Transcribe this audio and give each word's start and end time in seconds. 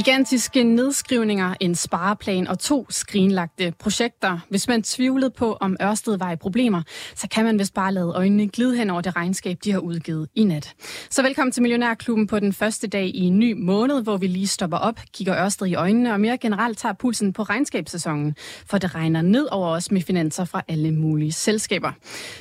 Gigantiske 0.00 0.64
nedskrivninger, 0.64 1.54
en 1.60 1.74
spareplan 1.74 2.46
og 2.46 2.58
to 2.58 2.86
skrinlagte 2.90 3.72
projekter. 3.78 4.38
Hvis 4.48 4.68
man 4.68 4.82
tvivlede 4.82 5.30
på, 5.30 5.56
om 5.60 5.76
Ørsted 5.82 6.18
var 6.18 6.32
i 6.32 6.36
problemer, 6.36 6.82
så 7.14 7.28
kan 7.28 7.44
man 7.44 7.58
vist 7.58 7.74
bare 7.74 7.94
lade 7.94 8.12
øjnene 8.14 8.48
glide 8.48 8.76
hen 8.76 8.90
over 8.90 9.00
det 9.00 9.16
regnskab, 9.16 9.58
de 9.64 9.72
har 9.72 9.78
udgivet 9.78 10.28
i 10.34 10.44
nat. 10.44 10.74
Så 11.10 11.22
velkommen 11.22 11.52
til 11.52 11.62
Millionærklubben 11.62 12.26
på 12.26 12.40
den 12.40 12.52
første 12.52 12.86
dag 12.86 13.06
i 13.06 13.20
en 13.20 13.38
ny 13.38 13.52
måned, 13.52 14.02
hvor 14.02 14.16
vi 14.16 14.26
lige 14.26 14.46
stopper 14.46 14.76
op, 14.76 15.00
kigger 15.14 15.44
Ørsted 15.44 15.66
i 15.66 15.74
øjnene 15.74 16.12
og 16.12 16.20
mere 16.20 16.38
generelt 16.38 16.78
tager 16.78 16.92
pulsen 16.92 17.32
på 17.32 17.42
regnskabssæsonen, 17.42 18.34
for 18.66 18.78
det 18.78 18.94
regner 18.94 19.22
ned 19.22 19.48
over 19.50 19.68
os 19.68 19.90
med 19.90 20.02
finanser 20.02 20.44
fra 20.44 20.62
alle 20.68 20.90
mulige 20.92 21.32
selskaber. 21.32 21.92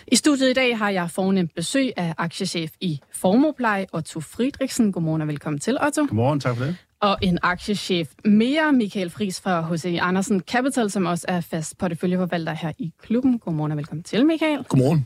I 0.08 0.16
studiet 0.16 0.50
i 0.50 0.54
dag 0.54 0.78
har 0.78 0.90
jeg 0.90 1.12
fornemt 1.12 1.56
besøg 1.56 1.92
af 1.98 2.14
aktiechef 2.18 2.72
i 2.82 3.00
Formopleje, 3.14 3.86
Otto 3.94 4.20
Friedrichsen. 4.20 4.92
Godmorgen 4.92 5.22
og 5.22 5.28
velkommen 5.28 5.60
til, 5.60 5.78
Otto. 5.86 6.02
Godmorgen, 6.02 6.40
tak 6.40 6.58
for 6.58 6.66
det 6.66 6.76
og 7.02 7.18
en 7.22 7.40
aktiechef 7.42 8.10
mere, 8.26 8.74
Michael 8.74 9.10
Friis 9.10 9.42
fra 9.42 9.74
H.C. 9.74 9.98
Andersen 10.02 10.40
Capital, 10.40 10.92
som 10.92 11.06
også 11.06 11.26
er 11.28 11.42
fast 11.42 11.78
porteføljeforvalter 11.78 12.54
her 12.54 12.72
i 12.78 12.94
klubben. 13.02 13.40
Godmorgen 13.40 13.72
og 13.72 13.78
velkommen 13.78 14.04
til, 14.04 14.26
Michael. 14.26 14.64
Godmorgen. 14.64 15.06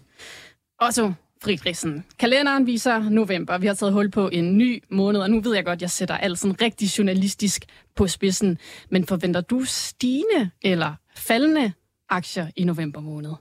Og 0.82 0.94
så 0.94 1.14
Friedrichsen. 1.44 2.06
Kalenderen 2.20 2.68
viser 2.68 3.10
november. 3.10 3.58
Vi 3.58 3.68
har 3.68 3.74
taget 3.74 3.94
hul 3.94 4.12
på 4.12 4.30
en 4.30 4.58
ny 4.58 4.84
måned, 4.92 5.22
og 5.22 5.30
nu 5.30 5.42
ved 5.42 5.56
jeg 5.56 5.66
godt, 5.66 5.78
at 5.78 5.82
jeg 5.82 5.90
sætter 5.90 6.18
alt 6.18 6.40
sådan 6.40 6.62
rigtig 6.62 6.98
journalistisk 6.98 7.66
på 7.96 8.08
spidsen. 8.08 8.58
Men 8.90 9.06
forventer 9.06 9.42
du 9.42 9.64
stigende 9.66 10.50
eller 10.62 10.94
faldende 11.16 11.72
aktier 12.10 12.48
i 12.56 12.64
november 12.64 13.02
måned? 13.02 13.32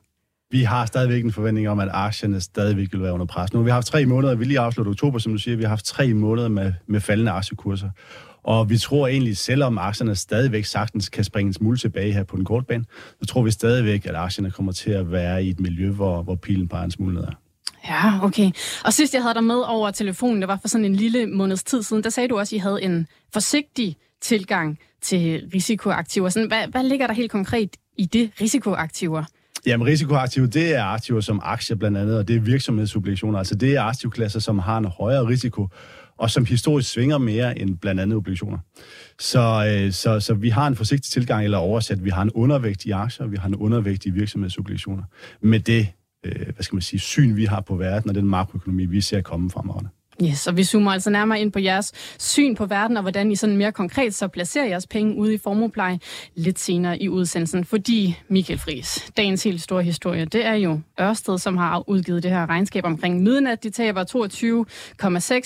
Vi 0.50 0.62
har 0.62 0.86
stadigvæk 0.86 1.24
en 1.24 1.32
forventning 1.32 1.68
om, 1.68 1.80
at 1.80 1.88
aktierne 1.92 2.40
stadigvæk 2.40 2.92
vil 2.92 3.02
være 3.02 3.12
under 3.12 3.26
pres. 3.26 3.52
Nu 3.52 3.58
har 3.58 3.64
vi 3.64 3.70
haft 3.70 3.86
tre 3.86 4.06
måneder, 4.06 4.34
vi 4.34 4.44
lige 4.44 4.60
afsluttet 4.60 4.90
oktober, 4.90 5.18
som 5.18 5.32
du 5.32 5.38
siger, 5.38 5.56
vi 5.56 5.62
har 5.62 5.68
haft 5.68 5.84
tre 5.84 6.14
måneder 6.14 6.48
med, 6.48 6.72
med 6.86 7.00
faldende 7.00 7.32
aktiekurser. 7.32 7.90
Og 8.44 8.70
vi 8.70 8.78
tror 8.78 9.08
egentlig, 9.08 9.36
selvom 9.36 9.78
aktierne 9.78 10.14
stadigvæk 10.14 10.64
sagtens 10.64 11.08
kan 11.08 11.24
springe 11.24 11.48
en 11.48 11.52
smule 11.52 11.78
tilbage 11.78 12.12
her 12.12 12.24
på 12.24 12.36
den 12.36 12.44
korte 12.44 12.66
bane, 12.66 12.84
så 13.20 13.26
tror 13.26 13.42
vi 13.42 13.50
stadigvæk, 13.50 14.06
at 14.06 14.14
aktierne 14.14 14.50
kommer 14.50 14.72
til 14.72 14.90
at 14.90 15.12
være 15.12 15.44
i 15.44 15.50
et 15.50 15.60
miljø, 15.60 15.90
hvor, 15.90 16.22
hvor 16.22 16.34
pilen 16.34 16.68
peger 16.68 16.84
en 16.84 16.90
smule 16.90 17.14
nedad. 17.14 17.32
Ja, 17.88 18.24
okay. 18.24 18.50
Og 18.84 18.92
sidst 18.92 19.14
jeg 19.14 19.22
havde 19.22 19.34
dig 19.34 19.44
med 19.44 19.62
over 19.66 19.90
telefonen, 19.90 20.40
det 20.40 20.48
var 20.48 20.58
for 20.60 20.68
sådan 20.68 20.84
en 20.84 20.96
lille 20.96 21.26
måneds 21.26 21.64
tid 21.64 21.82
siden, 21.82 22.04
der 22.04 22.10
sagde 22.10 22.28
du 22.28 22.38
også, 22.38 22.56
at 22.56 22.56
I 22.56 22.60
havde 22.60 22.82
en 22.82 23.06
forsigtig 23.32 23.96
tilgang 24.20 24.78
til 25.02 25.42
risikoaktiver. 25.54 26.28
Sådan, 26.28 26.48
hvad, 26.48 26.66
hvad 26.68 26.84
ligger 26.84 27.06
der 27.06 27.14
helt 27.14 27.30
konkret 27.30 27.76
i 27.98 28.04
det 28.04 28.30
risikoaktiver? 28.40 29.24
Jamen, 29.66 29.86
risikoaktiver, 29.86 30.46
det 30.46 30.74
er 30.74 30.84
aktiver 30.84 31.20
som 31.20 31.40
aktier 31.44 31.76
blandt 31.76 31.98
andet, 31.98 32.18
og 32.18 32.28
det 32.28 32.36
er 32.36 32.40
virksomhedsobligationer. 32.40 33.38
Altså, 33.38 33.54
det 33.54 33.76
er 33.76 33.82
aktivklasser, 33.82 34.40
som 34.40 34.58
har 34.58 34.78
en 34.78 34.84
højere 34.84 35.26
risiko, 35.26 35.68
og 36.22 36.30
som 36.30 36.44
historisk 36.44 36.90
svinger 36.90 37.18
mere 37.18 37.58
end 37.58 37.78
blandt 37.78 38.00
andet 38.00 38.16
obligationer. 38.16 38.58
Så, 39.18 39.40
øh, 39.68 39.92
så, 39.92 40.20
så 40.20 40.34
vi 40.34 40.48
har 40.48 40.66
en 40.66 40.76
forsigtig 40.76 41.12
tilgang, 41.12 41.44
eller 41.44 41.58
oversat, 41.58 42.04
vi 42.04 42.10
har 42.10 42.22
en 42.22 42.30
undervægt 42.30 42.84
i 42.84 42.90
aktier, 42.90 43.26
vi 43.26 43.36
har 43.36 43.48
en 43.48 43.54
undervægt 43.54 44.06
i 44.06 44.10
virksomhedsobligationer. 44.10 45.02
Med 45.40 45.60
det, 45.60 45.88
øh, 46.24 46.42
hvad 46.54 46.62
skal 46.62 46.76
man 46.76 46.82
sige, 46.82 47.00
syn, 47.00 47.36
vi 47.36 47.44
har 47.44 47.60
på 47.60 47.76
verden, 47.76 48.10
og 48.10 48.14
den 48.14 48.26
makroøkonomi, 48.26 48.84
vi 48.84 49.00
ser 49.00 49.20
komme 49.20 49.50
fremover. 49.50 49.80
Yes, 50.24 50.46
og 50.46 50.56
vi 50.56 50.64
zoomer 50.64 50.92
altså 50.92 51.10
nærmere 51.10 51.40
ind 51.40 51.52
på 51.52 51.58
jeres 51.58 51.92
syn 52.18 52.54
på 52.54 52.66
verden, 52.66 52.96
og 52.96 53.02
hvordan 53.02 53.32
I 53.32 53.36
sådan 53.36 53.56
mere 53.56 53.72
konkret 53.72 54.14
så 54.14 54.28
placerer 54.28 54.66
jeres 54.66 54.86
penge 54.86 55.16
ude 55.16 55.34
i 55.34 55.38
formopleje 55.38 55.98
lidt 56.34 56.58
senere 56.58 57.02
i 57.02 57.08
udsendelsen. 57.08 57.64
Fordi, 57.64 58.18
Michael 58.28 58.58
Friis, 58.58 59.12
dagens 59.16 59.44
helt 59.44 59.62
store 59.62 59.82
historie, 59.82 60.24
det 60.24 60.46
er 60.46 60.54
jo 60.54 60.80
Ørsted, 61.00 61.38
som 61.38 61.56
har 61.56 61.88
udgivet 61.88 62.22
det 62.22 62.30
her 62.30 62.50
regnskab 62.50 62.84
omkring 62.84 63.22
midnat. 63.22 63.62
De 63.62 63.70
taber 63.70 64.04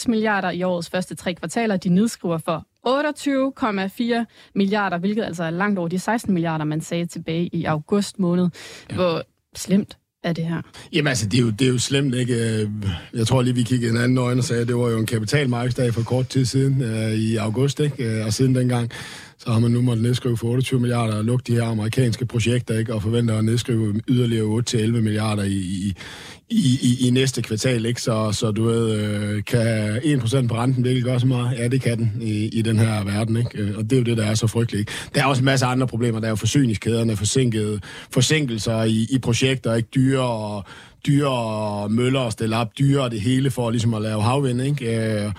22,6 0.03 0.05
milliarder 0.09 0.51
i 0.51 0.63
årets 0.63 0.91
første 0.91 1.15
tre 1.15 1.35
kvartaler. 1.35 1.77
De 1.77 1.89
nedskriver 1.89 2.39
for 2.39 2.67
28,4 2.87 4.25
milliarder, 4.55 4.99
hvilket 4.99 5.25
altså 5.25 5.45
er 5.45 5.51
langt 5.51 5.79
over 5.79 5.89
de 5.89 5.99
16 5.99 6.35
milliarder, 6.35 6.65
man 6.65 6.81
sagde 6.81 7.07
tilbage 7.07 7.47
i 7.53 7.65
august 7.65 8.19
måned. 8.19 8.49
Ja. 8.91 8.95
Hvor 8.95 9.23
slemt 9.55 9.99
af 10.27 10.35
det 10.35 10.45
her? 10.45 10.63
Jamen 10.93 11.09
altså, 11.09 11.27
det 11.27 11.39
er 11.39 11.43
jo, 11.43 11.51
det 11.51 11.67
er 11.67 11.73
jo 11.73 11.79
slemt, 11.79 12.15
ikke? 12.15 12.35
Øh, 12.35 12.69
jeg 13.15 13.27
tror 13.27 13.43
lige, 13.43 13.55
vi 13.55 13.63
kiggede 13.63 13.91
en 13.93 13.99
anden 13.99 14.19
øjne 14.19 14.41
og 14.41 14.45
sagde, 14.45 14.63
at 14.63 14.69
det 14.69 14.77
var 14.77 14.91
jo 14.91 14.99
en 14.99 15.07
kapitalmarkedsdag 15.07 15.95
for 15.95 16.03
kort 16.03 16.29
tid 16.29 16.45
siden, 16.45 16.83
øh, 16.83 17.13
i 17.13 17.37
august, 17.37 17.81
ikke? 17.81 18.05
Øh, 18.05 18.27
og 18.27 18.33
siden 18.33 18.55
dengang, 18.55 18.91
så 19.39 19.51
har 19.51 19.59
man 19.59 19.71
nu 19.71 19.83
måttet 19.83 20.03
nedskrive 20.03 20.37
for 20.37 20.49
28 20.49 20.81
milliarder 20.81 21.17
og 21.17 21.25
lukke 21.25 21.45
de 21.47 21.55
her 21.55 21.65
amerikanske 21.65 22.27
projekter, 22.27 22.79
ikke? 22.79 22.95
Og 22.95 23.03
forventer 23.03 23.39
at 23.39 23.45
nedskrive 23.45 24.01
yderligere 24.09 24.63
8-11 24.71 24.87
milliarder 24.87 25.43
i, 25.43 25.57
i, 25.57 25.95
i, 26.51 26.79
i, 26.83 27.07
i 27.07 27.11
næste 27.11 27.43
kvartal, 27.43 27.87
ikke? 27.87 28.03
Så, 28.03 28.33
så 28.33 28.51
du 28.51 28.65
ved, 28.65 29.01
øh, 29.01 29.45
kan 29.45 29.97
1% 29.97 30.47
på 30.47 30.55
renten 30.55 30.85
virkelig 30.85 31.05
gøre 31.05 31.21
så 31.21 31.27
meget? 31.27 31.59
Ja, 31.59 31.69
det 31.69 31.83
kan 31.83 31.99
den 31.99 32.13
i, 32.21 32.47
i 32.47 32.63
den 32.63 32.79
her 32.79 33.05
verden, 33.05 33.37
ikke? 33.37 33.59
Øh, 33.59 33.79
og 33.79 33.85
det 33.85 33.93
er 33.93 33.97
jo 33.97 34.05
det, 34.05 34.17
der 34.17 34.25
er 34.25 34.35
så 34.35 34.47
frygteligt, 34.47 34.81
ikke? 34.81 34.93
Der 35.15 35.23
er 35.23 35.27
også 35.27 35.41
en 35.41 35.45
masse 35.45 35.67
andre 35.67 35.87
problemer. 35.87 36.21
Der 36.21 36.27
er 36.27 36.31
jo 36.31 36.37
forsyningskæderne, 36.37 37.17
forsinkede, 37.17 37.81
forsinkelser 38.11 38.83
i, 38.83 39.07
i 39.11 39.19
projekter, 39.19 39.75
ikke? 39.75 39.89
Dyre 39.95 40.29
og 40.29 40.65
dyre 41.07 41.89
møller 41.89 42.21
at 42.21 42.33
stille 42.33 42.57
op, 42.57 42.79
dyre 42.79 43.11
det 43.11 43.21
hele 43.21 43.51
for 43.51 43.71
ligesom 43.71 43.95
at 43.95 44.03
lave 44.03 44.23
havvind, 44.23 44.63
ikke? 44.63 45.25
Øh, 45.25 45.33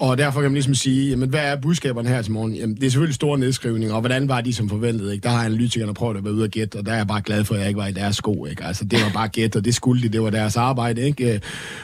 og 0.00 0.18
derfor 0.18 0.40
kan 0.40 0.50
man 0.50 0.54
ligesom 0.54 0.74
sige, 0.74 1.10
jamen, 1.10 1.28
hvad 1.28 1.40
er 1.40 1.56
budskaberne 1.56 2.08
her 2.08 2.22
til 2.22 2.32
morgen? 2.32 2.54
Jamen, 2.54 2.76
det 2.76 2.84
er 2.84 2.90
selvfølgelig 2.90 3.14
store 3.14 3.38
nedskrivninger, 3.38 3.94
og 3.94 4.00
hvordan 4.00 4.28
var 4.28 4.40
de 4.40 4.54
som 4.54 4.68
forventet? 4.68 5.12
Ikke? 5.12 5.22
Der 5.22 5.28
har 5.28 5.44
analytikerne 5.44 5.94
prøvet 5.94 6.16
at 6.16 6.24
være 6.24 6.34
ude 6.34 6.44
og 6.44 6.48
gætte, 6.48 6.78
og 6.78 6.86
der 6.86 6.92
er 6.92 6.96
jeg 6.96 7.06
bare 7.06 7.22
glad 7.22 7.44
for, 7.44 7.54
at 7.54 7.60
jeg 7.60 7.68
ikke 7.68 7.80
var 7.80 7.86
i 7.86 7.92
deres 7.92 8.16
sko. 8.16 8.46
Ikke? 8.46 8.64
Altså, 8.64 8.84
det 8.84 8.98
var 9.04 9.10
bare 9.14 9.28
gæt, 9.28 9.56
og 9.56 9.64
det 9.64 9.74
skulle 9.74 10.02
de, 10.02 10.08
det 10.08 10.22
var 10.22 10.30
deres 10.30 10.56
arbejde. 10.56 11.00
Ikke? 11.00 11.40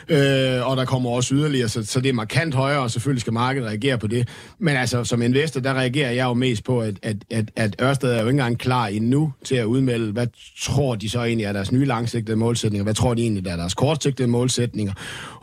Øh, 0.08 0.70
og 0.70 0.76
der 0.76 0.84
kommer 0.84 1.10
også 1.10 1.34
yderligere, 1.34 1.68
så, 1.68 1.84
så 1.84 2.00
det 2.00 2.08
er 2.08 2.12
markant 2.12 2.54
højere, 2.54 2.80
og 2.80 2.90
selvfølgelig 2.90 3.20
skal 3.20 3.32
markedet 3.32 3.68
reagere 3.68 3.98
på 3.98 4.06
det. 4.06 4.28
Men 4.58 4.76
altså, 4.76 5.04
som 5.04 5.22
investor, 5.22 5.60
der 5.60 5.74
reagerer 5.74 6.10
jeg 6.10 6.24
jo 6.24 6.34
mest 6.34 6.64
på, 6.64 6.80
at, 6.80 6.94
at, 7.02 7.16
at, 7.30 7.50
at 7.56 7.76
Ørsted 7.82 8.10
er 8.10 8.14
jo 8.14 8.20
ikke 8.20 8.30
engang 8.30 8.58
klar 8.58 8.86
endnu 8.86 9.32
til 9.44 9.54
at 9.54 9.64
udmelde, 9.64 10.12
hvad 10.12 10.26
tror 10.60 10.94
de 10.94 11.10
så 11.10 11.24
egentlig 11.24 11.44
er 11.44 11.52
deres 11.52 11.72
nye 11.72 11.84
langsigtede 11.84 12.36
målsætninger? 12.36 12.84
Hvad 12.84 12.94
tror 12.94 13.14
de 13.14 13.22
egentlig 13.22 13.46
er 13.46 13.56
deres 13.56 13.74
kortsigtede 13.74 14.28
målsætninger? 14.28 14.92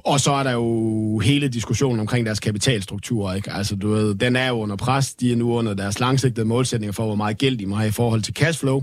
Og 0.03 0.19
så 0.19 0.31
er 0.31 0.43
der 0.43 0.51
jo 0.51 1.19
hele 1.19 1.47
diskussionen 1.47 1.99
omkring 1.99 2.25
deres 2.25 2.39
kapitalstruktur. 2.39 3.33
Ikke? 3.33 3.51
Altså, 3.51 3.75
du 3.75 3.89
ved, 3.89 4.15
den 4.15 4.35
er 4.35 4.47
jo 4.47 4.59
under 4.59 4.75
pres. 4.75 5.13
De 5.13 5.31
er 5.31 5.35
nu 5.35 5.53
under 5.53 5.73
deres 5.73 5.99
langsigtede 5.99 6.45
målsætninger 6.45 6.91
for, 6.91 7.05
hvor 7.05 7.15
meget 7.15 7.37
gæld 7.37 7.57
de 7.57 7.65
må 7.65 7.75
have 7.75 7.87
i 7.87 7.91
forhold 7.91 8.21
til 8.21 8.33
cashflow. 8.33 8.81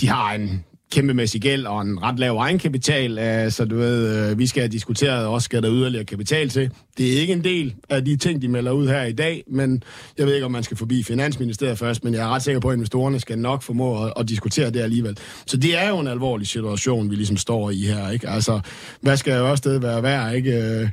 De 0.00 0.08
har 0.08 0.34
en 0.34 0.64
kæmpemæssig 0.92 1.40
gæld 1.40 1.66
og 1.66 1.82
en 1.82 2.02
ret 2.02 2.18
lav 2.18 2.36
egenkapital, 2.36 3.18
øh, 3.18 3.50
så 3.50 3.64
du 3.64 3.76
ved, 3.76 4.30
øh, 4.30 4.38
vi 4.38 4.46
skal 4.46 4.62
have 4.62 4.72
diskuteret, 4.72 5.26
også 5.26 5.44
skal 5.44 5.62
der 5.62 5.72
yderligere 5.72 6.04
kapital 6.04 6.48
til. 6.48 6.70
Det 6.98 7.16
er 7.16 7.20
ikke 7.20 7.32
en 7.32 7.44
del 7.44 7.74
af 7.90 8.04
de 8.04 8.16
ting, 8.16 8.42
de 8.42 8.48
melder 8.48 8.72
ud 8.72 8.88
her 8.88 9.04
i 9.04 9.12
dag, 9.12 9.44
men 9.46 9.82
jeg 10.18 10.26
ved 10.26 10.34
ikke, 10.34 10.46
om 10.46 10.52
man 10.52 10.62
skal 10.62 10.76
forbi 10.76 11.02
Finansministeriet 11.02 11.78
først, 11.78 12.04
men 12.04 12.14
jeg 12.14 12.22
er 12.22 12.28
ret 12.28 12.42
sikker 12.42 12.60
på, 12.60 12.68
at 12.68 12.74
investorerne 12.74 13.20
skal 13.20 13.38
nok 13.38 13.62
formå 13.62 14.04
at, 14.04 14.12
at 14.16 14.28
diskutere 14.28 14.70
det 14.70 14.80
alligevel. 14.80 15.18
Så 15.46 15.56
det 15.56 15.78
er 15.78 15.88
jo 15.88 15.98
en 15.98 16.06
alvorlig 16.06 16.46
situation, 16.46 17.10
vi 17.10 17.16
ligesom 17.16 17.36
står 17.36 17.70
i 17.70 17.80
her, 17.80 18.10
ikke? 18.10 18.28
Altså, 18.28 18.60
hvad 19.00 19.16
skal 19.16 19.38
jo 19.38 19.50
også 19.50 19.70
det 19.70 19.82
være 19.82 20.02
værd, 20.02 20.34
ikke? 20.34 20.52
Øh, 20.52 20.88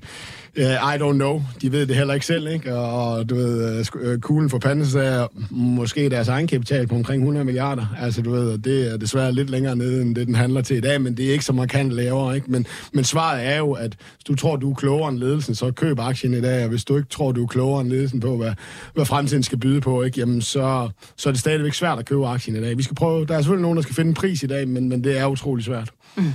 Yeah, 0.58 0.96
I 0.96 0.98
don't 0.98 1.14
know. 1.14 1.42
De 1.62 1.72
ved 1.72 1.86
det 1.86 1.96
heller 1.96 2.14
ikke 2.14 2.26
selv, 2.26 2.48
ikke? 2.48 2.76
Og 2.76 3.30
du 3.30 3.36
ved, 3.36 3.80
uh, 3.80 4.02
uh, 4.02 4.20
kuglen 4.20 4.50
for 4.50 4.60
panden 4.60 4.98
er 4.98 5.28
måske 5.52 6.10
deres 6.10 6.28
egen 6.28 6.48
kapital 6.48 6.88
på 6.88 6.96
omkring 6.96 7.22
100 7.22 7.46
milliarder. 7.46 7.86
Altså, 8.02 8.22
du 8.22 8.32
ved, 8.32 8.58
det 8.58 8.94
er 8.94 8.98
desværre 8.98 9.32
lidt 9.32 9.50
længere 9.50 9.76
nede, 9.76 10.02
end 10.02 10.16
det, 10.16 10.28
den 10.28 10.35
handler 10.35 10.62
til 10.62 10.78
i 10.78 10.82
dag, 10.82 11.02
men 11.02 11.18
det 11.18 11.26
er 11.28 11.32
ikke 11.32 11.46
så 11.46 11.53
markant 11.53 11.91
lavere, 11.91 12.35
ikke? 12.35 12.52
Men, 12.52 12.66
men 12.94 13.03
svaret 13.03 13.46
er 13.46 13.58
jo, 13.58 13.72
at 13.72 13.96
hvis 14.16 14.23
du 14.28 14.35
tror, 14.35 14.56
du 14.56 14.72
er 14.72 14.76
klogere 14.76 15.09
end 15.09 15.20
ledelsen, 15.20 15.56
så 15.56 15.72
køb 15.72 16.00
aktien 16.00 16.34
i 16.34 16.41
dag, 16.41 16.64
og 16.64 16.70
hvis 16.70 16.85
du 16.85 16.97
ikke 16.97 17.09
tror, 17.09 17.32
du 17.32 17.44
er 17.44 17.47
klogere 17.47 17.82
end 17.82 17.90
ledelsen 17.90 18.20
på, 18.20 18.38
hvad, 18.38 18.52
hvad 18.94 19.06
fremtiden 19.06 19.44
skal 19.44 19.58
byde 19.58 19.82
på, 19.82 20.03
ikke? 20.03 20.20
Jamen, 20.20 20.41
så, 20.41 20.90
så 21.18 21.29
er 21.29 21.34
det 21.34 21.40
stadigvæk 21.40 21.73
svært 21.73 22.00
at 22.00 22.06
købe 22.06 22.28
aktien 22.28 22.56
i 22.56 22.62
dag. 22.62 22.78
Vi 22.78 22.84
skal 22.84 22.96
prøve, 22.96 23.26
der 23.26 23.34
er 23.34 23.38
selvfølgelig 23.38 23.62
nogen, 23.62 23.76
der 23.76 23.82
skal 23.82 23.96
finde 23.96 24.09
en 24.09 24.16
pris 24.16 24.44
i 24.44 24.47
dag, 24.47 24.68
men, 24.68 24.90
men 24.90 25.03
det 25.03 25.20
er 25.20 25.26
utrolig 25.26 25.66
svært. 25.66 25.91
Mm. 26.16 26.34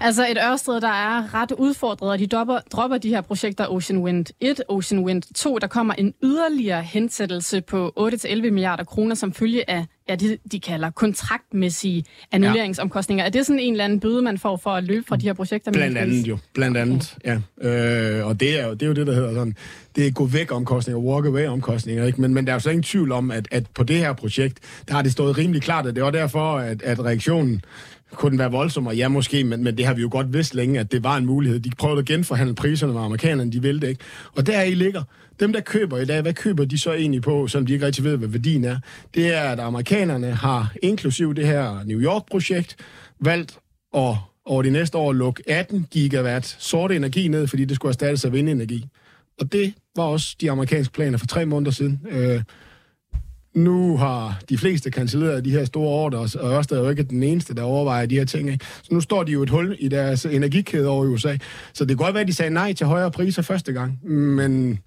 Altså 0.00 0.26
et 0.30 0.38
Ørsted, 0.50 0.80
der 0.80 0.88
er 0.88 1.34
ret 1.34 1.52
udfordret, 1.52 2.10
og 2.10 2.18
de 2.18 2.26
dropper, 2.26 2.58
dropper 2.72 2.98
de 2.98 3.08
her 3.08 3.20
projekter 3.20 3.66
Ocean 3.72 3.98
Wind 3.98 4.26
1, 4.40 4.62
Ocean 4.68 5.04
Wind 5.04 5.22
2. 5.34 5.58
Der 5.58 5.66
kommer 5.66 5.94
en 5.94 6.14
yderligere 6.22 6.82
hensættelse 6.82 7.60
på 7.60 7.92
8-11 7.98 8.50
milliarder 8.50 8.84
kroner 8.84 9.14
som 9.14 9.32
følge 9.32 9.70
af 9.70 9.86
ja, 10.08 10.14
det, 10.14 10.38
de 10.52 10.60
kalder 10.60 10.90
kontraktmæssige 10.90 12.04
annulleringsomkostninger. 12.32 13.24
Ja. 13.24 13.26
Er 13.26 13.30
det 13.30 13.46
sådan 13.46 13.60
en 13.60 13.72
eller 13.72 13.84
anden 13.84 14.00
bøde, 14.00 14.22
man 14.22 14.38
får 14.38 14.56
for 14.56 14.70
at 14.70 14.84
løbe 14.84 15.04
fra 15.08 15.16
de 15.16 15.26
her 15.26 15.32
projekter? 15.32 15.72
Blandt 15.72 15.98
andet 15.98 16.28
jo, 16.28 16.38
blandt 16.54 16.76
andet, 16.76 17.16
okay. 17.16 17.40
ja. 17.62 18.18
Øh, 18.20 18.26
og 18.26 18.40
det 18.40 18.60
er, 18.60 18.66
jo, 18.66 18.72
det 18.72 18.82
er 18.82 18.86
jo 18.86 18.92
det, 18.92 19.06
der 19.06 19.14
hedder 19.14 19.34
sådan, 19.34 19.56
det 19.96 20.06
er 20.06 20.10
gå 20.10 20.26
væk 20.26 20.52
omkostninger, 20.52 21.00
walk 21.00 21.26
away 21.26 21.46
omkostninger, 21.46 22.04
ikke? 22.06 22.20
Men, 22.20 22.34
men 22.34 22.46
der 22.46 22.52
er 22.52 22.56
jo 22.56 22.60
så 22.60 22.70
ingen 22.70 22.82
tvivl 22.82 23.12
om, 23.12 23.30
at, 23.30 23.48
at 23.50 23.66
på 23.74 23.82
det 23.82 23.96
her 23.96 24.12
projekt, 24.12 24.58
der 24.88 24.94
har 24.94 25.02
det 25.02 25.12
stået 25.12 25.38
rimelig 25.38 25.62
klart, 25.62 25.86
at 25.86 25.94
det 25.94 26.04
var 26.04 26.10
derfor, 26.10 26.58
at, 26.58 26.82
at 26.82 27.04
reaktionen 27.04 27.64
kunne 28.14 28.30
den 28.30 28.38
være 28.38 28.50
voldsommere, 28.50 28.94
ja, 28.94 29.08
måske, 29.08 29.44
men, 29.44 29.64
men 29.64 29.76
det 29.76 29.86
har 29.86 29.94
vi 29.94 30.02
jo 30.02 30.08
godt 30.12 30.32
vidst 30.32 30.54
længe, 30.54 30.80
at 30.80 30.92
det 30.92 31.04
var 31.04 31.16
en 31.16 31.26
mulighed. 31.26 31.60
De 31.60 31.70
prøvede 31.78 31.98
at 31.98 32.04
genforhandle 32.04 32.54
priserne 32.54 32.92
med 32.92 33.02
amerikanerne, 33.02 33.52
de 33.52 33.62
ville 33.62 33.80
det 33.80 33.88
ikke. 33.88 34.04
Og 34.36 34.46
der 34.46 34.62
i 34.62 34.74
ligger, 34.74 35.02
dem 35.40 35.52
der 35.52 35.60
køber 35.60 35.98
i 35.98 36.04
dag, 36.04 36.22
hvad 36.22 36.34
køber 36.34 36.64
de 36.64 36.78
så 36.78 36.92
egentlig 36.92 37.22
på, 37.22 37.46
som 37.46 37.66
de 37.66 37.72
ikke 37.72 37.86
rigtig 37.86 38.04
ved, 38.04 38.16
hvad 38.16 38.28
værdien 38.28 38.64
er? 38.64 38.76
Det 39.14 39.34
er, 39.34 39.42
at 39.42 39.60
amerikanerne 39.60 40.30
har, 40.30 40.72
inklusiv 40.82 41.34
det 41.34 41.46
her 41.46 41.84
New 41.84 42.00
York-projekt, 42.00 42.76
valgt 43.20 43.58
at 43.94 44.16
over 44.44 44.62
de 44.62 44.70
næste 44.70 44.98
år 44.98 45.12
lukke 45.12 45.42
18 45.46 45.86
gigawatt 45.90 46.56
sort 46.58 46.92
energi 46.92 47.28
ned, 47.28 47.46
fordi 47.46 47.64
det 47.64 47.76
skulle 47.76 47.90
erstattes 47.90 48.24
af 48.24 48.32
vindenergi. 48.32 48.86
Og 49.40 49.52
det 49.52 49.74
var 49.96 50.02
også 50.02 50.36
de 50.40 50.50
amerikanske 50.50 50.92
planer 50.92 51.18
for 51.18 51.26
tre 51.26 51.46
måneder 51.46 51.70
siden. 51.70 52.00
Øh, 52.10 52.42
nu 53.54 53.96
har 53.96 54.40
de 54.48 54.58
fleste 54.58 54.90
cancelleret 54.90 55.44
de 55.44 55.50
her 55.50 55.64
store 55.64 55.88
ordre, 55.88 56.18
og 56.18 56.52
Ørsted 56.52 56.76
er 56.76 56.82
jo 56.82 56.90
ikke 56.90 57.02
den 57.02 57.22
eneste, 57.22 57.54
der 57.54 57.62
overvejer 57.62 58.06
de 58.06 58.14
her 58.14 58.24
ting. 58.24 58.50
Ikke? 58.52 58.64
Så 58.82 58.88
nu 58.94 59.00
står 59.00 59.22
de 59.22 59.32
jo 59.32 59.42
et 59.42 59.50
hul 59.50 59.76
i 59.78 59.88
deres 59.88 60.24
energikæde 60.24 60.88
over 60.88 61.04
i 61.04 61.08
USA. 61.08 61.36
Så 61.72 61.84
det 61.84 61.88
kan 61.88 62.04
godt 62.04 62.14
være, 62.14 62.20
at 62.20 62.28
de 62.28 62.32
sagde 62.32 62.50
nej 62.50 62.72
til 62.72 62.86
højere 62.86 63.10
priser 63.10 63.42
første 63.42 63.72
gang, 63.72 64.06
men 64.10 64.78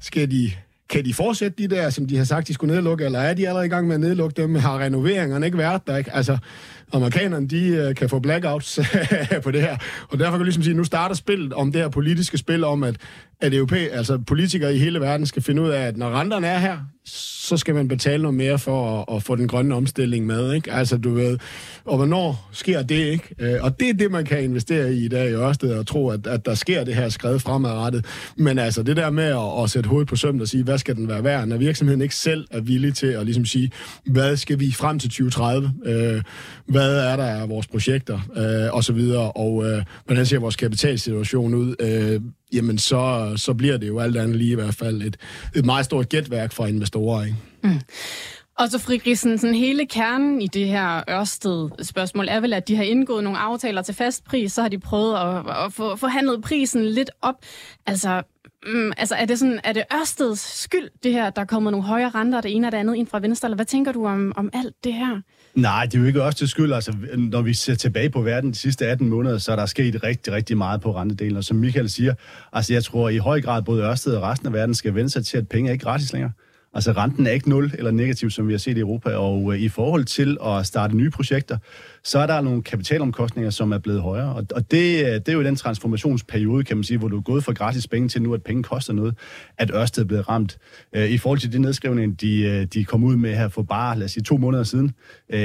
skal 0.00 0.30
de 0.30 0.50
kan 0.88 1.04
de 1.04 1.14
fortsætte 1.14 1.62
de 1.62 1.74
der, 1.74 1.90
som 1.90 2.06
de 2.06 2.16
har 2.16 2.24
sagt, 2.24 2.48
de 2.48 2.54
skulle 2.54 2.74
nedlukke, 2.74 3.04
eller 3.04 3.18
er 3.18 3.34
de 3.34 3.48
allerede 3.48 3.66
i 3.66 3.70
gang 3.70 3.86
med 3.86 3.94
at 3.94 4.00
nedlukke 4.00 4.42
dem? 4.42 4.54
Har 4.54 4.78
renoveringerne 4.78 5.46
ikke 5.46 5.58
været 5.58 5.86
der? 5.86 5.96
Ikke? 5.96 6.14
Altså, 6.14 6.38
amerikanerne, 6.92 7.48
de 7.48 7.66
øh, 7.66 7.94
kan 7.94 8.08
få 8.08 8.18
blackouts 8.18 8.78
på 9.44 9.50
det 9.50 9.60
her. 9.60 9.76
Og 10.08 10.18
derfor 10.18 10.30
kan 10.30 10.40
vi 10.40 10.44
ligesom 10.44 10.62
sige, 10.62 10.72
at 10.72 10.76
nu 10.76 10.84
starter 10.84 11.14
spillet 11.14 11.52
om 11.52 11.72
det 11.72 11.80
her 11.80 11.88
politiske 11.88 12.38
spil 12.38 12.64
om, 12.64 12.82
at, 12.82 12.96
at 13.40 13.54
europæ, 13.54 13.88
altså 13.92 14.18
politikere 14.18 14.74
i 14.74 14.78
hele 14.78 15.00
verden 15.00 15.26
skal 15.26 15.42
finde 15.42 15.62
ud 15.62 15.68
af, 15.68 15.82
at 15.82 15.96
når 15.96 16.10
renterne 16.10 16.46
er 16.46 16.58
her, 16.58 16.78
så 17.08 17.56
skal 17.56 17.74
man 17.74 17.88
betale 17.88 18.22
noget 18.22 18.34
mere 18.34 18.58
for 18.58 19.00
at, 19.00 19.16
at 19.16 19.22
få 19.22 19.36
den 19.36 19.48
grønne 19.48 19.74
omstilling 19.74 20.26
med. 20.26 20.52
Ikke? 20.52 20.72
Altså, 20.72 20.96
du 20.96 21.14
ved, 21.14 21.38
og 21.84 21.96
hvornår 21.96 22.48
sker 22.52 22.82
det 22.82 22.94
ikke? 22.94 23.34
Øh, 23.38 23.58
og 23.62 23.80
det 23.80 23.88
er 23.88 23.94
det, 23.94 24.10
man 24.10 24.24
kan 24.24 24.44
investere 24.44 24.94
i 24.94 25.04
i 25.04 25.08
dag 25.08 25.30
i 25.30 25.32
Ørsted, 25.32 25.72
og 25.72 25.86
tro, 25.86 26.08
at, 26.08 26.26
at 26.26 26.46
der 26.46 26.54
sker 26.54 26.84
det 26.84 26.94
her 26.94 27.08
skred 27.08 27.38
fremadrettet. 27.38 28.04
Men 28.36 28.58
altså, 28.58 28.82
det 28.82 28.96
der 28.96 29.10
med 29.10 29.24
at, 29.24 29.64
at 29.64 29.70
sætte 29.70 29.88
hovedet 29.88 30.08
på 30.08 30.16
sømmet 30.16 30.42
og 30.42 30.48
sige, 30.48 30.64
hvad 30.64 30.78
skal 30.78 30.96
den 30.96 31.08
være 31.08 31.24
værd, 31.24 31.48
når 31.48 31.56
virksomheden 31.56 32.00
ikke 32.02 32.14
selv 32.14 32.46
er 32.50 32.60
villig 32.60 32.94
til 32.94 33.06
at 33.06 33.24
ligesom 33.24 33.44
sige, 33.44 33.70
hvad 34.06 34.36
skal 34.36 34.60
vi 34.60 34.72
frem 34.72 34.98
til 34.98 35.10
2030? 35.10 35.72
Øh, 35.84 36.22
hvad 36.76 36.96
er 36.96 37.16
der 37.16 37.24
af 37.24 37.48
vores 37.48 37.66
projekter? 37.66 38.20
Øh, 38.36 38.74
og 38.74 38.84
så 38.84 38.92
videre. 38.92 39.32
Og 39.32 39.66
øh, 39.66 39.82
hvordan 40.04 40.26
ser 40.26 40.38
vores 40.38 40.56
kapitalsituation 40.56 41.54
ud? 41.54 41.74
Øh, 41.80 42.20
jamen 42.52 42.78
så, 42.78 43.32
så 43.36 43.54
bliver 43.54 43.76
det 43.76 43.88
jo 43.88 43.98
alt 43.98 44.16
andet 44.16 44.36
lige 44.36 44.52
i 44.52 44.54
hvert 44.54 44.74
fald 44.74 45.02
et, 45.02 45.16
et 45.54 45.64
meget 45.64 45.84
stort 45.84 46.08
gætværk 46.08 46.52
fra 46.52 46.66
investorer. 46.66 47.24
Ikke? 47.24 47.36
Mm. 47.62 47.80
Og 48.58 48.68
så 48.70 48.78
Frigrisen, 48.78 49.38
sådan 49.38 49.54
hele 49.54 49.86
kernen 49.86 50.42
i 50.42 50.46
det 50.46 50.66
her 50.66 51.10
Ørsted-spørgsmål 51.10 52.28
er 52.28 52.40
vel, 52.40 52.52
at 52.52 52.68
de 52.68 52.76
har 52.76 52.82
indgået 52.82 53.24
nogle 53.24 53.38
aftaler 53.38 53.82
til 53.82 53.94
fast 53.94 54.24
pris, 54.24 54.52
så 54.52 54.62
har 54.62 54.68
de 54.68 54.78
prøvet 54.78 55.14
at, 55.14 55.64
at 55.64 55.72
få 55.72 55.96
forhandlet 55.96 56.42
prisen 56.42 56.86
lidt 56.86 57.10
op. 57.22 57.34
Altså, 57.86 58.22
mm, 58.66 58.92
altså 58.96 59.14
er, 59.14 59.24
det 59.24 59.38
sådan, 59.38 59.60
er 59.64 59.72
det 59.72 59.84
Ørsteds 60.00 60.40
skyld, 60.40 60.88
det 61.02 61.12
her, 61.12 61.30
der 61.30 61.42
er 61.42 61.46
kommet 61.46 61.70
nogle 61.70 61.86
højere 61.86 62.08
renter, 62.08 62.40
det 62.40 62.56
ene 62.56 62.68
og 62.68 62.72
det 62.72 62.78
andet 62.78 62.94
ind 62.94 63.06
fra 63.06 63.20
Venstre, 63.20 63.46
eller 63.46 63.56
hvad 63.56 63.66
tænker 63.66 63.92
du 63.92 64.06
om, 64.06 64.32
om 64.36 64.50
alt 64.52 64.74
det 64.84 64.92
her? 64.92 65.20
Nej, 65.56 65.84
det 65.84 65.94
er 65.94 65.98
jo 66.00 66.06
ikke 66.06 66.22
også 66.22 66.38
til 66.38 66.48
skyld. 66.48 66.72
Altså, 66.72 66.96
når 67.16 67.42
vi 67.42 67.54
ser 67.54 67.74
tilbage 67.74 68.10
på 68.10 68.22
verden 68.22 68.50
de 68.50 68.56
sidste 68.58 68.86
18 68.86 69.08
måneder, 69.08 69.38
så 69.38 69.52
er 69.52 69.56
der 69.56 69.66
sket 69.66 70.02
rigtig, 70.02 70.32
rigtig 70.32 70.56
meget 70.56 70.80
på 70.80 70.96
rentedelen. 70.96 71.36
Og 71.36 71.44
som 71.44 71.56
Michael 71.56 71.90
siger, 71.90 72.14
altså 72.52 72.72
jeg 72.72 72.84
tror 72.84 73.08
i 73.08 73.16
høj 73.16 73.40
grad 73.40 73.62
både 73.62 73.82
Ørsted 73.82 74.14
og 74.14 74.22
resten 74.22 74.46
af 74.46 74.52
verden 74.52 74.74
skal 74.74 74.94
vende 74.94 75.10
sig 75.10 75.26
til, 75.26 75.38
at 75.38 75.48
penge 75.48 75.68
er 75.68 75.72
ikke 75.72 75.84
gratis 75.84 76.12
længere. 76.12 76.32
Altså 76.76 76.92
renten 76.92 77.26
er 77.26 77.30
ikke 77.30 77.48
nul 77.48 77.72
eller 77.78 77.90
negativ, 77.90 78.30
som 78.30 78.48
vi 78.48 78.52
har 78.52 78.58
set 78.58 78.76
i 78.76 78.80
Europa, 78.80 79.10
og 79.10 79.54
øh, 79.54 79.60
i 79.60 79.68
forhold 79.68 80.04
til 80.04 80.36
at 80.46 80.66
starte 80.66 80.96
nye 80.96 81.10
projekter, 81.10 81.58
så 82.04 82.18
er 82.18 82.26
der 82.26 82.40
nogle 82.40 82.62
kapitalomkostninger, 82.62 83.50
som 83.50 83.72
er 83.72 83.78
blevet 83.78 84.02
højere. 84.02 84.34
Og, 84.34 84.46
og 84.54 84.70
det, 84.70 85.04
øh, 85.04 85.12
det 85.12 85.28
er 85.28 85.32
jo 85.32 85.42
den 85.42 85.56
transformationsperiode, 85.56 86.64
kan 86.64 86.76
man 86.76 86.84
sige, 86.84 86.98
hvor 86.98 87.08
du 87.08 87.16
er 87.16 87.20
gået 87.20 87.44
fra 87.44 87.52
gratis 87.52 87.88
penge 87.88 88.08
til 88.08 88.22
nu, 88.22 88.34
at 88.34 88.42
penge 88.42 88.62
koster 88.62 88.92
noget, 88.92 89.14
at 89.58 89.70
Ørsted 89.74 90.02
er 90.02 90.06
blevet 90.06 90.28
ramt. 90.28 90.58
Øh, 90.96 91.10
I 91.10 91.18
forhold 91.18 91.38
til 91.38 91.52
de 91.52 91.58
nedskrivninger, 91.58 92.16
de, 92.16 92.42
øh, 92.42 92.64
de 92.64 92.84
kom 92.84 93.04
ud 93.04 93.16
med 93.16 93.34
her 93.34 93.48
for 93.48 93.62
bare, 93.62 93.98
lad 93.98 94.04
os 94.04 94.10
sige, 94.10 94.22
to 94.22 94.36
måneder 94.36 94.64
siden, 94.64 94.92
øh, 95.30 95.38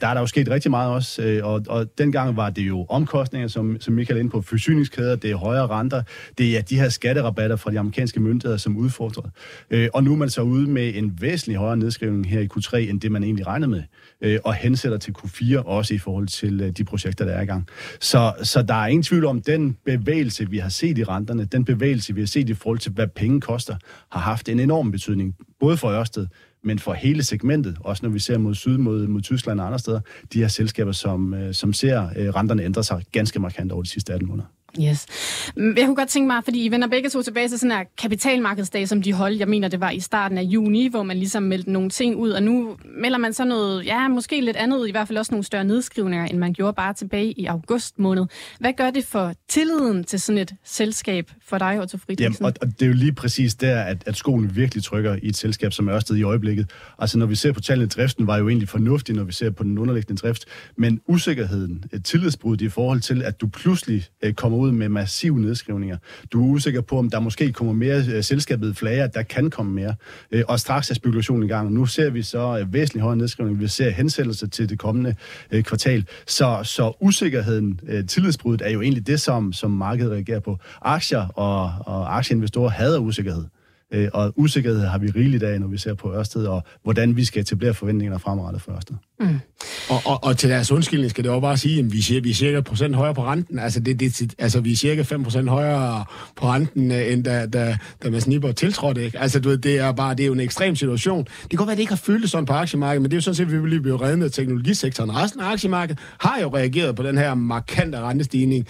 der 0.00 0.06
er 0.06 0.14
der 0.14 0.20
jo 0.20 0.26
sket 0.26 0.50
rigtig 0.50 0.70
meget 0.70 0.92
også, 0.92 1.22
øh, 1.22 1.46
og, 1.46 1.62
og 1.68 1.98
dengang 1.98 2.36
var 2.36 2.50
det 2.50 2.62
jo 2.62 2.86
omkostninger, 2.88 3.48
som, 3.48 3.80
som 3.80 3.94
Michael 3.94 4.16
er 4.16 4.20
inde 4.20 4.30
på, 4.30 4.42
forsyningskæder, 4.42 5.16
det 5.16 5.30
er 5.30 5.36
højere 5.36 5.66
renter, 5.66 6.02
det 6.38 6.56
er 6.56 6.62
de 6.62 6.76
her 6.76 6.88
skatterabatter 6.88 7.56
fra 7.56 7.70
de 7.70 7.78
amerikanske 7.78 8.20
myndigheder, 8.20 8.56
som 8.56 8.76
udfordrede. 8.76 9.30
Øh, 9.70 9.88
og 9.94 10.04
nu 10.04 10.12
er 10.12 10.16
man 10.16 10.30
så 10.30 10.42
ude 10.42 10.61
med 10.66 10.94
en 10.94 11.18
væsentlig 11.20 11.56
højere 11.56 11.76
nedskrivning 11.76 12.28
her 12.28 12.40
i 12.40 12.48
Q3, 12.56 12.76
end 12.76 13.00
det 13.00 13.12
man 13.12 13.24
egentlig 13.24 13.46
regnede 13.46 13.70
med, 13.70 13.82
øh, 14.20 14.38
og 14.44 14.54
hensætter 14.54 14.98
til 14.98 15.14
Q4 15.18 15.58
også 15.58 15.94
i 15.94 15.98
forhold 15.98 16.26
til 16.26 16.60
øh, 16.60 16.70
de 16.70 16.84
projekter, 16.84 17.24
der 17.24 17.32
er 17.32 17.42
i 17.42 17.44
gang. 17.44 17.66
Så, 18.00 18.32
så 18.42 18.62
der 18.62 18.74
er 18.74 18.86
ingen 18.86 19.02
tvivl 19.02 19.24
om, 19.24 19.42
den 19.42 19.76
bevægelse, 19.84 20.50
vi 20.50 20.58
har 20.58 20.68
set 20.68 20.98
i 20.98 21.04
renterne, 21.04 21.44
den 21.44 21.64
bevægelse, 21.64 22.14
vi 22.14 22.20
har 22.20 22.26
set 22.26 22.48
i 22.48 22.54
forhold 22.54 22.78
til, 22.78 22.92
hvad 22.92 23.06
penge 23.06 23.40
koster, 23.40 23.76
har 24.12 24.20
haft 24.20 24.48
en 24.48 24.60
enorm 24.60 24.90
betydning, 24.90 25.36
både 25.60 25.76
for 25.76 25.88
Ørsted, 25.88 26.26
men 26.64 26.78
for 26.78 26.92
hele 26.92 27.22
segmentet, 27.22 27.76
også 27.80 28.06
når 28.06 28.10
vi 28.10 28.18
ser 28.18 28.38
mod 28.38 28.54
syd, 28.54 28.76
mod, 28.76 29.06
mod 29.06 29.20
Tyskland 29.20 29.60
og 29.60 29.66
andre 29.66 29.78
steder, 29.78 30.00
de 30.32 30.38
her 30.38 30.48
selskaber, 30.48 30.92
som, 30.92 31.34
øh, 31.34 31.54
som 31.54 31.72
ser 31.72 32.08
øh, 32.16 32.28
renterne 32.28 32.62
ændre 32.62 32.84
sig 32.84 33.02
ganske 33.12 33.40
markant 33.40 33.72
over 33.72 33.82
de 33.82 33.88
sidste 33.88 34.12
18 34.12 34.28
måneder. 34.28 34.46
Yes. 34.80 35.06
Mm, 35.56 35.74
jeg 35.76 35.86
kunne 35.86 35.96
godt 35.96 36.08
tænke 36.08 36.26
mig, 36.26 36.44
fordi 36.44 36.64
I 36.64 36.70
vender 36.70 36.88
begge 36.88 37.08
to 37.08 37.22
tilbage 37.22 37.48
til 37.48 37.58
sådan 37.58 37.76
her 37.76 37.84
kapitalmarkedsdag, 37.98 38.88
som 38.88 39.02
de 39.02 39.12
holdt. 39.12 39.40
Jeg 39.40 39.48
mener, 39.48 39.68
det 39.68 39.80
var 39.80 39.90
i 39.90 40.00
starten 40.00 40.38
af 40.38 40.42
juni, 40.42 40.88
hvor 40.88 41.02
man 41.02 41.16
ligesom 41.16 41.42
meldte 41.42 41.72
nogle 41.72 41.90
ting 41.90 42.16
ud, 42.16 42.30
og 42.30 42.42
nu 42.42 42.76
melder 42.98 43.18
man 43.18 43.32
så 43.32 43.44
noget, 43.44 43.86
ja, 43.86 44.08
måske 44.08 44.40
lidt 44.40 44.56
andet 44.56 44.88
i 44.88 44.90
hvert 44.90 45.08
fald 45.08 45.18
også 45.18 45.32
nogle 45.32 45.44
større 45.44 45.64
nedskrivninger, 45.64 46.26
end 46.26 46.38
man 46.38 46.52
gjorde 46.52 46.72
bare 46.72 46.94
tilbage 46.94 47.32
i 47.32 47.46
august 47.46 47.98
måned. 47.98 48.26
Hvad 48.60 48.72
gør 48.72 48.90
det 48.90 49.04
for 49.04 49.34
tilliden 49.48 50.04
til 50.04 50.20
sådan 50.20 50.38
et 50.38 50.52
selskab 50.64 51.30
for 51.48 51.58
dig, 51.58 51.80
Otto 51.80 51.98
Friedrichsen? 51.98 52.44
Jamen, 52.44 52.54
og, 52.60 52.68
og 52.68 52.80
det 52.80 52.82
er 52.82 52.86
jo 52.86 52.92
lige 52.92 53.12
præcis 53.12 53.54
der, 53.54 53.82
at, 53.82 54.02
at 54.06 54.16
skolen 54.16 54.56
virkelig 54.56 54.84
trykker 54.84 55.16
i 55.22 55.28
et 55.28 55.36
selskab 55.36 55.72
som 55.72 55.88
Ørsted 55.88 56.16
i 56.16 56.22
øjeblikket. 56.22 56.70
Altså, 56.98 57.18
når 57.18 57.26
vi 57.26 57.34
ser 57.34 57.52
på 57.52 57.60
tallene, 57.60 57.88
driften 57.88 58.26
var 58.26 58.38
jo 58.38 58.48
egentlig 58.48 58.68
fornuftig, 58.68 59.14
når 59.14 59.24
vi 59.24 59.32
ser 59.32 59.50
på 59.50 59.62
den 59.62 59.78
underliggende 59.78 60.20
drift, 60.20 60.44
men 60.76 61.00
usikkerheden, 61.08 61.84
et 61.92 62.04
tillidsbrud 62.04 62.60
i 62.60 62.68
forhold 62.68 63.00
til, 63.00 63.22
at 63.22 63.40
du 63.40 63.46
pludselig 63.46 64.06
øh, 64.22 64.34
kommer 64.34 64.58
periode 64.62 64.78
med 64.78 64.88
massiv 64.88 65.36
nedskrivninger. 65.36 65.96
Du 66.32 66.44
er 66.44 66.48
usikker 66.48 66.80
på, 66.80 66.98
om 66.98 67.10
der 67.10 67.20
måske 67.20 67.52
kommer 67.52 67.72
mere 67.72 68.04
øh, 68.14 68.22
selskabet 68.22 68.76
flager, 68.76 69.06
der 69.06 69.22
kan 69.22 69.50
komme 69.50 69.72
mere. 69.72 69.94
Øh, 70.30 70.44
og 70.48 70.60
straks 70.60 70.90
er 70.90 70.94
spekulationen 70.94 71.42
i 71.42 71.48
gang. 71.48 71.72
Nu 71.72 71.86
ser 71.86 72.10
vi 72.10 72.22
så 72.22 72.58
øh, 72.58 72.72
væsentligt 72.72 73.02
højere 73.02 73.16
nedskrivning. 73.16 73.60
Vi 73.60 73.68
ser 73.68 73.90
hensættelser 73.90 74.46
til 74.46 74.68
det 74.68 74.78
kommende 74.78 75.14
kvartal. 75.62 76.06
Så, 76.26 76.60
så 76.62 76.96
usikkerheden, 77.00 77.80
tillidsbruddet, 78.08 78.66
er 78.66 78.70
jo 78.70 78.80
egentlig 78.80 79.06
det, 79.06 79.20
som, 79.20 79.52
som 79.52 79.70
markedet 79.70 80.12
reagerer 80.12 80.40
på. 80.40 80.58
Aktier 80.82 81.26
og, 81.26 81.72
og 81.86 82.16
aktieinvestorer 82.16 82.70
hader 82.70 82.98
usikkerhed. 82.98 83.44
Øh, 83.92 84.08
og 84.12 84.32
usikkerhed 84.36 84.80
har 84.80 84.98
vi 84.98 85.10
rigeligt 85.10 85.42
af, 85.42 85.60
når 85.60 85.66
vi 85.66 85.78
ser 85.78 85.94
på 85.94 86.14
Ørsted, 86.14 86.46
og 86.46 86.62
hvordan 86.82 87.16
vi 87.16 87.24
skal 87.24 87.42
etablere 87.42 87.74
forventningerne 87.74 88.20
fremadrettet 88.20 88.62
for 88.62 88.72
Ørsted. 88.72 88.94
Mm. 89.20 89.40
Og, 89.88 90.00
og, 90.04 90.24
og 90.24 90.38
til 90.38 90.50
deres 90.50 90.72
undskyldning 90.72 91.10
skal 91.10 91.24
det 91.24 91.30
jo 91.30 91.40
bare 91.40 91.56
sige, 91.56 91.78
at 91.78 91.92
vi, 91.92 92.00
siger, 92.00 92.20
vi 92.20 92.30
er 92.30 92.34
cirka 92.34 92.60
procent 92.60 92.94
højere 92.94 93.14
på 93.14 93.24
renten. 93.24 93.58
Altså, 93.58 93.80
det, 93.80 94.00
det, 94.00 94.34
altså 94.38 94.60
vi 94.60 94.72
er 94.72 94.76
cirka 94.76 95.02
5 95.02 95.22
procent 95.24 95.48
højere 95.48 96.04
på 96.36 96.46
renten, 96.46 96.92
øh, 96.92 97.12
end 97.12 97.24
da, 97.24 97.46
da, 97.46 97.76
da 98.02 98.10
Mads 98.10 98.26
Nipper 98.26 98.52
tiltrådte. 98.52 99.04
Ikke? 99.04 99.18
Altså, 99.18 99.40
du 99.40 99.48
ved, 99.48 99.58
det 99.58 99.78
er 99.78 99.92
bare 99.92 100.14
det 100.14 100.22
er 100.22 100.26
jo 100.26 100.32
en 100.32 100.40
ekstrem 100.40 100.76
situation. 100.76 101.24
Det 101.24 101.50
kan 101.50 101.56
godt 101.56 101.66
være, 101.66 101.72
at 101.72 101.76
det 101.76 101.82
ikke 101.82 101.92
har 101.92 101.96
følt 101.96 102.30
sådan 102.30 102.46
på 102.46 102.52
aktiemarkedet, 102.52 103.02
men 103.02 103.10
det 103.10 103.16
er 103.16 103.18
jo 103.18 103.22
sådan 103.22 103.34
set, 103.34 103.44
at 103.44 103.52
vi 103.52 103.58
vil 103.58 103.80
blive 103.80 104.00
reddet 104.00 104.24
af 104.24 104.30
teknologisektoren. 104.30 105.16
Resten 105.16 105.40
af 105.40 105.52
aktiemarkedet 105.52 106.00
har 106.18 106.40
jo 106.40 106.54
reageret 106.54 106.96
på 106.96 107.02
den 107.02 107.18
her 107.18 107.34
markante 107.34 108.00
rentestigning 108.00 108.66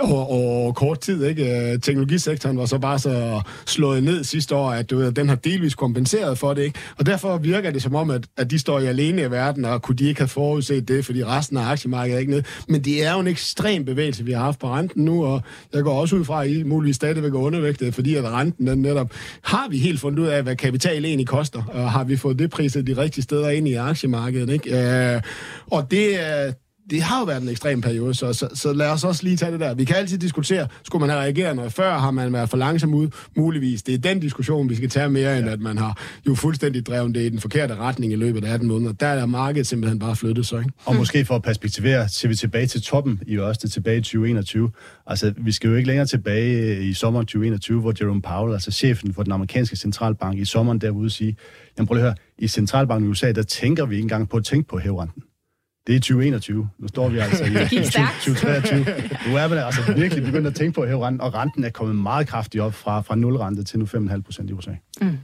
over, 0.00 0.24
over 0.24 0.72
kort 0.72 1.00
tid. 1.00 1.24
Ikke? 1.24 1.72
Øh, 1.72 1.80
teknologisektoren 1.80 2.58
var 2.58 2.66
så 2.66 2.78
bare 2.78 2.98
så 2.98 3.40
slået 3.66 4.02
ned 4.02 4.24
sidste 4.24 4.54
år, 4.54 4.70
at 4.70 4.90
du 4.90 4.96
ved, 4.96 5.12
den 5.12 5.28
har 5.28 5.36
delvis 5.36 5.74
kompenseret 5.74 6.38
for 6.38 6.54
det. 6.54 6.62
Ikke? 6.62 6.78
Og 6.98 7.06
derfor 7.06 7.38
virker 7.38 7.70
det 7.70 7.82
som 7.82 7.94
om, 7.94 8.10
at, 8.10 8.26
at 8.36 8.50
de 8.50 8.58
står 8.58 8.78
i 8.78 8.86
alene 8.86 9.22
i 9.22 9.30
verden, 9.30 9.64
og 9.64 9.82
kunne 9.82 9.96
de 9.96 10.08
ikke 10.08 10.20
have 10.20 10.28
forudset 10.28 10.88
det, 10.88 11.04
fordi 11.04 11.24
resten 11.24 11.56
af 11.56 11.70
aktiemarkedet 11.70 12.16
er 12.16 12.20
ikke 12.20 12.32
ned. 12.32 12.42
Men 12.68 12.84
det 12.84 13.06
er 13.06 13.12
jo 13.12 13.20
en 13.20 13.26
ekstrem 13.26 13.84
bevægelse, 13.84 14.24
vi 14.24 14.32
har 14.32 14.44
haft 14.44 14.58
på 14.58 14.68
renten 14.68 15.04
nu, 15.04 15.24
og 15.24 15.42
jeg 15.72 15.82
går 15.82 16.00
også 16.00 16.16
ud 16.16 16.24
fra, 16.24 16.44
at 16.44 16.50
I 16.50 16.62
muligvis 16.62 16.96
stadigvæk 16.96 17.32
er 17.32 17.38
undervægtet, 17.38 17.94
fordi 17.94 18.14
at 18.14 18.24
renten 18.24 18.66
den 18.66 18.82
netop... 18.82 19.12
Har 19.42 19.68
vi 19.70 19.78
helt 19.78 20.00
fundet 20.00 20.18
ud 20.18 20.26
af, 20.26 20.42
hvad 20.42 20.56
kapital 20.56 21.04
egentlig 21.04 21.26
koster? 21.26 21.62
Og 21.72 21.90
har 21.90 22.04
vi 22.04 22.16
fået 22.16 22.38
det 22.38 22.50
priset 22.50 22.86
de 22.86 22.96
rigtige 22.96 23.24
steder 23.24 23.48
ind 23.50 23.68
i 23.68 23.74
aktiemarkedet? 23.74 24.48
Ikke? 24.48 25.14
Øh, 25.14 25.22
og 25.70 25.90
det, 25.90 26.18
det 26.90 27.02
har 27.02 27.18
jo 27.18 27.24
været 27.24 27.42
en 27.42 27.48
ekstrem 27.48 27.80
periode, 27.80 28.14
så, 28.14 28.32
så, 28.32 28.48
så 28.54 28.72
lad 28.72 28.90
os 28.90 29.04
også 29.04 29.24
lige 29.24 29.36
tage 29.36 29.52
det 29.52 29.60
der. 29.60 29.74
Vi 29.74 29.84
kan 29.84 29.96
altid 29.96 30.18
diskutere, 30.18 30.68
skulle 30.82 31.00
man 31.00 31.10
have 31.10 31.20
reageret 31.22 31.56
noget 31.56 31.72
før, 31.72 31.98
har 31.98 32.10
man 32.10 32.32
været 32.32 32.50
for 32.50 32.56
langsom 32.56 32.94
ud, 32.94 33.08
muligvis. 33.36 33.82
Det 33.82 33.94
er 33.94 33.98
den 33.98 34.20
diskussion, 34.20 34.68
vi 34.68 34.74
skal 34.74 34.88
tage 34.90 35.08
mere, 35.08 35.38
end 35.38 35.46
ja. 35.46 35.52
at 35.52 35.60
man 35.60 35.78
har 35.78 35.98
jo 36.26 36.34
fuldstændig 36.34 36.86
drevet 36.86 37.14
det 37.14 37.20
i 37.20 37.28
den 37.28 37.40
forkerte 37.40 37.76
retning 37.76 38.12
i 38.12 38.16
løbet 38.16 38.44
af 38.44 38.52
18 38.52 38.68
måneder. 38.68 38.92
Der 38.92 39.06
er 39.06 39.26
markedet 39.26 39.66
simpelthen 39.66 39.98
bare 39.98 40.16
flyttet 40.16 40.46
sig. 40.46 40.58
Ikke? 40.58 40.72
Og 40.84 40.96
måske 40.96 41.24
for 41.24 41.34
at 41.34 41.42
perspektivere, 41.42 42.08
ser 42.08 42.28
vi 42.28 42.34
tilbage 42.34 42.66
til 42.66 42.82
toppen 42.82 43.20
i 43.26 43.36
Ørsted, 43.36 43.68
tilbage 43.68 43.98
i 43.98 44.00
2021. 44.00 44.70
Altså, 45.06 45.34
vi 45.36 45.52
skal 45.52 45.70
jo 45.70 45.76
ikke 45.76 45.86
længere 45.86 46.06
tilbage 46.06 46.82
i 46.82 46.94
sommeren 46.94 47.26
2021, 47.26 47.80
hvor 47.80 47.94
Jerome 48.00 48.22
Powell, 48.22 48.54
altså 48.54 48.70
chefen 48.70 49.14
for 49.14 49.22
den 49.22 49.32
amerikanske 49.32 49.76
centralbank, 49.76 50.38
i 50.38 50.44
sommeren 50.44 50.78
derude 50.78 51.10
sige, 51.10 51.36
jamen 51.78 51.86
prøv 51.86 51.96
at 51.96 52.02
høre, 52.02 52.14
i 52.38 52.48
centralbanken 52.48 53.08
i 53.08 53.10
USA, 53.10 53.32
der 53.32 53.42
tænker 53.42 53.86
vi 53.86 53.94
ikke 53.94 54.04
engang 54.04 54.28
på 54.28 54.36
at 54.36 54.44
tænke 54.44 54.68
på 54.68 54.78
hævrenten. 54.78 55.22
Det 55.86 55.96
er 55.96 56.00
2021. 56.00 56.68
Nu 56.78 56.88
står 56.88 57.08
vi 57.08 57.18
altså 57.18 57.44
i 57.44 57.48
2023. 58.24 58.78
Nu 59.28 59.36
er 59.36 59.48
man 59.48 59.58
altså 59.58 59.92
virkelig 59.96 60.24
begyndt 60.24 60.46
at 60.46 60.54
tænke 60.54 60.72
på 60.72 60.80
at 60.80 60.88
hæve 60.88 61.06
renten, 61.06 61.20
og 61.20 61.34
renten 61.34 61.64
er 61.64 61.70
kommet 61.70 61.96
meget 61.96 62.28
kraftigt 62.28 62.62
op 62.62 62.74
fra, 62.74 63.00
fra 63.00 63.14
0 63.16 63.36
rente 63.36 63.64
til 63.64 63.78
nu 63.78 63.84
5,5 63.84 64.22
procent 64.22 64.50
i 64.50 64.52
USA. 64.52 64.70
Mm. 65.00 65.18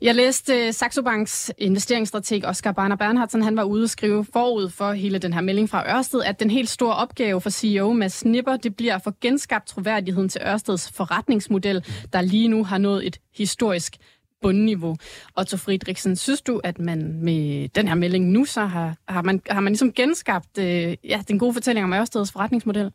Jeg 0.00 0.14
læste 0.14 0.72
Saxo 0.72 1.02
Banks 1.02 1.50
investeringsstrateg 1.58 2.44
Oscar 2.44 2.72
Barner 2.72 2.96
Bernhardsen. 2.96 3.42
Han 3.42 3.56
var 3.56 3.62
ude 3.62 3.84
at 3.84 3.90
skrive 3.90 4.26
forud 4.32 4.70
for 4.70 4.92
hele 4.92 5.18
den 5.18 5.32
her 5.32 5.40
melding 5.40 5.70
fra 5.70 5.96
Ørsted, 5.98 6.22
at 6.22 6.40
den 6.40 6.50
helt 6.50 6.68
store 6.68 6.94
opgave 6.94 7.40
for 7.40 7.50
CEO 7.50 7.92
Mads 7.92 8.12
Snipper, 8.12 8.56
det 8.56 8.76
bliver 8.76 8.94
at 8.94 9.02
få 9.04 9.12
genskabt 9.20 9.66
troværdigheden 9.66 10.28
til 10.28 10.40
Ørsteds 10.46 10.92
forretningsmodel, 10.92 11.84
der 12.12 12.20
lige 12.20 12.48
nu 12.48 12.64
har 12.64 12.78
nået 12.78 13.06
et 13.06 13.18
historisk 13.36 13.96
bundniveau. 14.44 14.96
Otto 15.38 15.56
Friedrichsen, 15.56 16.16
synes 16.16 16.42
du, 16.42 16.60
at 16.64 16.78
man 16.78 17.18
med 17.22 17.68
den 17.68 17.88
her 17.88 17.94
melding 17.94 18.30
nu 18.30 18.44
så 18.44 18.64
har, 18.64 18.96
har, 19.08 19.22
man, 19.22 19.40
har 19.50 19.60
man 19.60 19.72
ligesom 19.72 19.92
genskabt 19.92 20.58
øh, 20.58 20.96
ja, 21.04 21.22
den 21.28 21.38
gode 21.38 21.52
fortælling 21.52 21.84
om 21.84 21.92
Ørsteds 21.92 22.32
forretningsmodel? 22.32 22.90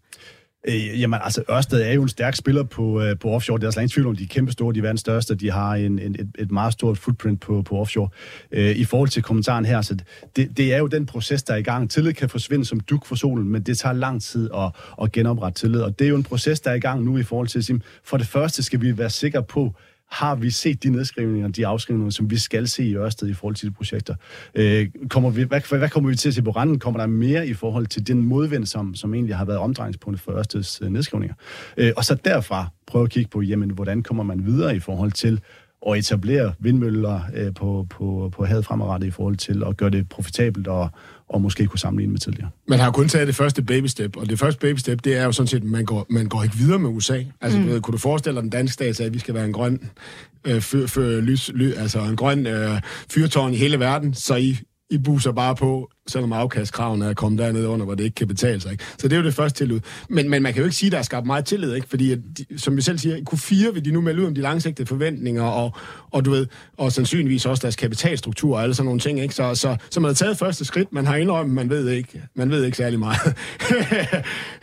Øh, 0.68 1.02
jamen, 1.02 1.20
altså, 1.24 1.44
Ørsted 1.52 1.82
er 1.82 1.94
jo 1.94 2.02
en 2.02 2.10
stærk 2.10 2.36
spiller 2.36 2.64
på, 2.64 3.02
øh, 3.02 3.20
på 3.20 3.30
offshore. 3.30 3.60
Det 3.60 3.68
er 3.68 3.72
slet 3.72 3.82
ingen 3.82 3.90
tvivl 3.90 4.08
om, 4.08 4.16
de 4.16 4.24
er 4.24 4.28
kæmpe 4.28 4.52
store, 4.52 4.74
de 4.74 4.80
er 4.80 4.82
verdens 4.82 5.02
største. 5.02 5.36
De 5.36 5.52
har 5.52 5.76
en, 5.76 6.00
en, 6.00 6.16
et, 6.20 6.32
et 6.40 6.52
meget 6.52 6.74
stort 6.74 6.98
footprint 6.98 7.42
på, 7.42 7.62
på 7.62 7.78
offshore. 7.78 8.10
Øh, 8.52 8.76
I 8.76 8.86
forhold 8.86 9.10
til 9.10 9.24
kommentaren 9.24 9.66
her, 9.66 9.82
så 9.82 9.98
det, 10.36 10.58
det 10.58 10.74
er 10.74 10.78
jo 10.78 10.88
den 10.88 11.06
proces, 11.06 11.44
der 11.44 11.54
er 11.54 11.58
i 11.58 11.62
gang. 11.62 11.92
Tillid 11.92 12.14
kan 12.14 12.30
forsvinde 12.30 12.66
som 12.66 12.80
duk 12.80 13.06
for 13.06 13.16
solen, 13.16 13.50
men 13.50 13.62
det 13.62 13.78
tager 13.78 13.94
lang 13.94 14.22
tid 14.22 14.50
at, 14.56 14.72
at 15.02 15.12
genoprette 15.12 15.60
tillid. 15.60 15.82
Og 15.82 16.00
det 16.00 16.06
er 16.06 16.10
jo 16.10 16.16
en 16.16 16.24
proces, 16.24 16.60
der 16.60 16.72
er 16.72 16.76
i 16.76 16.80
gang 16.80 17.04
nu 17.04 17.18
i 17.18 17.24
forhold 17.24 17.48
til, 17.48 17.74
at 17.74 17.82
for 18.04 18.18
det 18.18 18.28
første 18.28 18.64
skal 18.64 18.82
vi 18.82 18.98
være 18.98 19.10
sikre 19.10 19.44
på, 19.44 19.74
har 20.12 20.36
vi 20.36 20.50
set 20.50 20.84
de 20.84 20.90
nedskrivninger, 20.90 21.48
de 21.48 21.68
afskrivninger, 21.68 22.12
som 22.12 22.32
vi 22.32 22.38
skal 22.38 22.68
se 22.68 22.84
i 22.84 22.96
Ørsted 22.96 23.28
i 23.28 23.34
forhold 23.34 23.56
til 23.56 23.68
de 23.68 23.74
projekter? 23.74 24.16
Øh, 24.56 24.88
kommer 25.10 25.30
vi, 25.30 25.44
hvad, 25.44 25.78
hvad 25.78 25.90
kommer 25.90 26.10
vi 26.10 26.16
til 26.16 26.30
at 26.30 26.36
se 26.36 26.42
på 26.42 26.52
randen? 26.52 26.80
Kommer 26.80 27.00
der 27.00 27.08
mere 27.08 27.48
i 27.48 27.54
forhold 27.54 27.88
til 27.88 28.08
den 28.08 28.22
modvind, 28.22 28.66
som, 28.66 28.96
som 28.96 29.14
egentlig 29.14 29.36
har 29.36 29.46
været 29.46 29.60
omdrejningspunktet 29.60 30.24
for 30.24 30.32
Ørsteds 30.32 30.82
øh, 30.82 30.90
nedskrivninger? 30.90 31.36
Øh, 31.78 31.92
og 31.98 32.06
så 32.06 32.16
derfra 32.16 32.68
prøve 32.88 33.04
at 33.04 33.10
kigge 33.10 33.30
på, 33.30 33.42
jamen, 33.42 33.70
hvordan 33.70 34.04
kommer 34.04 34.24
man 34.24 34.46
videre 34.46 34.76
i 34.76 34.80
forhold 34.80 35.12
til 35.12 35.42
at 35.88 35.98
etablere 35.98 36.54
vindmøller 36.60 37.22
øh, 37.36 37.54
på, 37.54 37.88
på, 37.90 38.30
på 38.34 38.46
havet 38.46 38.66
fremadrettet 38.66 39.08
i 39.08 39.12
forhold 39.12 39.36
til 39.36 39.64
at 39.68 39.78
gøre 39.78 39.90
det 39.90 40.10
profitabelt 40.10 40.68
og, 40.68 40.90
og 41.30 41.42
måske 41.42 41.68
kunne 41.68 41.80
sammenligne 41.80 42.12
med 42.12 42.20
tidligere. 42.20 42.50
Man 42.68 42.80
har 42.80 42.92
kun 42.92 43.08
taget 43.08 43.28
det 43.28 43.36
første 43.36 43.62
baby 43.62 43.86
step, 43.86 44.18
og 44.18 44.30
det 44.30 44.40
første 44.40 44.60
baby 44.60 44.78
step, 44.78 45.04
det 45.04 45.16
er 45.18 45.26
jo 45.26 45.32
sådan 45.32 45.48
set, 45.48 45.58
at 45.58 45.64
man 45.64 45.86
går, 45.86 46.06
man 46.10 46.26
går 46.26 46.44
ikke 46.44 46.56
videre 46.56 46.80
med 46.80 46.90
USA. 46.90 47.24
Altså, 47.42 47.60
mm. 47.60 47.66
du 47.66 47.72
ved, 47.72 47.82
kunne 47.82 47.92
du 47.92 47.98
forestille 47.98 48.36
dig, 48.36 48.40
at 48.40 48.44
den 48.44 48.50
danske 48.50 48.74
stat 48.74 48.96
sagde, 48.96 49.08
at 49.08 49.14
vi 49.14 49.20
skal 49.20 49.34
være 49.34 49.46
en 49.46 49.54
grøn, 49.54 49.90
øh, 50.48 50.62
fyr, 50.62 50.88
fyr, 50.88 51.22
lys, 51.22 51.52
ly, 51.54 51.74
altså 51.74 52.00
en 52.00 52.16
grøn 52.16 52.48
øh, 52.48 52.82
fyrtårn 53.12 53.54
i 53.54 53.58
hele 53.58 53.80
verden, 53.80 54.14
så 54.14 54.36
I, 54.36 54.58
I 54.90 54.98
buser 54.98 55.32
bare 55.32 55.56
på 55.56 55.90
selvom 56.10 56.34
afkastkravene 56.34 57.06
er 57.06 57.14
kommet 57.14 57.40
dernede 57.40 57.68
under, 57.68 57.86
hvor 57.86 57.96
det 57.96 58.04
ikke 58.04 58.16
kan 58.16 58.28
betale 58.28 58.62
sig. 58.62 58.72
Ikke? 58.72 58.84
Så 58.98 59.08
det 59.08 59.14
er 59.14 59.18
jo 59.18 59.26
det 59.26 59.34
første 59.34 59.60
tillid. 59.60 59.80
Men, 60.10 60.30
men 60.30 60.44
man 60.44 60.54
kan 60.54 60.60
jo 60.60 60.66
ikke 60.66 60.76
sige, 60.76 60.88
at 60.88 60.92
der 60.92 60.98
er 60.98 61.04
skabt 61.04 61.26
meget 61.26 61.46
tillid, 61.46 61.74
ikke? 61.74 61.88
fordi 61.90 62.12
at 62.12 62.20
de, 62.38 62.46
som 62.58 62.78
vi 62.78 62.82
selv 62.82 62.98
siger, 62.98 63.16
i 63.16 63.24
Q4 63.34 63.72
vil 63.74 63.86
de 63.86 63.92
nu 63.92 64.02
melde 64.02 64.22
ud 64.22 64.28
om 64.28 64.36
de 64.36 64.42
langsigtede 64.42 64.88
forventninger, 64.88 65.44
og, 65.44 65.74
og 66.12 66.26
du 66.26 66.32
ved, 66.32 66.48
og 66.78 66.92
sandsynligvis 66.92 67.46
også 67.46 67.62
deres 67.62 67.76
kapitalstruktur 67.76 68.56
og 68.56 68.64
alle 68.64 68.76
sådan 68.76 68.86
nogle 68.86 69.00
ting. 69.00 69.22
Ikke? 69.22 69.36
Så, 69.36 69.56
så, 69.56 69.76
så 69.90 70.00
man 70.00 70.10
har 70.10 70.14
taget 70.14 70.38
første 70.38 70.66
skridt, 70.66 70.94
man 70.94 71.06
har 71.06 71.16
indrømmet, 71.16 71.56
man 71.56 71.70
ved 71.70 71.90
ikke, 71.90 72.22
man 72.36 72.52
ved 72.52 72.66
ikke 72.66 72.78
særlig 72.78 73.00
meget. 73.00 73.36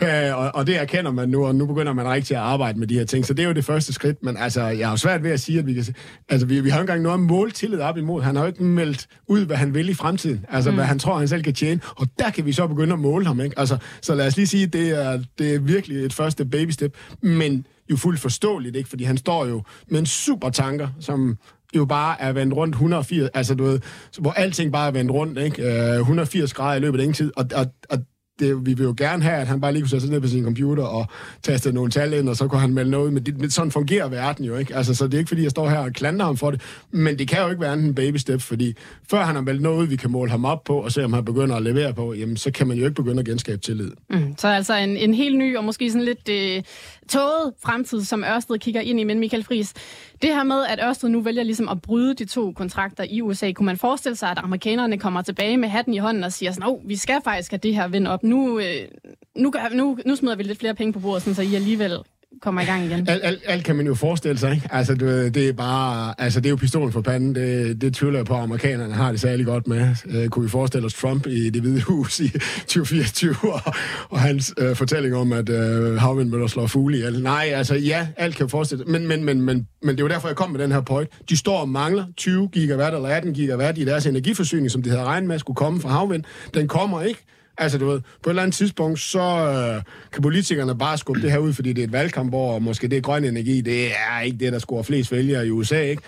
og, 0.35 0.55
og 0.55 0.67
det 0.67 0.81
erkender 0.81 1.11
man 1.11 1.29
nu, 1.29 1.47
og 1.47 1.55
nu 1.55 1.67
begynder 1.67 1.93
man 1.93 2.09
rigtig 2.09 2.37
at 2.37 2.43
arbejde 2.43 2.79
med 2.79 2.87
de 2.87 2.95
her 2.95 3.05
ting. 3.05 3.27
Så 3.27 3.35
det 3.35 3.43
er 3.43 3.47
jo 3.47 3.55
det 3.55 3.65
første 3.65 3.93
skridt, 3.93 4.23
men 4.23 4.37
altså, 4.37 4.63
jeg 4.63 4.89
har 4.89 4.97
svært 4.97 5.23
ved 5.23 5.31
at 5.31 5.41
sige, 5.41 5.59
at 5.59 5.67
vi 5.67 5.75
kan... 5.75 5.85
Altså, 6.29 6.47
vi, 6.47 6.61
vi 6.61 6.71
har 6.71 6.81
engang 6.81 7.03
noget 7.03 7.21
mål 7.21 7.53
tillid 7.53 7.81
op 7.81 7.99
imod. 7.99 8.23
Han 8.23 8.37
har 8.37 8.43
jo 8.43 8.49
ikke 8.49 8.65
meldt 8.65 9.07
ud, 9.29 9.47
hvad 9.47 9.57
han 9.57 9.75
vil 9.75 9.89
i 9.89 9.95
fremtiden. 9.95 10.45
Altså, 10.49 10.71
mm. 10.71 10.77
hvad 10.77 10.85
han 10.85 10.99
tror, 10.99 11.19
han 11.19 11.29
selv 11.37 11.45
kan 11.45 11.55
tjene. 11.55 11.81
Og 11.97 12.07
der 12.19 12.31
kan 12.31 12.47
vi 12.47 12.53
så 12.53 12.67
begynde 12.67 12.93
at 12.93 12.99
måle 12.99 13.27
ham. 13.27 13.41
Ikke? 13.41 13.59
Altså, 13.59 13.79
så 14.03 14.15
lad 14.15 14.27
os 14.27 14.37
lige 14.37 14.47
sige, 14.47 14.67
det 14.67 14.91
er, 14.91 15.23
det 15.39 15.55
er 15.55 15.59
virkelig 15.59 16.05
et 16.05 16.13
første 16.13 16.45
baby 16.45 16.71
step. 16.71 16.97
Men 17.23 17.67
jo 17.91 17.97
fuldt 17.97 18.21
forståeligt, 18.21 18.77
ikke? 18.77 18.89
fordi 18.89 19.05
han 19.05 19.17
står 19.17 19.47
jo 19.47 19.63
med 19.89 20.01
en 20.01 20.07
super 20.07 20.51
tanker, 20.51 20.89
som 21.01 21.37
jo 21.77 21.85
bare 21.85 22.21
er 22.21 22.33
vendt 22.33 22.55
rundt 22.55 22.75
180, 22.75 23.31
altså 23.35 23.55
du 23.55 23.65
ved, 23.65 23.81
hvor 24.19 24.33
alting 24.33 24.73
bare 24.73 24.87
er 24.87 24.91
vendt 24.91 25.11
rundt, 25.11 25.39
ikke? 25.39 25.93
Øh, 25.93 25.99
180 25.99 26.55
grader 26.55 26.77
i 26.77 26.81
løbet 26.81 26.99
af 26.99 27.03
ingen 27.03 27.15
tid, 27.15 27.33
og, 27.37 27.45
og, 27.55 27.67
og 27.91 27.99
det, 28.39 28.67
vi 28.67 28.75
vil 28.75 28.85
jo 28.85 28.95
gerne 28.97 29.23
have, 29.23 29.37
at 29.37 29.47
han 29.47 29.61
bare 29.61 29.73
lige 29.73 29.83
kunne 29.83 29.91
sætte 29.91 30.07
sig 30.07 30.13
ned 30.13 30.21
på 30.21 30.29
sin 30.29 30.45
computer 30.45 30.85
og 30.85 31.07
taste 31.43 31.73
nogle 31.73 31.91
tal 31.91 32.13
ind, 32.13 32.29
og 32.29 32.37
så 32.37 32.49
kunne 32.49 32.61
han 32.61 32.75
melde 32.75 32.91
noget 32.91 33.13
Men, 33.13 33.23
det, 33.27 33.39
men 33.39 33.51
sådan 33.51 33.71
fungerer 33.71 34.09
verden 34.09 34.45
jo 34.45 34.57
ikke. 34.57 34.77
Altså, 34.77 34.95
så 34.95 35.07
det 35.07 35.15
er 35.15 35.19
ikke, 35.19 35.29
fordi 35.29 35.43
jeg 35.43 35.51
står 35.51 35.69
her 35.69 35.79
og 35.79 35.93
klander 35.93 36.25
ham 36.25 36.37
for 36.37 36.51
det. 36.51 36.61
Men 36.91 37.19
det 37.19 37.29
kan 37.29 37.43
jo 37.43 37.49
ikke 37.49 37.61
være 37.61 37.73
en 37.73 37.95
baby 37.95 38.17
step, 38.17 38.41
fordi 38.41 38.75
før 39.11 39.25
han 39.25 39.35
har 39.35 39.43
meldt 39.43 39.63
noget 39.63 39.91
vi 39.91 39.97
kan 39.97 40.11
måle 40.11 40.31
ham 40.31 40.45
op 40.45 40.65
på, 40.65 40.77
og 40.77 40.93
se 40.93 41.05
om 41.05 41.13
han 41.13 41.25
begynder 41.25 41.57
at 41.57 41.63
levere 41.63 41.95
på, 41.95 42.15
jamen 42.15 42.37
så 42.37 42.51
kan 42.51 42.67
man 42.67 42.77
jo 42.77 42.85
ikke 42.85 42.95
begynde 42.95 43.21
at 43.21 43.27
genskabe 43.27 43.59
tillid. 43.59 43.91
Mm, 44.11 44.35
så 44.39 44.49
altså 44.49 44.75
en, 44.75 44.97
en 44.97 45.15
helt 45.15 45.39
ny 45.39 45.57
og 45.57 45.65
måske 45.65 45.91
sådan 45.91 46.05
lidt 46.05 46.29
øh, 46.29 46.63
tåget 47.09 47.55
fremtid, 47.63 48.05
som 48.05 48.25
Ørsted 48.25 48.59
kigger 48.59 48.81
ind 48.81 49.01
i. 49.01 49.05
Men 49.05 49.19
Michael 49.19 49.45
Friis, 49.45 49.75
det 50.23 50.35
her 50.35 50.43
med, 50.43 50.65
at 50.69 50.81
Ørsted 50.83 51.09
nu 51.09 51.21
vælger 51.21 51.43
ligesom 51.43 51.69
at 51.69 51.83
bryde 51.83 52.15
de 52.15 52.25
to 52.25 52.53
kontrakter 52.53 53.05
i 53.11 53.23
USA, 53.23 53.53
kunne 53.53 53.67
man 53.67 53.77
forestille 53.77 54.17
sig, 54.17 54.31
at 54.31 54.39
amerikanerne 54.39 54.99
kommer 54.99 55.23
tilbage 55.23 55.57
med 55.57 55.69
hatten 55.69 55.95
i 55.95 55.99
hånden 55.99 56.25
og 56.25 56.33
siger 56.33 56.53
sådan, 56.53 56.69
oh, 56.69 56.89
vi 56.89 56.97
skal 56.97 57.21
faktisk 57.25 57.51
have 57.51 57.61
det 57.63 57.75
her 57.75 57.89
vind 57.89 58.07
op. 58.07 58.23
Nu, 58.23 58.59
øh, 58.59 58.89
nu, 59.37 59.53
nu, 59.73 59.99
nu 60.07 60.17
smider 60.17 60.37
vi 60.37 60.43
lidt 60.43 60.59
flere 60.59 60.75
penge 60.75 60.93
på 60.93 61.01
bordet, 61.01 61.23
sådan, 61.23 61.35
så 61.35 61.43
I 61.43 61.55
alligevel 61.55 61.99
kommer 62.43 62.61
i 62.61 62.65
gang 62.65 62.85
igen. 62.85 63.09
Alt, 63.09 63.25
alt, 63.25 63.43
alt 63.47 63.65
kan 63.65 63.77
man 63.77 63.87
jo 63.87 63.95
forestille 63.95 64.39
sig, 64.39 64.55
ikke? 64.55 64.69
Altså, 64.71 64.95
du, 64.95 65.07
det 65.29 65.49
er 65.49 65.53
bare... 65.53 66.15
Altså, 66.19 66.41
det 66.41 66.47
er 66.47 66.51
jo 66.51 66.57
pistolen 66.57 66.93
for 66.93 67.01
panden. 67.01 67.35
Det, 67.35 67.81
det 67.81 67.95
tvivler 67.95 68.19
jeg 68.19 68.27
på, 68.27 68.35
at 68.35 68.43
amerikanerne 68.43 68.95
har 68.95 69.11
det 69.11 69.21
særlig 69.21 69.47
godt 69.47 69.67
med. 69.67 69.97
Uh, 70.05 70.29
kunne 70.29 70.43
vi 70.43 70.49
forestille 70.49 70.87
os 70.87 70.95
Trump 70.95 71.27
i 71.27 71.51
det 71.51 71.63
hvide 71.63 71.83
hus 71.83 72.21
i 72.21 72.29
2024, 72.61 73.37
og, 73.43 73.75
og 74.09 74.21
hans 74.21 74.55
uh, 74.63 74.77
fortælling 74.77 75.17
om, 75.17 75.33
at 75.33 75.49
øh, 75.49 75.93
uh, 75.93 75.97
havvindmøller 75.97 76.47
slår 76.47 76.67
fugle 76.67 76.97
ihjel. 76.97 77.23
Nej, 77.23 77.51
altså, 77.55 77.75
ja, 77.75 78.09
alt 78.17 78.37
kan 78.37 78.49
forestille 78.49 78.85
men, 78.85 79.07
men, 79.07 79.25
men, 79.25 79.43
men, 79.43 79.67
men 79.83 79.91
det 79.97 80.01
er 80.01 80.05
jo 80.05 80.09
derfor, 80.09 80.29
jeg 80.29 80.37
kom 80.37 80.51
med 80.51 80.61
den 80.61 80.73
her 80.73 80.81
point. 80.81 81.11
De 81.29 81.37
står 81.37 81.59
og 81.59 81.69
mangler 81.69 82.05
20 82.17 82.49
gigawatt 82.53 82.95
eller 82.95 83.09
18 83.09 83.35
gigawatt 83.35 83.79
i 83.79 83.85
deres 83.85 84.07
energiforsyning, 84.07 84.71
som 84.71 84.83
de 84.83 84.91
havde 84.91 85.05
regnet 85.05 85.29
med 85.29 85.39
skulle 85.39 85.57
komme 85.57 85.81
fra 85.81 85.89
havvind. 85.89 86.25
Den 86.55 86.69
kommer 86.69 87.03
ikke. 87.03 87.21
Altså, 87.59 87.79
du 87.79 87.87
ved, 87.87 88.01
på 88.23 88.31
et 88.31 88.33
eller 88.33 88.43
andet 88.43 88.55
tidspunkt, 88.55 89.01
så 89.01 89.21
øh, 89.21 89.83
kan 90.13 90.23
politikerne 90.23 90.79
bare 90.79 90.99
skubbe 90.99 91.23
det 91.23 91.31
her 91.31 91.39
ud, 91.39 91.53
fordi 91.53 91.73
det 91.73 91.83
er 91.83 91.87
et 91.87 91.93
valgkamp, 91.93 92.31
hvor 92.31 92.59
måske 92.59 92.89
det 92.89 92.97
er 92.97 93.01
grøn 93.01 93.25
energi, 93.25 93.61
det 93.61 93.87
er 93.87 94.21
ikke 94.21 94.39
det, 94.39 94.53
der 94.53 94.59
scorer 94.59 94.83
flest 94.83 95.13
vælgere 95.13 95.47
i 95.47 95.51
USA, 95.51 95.81
ikke? 95.81 96.03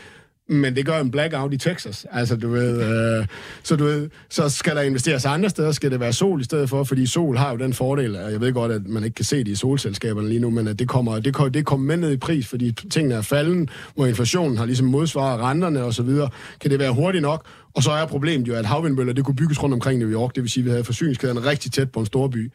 Men 0.48 0.76
det 0.76 0.86
gør 0.86 1.00
en 1.00 1.10
blackout 1.10 1.52
i 1.52 1.56
Texas. 1.56 2.06
Altså, 2.12 2.36
du 2.36 2.48
ved, 2.48 2.82
øh, 2.82 3.26
så 3.62 3.76
du 3.76 3.84
ved, 3.84 4.10
så 4.28 4.48
skal 4.48 4.76
der 4.76 4.82
investeres 4.82 5.24
andre 5.24 5.50
steder, 5.50 5.72
skal 5.72 5.90
det 5.90 6.00
være 6.00 6.12
sol 6.12 6.40
i 6.40 6.44
stedet 6.44 6.68
for, 6.68 6.84
fordi 6.84 7.06
sol 7.06 7.36
har 7.36 7.50
jo 7.50 7.56
den 7.56 7.72
fordel, 7.74 8.16
og 8.16 8.32
jeg 8.32 8.40
ved 8.40 8.52
godt, 8.52 8.72
at 8.72 8.86
man 8.86 9.04
ikke 9.04 9.14
kan 9.14 9.24
se 9.24 9.38
det 9.38 9.48
i 9.48 9.54
solselskaberne 9.54 10.28
lige 10.28 10.40
nu, 10.40 10.50
men 10.50 10.68
at 10.68 10.78
det 10.78 10.88
kommer, 10.88 11.18
det 11.18 11.34
kommer, 11.34 11.50
det 11.50 11.66
kommer 11.66 11.86
med 11.86 11.96
ned 11.96 12.12
i 12.12 12.16
pris, 12.16 12.46
fordi 12.46 12.72
tingene 12.72 13.14
er 13.14 13.20
falden, 13.20 13.68
hvor 13.94 14.06
inflationen 14.06 14.58
har 14.58 14.66
ligesom 14.66 14.86
modsvaret 14.86 15.40
renterne 15.40 15.84
og 15.84 15.94
så 15.94 16.02
videre. 16.02 16.30
Kan 16.60 16.70
det 16.70 16.78
være 16.78 16.92
hurtigt 16.92 17.22
nok? 17.22 17.46
Og 17.74 17.82
så 17.82 17.90
er 17.90 18.06
problemet 18.06 18.48
jo, 18.48 18.54
at 18.54 18.66
havvindmøller, 18.66 19.12
det 19.12 19.24
kunne 19.24 19.36
bygges 19.36 19.62
rundt 19.62 19.74
omkring 19.74 19.98
New 19.98 20.10
York, 20.10 20.34
det 20.34 20.42
vil 20.42 20.50
sige, 20.50 20.62
at 20.62 20.64
vi 20.64 20.70
havde 20.70 20.84
forsyningskæderne 20.84 21.40
rigtig 21.40 21.72
tæt 21.72 21.92
på 21.92 22.00
en 22.00 22.06
stor 22.06 22.28
by. 22.28 22.52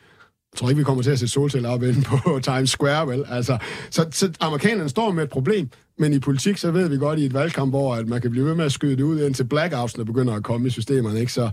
Jeg 0.54 0.58
tror 0.58 0.70
ikke, 0.70 0.78
vi 0.78 0.84
kommer 0.84 1.04
til 1.04 1.12
at 1.12 1.20
sætte 1.20 1.34
solceller 1.34 1.70
op 1.70 1.84
inde 1.84 2.02
på 2.02 2.40
Times 2.44 2.70
Square, 2.70 3.08
vel? 3.08 3.26
Altså, 3.30 3.58
så, 3.90 4.06
så 4.12 4.32
amerikanerne 4.40 4.90
står 4.90 5.12
med 5.12 5.24
et 5.24 5.30
problem, 5.30 5.70
men 6.00 6.14
i 6.14 6.20
politik, 6.20 6.58
så 6.58 6.72
ved 6.72 6.90
vi 6.90 6.98
godt 6.98 7.20
i 7.20 7.26
et 7.26 7.34
valgkamp, 7.34 7.72
hvor 7.72 7.96
at 7.96 8.08
man 8.08 8.22
kan 8.22 8.32
blive 8.32 8.46
ved 8.46 8.56
med 8.56 8.66
at 8.66 8.72
skyde 8.72 8.96
det 8.96 9.04
ud, 9.04 9.22
indtil 9.22 9.44
blackoutsene 9.44 10.06
begynder 10.06 10.34
at 10.34 10.44
komme 10.44 10.68
i 10.68 10.70
systemerne, 10.70 11.20
ikke? 11.20 11.34
Så 11.34 11.50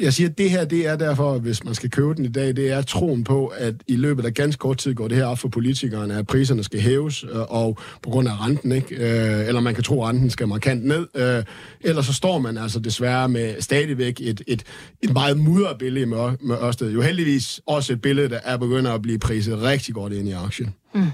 jeg 0.00 0.12
siger, 0.12 0.28
at 0.28 0.38
det 0.38 0.50
her, 0.50 0.64
det 0.64 0.86
er 0.86 0.96
derfor, 0.96 1.38
hvis 1.38 1.64
man 1.64 1.74
skal 1.74 1.90
købe 1.90 2.14
den 2.14 2.24
i 2.24 2.28
dag, 2.28 2.56
det 2.56 2.72
er 2.72 2.82
troen 2.82 3.24
på, 3.24 3.46
at 3.46 3.74
i 3.86 3.96
løbet 3.96 4.24
af 4.24 4.34
ganske 4.34 4.60
kort 4.60 4.78
tid 4.78 4.94
går 4.94 5.08
det 5.08 5.16
her 5.16 5.24
op 5.24 5.38
for 5.38 5.48
politikerne, 5.48 6.18
at 6.18 6.26
priserne 6.26 6.64
skal 6.64 6.80
hæves, 6.80 7.24
øh, 7.24 7.40
og 7.40 7.78
på 8.02 8.10
grund 8.10 8.28
af 8.28 8.46
renten, 8.46 8.72
ikke? 8.72 8.94
Øh, 8.96 9.48
eller 9.48 9.60
man 9.60 9.74
kan 9.74 9.84
tro, 9.84 10.02
at 10.02 10.08
renten 10.08 10.30
skal 10.30 10.48
markant 10.48 10.84
ned. 10.84 11.06
Øh, 11.14 11.22
ellers 11.24 11.44
eller 11.80 12.02
så 12.02 12.12
står 12.12 12.38
man 12.38 12.58
altså 12.58 12.80
desværre 12.80 13.28
med 13.28 13.60
stadigvæk 13.60 14.20
et, 14.20 14.42
et, 14.46 14.62
et 15.02 15.12
meget 15.12 15.38
mudret 15.38 15.78
billede 15.78 16.06
med, 16.06 16.32
med 16.40 16.56
Ørsted. 16.62 16.90
Jo 16.90 17.00
heldigvis 17.00 17.60
også 17.66 17.92
et 17.92 18.00
billede, 18.00 18.28
der 18.28 18.40
er 18.44 18.56
begyndt 18.56 18.88
at 18.88 19.02
blive 19.02 19.18
priset 19.18 19.62
rigtig 19.62 19.94
godt 19.94 20.12
ind 20.12 20.28
i 20.28 20.32
aktien. 20.32 20.74
Mm. 20.94 21.06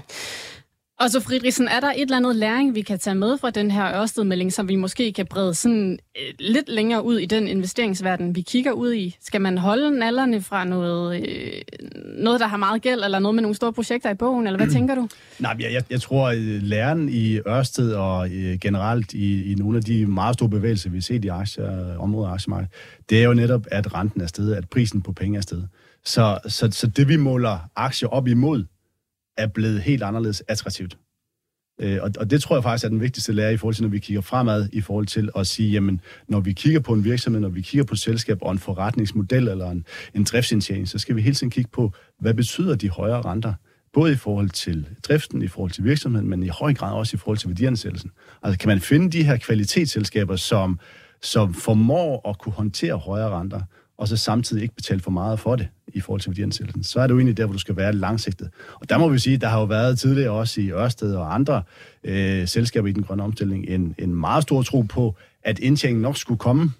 Og 1.03 1.09
så 1.09 1.19
Friedrichsen, 1.19 1.67
er 1.67 1.79
der 1.79 1.91
et 1.91 2.01
eller 2.01 2.17
andet 2.17 2.35
læring, 2.35 2.75
vi 2.75 2.81
kan 2.81 2.99
tage 2.99 3.15
med 3.15 3.37
fra 3.37 3.49
den 3.49 3.71
her 3.71 4.01
Ørsted-melding, 4.01 4.53
som 4.53 4.69
vi 4.69 4.75
måske 4.75 5.13
kan 5.13 5.25
brede 5.25 5.53
sådan 5.53 5.99
øh, 6.17 6.33
lidt 6.39 6.69
længere 6.69 7.05
ud 7.05 7.17
i 7.17 7.25
den 7.25 7.47
investeringsverden, 7.47 8.35
vi 8.35 8.41
kigger 8.41 8.71
ud 8.71 8.93
i? 8.93 9.17
Skal 9.21 9.41
man 9.41 9.57
holde 9.57 9.99
nallerne 9.99 10.41
fra 10.41 10.63
noget, 10.65 11.27
øh, 11.27 11.61
noget, 12.17 12.39
der 12.39 12.47
har 12.47 12.57
meget 12.57 12.81
gæld, 12.81 13.03
eller 13.03 13.19
noget 13.19 13.35
med 13.35 13.41
nogle 13.41 13.55
store 13.55 13.73
projekter 13.73 14.09
i 14.09 14.13
bogen, 14.13 14.47
eller 14.47 14.57
hvad 14.57 14.67
tænker 14.67 14.95
du? 14.95 15.09
Nej, 15.39 15.55
jeg, 15.59 15.73
jeg, 15.73 15.83
jeg 15.89 16.01
tror, 16.01 16.29
at 16.29 16.37
læren 16.37 17.09
i 17.09 17.39
Ørsted 17.47 17.93
og 17.93 18.29
øh, 18.29 18.59
generelt 18.59 19.13
i, 19.13 19.51
i 19.51 19.55
nogle 19.55 19.77
af 19.77 19.83
de 19.83 20.05
meget 20.05 20.33
store 20.33 20.49
bevægelser, 20.49 20.89
vi 20.89 20.97
har 20.97 21.01
set 21.01 21.25
i 21.25 21.27
aktier, 21.27 21.97
området 21.97 22.29
af 22.29 22.33
aktiemarkedet, 22.33 22.73
det 23.09 23.19
er 23.19 23.23
jo 23.23 23.33
netop, 23.33 23.65
at 23.71 23.93
renten 23.93 24.21
er 24.21 24.27
stedet, 24.27 24.55
at 24.55 24.69
prisen 24.69 25.01
på 25.01 25.11
penge 25.11 25.37
er 25.37 25.41
stedet. 25.41 25.67
Så, 26.05 26.39
så, 26.47 26.71
så 26.71 26.87
det, 26.87 27.07
vi 27.07 27.15
måler 27.15 27.59
aktier 27.75 28.09
op 28.09 28.27
imod, 28.27 28.65
er 29.37 29.47
blevet 29.47 29.81
helt 29.81 30.03
anderledes 30.03 30.43
attraktivt. 30.47 30.97
Øh, 31.81 31.99
og, 32.01 32.11
og 32.19 32.29
det 32.29 32.41
tror 32.41 32.55
jeg 32.55 32.63
faktisk 32.63 32.85
er 32.85 32.89
den 32.89 33.01
vigtigste 33.01 33.33
lære 33.33 33.53
i 33.53 33.57
forhold 33.57 33.75
til, 33.75 33.83
når 33.83 33.89
vi 33.89 33.99
kigger 33.99 34.21
fremad, 34.21 34.69
i 34.73 34.81
forhold 34.81 35.05
til 35.05 35.29
at 35.35 35.47
sige, 35.47 35.71
jamen, 35.71 36.01
når 36.27 36.39
vi 36.39 36.53
kigger 36.53 36.79
på 36.79 36.93
en 36.93 37.03
virksomhed, 37.03 37.41
når 37.41 37.49
vi 37.49 37.61
kigger 37.61 37.83
på 37.83 37.93
et 37.93 37.99
selskab 37.99 38.37
og 38.41 38.51
en 38.51 38.59
forretningsmodel 38.59 39.47
eller 39.47 39.71
en, 39.71 39.85
en 40.13 40.23
driftsindtjening, 40.23 40.89
så 40.89 40.97
skal 40.97 41.15
vi 41.15 41.21
hele 41.21 41.35
tiden 41.35 41.51
kigge 41.51 41.69
på, 41.73 41.93
hvad 42.19 42.33
betyder 42.33 42.75
de 42.75 42.89
højere 42.89 43.21
renter? 43.21 43.53
Både 43.93 44.11
i 44.11 44.15
forhold 44.15 44.49
til 44.49 44.87
driften, 45.03 45.41
i 45.41 45.47
forhold 45.47 45.71
til 45.71 45.83
virksomheden, 45.83 46.29
men 46.29 46.43
i 46.43 46.47
høj 46.47 46.73
grad 46.73 46.93
også 46.93 47.15
i 47.15 47.17
forhold 47.17 47.37
til 47.37 47.49
værdiansættelsen. 47.49 48.11
Altså 48.43 48.59
kan 48.59 48.67
man 48.67 48.79
finde 48.79 49.11
de 49.11 49.23
her 49.23 49.37
kvalitetsselskaber, 49.37 50.35
som, 50.35 50.79
som 51.21 51.53
formår 51.53 52.29
at 52.29 52.37
kunne 52.37 52.53
håndtere 52.53 52.97
højere 52.97 53.29
renter, 53.29 53.61
og 54.03 54.09
så 54.09 54.17
samtidig 54.17 54.63
ikke 54.63 54.75
betale 54.75 54.99
for 54.99 55.11
meget 55.11 55.39
for 55.39 55.55
det 55.55 55.67
i 55.93 55.99
forhold 55.99 56.21
til 56.21 56.29
værdiansættelsen, 56.29 56.83
så 56.83 56.99
er 56.99 57.07
det 57.07 57.13
jo 57.13 57.17
egentlig 57.17 57.37
der, 57.37 57.45
hvor 57.45 57.53
du 57.53 57.59
skal 57.59 57.75
være 57.75 57.93
langsigtet. 57.93 58.49
Og 58.81 58.89
der 58.89 58.97
må 58.97 59.09
vi 59.09 59.19
sige, 59.19 59.37
der 59.37 59.47
har 59.47 59.59
jo 59.59 59.65
været 59.65 59.99
tidligere 59.99 60.31
også 60.31 60.61
i 60.61 60.71
Ørsted 60.71 61.15
og 61.15 61.33
andre 61.33 61.63
øh, 62.03 62.47
selskaber 62.47 62.87
i 62.87 62.91
den 62.91 63.03
grønne 63.03 63.23
omstilling 63.23 63.65
en, 63.67 63.95
en 63.97 64.15
meget 64.15 64.43
stor 64.43 64.61
tro 64.61 64.81
på, 64.81 65.15
at 65.43 65.59
indtjeningen 65.59 66.01
nok 66.01 66.17
skulle 66.17 66.37
komme 66.37 66.71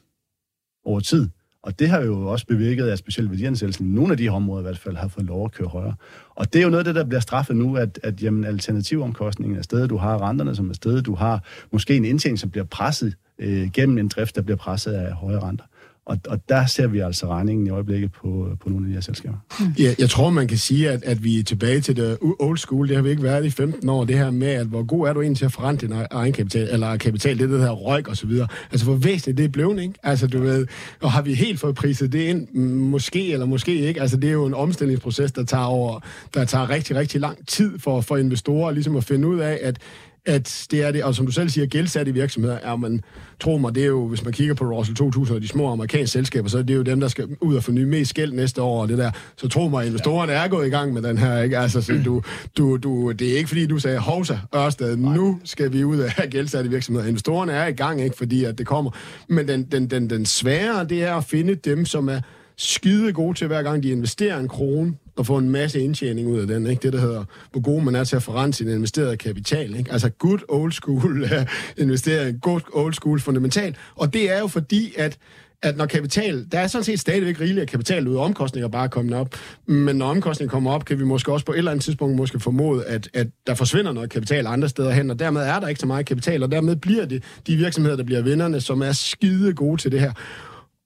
over 0.86 1.00
tid. 1.00 1.30
Og 1.64 1.80
det 1.80 1.90
har 1.90 2.02
jo 2.02 2.28
også 2.28 2.46
bevirket, 2.46 2.90
at 2.90 3.00
specielt 3.00 3.30
værdiansættelsen 3.30 3.88
nogle 3.88 4.12
af 4.12 4.18
de 4.18 4.24
her 4.24 4.32
områder 4.32 4.62
i 4.62 4.64
hvert 4.64 4.78
fald 4.78 4.96
har 4.96 5.08
fået 5.08 5.26
lov 5.26 5.46
at 5.46 5.52
køre 5.52 5.68
højere. 5.68 5.96
Og 6.30 6.54
det 6.54 6.60
er 6.60 6.64
jo 6.64 6.70
noget 6.70 6.80
af 6.80 6.86
det, 6.86 6.96
der 6.96 7.06
bliver 7.06 7.22
straffet 7.22 7.56
nu, 7.56 7.78
at, 7.78 8.00
at 8.04 8.24
jamen, 8.24 8.44
alternativomkostningen 8.44 9.58
er 9.58 9.62
stedet, 9.62 9.90
du 9.90 9.98
har 9.98 10.22
renterne 10.30 10.56
som 10.56 10.70
er 10.70 10.74
stedet, 10.74 11.06
du 11.06 11.16
har 11.16 11.44
måske 11.72 11.96
en 11.96 12.06
indtjening, 12.06 12.40
som 12.40 12.50
bliver 12.50 12.66
presset 12.66 13.16
øh, 13.40 13.72
gennem 13.72 13.98
en 13.98 14.08
drift, 14.08 14.36
der 14.36 14.42
bliver 14.42 14.58
presset 14.58 14.92
af 14.92 15.14
høje 15.14 15.40
renter. 15.40 15.66
Og, 16.06 16.18
og 16.28 16.50
der 16.50 16.66
ser 16.66 16.88
vi 16.88 17.00
altså 17.00 17.28
regningen 17.28 17.68
i 17.68 17.70
øjeblikket 17.70 18.12
på, 18.12 18.48
på 18.62 18.70
nogle 18.70 18.86
af 18.86 18.88
de 18.88 18.94
her 18.94 19.02
selskaber. 19.02 19.38
Ja, 19.80 19.94
jeg 20.00 20.10
tror, 20.10 20.30
man 20.30 20.48
kan 20.48 20.58
sige, 20.58 20.90
at, 20.90 21.04
at 21.04 21.24
vi 21.24 21.40
er 21.40 21.44
tilbage 21.44 21.82
til 21.82 21.96
det 21.96 22.18
old 22.40 22.58
school. 22.58 22.88
Det 22.88 22.96
har 22.96 23.04
vi 23.04 23.10
ikke 23.10 23.24
været 23.24 23.46
i 23.46 23.50
15 23.50 23.90
år. 23.90 24.06
Det 24.06 24.18
her 24.18 24.32
med, 24.32 24.48
at 24.48 24.68
hvor 24.68 24.84
god 24.84 25.08
er 25.08 25.14
du 25.14 25.22
egentlig 25.22 25.38
til 25.38 25.46
at 25.46 25.52
forrente 25.52 25.88
din 25.88 25.96
egen 26.12 26.34
kapital, 26.34 26.70
eller 26.72 26.98
kapital, 26.98 27.40
det, 27.40 27.50
det 27.50 27.60
her 27.60 27.70
røg 27.70 28.10
og 28.10 28.18
så 28.18 28.28
videre. 28.28 28.48
Altså, 28.72 28.86
hvor 28.86 28.96
væsentligt 28.96 29.38
det 29.38 29.46
er 29.46 29.50
blevet, 29.50 29.82
ikke? 29.82 29.94
Altså, 30.04 30.28
du 30.28 30.40
ved, 30.40 30.68
og 31.02 31.12
har 31.12 31.22
vi 31.22 31.34
helt 31.34 31.60
fået 31.60 31.76
priset 31.76 32.12
det 32.12 32.20
ind? 32.20 32.54
Måske 32.80 33.34
eller 33.34 33.46
måske 33.46 33.76
ikke. 33.76 34.02
Altså, 34.02 34.18
det 34.18 34.30
er 34.30 34.34
jo 34.34 34.46
en 34.46 34.54
omstillingsproces, 34.54 35.32
der 35.32 35.44
tager 35.44 35.66
over, 35.66 36.00
der 36.34 36.46
tager 36.46 36.70
rigtig, 36.70 36.96
rigtig 36.96 37.22
lang 37.22 37.48
tid 37.48 37.80
for, 37.80 38.02
for 38.02 38.18
investorer 38.18 38.72
ligesom 38.72 38.96
at 38.96 39.04
finde 39.04 39.28
ud 39.28 39.40
af, 39.40 39.60
at 39.62 39.80
at 40.26 40.68
det 40.72 40.84
er 40.84 40.92
det, 40.92 41.04
og 41.04 41.16
som 41.16 41.26
du 41.26 41.32
selv 41.32 41.50
siger, 41.50 41.68
gældsatte 41.68 42.14
virksomheder, 42.14 42.56
er 42.56 42.76
man, 42.76 43.02
tror 43.40 43.58
mig, 43.58 43.76
det 43.76 43.84
er 43.84 43.88
jo, 43.88 44.08
hvis 44.08 44.24
man 44.24 44.34
kigger 44.34 44.54
på 44.54 44.66
Russell 44.66 44.98
2000 44.98 45.36
og 45.36 45.42
de 45.42 45.48
små 45.48 45.72
amerikanske 45.72 46.12
selskaber, 46.12 46.50
så 46.50 46.58
er 46.58 46.62
det 46.62 46.76
jo 46.76 46.82
dem, 46.82 47.00
der 47.00 47.08
skal 47.08 47.28
ud 47.42 47.56
og 47.56 47.64
forny 47.64 47.84
mest 47.84 48.14
gæld 48.14 48.32
næste 48.32 48.62
år, 48.62 48.82
og 48.82 48.90
det 48.90 48.98
der. 48.98 49.12
Så 49.38 49.48
tro 49.48 49.68
mig, 49.68 49.88
investorerne 49.88 50.32
er 50.32 50.48
gået 50.48 50.68
i 50.68 50.70
gang 50.70 50.94
med 50.94 51.02
den 51.02 51.18
her, 51.18 51.42
ikke? 51.42 51.58
Altså, 51.58 51.82
så 51.82 52.02
du, 52.06 52.22
du, 52.58 52.78
du, 52.78 53.12
det 53.12 53.34
er 53.34 53.38
ikke 53.38 53.48
fordi, 53.48 53.66
du 53.66 53.80
sagde, 53.80 54.00
hovsa, 54.00 54.38
Ørsted, 54.56 54.96
nu 54.96 55.40
skal 55.44 55.74
vi 55.74 55.84
ud 55.84 55.98
af 55.98 56.30
gældsatte 56.30 56.70
virksomheder. 56.70 57.08
Investorerne 57.08 57.52
er 57.52 57.68
i 57.68 57.74
gang, 57.74 58.02
ikke? 58.02 58.18
Fordi 58.18 58.44
at 58.44 58.58
det 58.58 58.68
kommer. 58.68 58.92
Men 59.28 59.48
den, 59.48 59.64
den, 59.64 59.88
den, 59.88 60.10
den 60.10 60.26
svære, 60.26 60.86
det 60.86 61.04
er 61.04 61.16
at 61.16 61.24
finde 61.24 61.56
dem, 61.56 61.86
som 61.86 62.10
er 62.10 62.20
skide 62.58 63.14
gode 63.14 63.38
til, 63.38 63.48
hver 63.48 63.64
gang 63.64 63.84
de 63.84 63.90
investerer 63.90 64.40
en 64.40 64.48
krone, 64.48 64.94
og 65.16 65.26
få 65.26 65.38
en 65.38 65.50
masse 65.50 65.80
indtjening 65.80 66.28
ud 66.28 66.40
af 66.40 66.48
den. 66.48 66.68
Ikke? 66.68 66.82
Det, 66.82 66.94
der 66.94 67.00
hedder, 67.00 67.24
hvor 67.52 67.62
god 67.62 67.82
man 67.82 67.96
er 67.96 68.04
til 68.04 68.16
at 68.16 68.24
forrente 68.24 68.58
sin 68.58 68.68
investerede 68.68 69.18
kapital. 69.18 69.76
Ikke? 69.76 69.92
Altså 69.92 70.10
good 70.10 70.40
old 70.50 70.72
school 70.72 71.24
øh, 71.34 71.46
investering, 71.78 72.42
good 72.42 72.62
old 72.74 72.94
school 72.94 73.20
fundamental. 73.20 73.76
Og 73.96 74.14
det 74.14 74.32
er 74.32 74.40
jo 74.40 74.48
fordi, 74.48 74.94
at 74.98 75.18
at 75.64 75.78
når 75.78 75.86
kapital, 75.86 76.46
der 76.52 76.60
er 76.60 76.68
sådan 76.68 76.84
set 76.84 77.00
stadigvæk 77.00 77.40
rigeligt 77.40 77.62
af 77.62 77.68
kapital 77.68 78.08
ud, 78.08 78.16
omkostninger 78.16 78.68
bare 78.68 78.90
kommet 78.90 79.16
op, 79.16 79.36
men 79.66 79.96
når 79.96 80.06
omkostninger 80.06 80.52
kommer 80.52 80.72
op, 80.72 80.86
kan 80.86 81.00
vi 81.00 81.04
måske 81.04 81.32
også 81.32 81.46
på 81.46 81.52
et 81.52 81.58
eller 81.58 81.72
andet 81.72 81.84
tidspunkt 81.84 82.16
måske 82.16 82.40
formode, 82.40 82.86
at, 82.86 83.10
at 83.14 83.28
der 83.48 83.54
forsvinder 83.54 83.92
noget 83.92 84.10
kapital 84.10 84.48
andre 84.48 84.70
steder 84.70 84.92
hen, 84.92 85.10
og 85.10 85.20
dermed 85.20 85.42
er 85.42 85.60
der 85.60 85.68
ikke 85.68 85.80
så 85.80 85.88
meget 85.88 86.06
kapital, 86.06 86.44
og 86.44 86.52
dermed 86.52 86.76
bliver 86.76 87.06
det 87.06 87.24
de 87.48 87.56
virksomheder, 87.56 87.98
der 87.98 88.04
bliver 88.04 88.22
vinderne, 88.22 88.62
som 88.62 88.82
er 88.82 88.92
skide 88.92 89.54
gode 89.54 89.82
til 89.82 89.92
det 89.92 90.00
her. 90.00 90.12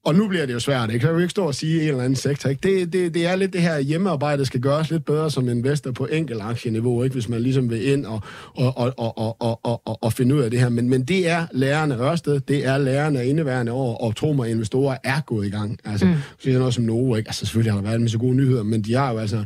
Og 0.07 0.15
nu 0.15 0.27
bliver 0.27 0.45
det 0.45 0.53
jo 0.53 0.59
svært, 0.59 0.89
ikke? 0.89 1.01
Så 1.01 1.07
jeg 1.07 1.15
vil 1.15 1.21
ikke 1.21 1.31
stå 1.31 1.45
og 1.45 1.55
sige 1.55 1.81
en 1.81 1.87
eller 1.87 2.03
anden 2.03 2.15
sektor, 2.15 2.49
ikke? 2.49 2.69
Det, 2.69 2.93
det, 2.93 3.13
det 3.13 3.25
er 3.25 3.35
lidt 3.35 3.53
det 3.53 3.61
her 3.61 3.79
hjemmearbejde, 3.79 4.37
der 4.37 4.43
skal 4.43 4.61
gøres 4.61 4.91
lidt 4.91 5.05
bedre 5.05 5.31
som 5.31 5.49
investor 5.49 5.91
på 5.91 6.05
enkelt 6.05 6.41
aktieniveau, 6.41 7.03
ikke? 7.03 7.13
Hvis 7.13 7.29
man 7.29 7.41
ligesom 7.41 7.69
vil 7.69 7.87
ind 7.87 8.05
og, 8.05 8.21
og, 8.55 8.77
og, 8.77 8.93
og, 8.97 9.17
og, 9.17 9.37
og, 9.41 9.81
og, 9.85 10.03
og 10.03 10.13
finde 10.13 10.35
ud 10.35 10.41
af 10.41 10.51
det 10.51 10.59
her. 10.59 10.69
Men, 10.69 10.89
men 10.89 11.03
det 11.03 11.29
er 11.29 11.45
lærerne 11.51 11.95
Ørsted, 11.95 12.39
det 12.39 12.65
er 12.65 12.77
lærerne 12.77 13.25
indeværende 13.25 13.71
år, 13.71 13.97
og 13.97 14.15
tro 14.15 14.33
mig, 14.33 14.49
investorer 14.49 14.97
er 15.03 15.21
gået 15.21 15.47
i 15.47 15.49
gang. 15.49 15.79
Altså, 15.85 16.05
mm. 16.05 16.51
er 16.51 16.59
noget 16.59 16.73
som 16.73 16.83
Novo, 16.83 17.15
ikke? 17.15 17.29
Altså, 17.29 17.45
selvfølgelig 17.45 17.73
har 17.73 17.81
der 17.81 17.87
været 17.87 18.01
med 18.01 18.09
så 18.09 18.17
gode 18.17 18.35
nyheder, 18.35 18.63
men 18.63 18.81
de 18.81 18.93
har 18.93 19.11
jo 19.11 19.17
altså 19.17 19.43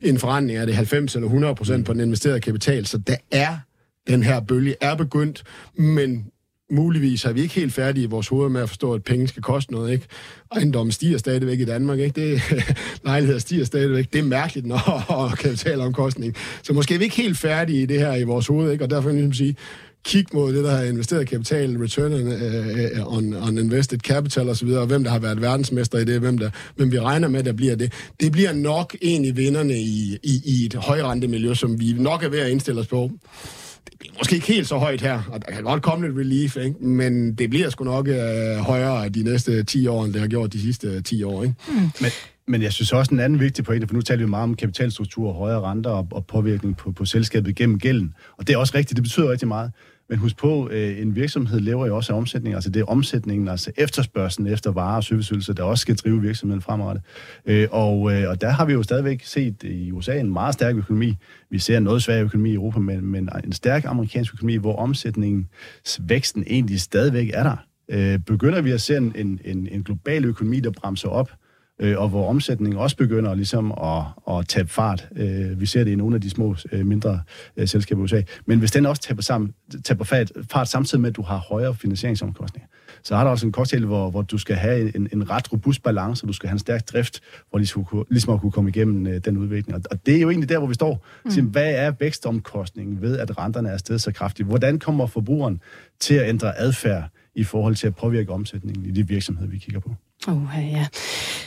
en 0.00 0.18
forretning 0.18 0.58
af 0.58 0.66
det 0.66 0.76
90 0.76 1.14
eller 1.14 1.26
100 1.26 1.54
procent 1.54 1.86
på 1.86 1.92
den 1.92 2.00
investerede 2.00 2.40
kapital, 2.40 2.86
så 2.86 2.98
der 2.98 3.16
er 3.30 3.56
den 4.08 4.22
her 4.22 4.40
bølge 4.40 4.74
er 4.80 4.94
begyndt, 4.94 5.44
men 5.74 6.24
muligvis 6.72 7.24
er 7.24 7.32
vi 7.32 7.40
ikke 7.40 7.54
helt 7.54 7.72
færdige 7.72 8.04
i 8.04 8.06
vores 8.06 8.28
hoved 8.28 8.50
med 8.50 8.60
at 8.60 8.68
forstå, 8.68 8.92
at 8.92 9.04
penge 9.04 9.28
skal 9.28 9.42
koste 9.42 9.72
noget, 9.72 9.92
ikke? 9.92 10.06
Ejendommen 10.52 10.92
stiger 10.92 11.18
stadigvæk 11.18 11.60
i 11.60 11.64
Danmark, 11.64 11.98
ikke? 11.98 12.20
Det, 12.20 12.42
lejligheder 13.04 13.38
stiger 13.38 13.64
stadigvæk. 13.64 14.12
Det 14.12 14.18
er 14.18 14.22
mærkeligt, 14.22 14.66
når 14.66 15.32
kapitalomkostning. 15.42 16.34
Så 16.62 16.72
måske 16.72 16.94
er 16.94 16.98
vi 16.98 17.04
ikke 17.04 17.16
helt 17.16 17.38
færdige 17.38 17.82
i 17.82 17.86
det 17.86 17.98
her 17.98 18.14
i 18.14 18.22
vores 18.22 18.46
hoved, 18.46 18.72
ikke? 18.72 18.84
Og 18.84 18.90
derfor 18.90 19.08
kan 19.08 19.18
jeg 19.18 19.24
ligesom 19.24 19.46
sige, 19.46 19.56
kig 20.04 20.26
mod 20.32 20.54
det, 20.54 20.64
der 20.64 20.76
har 20.76 20.82
investeret 20.82 21.28
kapital, 21.28 21.76
return 21.76 22.12
uh, 22.12 23.16
on, 23.16 23.34
on 23.34 23.58
invested 23.58 23.98
capital 23.98 24.48
osv., 24.48 24.68
og 24.68 24.86
hvem 24.86 25.04
der 25.04 25.10
har 25.10 25.18
været 25.18 25.40
verdensmester 25.40 25.98
i 25.98 26.04
det, 26.04 26.20
hvem, 26.20 26.38
der, 26.38 26.50
hvem 26.76 26.92
vi 26.92 27.00
regner 27.00 27.28
med, 27.28 27.42
der 27.42 27.52
bliver 27.52 27.76
det. 27.76 27.92
Det 28.20 28.32
bliver 28.32 28.52
nok 28.52 28.96
egentlig 29.02 29.36
vinderne 29.36 29.74
i, 29.74 30.18
i, 30.22 30.42
i 30.44 30.66
et 30.66 30.74
højrentemiljø, 30.74 31.54
som 31.54 31.80
vi 31.80 31.92
nok 31.92 32.22
er 32.22 32.28
ved 32.28 32.38
at 32.38 32.50
indstille 32.50 32.80
os 32.80 32.86
på 32.86 33.10
det 33.90 33.98
bliver 33.98 34.14
måske 34.18 34.34
ikke 34.34 34.46
helt 34.46 34.68
så 34.68 34.76
højt 34.76 35.00
her, 35.00 35.22
og 35.32 35.46
der 35.46 35.52
kan 35.52 35.64
godt 35.64 35.82
komme 35.82 36.06
lidt 36.06 36.18
relief, 36.18 36.56
ikke? 36.56 36.84
men 36.84 37.34
det 37.34 37.50
bliver 37.50 37.70
sgu 37.70 37.84
nok 37.84 38.08
øh, 38.08 38.56
højere 38.56 39.08
de 39.08 39.22
næste 39.22 39.64
10 39.64 39.86
år, 39.86 40.04
end 40.04 40.12
det 40.12 40.20
har 40.20 40.28
gjort 40.28 40.52
de 40.52 40.60
sidste 40.60 41.02
10 41.02 41.22
år. 41.22 41.42
Ikke? 41.42 41.54
Mm. 41.68 41.74
Men, 41.74 42.10
men 42.46 42.62
jeg 42.62 42.72
synes 42.72 42.92
også 42.92 43.14
en 43.14 43.20
anden 43.20 43.40
vigtig 43.40 43.64
pointe, 43.64 43.86
for 43.86 43.94
nu 43.94 44.00
taler 44.00 44.24
vi 44.24 44.30
meget 44.30 44.42
om 44.42 44.54
kapitalstruktur, 44.54 45.32
højere 45.32 45.60
renter 45.60 45.90
og, 45.90 46.08
og 46.10 46.26
påvirkning 46.26 46.76
på, 46.76 46.92
på 46.92 47.04
selskabet 47.04 47.56
gennem 47.56 47.78
gælden. 47.78 48.14
Og 48.38 48.46
det 48.46 48.54
er 48.54 48.58
også 48.58 48.72
rigtigt, 48.76 48.96
det 48.96 49.02
betyder 49.02 49.30
rigtig 49.30 49.48
meget. 49.48 49.72
Men 50.08 50.18
husk 50.18 50.36
på, 50.36 50.68
øh, 50.70 51.00
en 51.00 51.16
virksomhed 51.16 51.60
lever 51.60 51.86
jo 51.86 51.96
også 51.96 52.12
af 52.12 52.16
omsætning. 52.16 52.54
Altså 52.54 52.70
det 52.70 52.80
er 52.80 52.84
omsætningen, 52.84 53.48
altså 53.48 53.72
efterspørgselen 53.76 54.52
efter 54.52 54.72
varer 54.72 54.96
og 54.96 55.04
serviceydelser, 55.04 55.52
der 55.52 55.62
også 55.62 55.82
skal 55.82 55.96
drive 55.96 56.20
virksomheden 56.20 56.62
fremrettet. 56.62 57.04
Øh, 57.46 57.68
og, 57.70 58.12
øh, 58.12 58.28
og 58.28 58.40
der 58.40 58.50
har 58.50 58.64
vi 58.64 58.72
jo 58.72 58.82
stadigvæk 58.82 59.24
set 59.24 59.62
i 59.62 59.92
USA 59.92 60.18
en 60.18 60.32
meget 60.32 60.54
stærk 60.54 60.76
økonomi. 60.76 61.14
Vi 61.50 61.58
ser 61.58 61.76
en 61.76 61.82
noget 61.82 62.02
svag 62.02 62.22
økonomi 62.22 62.50
i 62.50 62.54
Europa, 62.54 62.78
men, 62.78 63.06
men 63.06 63.28
en 63.44 63.52
stærk 63.52 63.84
amerikansk 63.84 64.34
økonomi, 64.34 64.56
hvor 64.56 64.76
omsætningen, 64.76 65.48
væksten 66.00 66.44
egentlig 66.46 66.80
stadigvæk 66.80 67.30
er 67.34 67.42
der. 67.42 67.56
Øh, 67.88 68.18
begynder 68.18 68.60
vi 68.60 68.70
at 68.70 68.80
se 68.80 68.96
en, 68.96 69.12
en, 69.44 69.68
en 69.72 69.82
global 69.82 70.24
økonomi, 70.24 70.60
der 70.60 70.70
bremser 70.70 71.08
op, 71.08 71.30
øh, 71.80 71.98
og 71.98 72.08
hvor 72.08 72.28
omsætningen 72.28 72.80
også 72.80 72.96
begynder 72.96 73.34
ligesom 73.34 73.72
at, 73.72 74.36
at 74.36 74.48
tabe 74.48 74.68
fart. 74.68 75.08
Øh, 75.16 75.60
vi 75.60 75.66
ser 75.66 75.84
det 75.84 75.90
i 75.90 75.94
nogle 75.94 76.14
af 76.14 76.20
de 76.20 76.30
små, 76.30 76.56
øh, 76.72 76.86
mindre 76.86 77.20
øh, 77.56 77.68
selskaber 77.68 78.00
i 78.00 78.04
USA. 78.04 78.22
Men 78.46 78.58
hvis 78.58 78.70
den 78.70 78.86
også 78.86 79.02
taber, 79.02 79.22
sammen, 79.22 79.54
taber 79.84 80.04
fart, 80.04 80.32
fart 80.50 80.68
samtidig 80.68 81.00
med, 81.00 81.10
at 81.10 81.16
du 81.16 81.22
har 81.22 81.36
højere 81.36 81.74
finansieringsomkostninger, 81.74 82.68
så 83.02 83.16
har 83.16 83.24
der 83.24 83.30
også 83.30 83.46
en 83.46 83.52
cocktail, 83.52 83.84
hvor, 83.84 84.10
hvor 84.10 84.22
du 84.22 84.38
skal 84.38 84.56
have 84.56 84.96
en, 84.96 85.08
en 85.12 85.30
ret 85.30 85.52
robust 85.52 85.82
balance, 85.82 86.24
og 86.24 86.28
du 86.28 86.32
skal 86.32 86.48
have 86.48 86.54
en 86.54 86.58
stærk 86.58 86.88
drift, 86.88 87.20
hvor 87.50 87.58
ligesom, 87.58 88.06
ligesom 88.10 88.34
at 88.34 88.40
kunne 88.40 88.52
komme 88.52 88.70
igennem 88.70 89.06
øh, 89.06 89.20
den 89.24 89.36
udvikling. 89.36 89.76
Og, 89.76 89.82
og 89.90 90.06
det 90.06 90.16
er 90.16 90.20
jo 90.20 90.30
egentlig 90.30 90.48
der, 90.48 90.58
hvor 90.58 90.68
vi 90.68 90.74
står. 90.74 91.06
Mm. 91.24 91.30
Så, 91.30 91.42
hvad 91.42 91.74
er 91.74 91.92
vækstomkostningen 92.00 93.02
ved, 93.02 93.18
at 93.18 93.38
renterne 93.38 93.68
er 93.68 93.76
stedet 93.76 94.00
så 94.00 94.12
kraftigt? 94.12 94.48
Hvordan 94.48 94.78
kommer 94.78 95.06
forbrugeren 95.06 95.60
til 96.00 96.14
at 96.14 96.28
ændre 96.28 96.58
adfærd 96.58 97.08
i 97.34 97.44
forhold 97.44 97.74
til 97.74 97.86
at 97.86 97.94
påvirke 97.94 98.32
omsætningen 98.32 98.86
i 98.86 98.90
de 98.90 99.08
virksomheder, 99.08 99.50
vi 99.50 99.58
kigger 99.58 99.80
på? 99.80 99.90
Uh, 100.28 100.48
ja. 100.72 100.86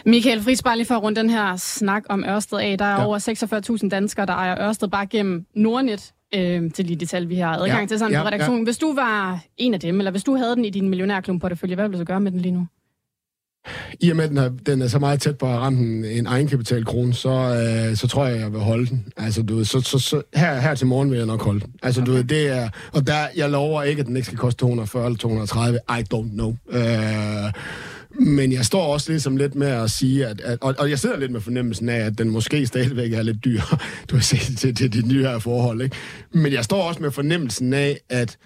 Michael 0.05 0.41
Friis, 0.41 0.63
bare 0.63 0.77
lige 0.77 0.87
for 0.87 0.95
at 0.95 1.03
runde 1.03 1.21
den 1.21 1.29
her 1.29 1.55
snak 1.55 2.03
om 2.09 2.23
Ørsted 2.23 2.57
af. 2.57 2.77
Der 2.77 2.85
er 2.85 3.01
ja. 3.01 3.05
over 3.05 3.77
46.000 3.83 3.89
danskere, 3.89 4.25
der 4.25 4.33
ejer 4.33 4.67
Ørsted 4.67 4.87
bare 4.87 5.05
gennem 5.05 5.45
Nordnet, 5.55 6.13
øh, 6.35 6.71
til 6.71 6.85
lige 6.85 6.99
det 6.99 7.09
tal, 7.09 7.29
vi 7.29 7.35
har 7.35 7.55
adgang 7.55 7.81
ja. 7.81 7.85
til 7.85 7.99
sådan 7.99 8.13
ja, 8.13 8.21
på 8.21 8.27
redaktionen. 8.27 8.61
Ja. 8.61 8.63
Hvis 8.63 8.77
du 8.77 8.93
var 8.93 9.39
en 9.57 9.73
af 9.73 9.79
dem, 9.79 9.99
eller 9.99 10.11
hvis 10.11 10.23
du 10.23 10.35
havde 10.35 10.55
den 10.55 10.65
i 10.65 10.69
din 10.69 10.89
millionærklub 10.89 11.41
portefølje, 11.41 11.75
hvad 11.75 11.85
ville 11.85 11.93
du 11.93 12.01
så 12.01 12.05
gøre 12.05 12.19
med 12.19 12.31
den 12.31 12.39
lige 12.39 12.51
nu? 12.51 12.67
I 13.99 14.09
og 14.09 14.15
med, 14.15 14.23
at 14.23 14.29
den 14.29 14.37
er, 14.37 14.49
den 14.65 14.81
er 14.81 14.87
så 14.87 14.99
meget 14.99 15.21
tæt 15.21 15.37
på 15.37 15.45
at 15.45 15.59
ramme 15.59 15.79
en, 15.79 16.05
en 16.05 16.25
egenkapitalkrone, 16.25 17.13
så, 17.13 17.29
øh, 17.29 17.97
så 17.97 18.07
tror 18.07 18.25
jeg, 18.25 18.39
jeg 18.39 18.51
vil 18.53 18.59
holde 18.59 18.85
den. 18.85 19.05
Altså, 19.17 19.43
du 19.43 19.55
ved, 19.55 19.65
så, 19.65 19.81
så, 19.81 19.99
så 19.99 20.21
her, 20.35 20.59
her 20.59 20.75
til 20.75 20.87
morgen 20.87 21.11
vil 21.11 21.17
jeg 21.17 21.27
nok 21.27 21.43
holde 21.43 21.59
den. 21.59 21.73
Altså, 21.83 22.01
okay. 22.01 22.11
du 22.11 22.15
ved, 22.15 22.23
det 22.23 22.47
er... 22.47 22.69
Og 22.91 23.07
der, 23.07 23.27
jeg 23.35 23.49
lover 23.49 23.83
ikke, 23.83 23.99
at 23.99 24.05
den 24.05 24.15
ikke 24.15 24.25
skal 24.25 24.37
koste 24.37 24.59
240 24.59 25.05
eller 25.05 25.17
230. 25.17 25.79
I 25.89 26.03
don't 26.13 26.33
know. 26.33 26.55
Øh, 26.69 27.51
men 28.19 28.51
jeg 28.51 28.65
står 28.65 28.93
også 28.93 29.11
ligesom 29.11 29.37
lidt 29.37 29.55
med 29.55 29.67
at 29.67 29.91
sige, 29.91 30.27
at, 30.27 30.41
at 30.41 30.57
og, 30.61 30.75
og 30.77 30.89
jeg 30.89 30.99
sidder 30.99 31.17
lidt 31.17 31.31
med 31.31 31.41
fornemmelsen 31.41 31.89
af, 31.89 31.99
at 31.99 32.17
den 32.17 32.29
måske 32.29 32.67
stadigvæk 32.67 33.13
er 33.13 33.21
lidt 33.21 33.45
dyr, 33.45 33.61
du 34.09 34.15
har 34.15 34.21
set 34.21 34.57
til, 34.57 34.75
til 34.75 34.93
de 34.93 35.07
nye 35.07 35.23
her 35.23 35.39
forhold, 35.39 35.81
ikke? 35.81 35.95
Men 36.31 36.53
jeg 36.53 36.63
står 36.63 36.81
også 36.81 37.01
med 37.01 37.11
fornemmelsen 37.11 37.73
af, 37.73 37.99
at 38.09 38.37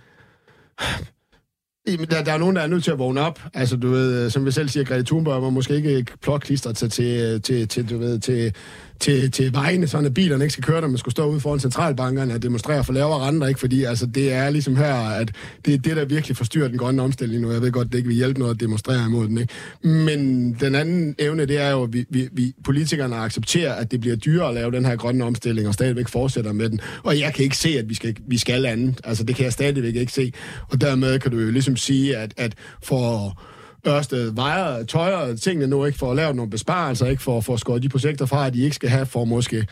der, 1.97 2.23
der 2.23 2.34
er 2.34 2.38
nogen, 2.38 2.56
der 2.56 2.62
er 2.62 2.67
nødt 2.67 2.84
til 2.84 2.91
at 2.91 2.99
vågne 2.99 3.21
op. 3.21 3.39
Altså, 3.54 3.75
du 3.75 3.89
ved, 3.89 4.25
øh, 4.25 4.32
som 4.32 4.45
vi 4.45 4.52
selv 4.52 4.69
siger, 4.69 4.84
Grete 4.84 5.04
Thunberg 5.04 5.41
må 5.41 5.49
måske 5.49 5.75
ikke 5.75 6.06
plotklistre 6.21 6.73
til, 6.73 6.89
til, 6.89 7.41
til, 7.41 7.67
til, 7.67 7.89
du 7.89 7.97
ved, 7.97 8.19
til, 8.19 8.56
til, 9.00 9.32
til 9.32 9.54
vejene, 9.54 9.88
sådan 9.88 10.06
at 10.06 10.14
bilerne 10.14 10.44
ikke 10.44 10.54
skal 10.54 10.64
køre 10.64 10.82
når 10.82 10.88
man 10.88 10.98
skulle 10.98 11.12
stå 11.12 11.30
ude 11.30 11.40
foran 11.40 11.60
centralbankerne 11.60 12.34
og 12.34 12.44
demonstrere 12.44 12.84
for 12.84 12.94
lavere 12.94 13.28
renter, 13.28 13.48
ikke? 13.48 13.60
Fordi 13.60 13.84
altså, 13.84 14.06
det 14.06 14.34
er 14.34 14.50
ligesom 14.50 14.76
her, 14.76 14.94
at 14.94 15.32
det 15.66 15.74
er 15.74 15.78
det, 15.78 15.96
der 15.96 16.06
virkelig 16.06 16.38
forstyrrer 16.38 16.68
den 16.68 16.78
grønne 16.78 17.02
omstilling 17.02 17.42
nu. 17.42 17.52
Jeg 17.52 17.62
ved 17.62 17.72
godt, 17.72 17.92
det 17.92 17.98
ikke 17.98 18.08
vil 18.08 18.18
hjælpe 18.18 18.40
noget 18.40 18.54
at 18.54 18.60
demonstrere 18.60 19.06
imod 19.06 19.28
den, 19.28 19.38
ikke? 19.38 19.54
Men 19.84 20.54
den 20.60 20.76
anden 20.76 21.16
evne, 21.20 21.46
det 21.46 21.62
er 21.62 21.72
jo, 21.72 21.84
at 21.84 21.94
vi, 21.94 22.06
vi, 22.10 22.30
vi 22.32 22.54
politikerne 22.64 23.16
accepterer, 23.16 23.74
at 23.74 23.92
det 23.92 24.02
bliver 24.02 24.16
dyrere 24.16 24.50
at 24.50 24.56
lave 24.56 24.72
den 24.72 24.86
her 24.86 24.96
grønne 24.96 25.26
omstilling, 25.26 25.68
og 25.68 25.74
stadigvæk 25.74 26.08
fortsætter 26.08 26.54
med 26.54 26.70
den. 26.70 26.80
Og 27.04 27.20
jeg 27.20 27.34
kan 27.34 27.44
ikke 27.44 27.58
se, 27.58 27.70
at 27.70 27.90
vi 27.90 27.94
skal, 27.94 28.16
vi 28.28 28.38
skal 28.38 28.66
andet. 28.66 29.02
Altså, 29.04 29.24
det 29.24 29.36
kan 29.36 29.46
jeg 29.46 29.54
stadigvæk 29.54 29.96
ikke 29.96 30.12
se. 30.12 30.34
Og 30.70 30.82
dermed 30.82 31.20
kan 31.20 31.32
du 31.32 31.40
jo 31.40 31.52
ligesom 31.52 31.76
sige, 31.76 32.18
at, 32.18 32.34
at 32.38 32.54
for 32.84 33.40
Ørsted 33.88 34.32
vejer, 34.32 34.84
tøjer 34.84 35.36
tingene 35.36 35.68
nu 35.68 35.86
ikke 35.86 35.98
for 35.98 36.10
at 36.12 36.15
lave 36.15 36.34
nogle 36.34 36.50
besparelser, 36.50 37.06
ikke 37.06 37.24
for 37.24 37.38
at 37.38 37.46
få 37.46 37.58
skåret 37.58 37.84
de 37.84 37.89
projekter 37.89 38.26
fra, 38.26 38.48
at 38.48 38.54
de 38.54 38.62
ikke 38.62 38.76
skal 38.76 38.89
have 38.89 39.06
for 39.06 39.26
måske 39.26 39.68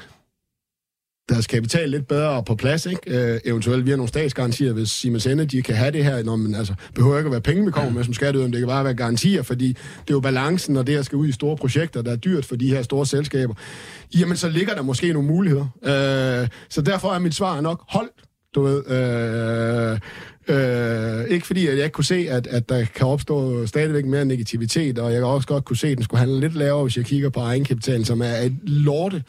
deres 1.29 1.47
kapital 1.47 1.89
lidt 1.89 2.07
bedre 2.07 2.43
på 2.43 2.55
plads, 2.55 2.85
ikke? 2.85 3.33
Øh, 3.33 3.39
eventuelt 3.45 3.85
via 3.85 3.95
nogle 3.95 4.07
statsgarantier, 4.07 4.73
hvis 4.73 4.89
Siemens 4.89 5.27
Energy 5.27 5.61
kan 5.61 5.75
have 5.75 5.91
det 5.91 6.03
her, 6.03 6.23
når 6.23 6.35
man 6.35 6.55
altså 6.55 6.73
behøver 6.95 7.17
ikke 7.17 7.27
at 7.27 7.31
være 7.31 7.41
penge, 7.41 7.65
vi 7.65 7.71
kommer 7.71 7.91
med 7.91 8.03
som 8.03 8.13
skatteydere, 8.13 8.51
det 8.51 8.59
kan 8.59 8.67
bare 8.67 8.83
være 8.83 8.93
garantier, 8.93 9.41
fordi 9.41 9.67
det 9.67 10.09
er 10.09 10.13
jo 10.13 10.19
balancen, 10.19 10.73
når 10.73 10.83
det 10.83 10.95
her 10.95 11.01
skal 11.01 11.15
ud 11.15 11.27
i 11.27 11.31
store 11.31 11.57
projekter, 11.57 12.01
der 12.01 12.11
er 12.11 12.15
dyrt 12.15 12.45
for 12.45 12.55
de 12.55 12.69
her 12.69 12.81
store 12.81 13.05
selskaber. 13.05 13.53
Jamen, 14.15 14.37
så 14.37 14.49
ligger 14.49 14.75
der 14.75 14.81
måske 14.81 15.13
nogle 15.13 15.27
muligheder. 15.27 15.67
Øh, 15.83 16.47
så 16.69 16.81
derfor 16.81 17.13
er 17.13 17.19
mit 17.19 17.35
svar 17.35 17.61
nok, 17.61 17.83
hold, 17.87 18.09
du 18.55 18.61
ved, 18.61 18.87
øh, 18.87 19.99
Øh, 20.47 21.25
ikke 21.29 21.47
fordi, 21.47 21.67
at 21.67 21.75
jeg 21.75 21.83
ikke 21.83 21.93
kunne 21.93 22.05
se, 22.05 22.27
at, 22.29 22.47
at 22.47 22.69
der 22.69 22.85
kan 22.95 23.07
opstå 23.07 23.65
stadigvæk 23.65 24.05
mere 24.05 24.25
negativitet, 24.25 24.99
og 24.99 25.11
jeg 25.11 25.19
kan 25.19 25.27
også 25.27 25.47
godt 25.47 25.65
kunne 25.65 25.77
se, 25.77 25.87
at 25.87 25.97
den 25.97 26.03
skulle 26.03 26.19
handle 26.19 26.39
lidt 26.39 26.55
lavere, 26.55 26.83
hvis 26.83 26.97
jeg 26.97 27.05
kigger 27.05 27.29
på 27.29 27.39
egenkapitalen, 27.39 28.05
som 28.05 28.21
er 28.21 28.35
et 28.35 28.57
lorte 28.63 29.23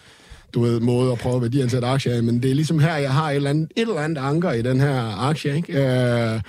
du 0.55 0.61
ved, 0.61 0.81
måde 0.81 1.13
at 1.13 1.19
prøve 1.19 1.37
at 1.37 1.43
værdiansætte 1.43 1.89
aktier 1.89 2.23
men 2.23 2.43
det 2.43 2.51
er 2.51 2.55
ligesom 2.55 2.79
her, 2.79 2.97
jeg 2.97 3.13
har 3.13 3.31
et 3.31 3.37
eller 3.37 3.51
andet, 3.51 3.73
et 3.77 3.89
eller 3.89 4.01
andet 4.01 4.23
anker 4.23 4.53
i 4.53 4.63
den 4.63 4.81
her 4.81 5.29
aktie, 5.29 5.57
ikke? 5.57 5.73
Øh, 5.73 6.41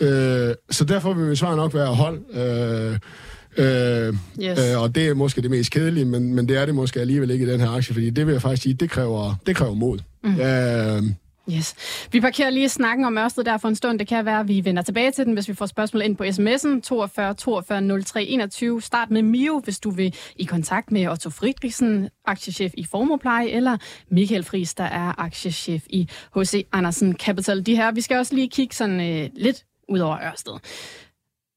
øh, 0.00 0.54
så 0.70 0.84
derfor 0.84 1.12
vil 1.12 1.30
vi 1.30 1.36
svare 1.36 1.56
nok 1.56 1.74
være 1.74 1.94
hold. 1.94 2.20
Øh, 2.34 2.98
Øh, 3.56 4.14
yes. 4.42 4.58
øh, 4.58 4.82
og 4.82 4.94
det 4.94 5.08
er 5.08 5.14
måske 5.14 5.42
det 5.42 5.50
mest 5.50 5.70
kedelige, 5.70 6.04
men, 6.04 6.34
men 6.34 6.48
det 6.48 6.56
er 6.56 6.66
det 6.66 6.74
måske 6.74 7.00
alligevel 7.00 7.30
ikke 7.30 7.46
i 7.46 7.48
den 7.48 7.60
her 7.60 7.70
aktie, 7.70 7.94
fordi 7.94 8.10
det 8.10 8.26
vil 8.26 8.32
jeg 8.32 8.42
faktisk 8.42 8.62
sige, 8.62 8.74
det 8.74 8.90
kræver, 8.90 9.34
det 9.46 9.56
kræver 9.56 9.74
mod. 9.74 9.98
Mm. 10.24 10.40
Øh, 10.40 11.02
Yes. 11.52 11.74
Vi 12.12 12.20
parkerer 12.20 12.50
lige 12.50 12.68
snakken 12.68 13.04
om 13.04 13.18
Ørsted 13.18 13.44
der 13.44 13.56
for 13.56 13.68
en 13.68 13.74
stund. 13.74 13.98
Det 13.98 14.08
kan 14.08 14.24
være, 14.24 14.40
at 14.40 14.48
vi 14.48 14.64
vender 14.64 14.82
tilbage 14.82 15.10
til 15.10 15.24
den, 15.26 15.34
hvis 15.34 15.48
vi 15.48 15.54
får 15.54 15.66
spørgsmål 15.66 16.02
ind 16.02 16.16
på 16.16 16.24
sms'en 16.24 16.80
42 16.80 17.34
42 17.34 18.02
03 18.02 18.24
21. 18.24 18.82
Start 18.82 19.10
med 19.10 19.22
Mio, 19.22 19.60
hvis 19.64 19.80
du 19.80 19.90
vil 19.90 20.14
i 20.36 20.44
kontakt 20.44 20.92
med 20.92 21.08
Otto 21.08 21.30
Friedrichsen, 21.30 22.08
aktiechef 22.24 22.72
i 22.76 22.84
Formopleje, 22.84 23.48
eller 23.48 23.76
Michael 24.10 24.44
Friis, 24.44 24.74
der 24.74 24.84
er 24.84 25.20
aktiechef 25.20 25.82
i 25.90 26.08
H.C. 26.36 26.66
Andersen 26.72 27.14
Capital. 27.14 27.66
De 27.66 27.76
her, 27.76 27.92
vi 27.92 28.00
skal 28.00 28.16
også 28.16 28.34
lige 28.34 28.48
kigge 28.50 28.74
sådan 28.74 29.00
øh, 29.00 29.30
lidt 29.34 29.64
ud 29.88 29.98
over 29.98 30.18
Ørsted. 30.22 30.52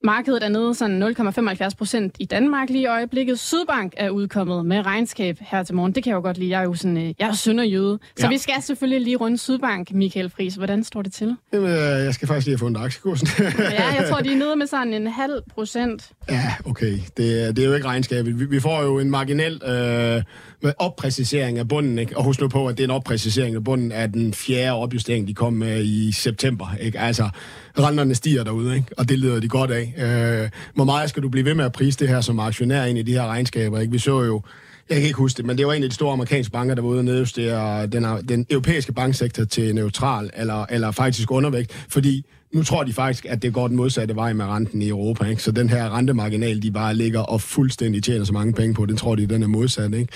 Markedet 0.08 0.44
er 0.44 0.50
nede 0.50 0.76
sådan 0.76 1.04
0,75 1.04 1.70
procent 1.78 2.16
i 2.20 2.26
Danmark 2.26 2.70
lige 2.70 2.82
i 2.82 2.86
øjeblikket. 2.86 3.40
Sydbank 3.40 3.94
er 3.98 4.10
udkommet 4.10 4.66
med 4.66 4.86
regnskab 4.86 5.38
her 5.42 5.64
til 5.64 5.76
morgen. 5.76 5.92
Det 5.92 6.04
kan 6.04 6.10
jeg 6.10 6.16
jo 6.16 6.22
godt 6.22 6.38
lide. 6.38 6.50
Jeg 6.50 6.60
er 6.60 6.64
jo 6.64 6.74
sådan, 6.74 6.98
øh, 6.98 7.14
jeg 7.20 7.28
er 7.28 7.34
sønderjyde. 7.34 8.00
Så 8.18 8.26
ja. 8.26 8.30
vi 8.30 8.38
skal 8.38 8.62
selvfølgelig 8.62 9.02
lige 9.02 9.16
runde 9.16 9.38
Sydbank, 9.38 9.92
Michael 9.92 10.30
Friis. 10.30 10.56
Hvordan 10.56 10.84
står 10.84 11.02
det 11.02 11.14
til? 11.14 11.36
Jamen, 11.54 11.70
øh, 11.70 11.76
jeg 11.76 12.14
skal 12.14 12.28
faktisk 12.28 12.48
lige 12.48 12.54
have 12.54 12.60
fundet 12.60 12.82
aktiekursen. 12.82 13.28
ja, 13.40 13.94
jeg 14.00 14.06
tror, 14.10 14.20
de 14.20 14.34
er 14.34 14.38
nede 14.46 14.56
med 14.56 14.68
sådan 14.68 14.94
en 14.94 15.08
halv 15.08 15.42
procent. 15.54 16.10
Ja, 16.30 16.54
okay. 16.66 16.92
Det, 17.18 17.56
det 17.56 17.60
er 17.60 17.68
jo 17.68 17.74
ikke 17.74 17.88
regnskabet. 17.88 18.40
Vi, 18.40 18.46
vi 18.46 18.60
får 18.60 18.84
jo 18.84 19.00
en 19.00 19.10
marginal 19.10 19.54
øh, 19.54 20.24
med 20.62 20.74
oppræcisering 20.80 21.60
af 21.60 21.68
bunden, 21.68 22.00
ikke? 22.00 22.18
Og 22.18 22.24
husk 22.24 22.42
nu 22.42 22.48
på, 22.48 22.68
at 22.68 22.78
det 22.78 22.84
er 22.84 22.88
en 22.88 22.92
oppræcisering 22.92 23.56
af 23.56 23.64
bunden 23.64 23.92
af 23.92 24.12
den 24.12 24.34
fjerde 24.34 24.72
opjustering, 24.72 25.28
de 25.28 25.34
kom 25.34 25.54
med 25.54 25.84
i 25.84 26.12
september, 26.12 26.76
ikke? 26.80 27.00
Altså, 27.00 27.30
renterne 27.80 28.16
stiger 28.16 28.44
derude, 28.44 28.76
ikke? 28.76 28.88
Og 28.98 29.10
det 29.10 29.20
leder 29.20 29.40
de 29.40 29.48
godt 29.48 29.72
af. 29.72 29.94
Øh, 29.98 30.50
hvor 30.76 30.84
meget 30.84 31.10
skal 31.10 31.24
du 31.24 31.30
blive 31.30 31.46
ved 31.46 31.54
med 31.54 31.66
at 31.66 31.72
prise 31.72 32.00
det 32.00 32.08
her 32.08 32.22
som 32.22 32.40
aktionær 32.40 32.84
ind 32.84 32.98
i 32.98 33.02
de 33.02 33.12
her 33.12 33.28
regnskaber, 33.28 33.80
ikke? 33.80 33.92
Vi 33.92 34.00
så 34.00 34.24
jo 34.24 34.42
jeg 34.90 34.98
kan 34.98 35.06
ikke 35.06 35.18
huske 35.18 35.38
det, 35.38 35.46
men 35.46 35.58
det 35.58 35.68
var 35.68 35.74
en 35.74 35.84
af 35.84 35.90
de 35.90 35.96
store 35.96 36.14
amerikanske 36.14 36.52
banker, 36.52 36.76
der 36.76 36.82
var 36.82 36.90
ude 36.90 37.00
og 37.00 37.06
nedjustere 37.06 37.88
den, 37.88 38.04
den 38.30 38.46
europæiske 38.50 38.94
banksektor 38.94 39.44
til 39.44 39.76
neutral, 39.76 40.30
eller, 40.34 40.66
eller 40.70 40.92
faktisk 40.92 41.32
undervægt, 41.32 41.86
fordi 41.90 42.26
nu 42.54 42.64
tror 42.64 42.84
de 42.84 42.94
faktisk, 42.94 43.26
at 43.30 43.42
det 43.42 43.54
går 43.54 43.68
den 43.68 43.78
modsatte 43.78 44.16
vej 44.16 44.34
med 44.34 44.46
renten 44.46 44.82
i 44.82 44.90
Europa. 44.90 45.26
Ikke? 45.26 45.44
Så 45.44 45.52
den 45.52 45.70
her 45.70 45.98
rentemarginal, 45.98 46.62
de 46.62 46.72
bare 46.72 46.96
ligger 46.96 47.20
og 47.20 47.42
fuldstændig 47.42 48.04
tjener 48.04 48.26
så 48.26 48.34
mange 48.34 48.54
penge 48.54 48.74
på, 48.74 48.86
den 48.86 48.98
tror 48.98 49.16
de, 49.16 49.28
den 49.28 49.44
er 49.44 49.48
modsat. 49.48 49.94
Ikke? 49.94 50.14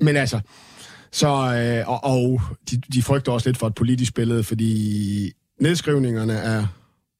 Men 0.00 0.16
altså, 0.16 0.40
så, 1.12 1.28
øh, 1.28 1.88
og, 1.88 2.04
og 2.04 2.40
de, 2.70 2.80
de 2.94 3.02
frygter 3.02 3.32
også 3.32 3.48
lidt 3.48 3.56
for 3.56 3.66
et 3.66 3.74
politisk 3.74 4.14
billede, 4.14 4.44
fordi 4.44 5.32
nedskrivningerne 5.60 6.32
er 6.32 6.66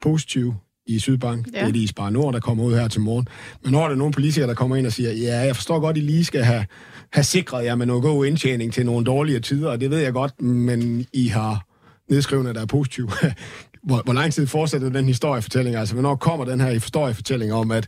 positive 0.02 0.54
i 0.86 0.98
Sydbank. 0.98 1.46
Ja. 1.54 1.66
Det 1.66 1.76
er 1.76 1.80
i 1.80 1.86
Spar 1.86 2.10
Nord, 2.10 2.34
der 2.34 2.40
kommer 2.40 2.64
ud 2.64 2.74
her 2.74 2.88
til 2.88 3.00
morgen. 3.00 3.28
Men 3.62 3.72
når 3.72 3.84
der 3.84 3.90
er 3.90 3.94
nogle 3.94 4.12
politikere, 4.12 4.48
der 4.48 4.54
kommer 4.54 4.76
ind 4.76 4.86
og 4.86 4.92
siger, 4.92 5.12
ja, 5.12 5.38
jeg 5.38 5.56
forstår 5.56 5.80
godt, 5.80 5.96
I 5.96 6.00
lige 6.00 6.24
skal 6.24 6.42
have, 6.42 6.66
have 7.12 7.24
sikret 7.24 7.64
jer 7.64 7.74
med 7.74 7.86
noget 7.86 8.02
god 8.02 8.26
indtjening 8.26 8.72
til 8.72 8.86
nogle 8.86 9.06
dårlige 9.06 9.40
tider, 9.40 9.70
og 9.70 9.80
det 9.80 9.90
ved 9.90 9.98
jeg 9.98 10.12
godt, 10.12 10.42
men 10.42 11.06
I 11.12 11.28
har 11.28 11.66
nedskrivende, 12.10 12.54
der 12.54 12.60
er 12.60 12.66
positive. 12.66 13.10
hvor, 13.86 14.02
hvor 14.04 14.12
lang 14.12 14.32
tid 14.32 14.46
fortsætter 14.46 14.88
den 14.88 15.04
historiefortælling? 15.04 15.76
Altså, 15.76 15.94
hvornår 15.94 16.16
kommer 16.16 16.44
den 16.44 16.60
her 16.60 16.70
historiefortælling 16.70 17.52
om, 17.52 17.70
at 17.70 17.86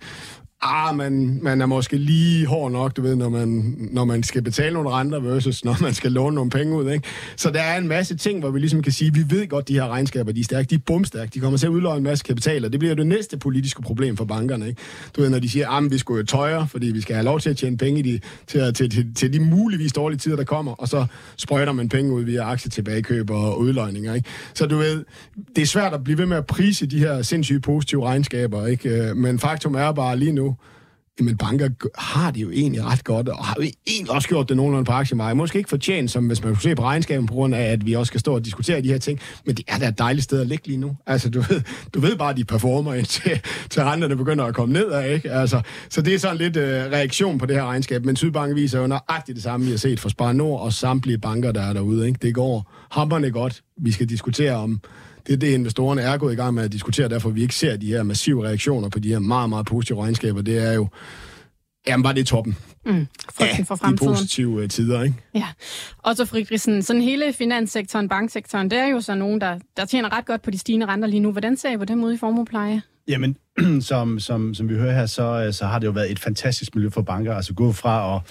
ah, 0.62 0.96
man, 0.96 1.38
man 1.42 1.60
er 1.60 1.66
måske 1.66 1.96
lige 1.96 2.46
hård 2.46 2.72
nok, 2.72 2.96
du 2.96 3.02
ved, 3.02 3.16
når 3.16 3.28
man, 3.28 3.76
når 3.78 4.04
man 4.04 4.22
skal 4.22 4.42
betale 4.42 4.74
nogle 4.74 4.90
renter 4.90 5.20
versus 5.20 5.64
når 5.64 5.76
man 5.82 5.94
skal 5.94 6.12
låne 6.12 6.34
nogle 6.34 6.50
penge 6.50 6.76
ud, 6.76 6.90
ikke? 6.90 7.08
Så 7.36 7.50
der 7.50 7.60
er 7.60 7.78
en 7.78 7.88
masse 7.88 8.16
ting, 8.16 8.40
hvor 8.40 8.50
vi 8.50 8.58
ligesom 8.58 8.82
kan 8.82 8.92
sige, 8.92 9.14
vi 9.14 9.24
ved 9.28 9.48
godt, 9.48 9.68
de 9.68 9.74
her 9.74 9.88
regnskaber, 9.88 10.32
de 10.32 10.40
er 10.40 10.44
stærke, 10.44 10.66
de 10.66 10.74
er 10.74 10.78
bumstærke, 10.86 11.30
de 11.34 11.40
kommer 11.40 11.58
til 11.58 11.66
at 11.66 11.70
udlåne 11.70 11.96
en 11.96 12.02
masse 12.02 12.24
kapital, 12.24 12.64
og 12.64 12.72
det 12.72 12.80
bliver 12.80 12.94
det 12.94 13.06
næste 13.06 13.38
politiske 13.38 13.82
problem 13.82 14.16
for 14.16 14.24
bankerne, 14.24 14.68
ikke? 14.68 14.80
Du 15.16 15.20
ved, 15.20 15.30
når 15.30 15.38
de 15.38 15.48
siger, 15.48 15.68
ah, 15.68 15.90
vi 15.90 15.98
skal 15.98 16.12
jo 16.12 16.22
tøjre, 16.22 16.68
fordi 16.68 16.86
vi 16.86 17.00
skal 17.00 17.14
have 17.14 17.24
lov 17.24 17.40
til 17.40 17.50
at 17.50 17.56
tjene 17.56 17.76
penge 17.76 18.00
i 18.00 18.02
de, 18.02 18.20
til, 18.46 18.74
til, 18.74 18.90
til, 18.90 19.14
til 19.14 19.32
de 19.32 19.40
muligvis 19.40 19.92
dårlige 19.92 20.18
tider, 20.18 20.36
der 20.36 20.44
kommer, 20.44 20.72
og 20.72 20.88
så 20.88 21.06
sprøjter 21.36 21.72
man 21.72 21.88
penge 21.88 22.12
ud 22.12 22.22
via 22.22 22.42
aktietilbagekøb 22.50 23.30
og 23.30 23.58
udløjninger, 23.58 24.14
ikke? 24.14 24.28
Så 24.54 24.66
du 24.66 24.76
ved, 24.76 25.04
det 25.56 25.62
er 25.62 25.66
svært 25.66 25.94
at 25.94 26.04
blive 26.04 26.18
ved 26.18 26.26
med 26.26 26.36
at 26.36 26.46
prise 26.46 26.86
de 26.86 26.98
her 26.98 27.22
sindssygt 27.22 27.62
positive 27.62 28.04
regnskaber, 28.04 28.66
ikke? 28.66 28.88
Øh, 28.88 29.16
men 29.16 29.38
faktum 29.38 29.74
er 29.74 29.92
bare 29.92 30.16
lige 30.16 30.32
nu, 30.32 30.55
jamen 31.20 31.36
banker 31.36 31.68
har 31.98 32.30
det 32.30 32.40
jo 32.42 32.50
egentlig 32.50 32.84
ret 32.84 33.04
godt, 33.04 33.28
og 33.28 33.44
har 33.44 33.56
jo 33.58 33.68
egentlig 33.86 34.14
også 34.14 34.28
gjort 34.28 34.48
det 34.48 34.56
nogenlunde 34.56 34.84
på 34.84 34.92
aktiemarkedet. 34.92 35.36
Måske 35.36 35.58
ikke 35.58 35.70
fortjent, 35.70 36.10
som 36.10 36.26
hvis 36.26 36.42
man 36.42 36.52
kunne 36.52 36.62
se 36.62 36.74
på 36.74 36.82
regnskaben, 36.82 37.26
på 37.26 37.34
grund 37.34 37.54
af, 37.54 37.62
at 37.62 37.86
vi 37.86 37.92
også 37.92 38.10
skal 38.10 38.20
stå 38.20 38.34
og 38.34 38.44
diskutere 38.44 38.82
de 38.82 38.88
her 38.88 38.98
ting, 38.98 39.20
men 39.46 39.54
det 39.54 39.64
er 39.68 39.78
da 39.78 39.88
et 39.88 39.98
dejligt 39.98 40.24
sted 40.24 40.40
at 40.40 40.46
ligge 40.46 40.66
lige 40.66 40.76
nu. 40.76 40.96
Altså, 41.06 41.30
du 41.30 41.40
ved, 41.40 41.62
du 41.94 42.00
ved 42.00 42.16
bare, 42.16 42.30
at 42.30 42.36
de 42.36 42.44
performer 42.44 42.94
indtil 42.94 43.40
til 43.70 43.82
renterne 43.82 44.16
begynder 44.16 44.44
at 44.44 44.54
komme 44.54 44.72
ned 44.72 45.12
ikke? 45.14 45.30
Altså, 45.30 45.60
så 45.90 46.02
det 46.02 46.14
er 46.14 46.18
sådan 46.18 46.36
lidt 46.36 46.56
øh, 46.56 46.72
reaktion 46.72 47.38
på 47.38 47.46
det 47.46 47.56
her 47.56 47.64
regnskab, 47.64 48.04
men 48.04 48.16
Sydbank 48.16 48.54
viser 48.54 48.80
jo 48.80 48.86
nøjagtigt 48.86 49.36
det 49.36 49.42
samme, 49.42 49.66
vi 49.66 49.70
har 49.70 49.78
set 49.78 50.00
fra 50.00 50.08
Spar 50.08 50.32
Nord 50.32 50.60
og 50.60 50.72
samtlige 50.72 51.18
banker, 51.18 51.52
der 51.52 51.62
er 51.62 51.72
derude, 51.72 52.06
ikke? 52.06 52.18
Det 52.22 52.34
går 52.34 52.72
hammerne 52.90 53.30
godt. 53.30 53.62
Vi 53.82 53.92
skal 53.92 54.08
diskutere 54.08 54.52
om 54.52 54.80
det 55.26 55.32
er 55.32 55.36
det, 55.36 55.46
investorerne 55.46 56.02
er 56.02 56.16
gået 56.16 56.32
i 56.32 56.36
gang 56.36 56.54
med 56.54 56.64
at 56.64 56.72
diskutere, 56.72 57.08
derfor 57.08 57.30
vi 57.30 57.42
ikke 57.42 57.54
ser 57.54 57.76
de 57.76 57.86
her 57.86 58.02
massive 58.02 58.44
reaktioner 58.44 58.88
på 58.88 58.98
de 58.98 59.08
her 59.08 59.18
meget, 59.18 59.48
meget 59.48 59.66
positive 59.66 60.02
regnskaber. 60.02 60.42
Det 60.42 60.58
er 60.58 60.72
jo, 60.72 60.88
jamen 61.88 62.02
bare 62.02 62.14
det 62.14 62.26
toppen. 62.26 62.56
Mm, 62.86 63.06
ja, 63.40 63.56
for 63.64 63.76
fremtiden. 63.76 64.08
de 64.08 64.14
positive 64.14 64.62
uh, 64.62 64.68
tider, 64.68 65.02
ikke? 65.02 65.14
Ja. 65.34 65.46
Og 65.98 66.16
så 66.16 66.24
Friedrichsen, 66.24 66.82
sådan 66.82 67.02
hele 67.02 67.32
finanssektoren, 67.32 68.08
banksektoren, 68.08 68.70
det 68.70 68.78
er 68.78 68.86
jo 68.86 69.00
så 69.00 69.14
nogen, 69.14 69.40
der, 69.40 69.58
der 69.76 69.84
tjener 69.84 70.16
ret 70.16 70.26
godt 70.26 70.42
på 70.42 70.50
de 70.50 70.58
stigende 70.58 70.86
renter 70.86 71.08
lige 71.08 71.20
nu. 71.20 71.32
Hvordan 71.32 71.56
ser 71.56 71.70
I 71.70 71.76
på 71.76 71.84
dem 71.84 72.04
ude 72.04 72.14
i 72.14 72.16
formopleje? 72.16 72.82
Jamen, 73.08 73.36
som, 73.80 74.20
som, 74.20 74.54
som 74.54 74.68
vi 74.68 74.74
hører 74.74 74.92
her, 74.92 75.06
så, 75.06 75.44
øh, 75.46 75.52
så 75.52 75.66
har 75.66 75.78
det 75.78 75.86
jo 75.86 75.92
været 75.92 76.10
et 76.10 76.18
fantastisk 76.18 76.74
miljø 76.74 76.90
for 76.90 77.02
banker. 77.02 77.34
Altså 77.34 77.54
gå 77.54 77.72
fra 77.72 78.16
at, 78.16 78.22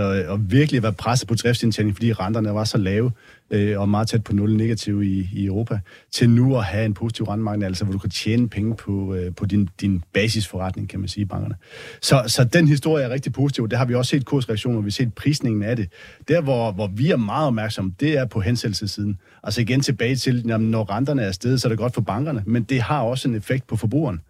øh, 0.00 0.34
at 0.34 0.50
virkelig 0.50 0.82
være 0.82 0.92
presset 0.92 1.28
på 1.28 1.34
driftsindtjening, 1.34 1.96
fordi 1.96 2.12
renterne 2.12 2.54
var 2.54 2.64
så 2.64 2.78
lave, 2.78 3.12
øh, 3.50 3.80
og 3.80 3.88
meget 3.88 4.08
tæt 4.08 4.24
på 4.24 4.32
nul 4.32 4.56
negativ 4.56 5.02
i, 5.02 5.28
i 5.32 5.46
Europa, 5.46 5.80
til 6.12 6.30
nu 6.30 6.56
at 6.56 6.64
have 6.64 6.84
en 6.84 6.94
positiv 6.94 7.26
rentemarked, 7.26 7.62
altså 7.62 7.84
hvor 7.84 7.92
du 7.92 7.98
kan 7.98 8.10
tjene 8.10 8.48
penge 8.48 8.76
på, 8.76 9.14
øh, 9.14 9.34
på 9.34 9.46
din, 9.46 9.68
din 9.80 10.02
basisforretning, 10.12 10.88
kan 10.88 11.00
man 11.00 11.08
sige, 11.08 11.22
i 11.22 11.24
bankerne. 11.24 11.54
Så, 12.02 12.22
så 12.26 12.44
den 12.44 12.68
historie 12.68 13.04
er 13.04 13.10
rigtig 13.10 13.32
positiv. 13.32 13.68
Det 13.68 13.78
har 13.78 13.84
vi 13.84 13.94
også 13.94 14.10
set 14.10 14.24
kursreaktioner, 14.24 14.80
vi 14.80 14.86
har 14.86 14.90
set 14.90 15.14
prisningen 15.14 15.62
af 15.62 15.76
det. 15.76 15.88
Der, 16.28 16.40
hvor, 16.40 16.72
hvor 16.72 16.86
vi 16.86 17.10
er 17.10 17.16
meget 17.16 17.46
opmærksomme, 17.46 17.92
det 18.00 18.18
er 18.18 18.24
på 18.24 18.40
hensættelsessiden. 18.40 19.18
Altså 19.42 19.60
igen 19.60 19.80
tilbage 19.80 20.16
til, 20.16 20.46
når 20.46 20.90
renterne 20.90 21.22
er 21.22 21.32
steget, 21.32 21.60
så 21.60 21.68
er 21.68 21.70
det 21.70 21.78
godt 21.78 21.94
for 21.94 22.00
bankerne, 22.00 22.42
men 22.46 22.62
det 22.62 22.82
har 22.82 23.00
også 23.00 23.28
en 23.28 23.34
effekt 23.34 23.66
på 23.66 23.76
forbrugeren. 23.76 24.20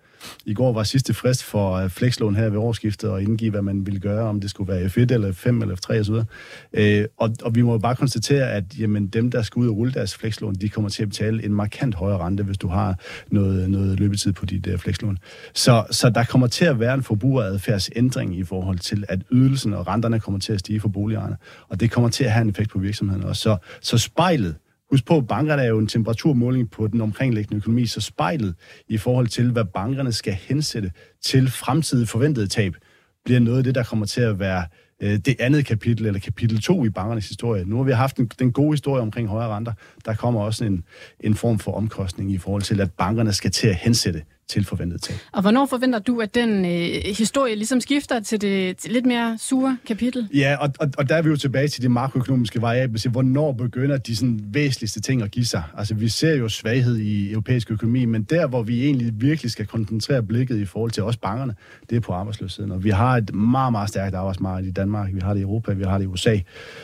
I 0.47 0.55
går 0.55 0.73
var 0.73 0.83
sidste 0.83 1.15
frist 1.15 1.45
for 1.45 1.73
øh, 1.73 1.91
flekslån 1.91 2.37
her 2.37 2.49
ved 2.49 2.59
årsskiftet 2.59 3.11
og 3.11 3.23
indgive, 3.23 3.51
hvad 3.51 3.63
man 3.63 3.87
ville 3.87 4.01
gøre, 4.01 4.29
om 4.29 4.41
det 4.41 4.51
skulle 4.51 4.73
være 4.73 4.85
F1 4.85 5.15
eller 5.15 5.33
F5 5.33 5.49
eller 5.49 5.77
F3 5.77 6.01
osv. 6.01 6.15
Øh, 6.73 7.05
og, 7.17 7.31
og 7.43 7.55
vi 7.55 7.63
må 7.63 7.73
jo 7.73 7.79
bare 7.79 7.97
konstatere, 7.97 8.53
at 8.53 8.65
jamen, 8.79 9.07
dem, 9.07 9.31
der 9.31 9.43
skal 9.43 9.61
ud 9.61 9.69
og 9.69 9.77
rulle 9.77 9.93
deres 9.93 10.15
flekslån, 10.15 10.55
de 10.55 10.69
kommer 10.69 10.91
til 10.91 11.03
at 11.03 11.09
betale 11.09 11.45
en 11.45 11.55
markant 11.55 11.95
højere 11.95 12.19
rente, 12.19 12.43
hvis 12.43 12.59
du 12.59 12.69
har 12.69 12.99
noget, 13.31 13.71
noget 13.71 14.01
løbetid 14.01 14.33
på 14.33 14.47
dit 14.47 14.67
uh, 14.67 14.79
flekslån. 14.79 15.19
Så, 15.55 15.85
så 15.91 16.11
der 16.11 16.25
kommer 16.25 16.47
til 16.47 16.65
at 16.65 16.81
være 16.81 16.95
en 16.95 17.03
forbrugeradfærdsændring 17.03 18.39
i 18.39 18.45
forhold 18.45 18.79
til, 18.79 19.05
at 19.09 19.21
ydelsen 19.31 19.75
og 19.75 19.87
renterne 19.87 20.21
kommer 20.21 20.41
til 20.41 20.53
at 20.53 20.61
stige 20.61 20.81
for 20.81 20.89
boligejerne. 20.89 21.37
Og 21.69 21.81
det 21.81 21.91
kommer 21.91 22.11
til 22.11 22.25
at 22.25 22.33
have 22.33 22.43
en 22.43 22.49
effekt 22.49 22.71
på 22.71 22.79
virksomheden 22.79 23.25
også. 23.25 23.43
Så, 23.43 23.57
så 23.81 23.99
spejlet 23.99 24.55
Husk 24.91 25.07
på, 25.07 25.17
at 25.17 25.27
bankerne 25.27 25.63
er 25.63 25.69
jo 25.69 25.79
en 25.79 25.87
temperaturmåling 25.87 26.71
på 26.71 26.87
den 26.87 27.01
omkringliggende 27.01 27.57
økonomi, 27.57 27.87
så 27.87 28.01
spejlet 28.01 28.55
i 28.89 28.99
forhold 28.99 29.27
til, 29.27 29.51
hvad 29.53 29.65
bankerne 29.65 30.13
skal 30.13 30.33
hensætte 30.33 30.91
til 31.23 31.51
fremtidige 31.51 32.07
forventede 32.07 32.47
tab, 32.47 32.75
bliver 33.25 33.41
noget 33.41 33.59
af 33.59 33.65
det, 33.65 33.75
der 33.75 33.83
kommer 33.83 34.07
til 34.07 34.21
at 34.21 34.39
være 34.39 34.65
øh, 35.03 35.19
det 35.19 35.37
andet 35.41 35.67
kapitel, 35.67 36.07
eller 36.07 36.21
kapitel 36.21 36.63
2 36.63 36.85
i 36.85 36.91
bankernes 36.91 37.29
historie. 37.29 37.65
Nu 37.65 37.77
har 37.77 37.85
vi 37.85 37.93
haft 37.93 38.17
en, 38.17 38.31
den 38.39 38.53
gode 38.53 38.73
historie 38.73 39.03
omkring 39.03 39.29
højere 39.29 39.49
renter. 39.49 39.73
Der 40.05 40.15
kommer 40.15 40.41
også 40.41 40.65
en, 40.65 40.85
en 41.21 41.35
form 41.35 41.59
for 41.59 41.73
omkostning 41.73 42.33
i 42.33 42.39
forhold 42.39 42.63
til, 42.63 42.81
at 42.81 42.93
bankerne 42.93 43.33
skal 43.33 43.51
til 43.51 43.69
at 43.69 43.75
hensætte 43.75 44.23
til 44.49 44.65
forventet 44.65 45.03
tab. 45.03 45.17
Og 45.33 45.43
hvornår 45.43 45.67
forventer 45.67 45.99
du, 45.99 46.21
at 46.21 46.35
den 46.35 46.65
øh, 46.65 47.15
historie 47.19 47.55
ligesom 47.55 47.81
skifter 47.81 48.21
til 48.21 48.41
det 48.41 48.77
til 48.77 48.93
lidt 48.93 49.07
mere 49.07 49.39
sure 49.41 49.79
kapitel? 49.87 50.29
Ja, 50.35 50.57
og, 50.61 50.71
og, 50.81 50.89
og 50.99 51.09
der 51.09 51.15
er 51.15 51.23
vi 51.23 51.29
jo 51.29 51.37
tilbage 51.37 51.69
til 51.69 51.83
de 51.83 51.89
makroøkonomiske 51.89 52.63
variable. 52.63 52.99
Så 52.99 53.09
hvornår 53.09 53.53
begynder 53.53 53.97
de 53.97 54.17
sådan 54.17 54.41
væsentligste 54.53 55.01
ting 55.01 55.23
at 55.23 55.31
give 55.31 55.45
sig? 55.45 55.63
Altså, 55.77 55.95
vi 55.95 56.09
ser 56.09 56.35
jo 56.35 56.49
svaghed 56.49 56.97
i 56.97 57.33
europæisk 57.33 57.71
økonomi, 57.71 58.05
men 58.05 58.23
der, 58.23 58.47
hvor 58.47 58.63
vi 58.63 58.85
egentlig 58.85 59.13
virkelig 59.17 59.51
skal 59.51 59.67
koncentrere 59.67 60.23
blikket 60.23 60.59
i 60.59 60.65
forhold 60.65 60.91
til 60.91 61.03
os 61.03 61.17
bankerne, 61.17 61.55
det 61.91 61.97
er 61.97 62.01
på 62.01 62.13
arbejdsløsheden. 62.13 62.73
Og 62.73 62.85
vi 62.85 62.91
har 62.91 63.17
et 63.17 63.35
meget, 63.35 63.73
meget 63.73 63.89
stærkt 63.89 64.15
arbejdsmarked 64.15 64.69
i 64.69 64.73
Danmark. 64.73 65.15
Vi 65.15 65.21
har 65.21 65.35
det 65.35 65.41
i 65.41 65.43
Europa, 65.43 65.73
vi 65.73 65.85
har 65.85 65.99
det 65.99 66.05
i 66.05 66.09
USA. 66.09 66.39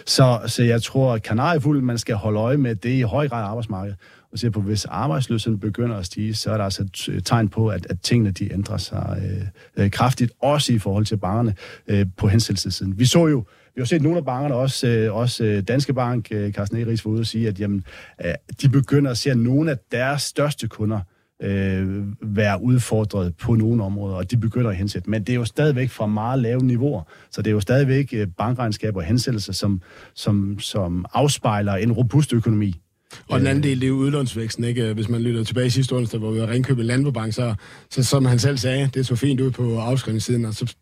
Så, 0.06 0.40
så 0.46 0.62
jeg 0.62 0.82
tror, 0.82 1.14
at 1.14 1.82
man 1.82 1.98
skal 1.98 2.14
holde 2.14 2.38
øje 2.38 2.56
med, 2.56 2.74
det 2.74 2.90
er 2.90 2.98
i 2.98 3.02
høj 3.02 3.28
grad 3.28 3.44
arbejdsmarkedet 3.44 3.96
og 4.34 4.40
ser 4.40 4.50
på, 4.50 4.60
hvis 4.60 4.84
arbejdsløsheden 4.84 5.60
begynder 5.60 5.96
at 5.96 6.06
stige, 6.06 6.34
så 6.34 6.50
er 6.50 6.56
der 6.56 6.64
altså 6.64 6.82
et 6.82 7.08
øh, 7.08 7.22
tegn 7.22 7.48
på, 7.48 7.68
at, 7.68 7.86
at 7.90 8.00
tingene 8.00 8.30
de 8.30 8.52
ændrer 8.52 8.76
sig 8.76 9.22
øh, 9.24 9.84
øh 9.84 9.90
kraftigt, 9.90 10.32
også 10.40 10.72
i 10.72 10.78
forhold 10.78 11.04
til 11.04 11.16
bankerne 11.16 11.54
øh, 11.88 12.06
på 12.16 12.28
hensættelsessiden. 12.28 12.98
Vi 12.98 13.04
så 13.04 13.26
jo 13.26 13.44
vi 13.74 13.80
har 13.80 13.86
set 13.86 14.02
nogle 14.02 14.18
af 14.18 14.24
bankerne, 14.24 14.54
også, 14.54 14.88
øh, 14.88 15.14
også 15.14 15.44
øh, 15.44 15.62
Danske 15.62 15.94
Bank, 15.94 16.28
øh, 16.30 16.52
Carsten 16.52 16.78
Eriks 16.78 17.04
var 17.04 17.10
ude 17.10 17.20
og 17.20 17.26
sige, 17.26 17.48
at 17.48 17.60
jamen, 17.60 17.84
øh, 18.24 18.34
de 18.62 18.68
begynder 18.68 19.10
at 19.10 19.18
se, 19.18 19.30
at 19.30 19.38
nogle 19.38 19.70
af 19.70 19.76
deres 19.92 20.22
største 20.22 20.68
kunder 20.68 21.00
øh, 21.42 22.04
være 22.22 22.62
udfordret 22.62 23.36
på 23.36 23.54
nogle 23.54 23.84
områder, 23.84 24.16
og 24.16 24.30
de 24.30 24.36
begynder 24.36 24.70
at 24.70 24.76
hensætte. 24.76 25.10
Men 25.10 25.20
det 25.22 25.32
er 25.32 25.36
jo 25.36 25.44
stadigvæk 25.44 25.90
fra 25.90 26.06
meget 26.06 26.38
lave 26.38 26.64
niveauer, 26.64 27.02
så 27.30 27.42
det 27.42 27.50
er 27.50 27.54
jo 27.54 27.60
stadigvæk 27.60 28.08
øh, 28.12 28.26
bankregnskaber 28.38 29.00
og 29.00 29.06
hensættelser, 29.06 29.52
som, 29.52 29.82
som, 30.14 30.58
som 30.58 31.04
afspejler 31.12 31.74
en 31.74 31.92
robust 31.92 32.32
økonomi. 32.32 32.80
Og 33.28 33.38
den 33.38 33.46
anden 33.46 33.62
del, 33.62 33.80
det 33.80 33.84
er 33.84 33.88
jo 33.88 33.94
udlånsvæksten, 33.94 34.64
ikke? 34.64 34.92
Hvis 34.92 35.08
man 35.08 35.22
lytter 35.22 35.44
tilbage 35.44 35.66
i 35.66 35.70
sidste 35.70 35.92
onsdag, 35.92 36.20
hvor 36.20 36.30
vi 36.30 36.40
var 36.40 36.48
Ringkøbe 36.48 36.82
Landbobank, 36.82 37.32
så, 37.32 37.54
så 37.90 38.02
som 38.02 38.24
han 38.24 38.38
selv 38.38 38.58
sagde, 38.58 38.90
det 38.94 39.06
så 39.06 39.16
fint 39.16 39.40
ud 39.40 39.50
på 39.50 39.78
afskrivningssiden, 39.78 40.44
og 40.44 40.54
så 40.54 40.74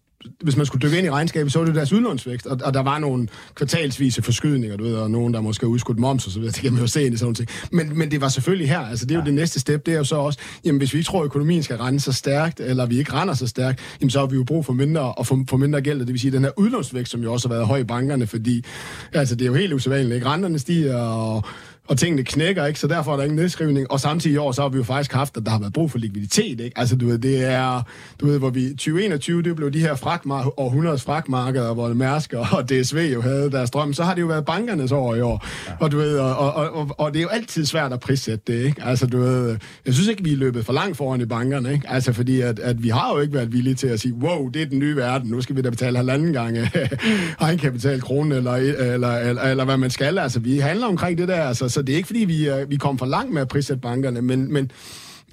hvis 0.42 0.56
man 0.56 0.66
skulle 0.66 0.82
dykke 0.82 0.98
ind 0.98 1.06
i 1.06 1.10
regnskabet, 1.10 1.52
så 1.52 1.58
var 1.58 1.66
det 1.66 1.74
deres 1.74 1.92
udlånsvækst, 1.92 2.46
og, 2.46 2.58
og 2.64 2.74
der 2.74 2.80
var 2.80 2.98
nogle 2.98 3.28
kvartalsvise 3.54 4.22
forskydninger, 4.22 4.76
du 4.76 4.84
ved, 4.84 4.94
og 4.94 5.10
nogen, 5.10 5.34
der 5.34 5.40
måske 5.40 5.66
har 5.66 5.70
udskudt 5.70 5.98
moms 5.98 6.26
og 6.26 6.32
så 6.32 6.38
videre, 6.38 6.52
det 6.52 6.62
kan 6.62 6.72
man 6.72 6.80
jo 6.80 6.86
se 6.86 7.06
ind 7.06 7.14
i 7.14 7.16
sådan 7.16 7.34
noget. 7.38 7.68
Men, 7.72 7.98
men 7.98 8.10
det 8.10 8.20
var 8.20 8.28
selvfølgelig 8.28 8.68
her, 8.68 8.78
altså 8.78 9.06
det 9.06 9.14
er 9.14 9.18
jo 9.18 9.20
ja. 9.20 9.26
det 9.26 9.34
næste 9.34 9.60
step, 9.60 9.86
det 9.86 9.94
er 9.94 9.98
jo 9.98 10.04
så 10.04 10.16
også, 10.16 10.38
jamen 10.64 10.78
hvis 10.78 10.94
vi 10.94 11.02
tror, 11.02 11.20
at 11.20 11.24
økonomien 11.24 11.62
skal 11.62 11.76
rende 11.76 12.00
så 12.00 12.12
stærkt, 12.12 12.60
eller 12.60 12.86
vi 12.86 12.98
ikke 12.98 13.12
render 13.12 13.34
så 13.34 13.46
stærkt, 13.46 13.80
jamen 14.00 14.10
så 14.10 14.18
har 14.18 14.26
vi 14.26 14.36
jo 14.36 14.44
brug 14.44 14.66
for 14.66 14.72
mindre, 14.72 15.14
og 15.14 15.26
for, 15.26 15.44
for 15.48 15.56
mindre 15.56 15.80
gæld, 15.80 15.98
det 15.98 16.08
vil 16.08 16.20
sige 16.20 16.30
den 16.30 16.44
her 16.44 16.50
udlånsvækst, 16.56 17.12
som 17.12 17.22
jo 17.22 17.32
også 17.32 17.48
har 17.48 17.54
været 17.54 17.66
høj 17.66 17.78
i 17.78 17.84
bankerne, 17.84 18.26
fordi 18.26 18.64
altså 19.12 19.34
det 19.34 19.42
er 19.42 19.46
jo 19.46 19.54
helt 19.54 19.72
usædvanligt, 19.72 20.14
ikke? 20.14 20.26
Renterne 20.26 20.58
stiger, 20.58 20.96
og 20.96 21.44
og 21.88 21.98
tingene 21.98 22.24
knækker, 22.24 22.66
ikke? 22.66 22.80
Så 22.80 22.86
derfor 22.86 23.12
er 23.12 23.16
der 23.16 23.24
ingen 23.24 23.36
nedskrivning. 23.38 23.90
Og 23.90 24.00
samtidig 24.00 24.34
i 24.34 24.36
år, 24.36 24.52
så 24.52 24.62
har 24.62 24.68
vi 24.68 24.76
jo 24.76 24.84
faktisk 24.84 25.12
haft, 25.12 25.36
at 25.36 25.44
der 25.44 25.50
har 25.50 25.58
været 25.58 25.72
brug 25.72 25.90
for 25.90 25.98
likviditet, 25.98 26.60
ikke? 26.60 26.78
Altså, 26.78 26.96
du 26.96 27.06
ved, 27.06 27.18
det 27.18 27.44
er, 27.44 27.82
du 28.20 28.26
ved, 28.26 28.38
hvor 28.38 28.50
vi, 28.50 28.68
2021, 28.68 29.42
det 29.42 29.56
blev 29.56 29.70
de 29.70 29.80
her 29.80 29.94
fragtmar- 29.94 30.54
århundredes 30.56 31.02
fragtmarkeder, 31.02 31.74
hvor 31.74 31.88
Mærsk 31.88 32.32
og 32.52 32.68
DSV 32.68 33.10
jo 33.14 33.20
havde 33.20 33.50
deres 33.50 33.70
drøm. 33.70 33.92
Så 33.92 34.04
har 34.04 34.14
det 34.14 34.20
jo 34.20 34.26
været 34.26 34.44
bankernes 34.44 34.92
år 34.92 35.14
i 35.14 35.20
år. 35.20 35.46
Ja. 35.68 35.72
Og 35.80 35.92
du 35.92 35.96
ved, 35.96 36.18
og, 36.18 36.36
og, 36.36 36.70
og, 36.74 36.90
og, 36.98 37.12
det 37.12 37.18
er 37.18 37.22
jo 37.22 37.28
altid 37.28 37.66
svært 37.66 37.92
at 37.92 38.00
prissætte 38.00 38.52
det, 38.52 38.64
ikke? 38.64 38.82
Altså, 38.84 39.06
du 39.06 39.18
ved, 39.18 39.56
jeg 39.86 39.94
synes 39.94 40.08
ikke, 40.08 40.24
vi 40.24 40.32
er 40.32 40.36
løbet 40.36 40.66
for 40.66 40.72
langt 40.72 40.96
foran 40.96 41.20
i 41.20 41.24
bankerne, 41.24 41.72
ikke? 41.72 41.90
Altså, 41.90 42.12
fordi 42.12 42.40
at, 42.40 42.58
at 42.58 42.82
vi 42.82 42.88
har 42.88 43.12
jo 43.14 43.20
ikke 43.20 43.34
været 43.34 43.52
villige 43.52 43.74
til 43.74 43.86
at 43.86 44.00
sige, 44.00 44.14
wow, 44.14 44.48
det 44.48 44.62
er 44.62 44.66
den 44.66 44.78
nye 44.78 44.96
verden, 44.96 45.30
nu 45.30 45.40
skal 45.40 45.56
vi 45.56 45.62
da 45.62 45.70
betale 45.70 45.96
halvanden 45.96 46.32
gange 46.32 46.70
egenkapital 47.40 48.00
krone, 48.00 48.36
eller, 48.36 48.52
eller, 48.52 49.18
eller, 49.18 49.42
eller, 49.42 49.64
hvad 49.64 49.76
man 49.76 49.90
skal. 49.90 50.18
Altså, 50.18 50.40
vi 50.40 50.58
handler 50.58 50.86
omkring 50.86 51.18
det 51.18 51.28
der, 51.28 51.42
altså, 51.42 51.68
så 51.72 51.82
det 51.82 51.92
er 51.92 51.96
ikke, 51.96 52.06
fordi 52.06 52.24
vi, 52.24 52.46
er, 52.46 52.64
vi 52.64 52.76
kommer 52.76 52.98
for 52.98 53.06
langt 53.06 53.32
med 53.32 53.42
at 53.42 53.48
prissætte 53.48 53.80
bankerne, 53.80 54.22
men, 54.22 54.52
men 54.52 54.70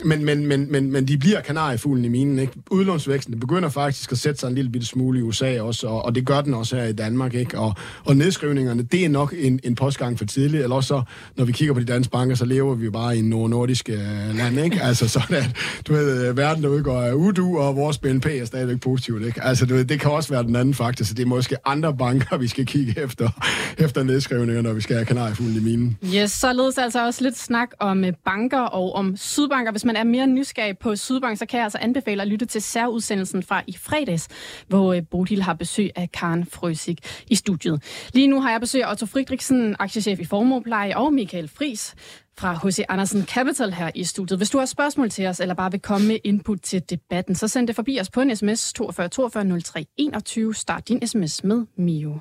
men, 0.06 0.26
men, 0.26 0.46
men, 0.46 0.72
men, 0.72 0.92
men 0.92 1.08
de 1.08 1.18
bliver 1.18 1.42
kanariefuglen 1.42 2.06
i 2.06 2.08
minen. 2.08 2.40
Ikke? 2.40 2.54
Udlånsvæksten 2.72 3.40
begynder 3.40 3.70
faktisk 3.70 4.12
at 4.12 4.18
sætte 4.18 4.40
sig 4.40 4.48
en 4.48 4.56
lille 4.56 4.72
bitte 4.72 4.88
smule 4.88 5.20
i 5.20 5.22
USA 5.22 5.62
også, 5.62 5.88
og, 5.88 6.06
og 6.06 6.16
det 6.16 6.26
gør 6.26 6.42
den 6.42 6.54
også 6.54 6.76
her 6.76 6.84
i 6.84 6.94
Danmark. 6.94 7.34
Ikke? 7.34 7.60
Og, 7.60 7.74
og 8.06 8.18
nedskrivningerne, 8.18 8.84
det 8.84 9.06
er 9.06 9.10
nok 9.10 9.34
en, 9.38 9.60
en 9.64 9.76
postgang 9.76 10.18
for 10.18 10.26
tidligt. 10.26 10.64
Eller 10.64 10.76
også, 10.76 10.88
så, 10.88 11.02
når 11.36 11.46
vi 11.46 11.52
kigger 11.52 11.74
på 11.74 11.80
de 11.80 11.86
danske 11.86 12.12
banker, 12.12 12.36
så 12.36 12.46
lever 12.46 12.76
vi 12.76 12.86
jo 12.86 12.92
bare 12.92 13.16
i 13.16 13.20
en 13.20 13.30
nordisk 13.30 13.90
uh, 13.94 14.36
land. 14.38 14.60
Ikke? 14.60 14.80
Altså 14.90 15.08
sådan, 15.08 15.36
at 15.36 15.56
du 15.88 15.94
ved, 15.94 16.34
verden 16.34 16.64
der 16.64 16.70
udgår 16.70 17.02
af 17.02 17.14
udu, 17.14 17.58
og 17.60 17.76
vores 17.76 17.98
BNP 17.98 18.26
er 18.26 18.46
stadigvæk 18.46 18.82
positivt. 18.82 19.26
Ikke? 19.26 19.44
Altså, 19.44 19.66
du 19.66 19.74
ved, 19.74 19.86
det 19.86 20.00
kan 20.00 20.12
også 20.12 20.30
være 20.30 20.44
den 20.44 20.56
anden 20.56 20.74
faktor, 20.74 21.06
så 21.06 21.14
det 21.14 21.24
er 21.24 21.28
måske 21.28 21.68
andre 21.68 21.98
banker, 21.98 22.38
vi 22.38 22.48
skal 22.48 22.66
kigge 22.66 23.04
efter, 23.04 23.30
efter 23.86 24.04
nedskrivninger, 24.04 24.62
når 24.62 24.74
vi 24.74 24.82
skal 24.82 24.96
have 24.96 25.06
kanariefuglen 25.06 25.56
i 25.56 25.60
minen. 25.60 25.98
Yes, 26.16 26.32
således 26.32 26.78
altså 26.78 27.06
også 27.06 27.24
lidt 27.24 27.38
snak 27.38 27.70
om 27.80 28.04
øh, 28.04 28.14
banker 28.26 28.60
og 28.60 28.96
om 28.96 29.18
sydbanker. 29.18 29.72
Hvis 29.72 29.86
man 29.90 29.96
er 29.96 30.04
mere 30.04 30.28
nysgerrig 30.28 30.78
på 30.78 30.96
Sydbank, 30.96 31.38
så 31.38 31.46
kan 31.46 31.58
jeg 31.58 31.64
altså 31.64 31.78
anbefale 31.82 32.22
at 32.22 32.28
lytte 32.28 32.46
til 32.46 32.62
særudsendelsen 32.62 33.44
fra 33.44 33.62
i 33.68 33.78
fredags, 33.78 34.28
hvor 34.68 34.94
øh, 34.94 35.02
Bodil 35.12 35.42
har 35.42 35.54
besøg 35.54 35.90
af 35.96 36.12
Karen 36.12 36.46
Frøsik 36.46 37.00
i 37.28 37.36
studiet. 37.36 37.84
Lige 38.14 38.28
nu 38.28 38.42
har 38.42 38.52
jeg 38.52 38.60
besøg 38.60 38.84
af 38.84 38.92
Otto 38.92 39.06
Friedrichsen, 39.06 39.76
aktiechef 39.80 40.20
i 40.20 40.26
Formuepleje, 40.26 40.98
og 40.98 41.14
Michael 41.14 41.48
Fris 41.48 41.96
fra 42.40 42.54
H.C. 42.54 42.80
Andersen 42.90 43.26
Capital 43.26 43.74
her 43.74 43.92
i 43.96 44.04
studiet. 44.04 44.40
Hvis 44.40 44.50
du 44.50 44.58
har 44.58 44.66
spørgsmål 44.66 45.10
til 45.10 45.28
os, 45.28 45.40
eller 45.40 45.56
bare 45.56 45.72
vil 45.72 45.80
komme 45.80 46.08
med 46.08 46.18
input 46.24 46.60
til 46.60 46.90
debatten, 46.90 47.36
så 47.36 47.48
send 47.48 47.68
det 47.68 47.76
forbi 47.76 47.98
os 48.02 48.10
på 48.10 48.22
en 48.22 48.36
sms 48.36 48.74
42 48.74 49.08
42 49.08 49.62
03 49.62 49.86
21. 49.98 50.54
Start 50.54 50.88
din 50.88 51.08
sms 51.08 51.44
med 51.44 51.66
Mio. 51.78 52.20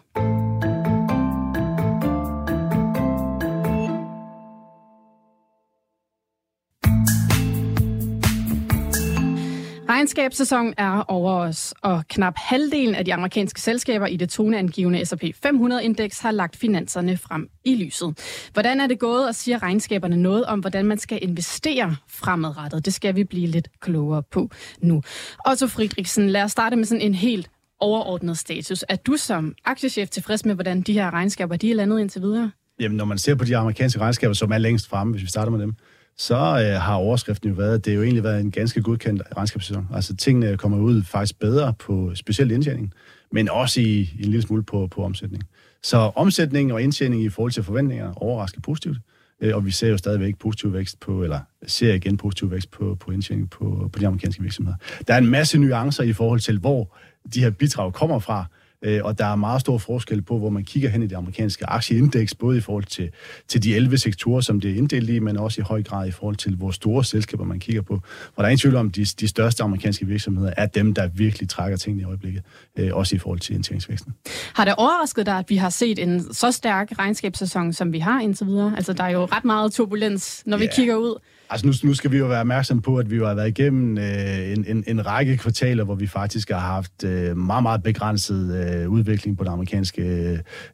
Regnskabssæsonen 9.88 10.74
er 10.76 11.04
over 11.08 11.32
os, 11.32 11.74
og 11.82 12.02
knap 12.08 12.34
halvdelen 12.36 12.94
af 12.94 13.04
de 13.04 13.14
amerikanske 13.14 13.60
selskaber 13.60 14.06
i 14.06 14.16
det 14.16 14.30
toneangivende 14.30 15.04
S&P 15.04 15.24
500-indeks 15.46 16.22
har 16.22 16.30
lagt 16.30 16.56
finanserne 16.56 17.16
frem 17.16 17.48
i 17.64 17.84
lyset. 17.84 18.18
Hvordan 18.52 18.80
er 18.80 18.86
det 18.86 18.98
gået, 18.98 19.28
og 19.28 19.34
siger 19.34 19.62
regnskaberne 19.62 20.16
noget 20.16 20.44
om, 20.44 20.60
hvordan 20.60 20.86
man 20.86 20.98
skal 20.98 21.18
investere 21.22 21.96
fremadrettet? 22.08 22.84
Det 22.84 22.94
skal 22.94 23.16
vi 23.16 23.24
blive 23.24 23.46
lidt 23.46 23.68
klogere 23.80 24.22
på 24.22 24.50
nu. 24.82 25.02
Otto 25.50 25.66
Friedrichsen, 25.66 26.30
lad 26.30 26.42
os 26.42 26.52
starte 26.52 26.76
med 26.76 26.84
sådan 26.84 27.02
en 27.02 27.14
helt 27.14 27.50
overordnet 27.80 28.38
status. 28.38 28.84
Er 28.88 28.96
du 28.96 29.16
som 29.16 29.54
aktiechef 29.64 30.08
tilfreds 30.08 30.44
med, 30.44 30.54
hvordan 30.54 30.82
de 30.82 30.92
her 30.92 31.10
regnskaber 31.10 31.56
de 31.56 31.70
er 31.70 31.74
landet 31.74 32.00
indtil 32.00 32.22
videre? 32.22 32.50
Jamen, 32.80 32.96
når 32.96 33.04
man 33.04 33.18
ser 33.18 33.34
på 33.34 33.44
de 33.44 33.56
amerikanske 33.56 34.00
regnskaber, 34.00 34.34
som 34.34 34.52
er 34.52 34.58
længst 34.58 34.88
fremme, 34.88 35.12
hvis 35.12 35.22
vi 35.22 35.28
starter 35.28 35.50
med 35.50 35.60
dem, 35.60 35.74
så 36.18 36.36
øh, 36.36 36.80
har 36.80 36.94
overskriften 36.94 37.48
jo 37.48 37.54
været, 37.54 37.74
at 37.74 37.84
det 37.84 37.94
jo 37.94 38.02
egentlig 38.02 38.22
været 38.22 38.40
en 38.40 38.50
ganske 38.50 38.82
godkendt 38.82 39.22
regnskabssæson. 39.36 39.86
Altså 39.94 40.16
tingene 40.16 40.56
kommer 40.56 40.78
ud 40.78 41.02
faktisk 41.02 41.38
bedre 41.38 41.74
på 41.78 42.10
specielt 42.14 42.52
indtjeningen, 42.52 42.92
men 43.32 43.48
også 43.48 43.80
i, 43.80 43.84
i 44.00 44.18
en 44.18 44.24
lille 44.24 44.42
smule 44.42 44.62
på, 44.62 44.86
på 44.86 45.04
omsætning. 45.04 45.42
Så 45.82 45.96
omsætning 45.96 46.72
og 46.72 46.82
indtjening 46.82 47.22
i 47.22 47.28
forhold 47.28 47.52
til 47.52 47.62
forventninger 47.62 48.14
overrasker 48.14 48.60
positivt. 48.60 48.98
øh, 49.40 49.56
og 49.56 49.66
vi 49.66 49.70
ser 49.70 49.88
jo 49.88 49.96
stadigvæk 49.96 50.38
positiv 50.38 50.72
vækst 50.72 51.00
på, 51.00 51.22
eller 51.22 51.40
ser 51.66 51.94
igen 51.94 52.16
positiv 52.16 52.50
vækst 52.50 52.70
på, 52.70 52.96
på 53.00 53.10
indtjening 53.10 53.50
på, 53.50 53.90
på 53.92 53.98
de 53.98 54.06
amerikanske 54.06 54.42
virksomheder. 54.42 54.76
Der 55.08 55.14
er 55.14 55.18
en 55.18 55.30
masse 55.30 55.58
nuancer 55.58 56.02
i 56.02 56.12
forhold 56.12 56.40
til, 56.40 56.58
hvor 56.58 56.96
de 57.34 57.40
her 57.40 57.50
bidrag 57.50 57.92
kommer 57.92 58.18
fra, 58.18 58.44
og 58.82 59.18
der 59.18 59.24
er 59.24 59.36
meget 59.36 59.60
stor 59.60 59.78
forskel 59.78 60.22
på, 60.22 60.38
hvor 60.38 60.50
man 60.50 60.64
kigger 60.64 60.88
hen 60.88 61.02
i 61.02 61.06
det 61.06 61.16
amerikanske 61.16 61.66
aktieindeks, 61.66 62.34
både 62.34 62.58
i 62.58 62.60
forhold 62.60 62.84
til, 62.84 63.10
til 63.48 63.62
de 63.62 63.76
11 63.76 63.98
sektorer, 63.98 64.40
som 64.40 64.60
det 64.60 64.70
er 64.70 64.74
inddelt 64.74 65.10
i, 65.10 65.18
men 65.18 65.36
også 65.36 65.60
i 65.60 65.64
høj 65.64 65.82
grad 65.82 66.08
i 66.08 66.10
forhold 66.10 66.36
til, 66.36 66.56
hvor 66.56 66.70
store 66.70 67.04
selskaber 67.04 67.44
man 67.44 67.58
kigger 67.58 67.82
på. 67.82 67.94
Og 67.94 68.36
der 68.36 68.42
er 68.42 68.48
ingen 68.48 68.58
tvivl 68.58 68.76
om, 68.76 68.86
at 68.86 68.96
de, 68.96 69.04
de 69.04 69.28
største 69.28 69.62
amerikanske 69.62 70.06
virksomheder 70.06 70.52
er 70.56 70.66
dem, 70.66 70.94
der 70.94 71.08
virkelig 71.08 71.48
trækker 71.48 71.76
tingene 71.76 72.02
i 72.02 72.04
øjeblikket, 72.04 72.42
øh, 72.78 72.90
også 72.92 73.16
i 73.16 73.18
forhold 73.18 73.38
til 73.38 73.54
indtjeningsvæksten. 73.54 74.14
Har 74.54 74.64
det 74.64 74.74
overrasket 74.78 75.26
dig, 75.26 75.38
at 75.38 75.44
vi 75.48 75.56
har 75.56 75.70
set 75.70 75.98
en 75.98 76.34
så 76.34 76.52
stærk 76.52 76.98
regnskabssæson, 76.98 77.72
som 77.72 77.92
vi 77.92 77.98
har 77.98 78.20
indtil 78.20 78.46
videre? 78.46 78.72
Altså, 78.76 78.92
der 78.92 79.04
er 79.04 79.10
jo 79.10 79.24
ret 79.24 79.44
meget 79.44 79.72
turbulens, 79.72 80.42
når 80.46 80.56
vi 80.56 80.64
yeah. 80.64 80.74
kigger 80.74 80.96
ud. 80.96 81.18
Altså 81.50 81.66
nu, 81.66 81.72
nu 81.82 81.94
skal 81.94 82.12
vi 82.12 82.18
jo 82.18 82.26
være 82.26 82.40
opmærksom 82.40 82.82
på, 82.82 82.96
at 82.96 83.10
vi 83.10 83.16
jo 83.16 83.26
har 83.26 83.34
været 83.34 83.48
igennem 83.48 83.98
øh, 83.98 84.52
en, 84.52 84.64
en, 84.68 84.84
en 84.86 85.06
række 85.06 85.36
kvartaler, 85.36 85.84
hvor 85.84 85.94
vi 85.94 86.06
faktisk 86.06 86.50
har 86.50 86.58
haft 86.58 87.04
øh, 87.04 87.36
meget, 87.36 87.62
meget 87.62 87.82
begrænset 87.82 88.74
øh, 88.74 88.88
udvikling 88.88 89.38
på 89.38 89.44
den 89.44 89.52
amerikanske 89.52 90.02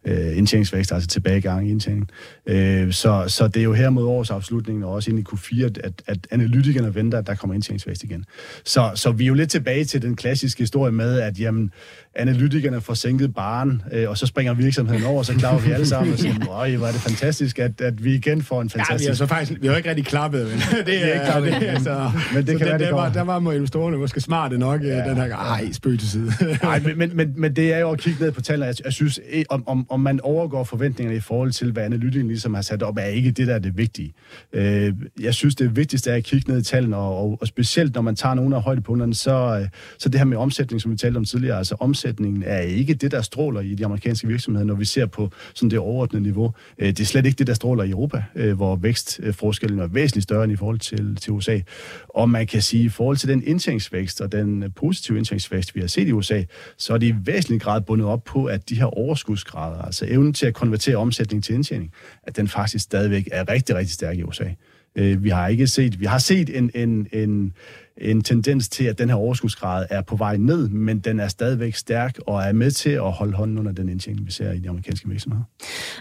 øh, 0.05 0.37
indtjeningsvækst, 0.37 0.93
altså 0.93 1.09
tilbagegang 1.09 1.69
i 1.69 1.71
indtjening. 1.71 2.11
Øh, 2.47 2.93
så, 2.93 3.25
så 3.29 3.49
det 3.49 3.61
er 3.61 3.65
jo 3.65 3.73
her 3.73 3.91
mod 3.91 4.05
års 4.05 4.31
afslutning, 4.31 4.85
og 4.85 4.93
også 4.93 5.11
ind 5.11 5.19
i 5.19 5.25
Q4, 5.33 5.65
at, 5.65 6.03
at 6.07 6.27
analytikerne 6.31 6.95
venter, 6.95 7.19
at 7.19 7.27
der 7.27 7.35
kommer 7.35 7.55
indtjeningsvækst 7.55 8.05
igen. 8.05 8.25
Så, 8.65 8.91
så 8.95 9.13
vi 9.13 9.25
er 9.25 9.29
jo 9.29 9.35
lidt 9.35 9.51
tilbage 9.51 9.85
til 9.85 10.03
den 10.03 10.17
klassiske 10.17 10.63
historie 10.63 10.93
med, 10.93 11.21
at 11.21 11.41
jamen, 11.41 11.71
analytikerne 12.17 12.81
får 12.81 12.95
sænket 12.95 13.35
baren, 13.35 13.83
øh, 13.93 14.11
og 14.11 14.19
så 14.19 14.27
springer 14.27 14.55
virksomheden 14.55 15.05
over, 15.05 15.19
og 15.19 15.27
så 15.27 15.35
klarer 15.35 15.59
vi 15.59 15.71
alle 15.71 15.87
sammen 15.87 16.13
og 16.13 16.19
siger, 16.19 16.49
øj, 16.61 16.77
hvor 16.77 16.87
er 16.87 16.93
det 16.93 17.01
fantastisk, 17.01 17.59
at, 17.59 17.81
at 17.81 18.05
vi 18.05 18.15
igen 18.15 18.43
får 18.43 18.63
en 18.63 18.71
fantastisk... 18.71 19.05
Ja, 19.05 19.09
vi 19.09 19.13
er 19.13 19.17
så 19.17 19.27
faktisk, 19.27 19.63
vi 19.63 19.67
har 19.67 19.77
ikke 19.77 19.89
rigtig 19.89 20.07
klappet, 20.07 20.51
men 20.51 20.61
det 20.87 21.05
er 21.05 21.15
ikke 21.15 21.27
klappet. 21.27 21.53
Det, 21.61 21.67
altså, 21.67 22.11
men 22.35 22.47
det 22.47 22.53
så 22.53 22.59
kan 22.59 22.67
det, 22.67 22.81
være, 22.81 22.89
det 22.89 22.95
var, 22.95 23.13
der 23.13 23.23
var 23.23 23.53
investorerne 23.53 23.97
måske 23.97 24.21
smarte 24.21 24.59
nok 24.59 24.81
øh, 24.81 24.87
ja, 24.87 25.09
den 25.09 25.17
her 25.17 25.29
gang. 25.29 25.43
Ej, 25.43 25.73
spøg 25.73 25.99
til 25.99 26.11
side. 26.11 26.33
Nej, 26.63 26.81
men, 26.81 26.99
men, 26.99 27.17
men, 27.17 27.35
men, 27.37 27.57
det 27.57 27.75
er 27.75 27.79
jo 27.79 27.91
at 27.91 27.99
kigge 27.99 28.25
ned 28.25 28.33
på 28.33 28.43
tallene. 28.43 28.67
Jeg, 28.67 28.75
jeg 28.85 28.93
synes, 28.93 29.21
eh, 29.31 29.45
om, 29.51 29.69
om, 29.69 29.87
om 29.91 30.01
man 30.01 30.21
overgår 30.21 30.65
forventningerne 30.65 31.17
i 31.17 31.21
forhold 31.21 31.51
til, 31.51 31.73
hvad 31.73 31.83
analytikeren 31.83 32.29
ligesom 32.29 32.55
har 32.55 32.63
sat 32.63 32.83
op, 32.83 32.97
er 32.97 33.05
ikke 33.05 33.31
det, 33.31 33.47
der 33.47 33.55
er 33.55 33.59
det 33.59 33.79
vigtige. 33.79 34.13
Øh, 34.53 34.93
jeg 35.21 35.35
synes, 35.35 35.55
det 35.55 35.77
vigtigste 35.77 36.11
er 36.11 36.15
at 36.15 36.25
kigge 36.25 36.51
ned 36.51 36.61
i 36.61 36.65
tallene, 36.65 36.97
og, 36.97 37.19
og, 37.19 37.39
og 37.41 37.47
specielt 37.47 37.95
når 37.95 38.03
man 38.03 38.17
tager 38.17 38.35
nogle 38.35 38.57
af 38.57 38.63
højdepunkterne, 38.63 39.15
så, 39.15 39.59
øh, 39.61 39.69
så 39.99 40.09
det 40.09 40.21
her 40.21 40.25
med 40.25 40.37
omsætning, 40.37 40.81
som 40.81 40.93
vi 40.93 40.97
talte 40.97 41.17
om 41.17 41.25
tidligere, 41.25 41.59
altså 41.59 41.77
omsætningen 41.81 42.43
er 42.47 42.59
ikke 42.59 42.95
det, 42.95 43.13
der 43.13 43.23
stråler 43.23 43.61
i 43.61 43.75
de 43.75 43.85
amerikanske 43.85 44.29
virksomheder, 44.29 44.67
når 44.67 44.75
vi 44.75 44.85
ser 44.85 45.07
på 45.07 45.31
sådan 45.55 45.71
det 45.71 45.79
overordnede 45.79 46.23
niveau. 46.23 46.53
Øh, 46.79 46.89
det 46.89 47.01
er 47.01 47.05
slet 47.05 47.27
ikke 47.27 47.39
det, 47.39 47.47
der 47.47 47.55
stråler 47.55 47.85
i 47.85 47.91
Europa, 47.91 48.25
øh, 48.35 48.57
hvor 48.57 48.77
vækstforskellen 48.77 49.79
er 49.79 49.87
væsentligt 49.87 50.23
større 50.23 50.45
end 50.45 50.53
i 50.55 50.57
forhold 50.57 50.79
til, 50.79 51.17
til 51.17 51.33
USA. 51.33 51.61
Og 52.09 52.31
man 52.31 52.47
kan 52.47 52.63
sige, 52.63 52.85
i 52.85 52.89
forhold 52.89 53.17
til 53.17 53.29
den 53.29 53.43
indtjeningsvækst 53.47 54.21
og 54.21 54.33
den 54.33 54.73
positive 54.77 55.19
indtjeningsvækst, 55.19 55.75
vi 55.75 55.81
har 55.81 55.87
set 55.87 56.09
i 56.09 56.13
USA, 56.13 56.43
så 56.79 56.95
er 56.95 56.99
det 56.99 57.07
i 57.07 57.15
væsentlig 57.25 57.61
grad 57.61 57.81
bundet 57.81 58.07
op 58.07 58.25
på, 58.25 58.45
at 58.45 58.69
de 58.69 58.75
her 58.75 58.85
overskudsgrader, 58.85 59.83
altså 59.83 60.07
evnen 60.09 60.33
til 60.33 60.47
at 60.47 60.55
konvertere 60.55 60.97
omsætning 60.97 61.45
til 61.45 61.55
indtjening, 61.55 61.93
at 62.23 62.37
den 62.37 62.49
faktisk 62.49 62.85
stadigvæk 62.85 63.29
er 63.33 63.49
rigtig, 63.49 63.77
rigtig 63.77 63.95
stærk 63.95 64.19
i 64.19 64.23
USA. 64.23 64.51
Øh, 64.97 65.25
vi 65.25 65.29
har 65.29 65.49
ikke 65.49 65.67
set, 65.67 66.01
vi 66.01 66.05
har 66.05 66.19
set 66.19 66.59
en, 66.59 66.71
en, 66.75 67.09
en, 67.13 67.53
en 67.99 68.23
tendens 68.23 68.69
til, 68.69 68.85
at 68.85 68.99
den 68.99 69.09
her 69.09 69.17
overskudsgrad 69.17 69.87
er 69.91 70.03
på 70.03 70.17
vej 70.17 70.37
ned, 70.37 70.69
men 70.69 70.99
den 70.99 71.21
er 71.21 71.29
stadigvæk 71.29 71.75
stærk 71.75 72.19
og 72.27 72.43
er 72.43 72.53
med 72.53 72.71
til 72.71 72.91
at 72.91 73.13
holde 73.13 73.33
hånden 73.33 73.59
under 73.59 73.73
den 73.73 73.89
indtjening, 73.89 74.27
vi 74.27 74.33
ser 74.33 74.53
i 74.53 74.59
de 74.59 74.69
amerikanske 74.69 75.09
virksomheder. 75.09 75.45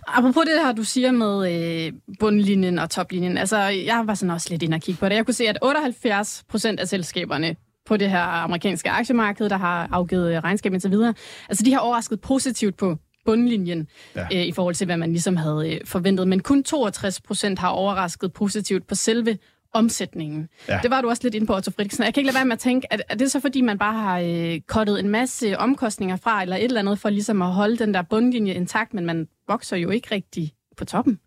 Apropos 0.08 0.43
det 0.43 0.65
her, 0.65 0.71
du 0.71 0.84
siger 0.84 1.12
med 1.12 1.53
øh, 1.53 1.93
bundlinjen 2.19 2.79
og 2.79 2.89
toplinjen, 2.89 3.38
altså 3.38 3.58
jeg 3.58 4.03
var 4.06 4.13
sådan 4.13 4.32
også 4.32 4.47
lidt 4.49 4.63
inde 4.63 4.75
og 4.75 4.82
kigge 4.82 4.99
på 4.99 5.10
det. 5.10 5.15
Jeg 5.15 5.25
kunne 5.25 5.34
se, 5.34 5.47
at 5.47 5.58
78 5.62 6.43
procent 6.49 6.79
af 6.79 6.88
selskaberne 6.88 7.56
på 7.86 7.97
det 7.97 8.10
her 8.10 8.21
amerikanske 8.21 8.89
aktiemarked, 8.89 9.49
der 9.49 9.58
har 9.58 9.88
afgivet 9.91 10.43
regnskab 10.43 10.73
og 10.73 10.82
så 10.82 10.89
videre, 10.89 11.13
altså 11.49 11.63
de 11.63 11.73
har 11.73 11.79
overrasket 11.79 12.21
positivt 12.21 12.77
på 12.77 12.97
bundlinjen 13.25 13.88
ja. 14.15 14.27
øh, 14.34 14.45
i 14.45 14.51
forhold 14.51 14.75
til, 14.75 14.86
hvad 14.86 14.97
man 14.97 15.12
ligesom 15.12 15.36
havde 15.36 15.73
øh, 15.73 15.79
forventet. 15.86 16.27
Men 16.27 16.39
kun 16.39 16.63
62 16.63 17.21
procent 17.21 17.60
har 17.60 17.69
overrasket 17.69 18.34
positivt 18.34 18.88
på 18.88 18.95
selve 18.95 19.38
omsætningen. 19.73 20.49
Ja. 20.69 20.79
Det 20.83 20.91
var 20.91 21.01
du 21.01 21.09
også 21.09 21.23
lidt 21.23 21.36
inde 21.36 21.47
på, 21.47 21.55
Otto 21.55 21.71
Fridiksen. 21.71 22.03
Jeg 22.03 22.13
kan 22.13 22.21
ikke 22.21 22.27
lade 22.27 22.36
være 22.36 22.45
med 22.45 22.53
at 22.53 22.59
tænke, 22.59 22.93
at 22.93 23.03
er 23.09 23.15
det 23.15 23.31
så 23.31 23.39
fordi, 23.39 23.62
man 23.62 23.77
bare 23.77 23.93
har 23.93 24.19
øh, 24.19 24.59
kottet 24.67 24.99
en 24.99 25.09
masse 25.09 25.57
omkostninger 25.57 26.15
fra, 26.15 26.41
eller 26.41 26.55
et 26.55 26.63
eller 26.63 26.79
andet, 26.79 26.99
for 26.99 27.09
ligesom 27.09 27.41
at 27.41 27.51
holde 27.51 27.77
den 27.77 27.93
der 27.93 28.01
bundlinje 28.01 28.53
intakt, 28.53 28.93
men 28.93 29.05
man 29.05 29.27
vokser 29.47 29.77
jo 29.77 29.89
ikke 29.89 30.07
rigtig 30.12 30.53
på 30.77 30.86
toppen? 30.86 31.19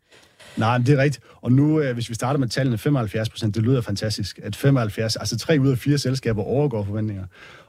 Nej, 0.56 0.78
men 0.78 0.86
det 0.86 0.98
er 0.98 1.02
rigtigt. 1.02 1.24
Og 1.42 1.52
nu, 1.52 1.80
øh, 1.80 1.94
hvis 1.94 2.08
vi 2.08 2.14
starter 2.14 2.38
med 2.38 2.48
tallene 2.48 2.78
75 2.78 3.28
procent, 3.28 3.54
det 3.54 3.62
lyder 3.62 3.80
fantastisk, 3.80 4.40
at 4.42 4.56
75, 4.56 5.16
altså 5.16 5.38
tre 5.38 5.58
ud 5.60 5.68
af 5.68 5.78
fire 5.78 5.98
selskaber 5.98 6.42
overgår 6.42 6.84
forventninger, 6.84 7.24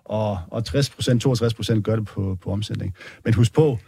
og, 0.05 0.39
og 0.47 0.65
60 0.65 0.89
procent, 0.89 1.21
62 1.21 1.53
procent 1.53 1.85
gør 1.85 1.95
det 1.95 2.05
på, 2.05 2.37
på 2.41 2.51
omsætning. 2.51 2.95
Men 3.25 3.33
husk 3.33 3.53
på, 3.53 3.79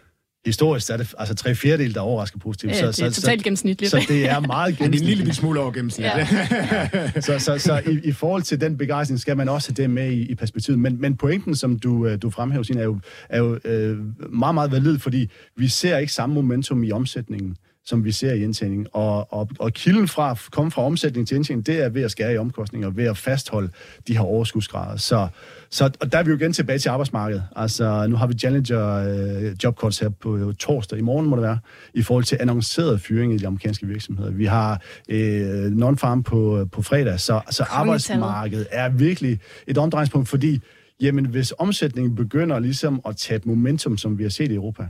historisk 0.50 0.90
er 0.90 0.98
det 0.98 1.14
altså 1.18 1.36
tre 1.36 1.56
fjerdedel, 1.56 1.94
der 1.94 2.02
overrasker 2.02 2.40
positivt. 2.40 2.72
Ja, 2.72 2.78
det 2.78 2.88
er 2.88 2.92
så, 2.92 3.22
totalt 3.22 3.44
gennemsnitligt. 3.44 3.92
Så 3.92 4.06
det 4.08 4.30
er 4.30 4.40
meget 4.40 4.78
gennemsnitligt. 4.78 5.12
en 5.12 5.18
lille 5.18 5.34
smule 5.34 5.60
over 5.60 5.72
gennemsnitligt. 5.72 6.32
Ja. 6.32 7.22
så 7.28 7.40
så, 7.40 7.58
så 7.58 7.82
i, 7.88 8.00
i 8.04 8.12
forhold 8.12 8.42
til 8.42 8.62
den 8.62 8.78
begejstring, 8.78 9.20
skal 9.20 9.38
man 9.38 9.50
også 9.50 9.70
have 9.72 9.84
det 9.84 9.90
med 9.90 10.12
i, 10.12 10.22
i 10.22 10.36
perspektivet. 10.36 10.80
Men, 10.80 11.02
men 11.02 11.18
pointen, 11.18 11.56
som 11.56 11.80
du, 11.80 12.08
øh, 12.08 12.22
du 12.22 12.30
fremhæver, 12.30 12.64
Signe, 12.64 12.82
er 12.82 12.86
jo, 12.86 13.00
er 13.30 13.40
jo 13.40 13.60
øh, 13.66 13.98
meget, 14.34 14.54
meget 14.54 14.72
valid, 14.72 15.00
fordi 15.00 15.30
vi 15.56 15.68
ser 15.68 15.98
ikke 15.98 16.14
samme 16.14 16.36
momentum 16.36 16.84
i 16.84 16.92
omsætningen 16.92 17.56
som 17.90 18.06
vi 18.06 18.12
ser 18.12 18.34
i 18.34 18.44
indtjening. 18.44 18.88
Og, 18.96 19.34
og, 19.34 19.50
og 19.60 19.74
kilden 19.74 20.08
fra 20.08 20.32
at 20.32 20.40
komme 20.52 20.72
fra 20.72 20.82
omsætning 20.82 21.28
til 21.28 21.36
indtjening, 21.36 21.66
det 21.66 21.84
er 21.84 21.90
ved 21.90 22.02
at 22.02 22.12
skære 22.12 22.34
i 22.34 22.38
omkostninger, 22.38 22.90
ved 22.90 23.06
at 23.06 23.18
fastholde 23.18 23.70
de 24.08 24.14
her 24.14 24.24
overskudsgrader. 24.24 24.98
Så, 24.98 25.28
så 25.70 25.92
og 26.00 26.12
der 26.12 26.18
er 26.18 26.24
vi 26.24 26.30
jo 26.30 26.38
igen 26.38 26.54
tilbage 26.54 26.80
til 26.80 26.90
arbejdsmarkedet. 26.90 27.44
Altså, 27.56 28.08
nu 28.08 28.16
har 28.16 28.28
vi 28.28 28.34
Challenger 28.34 28.86
øh, 28.86 29.56
jobcords 29.64 30.00
her 30.00 30.10
på 30.10 30.38
jo, 30.38 30.54
torsdag, 30.54 31.00
i 31.00 31.02
morgen 31.02 31.30
må 31.30 31.36
det 31.36 31.44
være, 31.44 31.60
i 31.94 32.02
forhold 32.02 32.24
til 32.24 32.38
annonceret 32.42 33.02
fyring 33.02 33.34
i 33.34 33.38
de 33.38 33.48
amerikanske 33.48 33.88
virksomheder. 33.88 34.32
Vi 34.32 34.46
har 34.46 34.82
øh, 35.10 35.66
non-farm 35.66 36.22
på, 36.22 36.68
på 36.72 36.82
fredag, 36.82 37.20
så, 37.20 37.42
så 37.50 37.64
arbejdsmarkedet 37.70 38.68
er 38.72 38.90
virkelig 38.90 39.40
et 39.68 39.78
omdrejningspunkt, 39.78 40.30
fordi 40.30 40.62
jamen, 41.02 41.26
hvis 41.26 41.54
omsætningen 41.58 42.16
begynder 42.16 42.60
ligesom 42.60 43.02
at 43.06 43.18
tabe 43.18 43.50
momentum, 43.50 43.98
som 43.98 44.18
vi 44.18 44.24
har 44.24 44.30
set 44.30 44.52
i 44.52 44.56
Europa, 44.56 44.88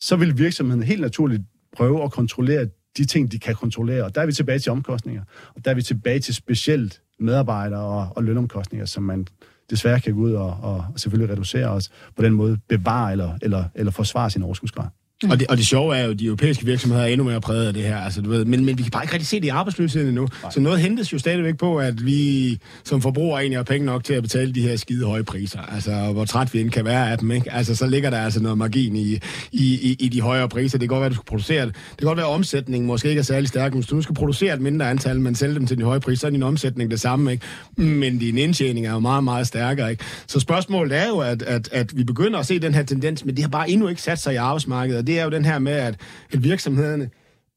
så 0.00 0.16
vil 0.16 0.38
virksomheden 0.38 0.82
helt 0.82 1.00
naturligt 1.00 1.42
prøve 1.76 2.04
at 2.04 2.12
kontrollere 2.12 2.66
de 2.96 3.04
ting, 3.04 3.32
de 3.32 3.38
kan 3.38 3.54
kontrollere. 3.54 4.04
Og 4.04 4.14
der 4.14 4.20
er 4.20 4.26
vi 4.26 4.32
tilbage 4.32 4.58
til 4.58 4.72
omkostninger. 4.72 5.22
Og 5.54 5.64
der 5.64 5.70
er 5.70 5.74
vi 5.74 5.82
tilbage 5.82 6.20
til 6.20 6.34
specielt 6.34 7.02
medarbejdere 7.18 7.80
og, 7.80 8.08
og 8.16 8.24
lønomkostninger, 8.24 8.86
som 8.86 9.02
man 9.02 9.26
desværre 9.70 10.00
kan 10.00 10.14
gå 10.14 10.20
ud 10.20 10.32
og, 10.32 10.58
og 10.62 10.84
selvfølgelig 10.96 11.32
reducere 11.32 11.68
os 11.68 11.90
på 12.16 12.22
den 12.22 12.32
måde 12.32 12.58
bevare 12.68 13.12
eller, 13.12 13.38
eller, 13.42 13.64
eller 13.74 13.92
forsvare 13.92 14.30
sin 14.30 14.42
overskudsgrad. 14.42 14.88
Mm. 15.22 15.30
Og, 15.30 15.40
det, 15.40 15.46
og 15.46 15.56
det 15.56 15.66
sjove 15.66 15.96
er 15.96 16.04
jo, 16.04 16.10
at 16.10 16.18
de 16.18 16.26
europæiske 16.26 16.64
virksomheder 16.64 17.04
er 17.04 17.08
endnu 17.08 17.24
mere 17.24 17.40
præget 17.40 17.66
af 17.66 17.74
det 17.74 17.82
her. 17.82 17.96
Altså, 17.96 18.20
du 18.20 18.30
ved, 18.30 18.44
men, 18.44 18.64
men 18.64 18.78
vi 18.78 18.82
kan 18.82 18.90
bare 18.90 19.04
ikke 19.04 19.12
rigtig 19.12 19.28
se 19.28 19.36
det 19.36 19.44
i 19.44 19.48
arbejdsløsheden 19.48 20.08
endnu. 20.08 20.28
Nej. 20.42 20.52
Så 20.52 20.60
noget 20.60 20.80
hentes 20.80 21.12
jo 21.12 21.18
stadigvæk 21.18 21.56
på, 21.56 21.76
at 21.76 22.06
vi 22.06 22.58
som 22.84 23.02
forbrugere 23.02 23.40
egentlig 23.40 23.58
har 23.58 23.64
penge 23.64 23.86
nok 23.86 24.04
til 24.04 24.14
at 24.14 24.22
betale 24.22 24.52
de 24.52 24.62
her 24.62 24.76
skide 24.76 25.06
høje 25.06 25.24
priser. 25.24 25.60
Altså, 25.60 26.12
hvor 26.12 26.24
træt 26.24 26.54
vi 26.54 26.60
end 26.60 26.70
kan 26.70 26.84
være 26.84 27.10
af 27.10 27.18
dem. 27.18 27.30
Ikke? 27.30 27.52
Altså, 27.52 27.76
så 27.76 27.86
ligger 27.86 28.10
der 28.10 28.18
altså 28.18 28.42
noget 28.42 28.58
margin 28.58 28.96
i, 28.96 29.12
i, 29.12 29.18
i, 29.52 29.96
i 30.00 30.08
de 30.08 30.20
højere 30.20 30.48
priser. 30.48 30.78
Det 30.78 30.88
kan 30.88 30.94
godt 30.94 31.00
være, 31.00 31.06
at 31.06 31.10
du 31.10 31.16
skal 31.16 31.26
producere 31.26 31.66
det. 31.66 31.74
Det 31.74 31.98
kan 31.98 32.06
godt 32.06 32.16
være, 32.16 32.26
at 32.26 32.32
omsætningen 32.32 32.86
måske 32.86 33.08
ikke 33.08 33.18
er 33.18 33.22
særlig 33.22 33.48
stærk, 33.48 33.72
men 33.72 33.78
hvis 33.78 33.86
du 33.86 33.94
nu 33.94 34.02
skal 34.02 34.14
producere 34.14 34.54
et 34.54 34.60
mindre 34.60 34.90
antal, 34.90 35.20
men 35.20 35.34
sælge 35.34 35.54
dem 35.54 35.66
til 35.66 35.78
de 35.78 35.82
høje 35.82 36.00
priser, 36.00 36.20
så 36.20 36.26
er 36.26 36.30
din 36.30 36.42
omsætning 36.42 36.90
det 36.90 37.00
samme. 37.00 37.32
Ikke? 37.32 37.46
Men 37.76 38.18
din 38.18 38.38
indtjening 38.38 38.86
er 38.86 38.92
jo 38.92 38.98
meget, 38.98 39.24
meget 39.24 39.46
stærkere. 39.46 39.90
Ikke? 39.90 40.04
Så 40.26 40.40
spørgsmålet 40.40 40.98
er 40.98 41.08
jo, 41.08 41.18
at, 41.18 41.42
at, 41.42 41.68
at 41.72 41.96
vi 41.96 42.04
begynder 42.04 42.38
at 42.38 42.46
se 42.46 42.58
den 42.58 42.74
her 42.74 42.82
tendens, 42.82 43.24
men 43.24 43.36
det 43.36 43.44
har 43.44 43.48
bare 43.50 43.70
endnu 43.70 43.88
ikke 43.88 44.02
sat 44.02 44.18
sig 44.18 44.32
i 44.32 44.36
arbejdsmarkedet. 44.36 45.03
Det 45.06 45.18
er 45.18 45.24
jo 45.24 45.30
den 45.30 45.44
her 45.44 45.58
med, 45.58 45.72
at, 45.72 46.00
at 46.32 46.44
virksomhederne 46.44 47.10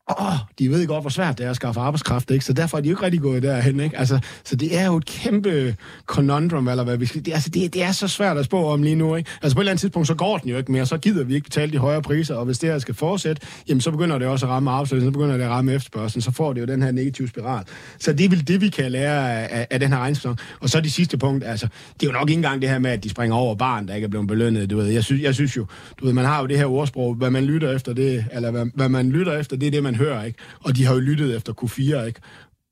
åh, 0.09 0.33
de 0.59 0.69
ved 0.69 0.87
godt, 0.87 1.03
hvor 1.03 1.09
svært 1.09 1.37
det 1.37 1.45
er 1.45 1.49
at 1.49 1.55
skaffe 1.55 1.79
arbejdskraft, 1.79 2.31
ikke? 2.31 2.45
Så 2.45 2.53
derfor 2.53 2.77
er 2.77 2.81
de 2.81 2.89
jo 2.89 2.93
ikke 2.93 3.05
rigtig 3.05 3.21
gået 3.21 3.43
derhen, 3.43 3.79
ikke? 3.79 3.97
Altså, 3.97 4.19
så 4.43 4.55
det 4.55 4.77
er 4.77 4.85
jo 4.85 4.97
et 4.97 5.05
kæmpe 5.05 5.75
conundrum, 6.05 6.67
eller 6.67 6.83
hvad 6.83 6.97
vi 6.97 7.05
skal... 7.05 7.25
Det, 7.25 7.33
altså, 7.33 7.49
det, 7.49 7.73
det 7.73 7.83
er 7.83 7.91
så 7.91 8.07
svært 8.07 8.37
at 8.37 8.45
spå 8.45 8.67
om 8.67 8.83
lige 8.83 8.95
nu, 8.95 9.15
ikke? 9.15 9.29
Altså, 9.41 9.55
på 9.55 9.59
et 9.59 9.63
eller 9.63 9.71
andet 9.71 9.81
tidspunkt, 9.81 10.07
så 10.07 10.13
går 10.15 10.37
den 10.37 10.49
jo 10.49 10.57
ikke 10.57 10.71
mere, 10.71 10.85
så 10.85 10.97
gider 10.97 11.23
vi 11.23 11.35
ikke 11.35 11.43
betale 11.43 11.71
de 11.71 11.77
højere 11.77 12.01
priser, 12.01 12.35
og 12.35 12.45
hvis 12.45 12.59
det 12.59 12.69
her 12.69 12.79
skal 12.79 12.95
fortsætte, 12.95 13.41
jamen, 13.69 13.81
så 13.81 13.91
begynder 13.91 14.17
det 14.17 14.27
også 14.27 14.45
at 14.45 14.51
ramme 14.51 14.71
arbejdsløsheden, 14.71 15.13
så 15.13 15.19
begynder 15.19 15.37
det 15.37 15.43
at 15.43 15.49
ramme 15.49 15.73
efterspørgselen, 15.73 16.21
så 16.21 16.31
får 16.31 16.53
det 16.53 16.61
jo 16.61 16.65
den 16.65 16.81
her 16.81 16.91
negative 16.91 17.27
spiral. 17.27 17.63
Så 17.99 18.13
det 18.13 18.25
er 18.25 18.29
vel 18.29 18.47
det, 18.47 18.61
vi 18.61 18.69
kan 18.69 18.91
lære 18.91 19.49
af, 19.49 19.67
af 19.69 19.79
den 19.79 19.89
her 19.89 19.99
regnsæson. 19.99 20.37
Og 20.59 20.69
så 20.69 20.81
det 20.81 20.91
sidste 20.91 21.17
punkt, 21.17 21.43
altså, 21.43 21.67
det 21.93 22.07
er 22.07 22.11
jo 22.11 22.19
nok 22.19 22.29
ikke 22.29 22.37
engang 22.37 22.61
det 22.61 22.69
her 22.69 22.79
med, 22.79 22.91
at 22.91 23.03
de 23.03 23.09
springer 23.09 23.35
over 23.35 23.55
barn, 23.55 23.87
der 23.87 23.95
ikke 23.95 24.05
er 24.05 24.09
blevet 24.09 24.27
belønnet, 24.27 24.69
du 24.69 24.77
ved. 24.77 24.85
Jeg 24.85 25.03
synes, 25.03 25.21
jeg 25.21 25.33
synes 25.33 25.57
jo, 25.57 25.65
du 25.99 26.05
ved, 26.05 26.13
man 26.13 26.25
har 26.25 26.41
jo 26.41 26.47
det 26.47 26.57
her 26.57 26.65
ordsprog, 26.65 27.13
hvad 27.13 27.29
man 27.29 27.45
lytter 27.45 27.75
efter 27.75 27.93
det, 27.93 28.25
eller 28.33 28.51
hvad, 28.51 28.65
hvad 28.73 28.89
man 28.89 29.09
lytter 29.09 29.39
efter, 29.39 29.57
det 29.57 29.67
er 29.67 29.71
det, 29.71 29.83
man 29.83 29.96
hører, 29.97 30.23
ikke? 30.23 30.39
Og 30.63 30.75
de 30.75 30.85
har 30.85 30.93
jo 30.93 30.99
lyttet 30.99 31.35
efter 31.35 31.53
Q4, 31.63 32.05
ikke? 32.05 32.21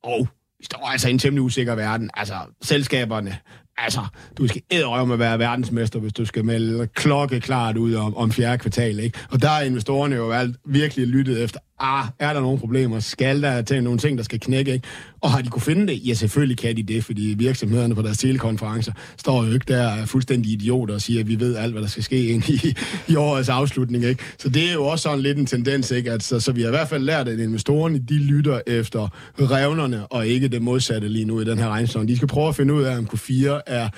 Og 0.03 0.27
vi 0.59 0.65
står 0.65 0.87
altså 0.87 1.07
i 1.07 1.11
en 1.11 1.19
temmelig 1.19 1.41
usikker 1.41 1.75
verden. 1.75 2.09
Altså, 2.13 2.35
selskaberne, 2.61 3.37
altså, 3.77 4.01
du 4.37 4.47
skal 4.47 4.61
æderøve 4.71 5.05
med 5.07 5.13
at 5.13 5.19
være 5.19 5.39
verdensmester, 5.39 5.99
hvis 5.99 6.13
du 6.13 6.25
skal 6.25 6.45
melde 6.45 6.87
klokkeklart 6.87 7.77
ud 7.77 7.93
om, 7.93 8.17
om 8.17 8.31
fjerde 8.31 8.57
kvartal, 8.57 8.99
ikke? 8.99 9.19
Og 9.31 9.41
der 9.41 9.49
er 9.49 9.61
investorerne 9.61 10.15
jo 10.15 10.31
alt 10.31 10.57
virkelig 10.65 11.07
lyttet 11.07 11.43
efter 11.43 11.59
ah, 11.79 12.05
er 12.19 12.33
der 12.33 12.41
nogle 12.41 12.59
problemer? 12.59 12.99
Skal 12.99 13.41
der 13.41 13.61
til 13.61 13.83
nogle 13.83 13.99
ting, 13.99 14.17
der 14.17 14.23
skal 14.23 14.39
knække? 14.39 14.73
Ikke? 14.73 14.87
Og 15.21 15.31
har 15.31 15.41
de 15.41 15.49
kunne 15.49 15.61
finde 15.61 15.87
det? 15.87 16.07
Ja, 16.07 16.13
selvfølgelig 16.13 16.57
kan 16.57 16.77
de 16.77 16.83
det, 16.83 17.03
fordi 17.03 17.35
virksomhederne 17.37 17.95
på 17.95 18.01
deres 18.01 18.17
telekonferencer 18.17 18.91
står 19.17 19.45
jo 19.45 19.53
ikke 19.53 19.65
der 19.67 20.05
fuldstændig 20.05 20.51
idioter 20.51 20.93
og 20.93 21.01
siger, 21.01 21.19
at 21.19 21.27
vi 21.27 21.39
ved 21.39 21.55
alt, 21.55 21.71
hvad 21.71 21.81
der 21.81 21.87
skal 21.87 22.03
ske 22.03 22.25
ind 22.25 22.49
i, 22.49 22.75
i 23.07 23.15
årets 23.15 23.49
afslutning. 23.49 24.03
Ikke? 24.03 24.23
Så 24.39 24.49
det 24.49 24.69
er 24.69 24.73
jo 24.73 24.85
også 24.85 25.03
sådan 25.03 25.19
lidt 25.19 25.37
en 25.37 25.45
tendens, 25.45 25.91
ikke? 25.91 26.11
At, 26.11 26.23
så, 26.23 26.39
så 26.39 26.51
vi 26.51 26.61
har 26.61 26.67
i 26.67 26.71
hvert 26.71 26.89
fald 26.89 27.03
lært, 27.03 27.27
at 27.27 27.39
investorerne 27.39 27.99
de 27.99 28.13
lytter 28.13 28.61
efter 28.67 29.07
revnerne, 29.39 30.07
og 30.07 30.27
ikke 30.27 30.47
det 30.47 30.61
modsatte 30.61 31.07
lige 31.07 31.25
nu 31.25 31.41
i 31.41 31.45
den 31.45 31.57
her 31.57 31.69
regnstorm. 31.69 32.07
De 32.07 32.15
skal 32.15 32.27
prøve 32.27 32.47
at 32.47 32.55
finde 32.55 32.73
ud 32.73 32.83
af, 32.83 32.97
om 32.97 33.07
Q4 33.13 33.47
er, 33.67 33.89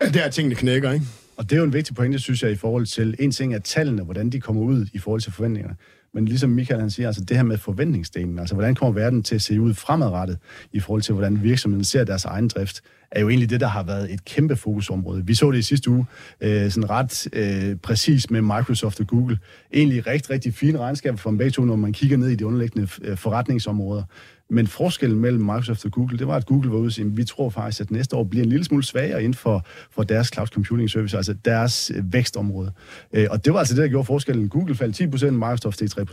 er 0.00 0.10
der 0.12 0.30
tingene 0.30 0.54
knækker. 0.54 0.92
Ikke? 0.92 1.06
Og 1.36 1.50
det 1.50 1.52
er 1.52 1.58
jo 1.58 1.64
en 1.64 1.72
vigtig 1.72 1.96
pointe, 1.96 2.18
synes 2.18 2.42
jeg, 2.42 2.50
i 2.50 2.56
forhold 2.56 2.86
til 2.86 3.14
en 3.18 3.30
ting 3.30 3.54
er 3.54 3.58
tallene, 3.58 4.02
hvordan 4.02 4.30
de 4.30 4.40
kommer 4.40 4.62
ud 4.62 4.86
i 4.92 4.98
forhold 4.98 5.20
til 5.20 5.32
forventningerne. 5.32 5.76
Men 6.18 6.28
ligesom 6.28 6.50
Michael 6.50 6.80
han 6.80 6.90
siger, 6.90 7.06
altså 7.06 7.24
det 7.24 7.36
her 7.36 7.44
med 7.44 7.58
forventningsdelen, 7.58 8.38
altså 8.38 8.54
hvordan 8.54 8.74
kommer 8.74 9.00
verden 9.00 9.22
til 9.22 9.34
at 9.34 9.42
se 9.42 9.60
ud 9.60 9.74
fremadrettet 9.74 10.38
i 10.72 10.80
forhold 10.80 11.02
til, 11.02 11.14
hvordan 11.14 11.42
virksomheden 11.42 11.84
ser 11.84 12.04
deres 12.04 12.24
egen 12.24 12.48
drift, 12.48 12.82
er 13.10 13.20
jo 13.20 13.28
egentlig 13.28 13.50
det, 13.50 13.60
der 13.60 13.66
har 13.66 13.82
været 13.82 14.12
et 14.12 14.24
kæmpe 14.24 14.56
fokusområde. 14.56 15.26
Vi 15.26 15.34
så 15.34 15.50
det 15.50 15.58
i 15.58 15.62
sidste 15.62 15.90
uge, 15.90 16.06
øh, 16.40 16.70
sådan 16.70 16.90
ret 16.90 17.28
øh, 17.32 17.76
præcis 17.76 18.30
med 18.30 18.40
Microsoft 18.40 19.00
og 19.00 19.06
Google. 19.06 19.38
Egentlig 19.74 20.06
rigtig, 20.06 20.30
rigtig 20.30 20.54
fine 20.54 20.78
regnskaber 20.78 21.16
for 21.16 21.30
dem 21.30 21.38
begge 21.38 21.50
to, 21.50 21.64
når 21.64 21.76
man 21.76 21.92
kigger 21.92 22.16
ned 22.16 22.28
i 22.28 22.34
de 22.34 22.46
underliggende 22.46 22.88
øh, 23.02 23.16
forretningsområder. 23.16 24.02
Men 24.50 24.66
forskellen 24.66 25.20
mellem 25.20 25.40
Microsoft 25.40 25.84
og 25.84 25.92
Google, 25.92 26.18
det 26.18 26.26
var, 26.26 26.36
at 26.36 26.46
Google 26.46 26.70
var 26.70 26.76
ude 26.76 26.86
og 26.86 26.92
sige, 26.92 27.10
vi 27.10 27.24
tror 27.24 27.50
faktisk, 27.50 27.80
at 27.80 27.90
næste 27.90 28.16
år 28.16 28.24
bliver 28.24 28.42
en 28.42 28.48
lille 28.48 28.64
smule 28.64 28.84
svagere 28.84 29.18
inden 29.18 29.34
for, 29.34 29.66
for 29.90 30.02
deres 30.02 30.30
cloud 30.34 30.46
computing 30.46 30.90
service, 30.90 31.16
altså 31.16 31.34
deres 31.44 31.92
øh, 31.94 32.12
vækstområde. 32.12 32.72
Øh, 33.12 33.26
og 33.30 33.44
det 33.44 33.52
var 33.52 33.58
altså 33.58 33.74
det, 33.74 33.82
der 33.82 33.88
gjorde 33.88 34.04
forskellen. 34.04 34.48
Google 34.48 34.74
faldt 34.74 35.22
10%, 35.22 35.30
Microsoft 35.30 35.74
steg 35.74 35.88
3%. 35.98 36.07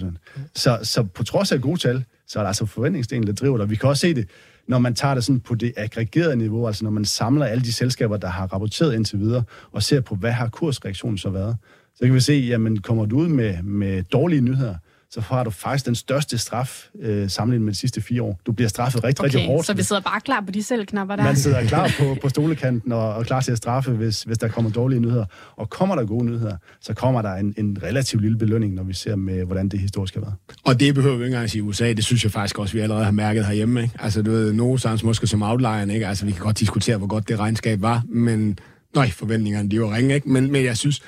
Så, 0.56 0.80
så 0.84 1.04
på 1.04 1.24
trods 1.24 1.52
af 1.52 1.62
gode 1.62 1.80
tal, 1.80 2.04
så 2.28 2.40
er 2.40 2.44
der 2.44 2.48
altså 2.48 2.66
forventningsdelen, 2.66 3.28
der 3.28 3.34
driver 3.34 3.58
det. 3.58 3.70
Vi 3.70 3.76
kan 3.76 3.90
også 3.90 4.02
se 4.02 4.14
det, 4.14 4.30
når 4.68 4.80
man 4.80 4.96
tager 4.96 5.14
det 5.14 5.24
sådan 5.24 5.40
på 5.40 5.56
det 5.56 5.74
aggregerede 5.78 6.36
niveau, 6.36 6.68
altså 6.68 6.84
når 6.84 6.92
man 6.92 7.06
samler 7.06 7.46
alle 7.46 7.64
de 7.64 7.74
selskaber, 7.74 8.18
der 8.18 8.28
har 8.28 8.54
rapporteret 8.54 8.94
indtil 8.94 9.20
videre, 9.20 9.44
og 9.72 9.84
ser 9.84 10.02
på, 10.02 10.16
hvad 10.16 10.32
har 10.32 10.50
kursreaktionen 10.50 11.18
så 11.18 11.30
været, 11.30 11.58
så 11.96 12.06
kan 12.06 12.14
vi 12.14 12.20
se, 12.20 12.34
jamen 12.34 12.82
kommer 12.82 13.06
du 13.06 13.18
ud 13.18 13.28
med, 13.28 13.64
med 13.64 14.04
dårlige 14.04 14.42
nyheder, 14.42 14.76
så 15.12 15.22
har 15.22 15.44
du 15.44 15.50
faktisk 15.50 15.86
den 15.86 15.96
største 15.96 16.38
straf 16.38 16.88
øh, 17.02 17.30
sammenlignet 17.30 17.66
med 17.66 17.74
de 17.74 17.78
sidste 17.78 18.02
fire 18.02 18.22
år. 18.22 18.40
Du 18.46 18.52
bliver 18.52 18.70
straffet 18.70 19.04
rigtig, 19.04 19.26
okay, 19.26 19.36
rigtig 19.36 19.48
hårdt. 19.48 19.68
så 19.68 19.74
vi 19.74 19.84
sidder 19.84 20.02
bare 20.02 20.22
klar 20.22 20.42
på 20.42 20.52
de 20.52 20.64
selvknapper 20.64 21.16
der? 21.16 21.24
Man 21.24 21.36
sidder 21.36 21.66
klar 21.68 21.92
på, 22.00 22.16
på 22.22 22.30
stolekanten 22.30 22.92
og, 22.92 23.14
og 23.14 23.26
klar 23.26 23.42
til 23.42 23.52
at 23.52 23.58
straffe, 23.58 23.92
hvis, 23.92 24.24
hvis 24.24 24.38
der 24.38 24.48
kommer 24.48 24.72
dårlige 24.72 25.00
nyheder. 25.00 25.26
Og 25.56 25.70
kommer 25.70 25.96
der 25.96 26.06
gode 26.06 26.26
nyheder, 26.26 26.58
så 26.82 26.94
kommer 26.94 27.22
der 27.22 27.34
en, 27.34 27.54
en 27.58 27.78
relativt 27.84 28.22
lille 28.22 28.38
belønning, 28.38 28.74
når 28.74 28.84
vi 28.84 28.94
ser 28.94 29.16
med, 29.16 29.46
hvordan 29.46 29.70
det 29.70 29.80
historisk 29.80 30.14
har 30.14 30.22
været. 30.22 30.36
Og 30.66 30.80
det 30.80 30.96
behøver 30.96 31.16
vi 31.16 31.24
ikke 31.24 31.26
engang 31.26 31.44
at 31.44 31.52
sige 31.52 31.60
i 31.60 31.62
USA. 31.62 31.94
Det 31.94 32.06
synes 32.06 32.24
jeg 32.24 32.32
faktisk 32.32 32.60
også, 32.60 32.74
vi 32.74 32.80
allerede 32.80 33.06
har 33.06 33.12
mærket 33.12 33.46
herhjemme. 33.46 33.84
Ikke? 33.84 33.96
Altså, 34.00 34.22
du 34.22 34.32
ved, 34.32 34.54
Novozymes 34.54 35.04
måske 35.04 35.28
som 35.28 35.42
outlier, 35.42 35.94
ikke? 35.94 36.08
Altså, 36.08 36.26
vi 36.26 36.32
kan 36.32 36.42
godt 36.42 36.60
diskutere, 36.60 36.98
hvor 36.98 37.08
godt 37.08 37.28
det 37.28 37.40
regnskab 37.40 37.82
var, 37.82 38.04
men... 38.08 38.60
Nøj, 38.96 39.10
forventningerne, 39.10 39.70
de 39.70 39.82
var 39.82 39.96
ringe, 39.96 40.16
ikke? 40.16 40.30
Men, 40.30 40.52
men 40.52 40.66
jeg 40.66 40.78
synes, 40.78 41.02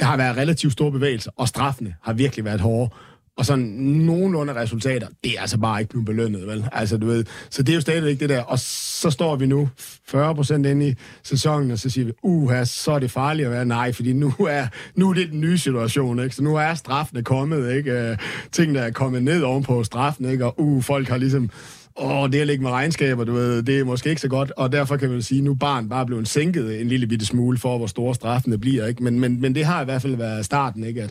der 0.00 0.06
har 0.06 0.16
været 0.16 0.36
relativt 0.36 0.72
store 0.72 0.92
bevægelser, 0.92 1.30
og 1.36 1.48
straffene 1.48 1.94
har 2.02 2.12
virkelig 2.12 2.44
været 2.44 2.60
hårde 2.60 2.94
og 3.38 3.46
sådan 3.46 3.64
nogenlunde 3.64 4.54
resultater, 4.54 5.06
det 5.24 5.36
er 5.36 5.40
altså 5.40 5.58
bare 5.58 5.80
ikke 5.80 5.90
blevet 5.90 6.06
belønnet, 6.06 6.46
vel? 6.46 6.64
Altså, 6.72 6.96
du 6.96 7.06
ved, 7.06 7.24
så 7.50 7.62
det 7.62 7.72
er 7.72 7.74
jo 7.74 7.80
stadigvæk 7.80 8.20
det 8.20 8.28
der. 8.28 8.42
Og 8.42 8.58
så 8.58 9.10
står 9.10 9.36
vi 9.36 9.46
nu 9.46 9.68
40 10.08 10.34
procent 10.34 10.66
inde 10.66 10.88
i 10.88 10.94
sæsonen, 11.22 11.70
og 11.70 11.78
så 11.78 11.90
siger 11.90 12.04
vi, 12.04 12.12
uha, 12.22 12.64
så 12.64 12.92
er 12.92 12.98
det 12.98 13.10
farligt 13.10 13.46
at 13.46 13.52
være 13.52 13.64
nej, 13.64 13.92
fordi 13.92 14.12
nu 14.12 14.32
er, 14.48 14.66
nu 14.94 15.10
er 15.10 15.14
det 15.14 15.30
den 15.30 15.40
nye 15.40 15.58
situation, 15.58 16.22
ikke? 16.22 16.34
Så 16.34 16.42
nu 16.42 16.56
er 16.56 16.74
straffene 16.74 17.22
kommet, 17.22 17.76
ikke? 17.76 17.92
Øh, 17.92 18.10
uh, 18.10 18.16
tingene 18.52 18.78
er 18.78 18.90
kommet 18.90 19.22
ned 19.22 19.42
ovenpå 19.42 19.84
straffen, 19.84 20.24
ikke? 20.24 20.44
Og 20.44 20.60
uh, 20.60 20.82
folk 20.82 21.08
har 21.08 21.16
ligesom 21.16 21.50
åh, 21.96 22.30
det 22.30 22.40
at 22.40 22.46
ligge 22.46 22.62
med 22.62 22.70
regnskaber, 22.70 23.24
du 23.24 23.32
ved, 23.32 23.62
det 23.62 23.78
er 23.78 23.84
måske 23.84 24.10
ikke 24.10 24.22
så 24.22 24.28
godt, 24.28 24.52
og 24.56 24.72
derfor 24.72 24.96
kan 24.96 25.10
man 25.10 25.22
sige, 25.22 25.42
nu 25.42 25.54
barn 25.54 25.88
bare 25.88 26.06
blevet 26.06 26.28
sænket 26.28 26.80
en 26.80 26.88
lille 26.88 27.06
bitte 27.06 27.26
smule 27.26 27.58
for, 27.58 27.78
hvor 27.78 27.86
store 27.86 28.14
straffene 28.14 28.58
bliver, 28.58 28.86
ikke? 28.86 29.02
Men, 29.02 29.20
men, 29.20 29.40
men 29.40 29.54
det 29.54 29.64
har 29.64 29.82
i 29.82 29.84
hvert 29.84 30.02
fald 30.02 30.16
været 30.16 30.44
starten, 30.44 30.84
ikke? 30.84 31.02
At, 31.02 31.10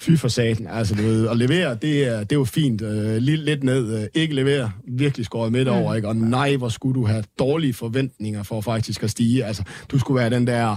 fy 0.00 0.16
for 0.16 0.28
saten. 0.28 0.66
Altså, 0.66 0.94
du 0.94 1.02
ved, 1.02 1.28
at 1.28 1.36
levere, 1.36 1.74
det 1.74 2.06
er, 2.06 2.18
det 2.18 2.32
er 2.32 2.36
jo 2.36 2.44
fint. 2.44 2.82
Uh, 2.82 3.16
lidt, 3.16 3.40
lidt 3.40 3.64
ned. 3.64 3.98
Uh, 3.98 4.04
ikke 4.14 4.34
levere, 4.34 4.72
virkelig 4.88 5.26
skåret 5.26 5.52
midt 5.52 5.68
over, 5.68 5.90
mm. 5.90 5.96
ikke? 5.96 6.08
Og 6.08 6.16
nej, 6.16 6.56
hvor 6.56 6.68
skulle 6.68 7.00
du 7.00 7.06
have 7.06 7.24
dårlige 7.38 7.74
forventninger 7.74 8.42
for 8.42 8.60
faktisk 8.60 9.02
at 9.02 9.10
stige. 9.10 9.44
Altså, 9.44 9.62
du 9.88 9.98
skulle 9.98 10.20
være 10.20 10.30
den 10.30 10.46
der 10.46 10.76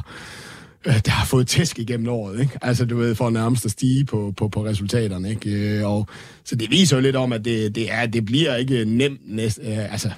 uh, 0.87 0.99
der 1.05 1.11
har 1.11 1.25
fået 1.25 1.47
tæsk 1.47 1.79
igennem 1.79 2.09
året, 2.09 2.39
ikke? 2.39 2.57
Altså, 2.61 2.85
du 2.85 2.97
ved, 2.97 3.15
for 3.15 3.29
nærmest 3.29 3.65
at 3.65 3.71
stige 3.71 4.05
på, 4.05 4.33
på, 4.37 4.47
på 4.47 4.65
resultaterne, 4.65 5.29
ikke? 5.29 5.79
Uh, 5.83 5.91
og, 5.91 6.07
så 6.43 6.55
det 6.55 6.71
viser 6.71 6.97
jo 6.97 7.01
lidt 7.01 7.15
om, 7.15 7.33
at 7.33 7.45
det, 7.45 7.75
det, 7.75 7.91
er, 7.91 8.05
det 8.05 8.25
bliver 8.25 8.55
ikke 8.55 8.85
nemt 8.85 9.21
næste... 9.25 9.61
Uh, 9.61 9.91
altså, 9.93 10.09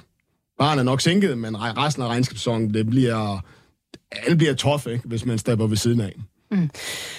barnet 0.58 0.80
er 0.80 0.84
nok 0.84 1.00
sænket, 1.00 1.38
men 1.38 1.56
resten 1.56 2.02
af 2.02 2.08
regnskabssæsonen, 2.08 2.74
det 2.74 2.86
bliver... 2.86 3.44
Alt 4.12 4.38
bliver 4.38 4.54
tof, 4.54 4.86
ikke? 4.86 5.08
Hvis 5.08 5.24
man 5.24 5.38
stepper 5.38 5.66
ved 5.66 5.76
siden 5.76 6.00
af. 6.00 6.12
Mm. 6.50 6.70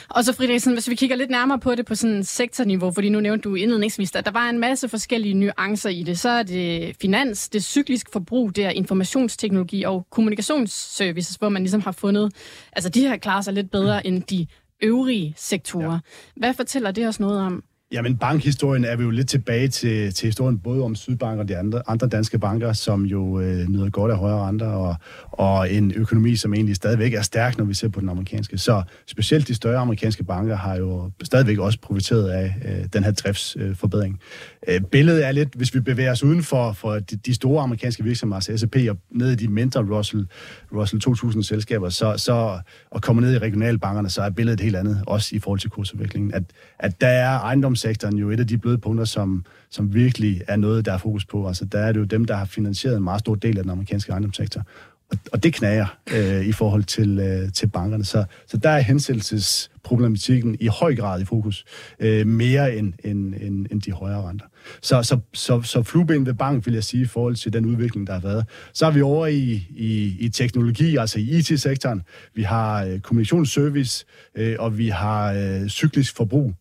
Og 0.09 0.25
så 0.25 0.33
Friedrichsen, 0.33 0.73
hvis 0.73 0.89
vi 0.89 0.95
kigger 0.95 1.15
lidt 1.15 1.29
nærmere 1.29 1.59
på 1.59 1.75
det 1.75 1.85
på 1.85 1.95
sådan 1.95 2.23
sektorniveau, 2.23 2.91
fordi 2.91 3.09
nu 3.09 3.19
nævnte 3.19 3.49
du 3.49 3.55
indledningsvis, 3.55 4.15
at 4.15 4.25
der 4.25 4.31
var 4.31 4.49
en 4.49 4.59
masse 4.59 4.89
forskellige 4.89 5.33
nuancer 5.33 5.89
i 5.89 6.03
det. 6.03 6.19
Så 6.19 6.29
er 6.29 6.43
det 6.43 6.95
finans, 7.01 7.49
det 7.49 7.63
cyklisk 7.63 8.07
forbrug, 8.13 8.55
det 8.55 8.65
er 8.65 8.69
informationsteknologi 8.69 9.83
og 9.83 10.07
kommunikationsservices, 10.09 11.35
hvor 11.35 11.49
man 11.49 11.61
ligesom 11.61 11.81
har 11.81 11.91
fundet, 11.91 12.33
altså 12.71 12.89
de 12.89 13.01
her 13.01 13.17
klarer 13.17 13.41
sig 13.41 13.53
lidt 13.53 13.71
bedre 13.71 14.07
end 14.07 14.23
de 14.23 14.47
øvrige 14.83 15.33
sektorer. 15.37 15.91
Ja. 15.91 15.99
Hvad 16.35 16.53
fortæller 16.53 16.91
det 16.91 17.07
os 17.07 17.19
noget 17.19 17.41
om? 17.41 17.63
Jamen, 17.91 18.17
bankhistorien 18.17 18.85
er 18.85 18.95
vi 18.95 19.03
jo 19.03 19.09
lidt 19.09 19.29
tilbage 19.29 19.67
til, 19.67 20.13
til 20.13 20.27
historien 20.27 20.59
både 20.59 20.83
om 20.83 20.95
Sydbank 20.95 21.39
og 21.39 21.47
de 21.47 21.57
andre, 21.57 21.81
andre 21.87 22.07
danske 22.07 22.39
banker, 22.39 22.73
som 22.73 23.03
jo 23.03 23.39
øh, 23.39 23.67
nyder 23.67 23.89
godt 23.89 24.11
af 24.11 24.17
højere 24.17 24.47
renter, 24.47 24.67
og, 24.67 24.95
og 25.31 25.73
en 25.73 25.91
økonomi, 25.95 26.35
som 26.35 26.53
egentlig 26.53 26.75
stadigvæk 26.75 27.13
er 27.13 27.21
stærk, 27.21 27.57
når 27.57 27.65
vi 27.65 27.73
ser 27.73 27.89
på 27.89 27.99
den 27.99 28.09
amerikanske. 28.09 28.57
Så 28.57 28.83
specielt 29.05 29.47
de 29.47 29.55
større 29.55 29.77
amerikanske 29.77 30.23
banker 30.23 30.55
har 30.55 30.75
jo 30.75 31.11
stadigvæk 31.23 31.57
også 31.57 31.79
profiteret 31.81 32.29
af 32.29 32.55
øh, 32.65 32.85
den 32.93 33.03
her 33.03 33.11
driftsforbedring. 33.11 34.19
Øh, 34.67 34.81
billedet 34.81 35.27
er 35.27 35.31
lidt, 35.31 35.55
hvis 35.55 35.73
vi 35.75 35.79
bevæger 35.79 36.11
os 36.11 36.23
uden 36.23 36.43
for, 36.43 36.71
for 36.71 36.99
de, 36.99 37.15
de 37.15 37.33
store 37.33 37.63
amerikanske 37.63 38.03
virksomheder, 38.03 38.35
altså 38.35 38.57
S&P, 38.57 38.75
og 38.89 38.97
ned 39.11 39.31
i 39.31 39.35
de 39.35 39.47
mindre 39.47 39.97
Russell, 39.97 40.27
Russell 40.73 41.01
2000-selskaber, 41.07 41.89
så, 41.89 42.13
så, 42.17 42.59
og 42.91 43.01
kommer 43.01 43.21
ned 43.21 43.33
i 43.33 43.37
regionalbankerne, 43.37 44.09
så 44.09 44.21
er 44.21 44.29
billedet 44.29 44.59
helt 44.59 44.75
andet, 44.75 45.03
også 45.07 45.35
i 45.35 45.39
forhold 45.39 45.59
til 45.59 45.69
kursudviklingen. 45.69 46.33
At, 46.33 46.43
at 46.79 47.01
der 47.01 47.07
er 47.07 47.39
ejendom 47.39 47.76
ejendomssektoren 47.85 48.17
jo 48.17 48.31
et 48.31 48.39
af 48.39 48.47
de 48.47 48.57
bløde 48.57 48.77
punkter, 48.77 49.05
som, 49.05 49.45
som 49.69 49.93
virkelig 49.93 50.41
er 50.47 50.55
noget, 50.55 50.85
der 50.85 50.93
er 50.93 50.97
fokus 50.97 51.25
på. 51.25 51.47
Altså, 51.47 51.65
der 51.65 51.79
er 51.79 51.91
det 51.91 51.99
jo 51.99 52.05
dem, 52.05 52.25
der 52.25 52.35
har 52.35 52.45
finansieret 52.45 52.97
en 52.97 53.03
meget 53.03 53.19
stor 53.19 53.35
del 53.35 53.57
af 53.57 53.63
den 53.63 53.71
amerikanske 53.71 54.11
ejendomssektor. 54.11 54.63
Og, 55.11 55.17
og 55.33 55.43
det 55.43 55.53
knager 55.53 55.97
øh, 56.13 56.45
i 56.45 56.51
forhold 56.51 56.83
til, 56.83 57.19
øh, 57.19 57.51
til 57.53 57.67
bankerne. 57.67 58.05
Så, 58.05 58.25
så 58.47 58.57
der 58.57 58.69
er 58.69 58.79
hensættelsesproblematikken 58.79 60.57
i 60.59 60.67
høj 60.67 60.95
grad 60.95 61.21
i 61.21 61.25
fokus, 61.25 61.65
øh, 61.99 62.27
mere 62.27 62.75
end, 62.75 62.93
end, 63.03 63.33
end, 63.41 63.65
end 63.71 63.81
de 63.81 63.91
højere 63.91 64.29
renter. 64.29 64.45
Så, 64.81 65.03
så, 65.03 65.19
så, 65.33 65.61
så 65.61 65.83
flueben 65.83 66.25
ved 66.25 66.33
bank, 66.33 66.65
vil 66.65 66.73
jeg 66.73 66.83
sige, 66.83 67.03
i 67.03 67.05
forhold 67.05 67.35
til 67.35 67.53
den 67.53 67.65
udvikling, 67.65 68.07
der 68.07 68.13
har 68.13 68.19
været. 68.19 68.45
Så 68.73 68.85
er 68.85 68.91
vi 68.91 69.01
over 69.01 69.27
i, 69.27 69.67
i, 69.69 70.15
i 70.19 70.29
teknologi, 70.29 70.97
altså 70.97 71.19
i 71.19 71.23
IT-sektoren. 71.23 72.01
Vi 72.35 72.43
har 72.43 72.85
øh, 72.85 72.99
kommunikationsservice, 72.99 74.05
øh, 74.35 74.55
og 74.59 74.77
vi 74.77 74.87
har 74.87 75.33
øh, 75.33 75.67
cyklisk 75.67 76.15
forbrug. 76.15 76.53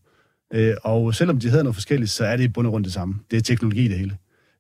Øh, 0.55 0.75
og 0.83 1.15
selvom 1.15 1.41
de 1.41 1.49
hedder 1.49 1.63
noget 1.63 1.77
forskelligt, 1.77 2.11
så 2.11 2.25
er 2.25 2.37
det 2.37 2.45
i 2.45 2.49
bund 2.49 2.67
og 2.67 2.71
grund 2.71 2.85
det 2.85 2.93
samme. 2.93 3.15
Det 3.31 3.37
er 3.37 3.41
teknologi 3.41 3.89
det 3.89 3.99
hele. 3.99 4.17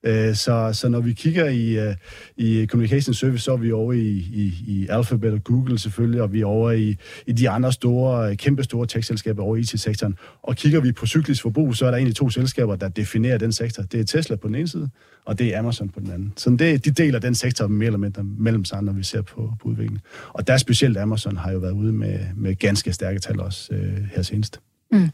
Øh, 0.06 0.34
så, 0.34 0.70
så 0.72 0.88
når 0.88 1.00
vi 1.00 1.12
kigger 1.12 1.48
i, 1.48 1.88
øh, 1.88 1.94
i 2.36 2.66
Communication 2.66 3.14
Service, 3.14 3.44
så 3.44 3.52
er 3.52 3.56
vi 3.56 3.72
over 3.72 3.92
i, 3.92 4.08
i, 4.16 4.52
i 4.66 4.86
Alphabet 4.90 5.32
og 5.32 5.44
Google 5.44 5.78
selvfølgelig, 5.78 6.22
og 6.22 6.32
vi 6.32 6.40
er 6.40 6.46
over 6.46 6.70
i, 6.70 6.96
i 7.26 7.32
de 7.32 7.50
andre 7.50 7.72
store, 7.72 8.36
kæmpe 8.36 8.64
store 8.64 8.86
tech-selskaber 8.86 9.42
over 9.42 9.56
i 9.56 9.60
IT-sektoren. 9.60 10.18
Og 10.42 10.56
kigger 10.56 10.80
vi 10.80 10.92
på 10.92 11.06
cyklisk 11.06 11.42
forbrug, 11.42 11.76
så 11.76 11.86
er 11.86 11.90
der 11.90 11.96
egentlig 11.96 12.16
to 12.16 12.30
selskaber, 12.30 12.76
der 12.76 12.88
definerer 12.88 13.38
den 13.38 13.52
sektor. 13.52 13.82
Det 13.82 14.00
er 14.00 14.04
Tesla 14.04 14.36
på 14.36 14.48
den 14.48 14.54
ene 14.54 14.68
side, 14.68 14.90
og 15.24 15.38
det 15.38 15.54
er 15.54 15.58
Amazon 15.58 15.88
på 15.88 16.00
den 16.00 16.10
anden. 16.10 16.32
Så 16.36 16.50
det, 16.50 16.84
de 16.84 16.90
deler 16.90 17.18
den 17.18 17.34
sektor 17.34 17.66
mere 17.66 17.86
eller 17.86 17.98
mindre 17.98 18.24
mellem 18.24 18.64
sig, 18.64 18.82
når 18.82 18.92
vi 18.92 19.02
ser 19.02 19.22
på, 19.22 19.52
på 19.62 19.68
udviklingen. 19.68 20.00
Og 20.28 20.46
der 20.46 20.56
specielt 20.56 20.96
Amazon 20.96 21.36
har 21.36 21.52
jo 21.52 21.58
været 21.58 21.72
ude 21.72 21.92
med, 21.92 22.18
med 22.36 22.54
ganske 22.54 22.92
stærke 22.92 23.18
tal 23.18 23.40
også 23.40 23.74
øh, 23.74 24.04
her 24.14 24.22
senest. 24.22 24.60
Mm. 24.92 25.10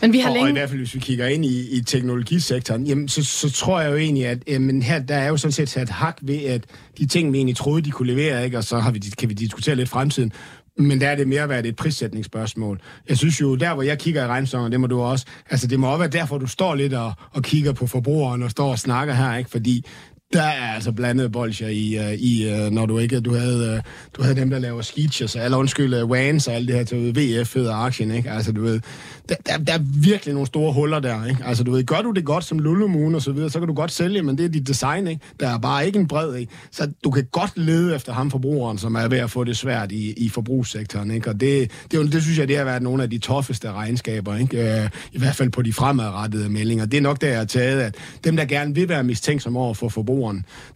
Men 0.00 0.12
vi 0.12 0.18
har 0.18 0.28
og, 0.28 0.34
længe... 0.34 0.46
og 0.46 0.48
i 0.48 0.52
hvert 0.52 0.68
fald, 0.68 0.80
hvis 0.80 0.94
vi 0.94 1.00
kigger 1.00 1.26
ind 1.26 1.44
i, 1.44 1.70
i 1.70 1.80
teknologisektoren, 1.80 2.86
jamen, 2.86 3.08
så, 3.08 3.24
så 3.24 3.50
tror 3.50 3.80
jeg 3.80 3.90
jo 3.90 3.96
egentlig, 3.96 4.26
at 4.26 4.38
jamen, 4.48 4.82
her 4.82 4.98
der 4.98 5.14
er 5.14 5.28
jo 5.28 5.36
sådan 5.36 5.52
set 5.52 5.68
sat 5.68 5.88
hak 5.90 6.18
ved, 6.22 6.44
at 6.44 6.64
de 6.98 7.06
ting, 7.06 7.32
vi 7.32 7.38
egentlig 7.38 7.56
troede, 7.56 7.82
de 7.82 7.90
kunne 7.90 8.08
levere, 8.08 8.44
ikke? 8.44 8.58
og 8.58 8.64
så 8.64 8.78
har 8.78 8.90
vi, 8.90 8.98
kan 9.18 9.28
vi 9.28 9.34
diskutere 9.34 9.76
lidt 9.76 9.88
fremtiden, 9.88 10.32
men 10.78 11.00
der 11.00 11.08
er 11.08 11.14
det 11.14 11.28
mere 11.28 11.48
været 11.48 11.66
et 11.66 11.76
prissætningsspørgsmål. 11.76 12.80
Jeg 13.08 13.18
synes 13.18 13.40
jo, 13.40 13.54
der 13.54 13.74
hvor 13.74 13.82
jeg 13.82 13.98
kigger 13.98 14.24
i 14.24 14.26
regnsæsonen, 14.26 14.72
det 14.72 14.80
må 14.80 14.86
du 14.86 15.00
også, 15.00 15.26
altså 15.50 15.66
det 15.66 15.80
må 15.80 15.86
også 15.86 15.98
være 15.98 16.08
derfor, 16.08 16.38
du 16.38 16.46
står 16.46 16.74
lidt 16.74 16.94
og, 16.94 17.12
og 17.30 17.42
kigger 17.42 17.72
på 17.72 17.86
forbrugeren 17.86 18.42
og 18.42 18.50
står 18.50 18.70
og 18.70 18.78
snakker 18.78 19.14
her, 19.14 19.36
ikke? 19.36 19.50
fordi 19.50 19.86
der 20.32 20.42
er 20.42 20.74
altså 20.74 20.92
blandede 20.92 21.30
bolcher 21.30 21.68
i, 21.68 21.98
uh, 21.98 22.12
i 22.12 22.52
uh, 22.52 22.72
når 22.72 22.86
du 22.86 22.98
ikke, 22.98 23.20
du 23.20 23.34
havde, 23.34 23.72
uh, 23.72 23.92
du 24.16 24.22
havde 24.22 24.36
dem, 24.36 24.50
der 24.50 24.58
laver 24.58 24.82
sketches, 24.82 25.36
eller 25.36 25.58
undskyld, 25.58 26.02
uh, 26.02 26.10
Wans 26.10 26.48
og 26.48 26.54
alt 26.54 26.68
det 26.68 26.76
her 26.76 26.84
til 26.84 27.16
VF 27.16 27.54
hedder 27.54 27.74
aktien, 27.74 28.10
ikke? 28.10 28.30
Altså, 28.30 28.52
du 28.52 28.62
ved, 28.62 28.80
der, 29.28 29.34
der, 29.46 29.58
der, 29.58 29.72
er 29.72 29.78
virkelig 30.04 30.34
nogle 30.34 30.46
store 30.46 30.72
huller 30.72 31.00
der, 31.00 31.26
ikke? 31.26 31.44
Altså, 31.44 31.64
du 31.64 31.72
ved, 31.72 31.84
gør 31.84 32.02
du 32.02 32.10
det 32.10 32.24
godt 32.24 32.44
som 32.44 32.58
Lululemon 32.58 33.14
og 33.14 33.22
så 33.22 33.32
videre, 33.32 33.50
så 33.50 33.58
kan 33.58 33.68
du 33.68 33.74
godt 33.74 33.90
sælge, 33.90 34.22
men 34.22 34.38
det 34.38 34.44
er 34.44 34.48
dit 34.48 34.68
design, 34.68 35.06
ikke? 35.06 35.20
Der 35.40 35.48
er 35.48 35.58
bare 35.58 35.86
ikke 35.86 35.98
en 35.98 36.08
bred 36.08 36.34
ikke? 36.34 36.52
Så 36.70 36.90
du 37.04 37.10
kan 37.10 37.24
godt 37.32 37.52
lede 37.56 37.94
efter 37.94 38.12
ham 38.12 38.30
forbrugeren, 38.30 38.78
som 38.78 38.94
er 38.94 39.08
ved 39.08 39.18
at 39.18 39.30
få 39.30 39.44
det 39.44 39.56
svært 39.56 39.92
i, 39.92 40.12
i 40.12 40.28
forbrugssektoren, 40.28 41.10
ikke? 41.10 41.30
Og 41.30 41.40
det, 41.40 41.70
det, 41.90 42.12
det 42.12 42.22
synes 42.22 42.38
jeg, 42.38 42.48
det 42.48 42.56
har 42.56 42.64
været 42.64 42.82
nogle 42.82 43.02
af 43.02 43.10
de 43.10 43.18
toffeste 43.18 43.72
regnskaber, 43.72 44.36
ikke? 44.36 44.58
Uh, 44.58 44.90
I 45.12 45.18
hvert 45.18 45.34
fald 45.36 45.50
på 45.50 45.62
de 45.62 45.72
fremadrettede 45.72 46.48
meldinger. 46.48 46.86
Det 46.86 46.96
er 46.96 47.02
nok 47.02 47.20
der, 47.20 47.28
jeg 47.28 47.38
har 47.38 47.44
taget, 47.44 47.80
at 47.80 47.94
dem, 48.24 48.36
der 48.36 48.44
gerne 48.44 48.74
vil 48.74 48.88
være 48.88 49.04
mistænksomme 49.04 49.58
over 49.58 49.74
for 49.74 49.88
forbrugeren, 49.88 50.23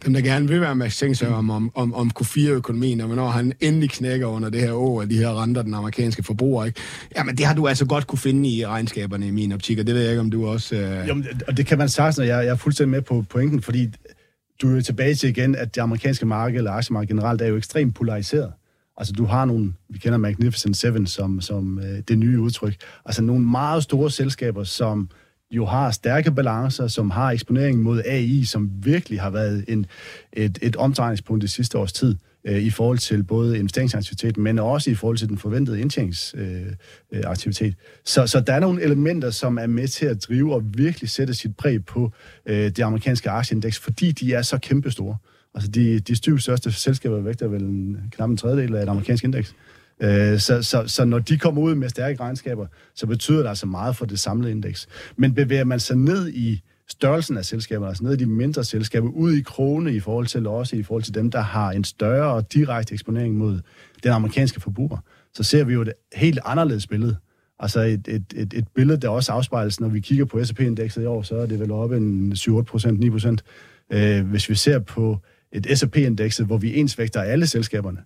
dem, 0.05 0.13
der 0.13 0.21
gerne 0.21 0.47
vil 0.47 0.61
være 0.61 0.75
mistænksomme 0.75 1.35
om, 1.35 1.49
om, 1.49 1.71
om, 1.75 1.93
om 1.93 2.11
Q4-økonomien, 2.19 3.01
og 3.01 3.07
hvornår 3.07 3.29
han 3.29 3.53
endelig 3.59 3.89
knækker 3.89 4.27
under 4.27 4.49
det 4.49 4.61
her 4.61 4.73
år 4.73 5.01
af 5.01 5.09
de 5.09 5.17
her 5.17 5.41
renter, 5.43 5.61
den 5.61 5.73
amerikanske 5.73 6.23
forbruger, 6.23 6.65
ikke? 6.65 6.79
Jamen, 7.17 7.37
det 7.37 7.45
har 7.45 7.55
du 7.55 7.67
altså 7.67 7.85
godt 7.85 8.07
kunne 8.07 8.19
finde 8.19 8.49
i 8.49 8.65
regnskaberne 8.65 9.27
i 9.27 9.31
min 9.31 9.51
optik, 9.51 9.79
og 9.79 9.87
det 9.87 9.95
ved 9.95 10.01
jeg 10.01 10.11
ikke, 10.11 10.21
om 10.21 10.31
du 10.31 10.47
også... 10.47 10.75
Øh... 10.75 11.07
Jamen, 11.07 11.25
og 11.47 11.57
det 11.57 11.65
kan 11.65 11.77
man 11.77 11.89
sagtens, 11.89 12.19
og 12.19 12.27
jeg, 12.27 12.45
jeg 12.45 12.51
er 12.51 12.55
fuldstændig 12.55 12.91
med 12.91 13.01
på 13.01 13.25
pointen, 13.29 13.61
fordi 13.61 13.89
du 14.61 14.77
er 14.77 14.81
tilbage 14.81 15.15
til 15.15 15.29
igen, 15.29 15.55
at 15.55 15.75
det 15.75 15.81
amerikanske 15.81 16.25
marked, 16.25 16.57
eller 16.57 16.71
aktiemarked 16.71 17.07
generelt, 17.07 17.41
er 17.41 17.47
jo 17.47 17.57
ekstremt 17.57 17.95
polariseret. 17.95 18.51
Altså, 18.97 19.13
du 19.13 19.25
har 19.25 19.45
nogle, 19.45 19.73
vi 19.89 19.97
kender 19.97 20.17
Magnificent 20.17 20.77
Seven 20.77 21.07
som, 21.07 21.41
som 21.41 21.79
øh, 21.79 21.99
det 22.07 22.17
nye 22.17 22.39
udtryk, 22.39 22.75
altså 23.05 23.21
nogle 23.21 23.45
meget 23.45 23.83
store 23.83 24.11
selskaber, 24.11 24.63
som 24.63 25.09
jo 25.51 25.65
har 25.65 25.91
stærke 25.91 26.31
balancer, 26.31 26.87
som 26.87 27.09
har 27.09 27.31
eksponering 27.31 27.81
mod 27.81 28.01
AI, 28.05 28.45
som 28.45 28.71
virkelig 28.83 29.21
har 29.21 29.29
været 29.29 29.65
en, 29.67 29.85
et, 30.33 30.59
et 30.61 30.75
omdrejningspunkt 30.75 31.41
det 31.41 31.49
sidste 31.49 31.77
års 31.77 31.93
tid 31.93 32.15
øh, 32.47 32.57
i 32.57 32.69
forhold 32.69 32.97
til 32.97 33.23
både 33.23 33.59
investeringsaktivitet, 33.59 34.37
men 34.37 34.59
også 34.59 34.91
i 34.91 34.95
forhold 34.95 35.17
til 35.17 35.29
den 35.29 35.37
forventede 35.37 35.81
indtjeningsaktivitet. 35.81 37.67
Øh, 37.67 37.73
så, 38.05 38.27
så 38.27 38.39
der 38.39 38.53
er 38.53 38.59
nogle 38.59 38.83
elementer, 38.83 39.29
som 39.29 39.57
er 39.57 39.67
med 39.67 39.87
til 39.87 40.05
at 40.05 40.23
drive 40.27 40.53
og 40.53 40.63
virkelig 40.77 41.09
sætte 41.09 41.33
sit 41.33 41.57
præg 41.57 41.85
på 41.85 42.11
øh, 42.45 42.65
det 42.65 42.79
amerikanske 42.79 43.29
aktieindeks, 43.29 43.79
fordi 43.79 44.11
de 44.11 44.33
er 44.33 44.41
så 44.41 44.57
kæmpestore. 44.57 45.17
Altså 45.55 45.71
de, 45.71 45.99
de 45.99 46.15
20 46.15 46.39
største 46.39 46.71
selskaber 46.71 47.21
vægter 47.21 47.47
vel 47.47 47.61
en, 47.61 47.97
knap 48.11 48.29
en 48.29 48.37
tredjedel 48.37 48.75
af 48.75 48.85
det 48.85 48.91
amerikanske 48.91 49.25
indeks. 49.25 49.55
Øh, 50.01 50.39
så, 50.39 50.61
så, 50.61 50.83
så 50.87 51.05
når 51.05 51.19
de 51.19 51.37
kommer 51.37 51.61
ud 51.61 51.75
med 51.75 51.89
stærke 51.89 52.19
regnskaber, 52.19 52.67
så 52.95 53.07
betyder 53.07 53.41
det 53.41 53.49
altså 53.49 53.65
meget 53.65 53.95
for 53.95 54.05
det 54.05 54.19
samlede 54.19 54.51
indeks. 54.51 54.87
Men 55.15 55.33
bevæger 55.33 55.63
man 55.63 55.79
sig 55.79 55.97
ned 55.97 56.29
i 56.29 56.61
størrelsen 56.89 57.37
af 57.37 57.45
selskaber, 57.45 57.87
altså 57.87 58.03
ned 58.03 58.13
i 58.13 58.17
de 58.17 58.25
mindre 58.25 58.63
selskaber, 58.63 59.09
ud 59.09 59.33
i 59.33 59.41
krone 59.41 59.93
i 59.93 59.99
forhold 59.99 60.27
til 60.27 60.47
også 60.47 60.75
i 60.75 60.83
forhold 60.83 61.03
til 61.03 61.13
dem, 61.13 61.31
der 61.31 61.41
har 61.41 61.71
en 61.71 61.83
større 61.83 62.33
og 62.33 62.53
direkte 62.53 62.93
eksponering 62.93 63.37
mod 63.37 63.59
den 64.03 64.11
amerikanske 64.11 64.61
forbruger, 64.61 64.97
så 65.33 65.43
ser 65.43 65.63
vi 65.63 65.73
jo 65.73 65.81
et 65.81 65.93
helt 66.13 66.39
anderledes 66.45 66.87
billede. 66.87 67.15
Altså 67.59 67.81
et, 67.81 68.07
et, 68.07 68.23
et, 68.35 68.53
et 68.53 68.67
billede, 68.75 69.01
der 69.01 69.09
også 69.09 69.31
afspejles, 69.31 69.79
når 69.79 69.87
vi 69.87 69.99
kigger 69.99 70.25
på 70.25 70.43
S&P-indekset 70.43 71.03
i 71.03 71.05
år, 71.05 71.21
så 71.21 71.35
er 71.35 71.45
det 71.45 71.59
vel 71.59 71.71
oppe 71.71 71.97
en 71.97 72.33
7-8 72.37 72.61
procent, 72.61 72.99
9 72.99 73.09
procent. 73.09 73.43
Øh, 73.91 74.27
hvis 74.27 74.49
vi 74.49 74.55
ser 74.55 74.79
på 74.79 75.17
et 75.51 75.77
S&P-indekset, 75.77 76.45
hvor 76.45 76.57
vi 76.57 76.79
ensvægter 76.79 77.21
alle 77.21 77.47
selskaberne, 77.47 77.99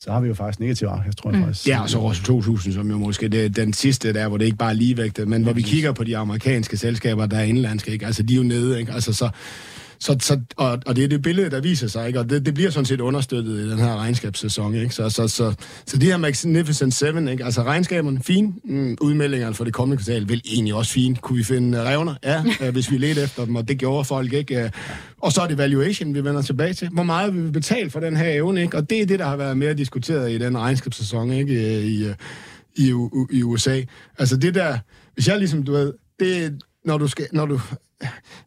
så 0.00 0.12
har 0.12 0.20
vi 0.20 0.28
jo 0.28 0.34
faktisk 0.34 0.60
negativ 0.60 0.86
afkast, 0.86 1.18
tror 1.18 1.30
jeg 1.30 1.38
mm. 1.38 1.44
faktisk. 1.44 1.68
Ja, 1.68 1.82
og 1.82 1.90
så 1.90 1.98
også 1.98 2.22
2000, 2.22 2.74
som 2.74 2.90
jo 2.90 2.98
måske 2.98 3.28
det, 3.28 3.56
den 3.56 3.72
sidste 3.72 4.12
der, 4.12 4.28
hvor 4.28 4.36
det 4.36 4.44
ikke 4.44 4.56
bare 4.56 4.70
er 4.70 4.74
ligevægtet, 4.74 5.28
men 5.28 5.42
hvor 5.42 5.52
vi 5.52 5.62
kigger 5.62 5.92
på 5.92 6.04
de 6.04 6.16
amerikanske 6.16 6.76
selskaber, 6.76 7.26
der 7.26 7.38
er 7.38 7.42
indlandske, 7.42 7.90
ikke? 7.90 8.06
altså 8.06 8.22
de 8.22 8.34
er 8.34 8.36
jo 8.36 8.42
nede, 8.42 8.80
ikke? 8.80 8.92
Altså 8.92 9.12
så, 9.12 9.28
så, 10.00 10.16
så, 10.20 10.40
og, 10.56 10.78
og 10.86 10.96
det 10.96 11.04
er 11.04 11.08
det 11.08 11.22
billede, 11.22 11.50
der 11.50 11.60
viser 11.60 11.88
sig, 11.88 12.06
ikke? 12.06 12.20
og 12.20 12.30
det, 12.30 12.46
det 12.46 12.54
bliver 12.54 12.70
sådan 12.70 12.84
set 12.84 13.00
understøttet 13.00 13.58
i 13.58 13.70
den 13.70 13.78
her 13.78 13.96
regnskabssæson. 13.96 14.74
Ikke? 14.74 14.94
Så, 14.94 15.10
så, 15.10 15.28
så, 15.28 15.54
så 15.86 15.96
de 15.98 16.06
her 16.06 16.16
Magnificent 16.16 16.94
Seven, 16.94 17.28
ikke? 17.28 17.44
altså 17.44 17.62
regnskaberne, 17.62 18.22
fine. 18.22 18.52
Mm, 18.64 18.96
udmeldingerne 19.00 19.54
for 19.54 19.64
det 19.64 19.74
kommende 19.74 20.02
kvartal, 20.02 20.28
vil 20.28 20.42
egentlig 20.44 20.74
også 20.74 20.92
fine. 20.92 21.16
Kunne 21.16 21.36
vi 21.36 21.44
finde 21.44 21.82
revner? 21.82 22.14
Ja, 22.24 22.44
øh, 22.66 22.72
hvis 22.72 22.90
vi 22.90 22.98
ledte 22.98 23.22
efter 23.22 23.44
dem, 23.44 23.56
og 23.56 23.68
det 23.68 23.78
gjorde 23.78 24.04
folk 24.04 24.32
ikke. 24.32 24.64
Øh. 24.64 24.70
Og 25.20 25.32
så 25.32 25.40
er 25.40 25.46
det 25.46 25.58
valuation, 25.58 26.14
vi 26.14 26.24
vender 26.24 26.42
tilbage 26.42 26.74
til. 26.74 26.88
Hvor 26.88 27.02
meget 27.02 27.34
vil 27.34 27.44
vi 27.44 27.50
betale 27.50 27.90
for 27.90 28.00
den 28.00 28.16
her 28.16 28.32
evne? 28.32 28.62
Ikke? 28.62 28.76
Og 28.76 28.90
det 28.90 29.02
er 29.02 29.06
det, 29.06 29.18
der 29.18 29.26
har 29.26 29.36
været 29.36 29.56
mere 29.56 29.74
diskuteret 29.74 30.30
i 30.30 30.38
den 30.38 30.58
regnskabssæson 30.58 31.30
ikke? 31.30 31.82
I, 31.86 32.06
i, 32.76 32.92
i 33.30 33.42
USA. 33.42 33.82
Altså 34.18 34.36
det 34.36 34.54
der, 34.54 34.78
hvis 35.14 35.28
jeg 35.28 35.38
ligesom, 35.38 35.62
du 35.62 35.72
ved, 35.72 35.92
det, 36.20 36.62
når 36.84 36.98
du, 36.98 37.08
skal, 37.08 37.26
når 37.32 37.46
du 37.46 37.60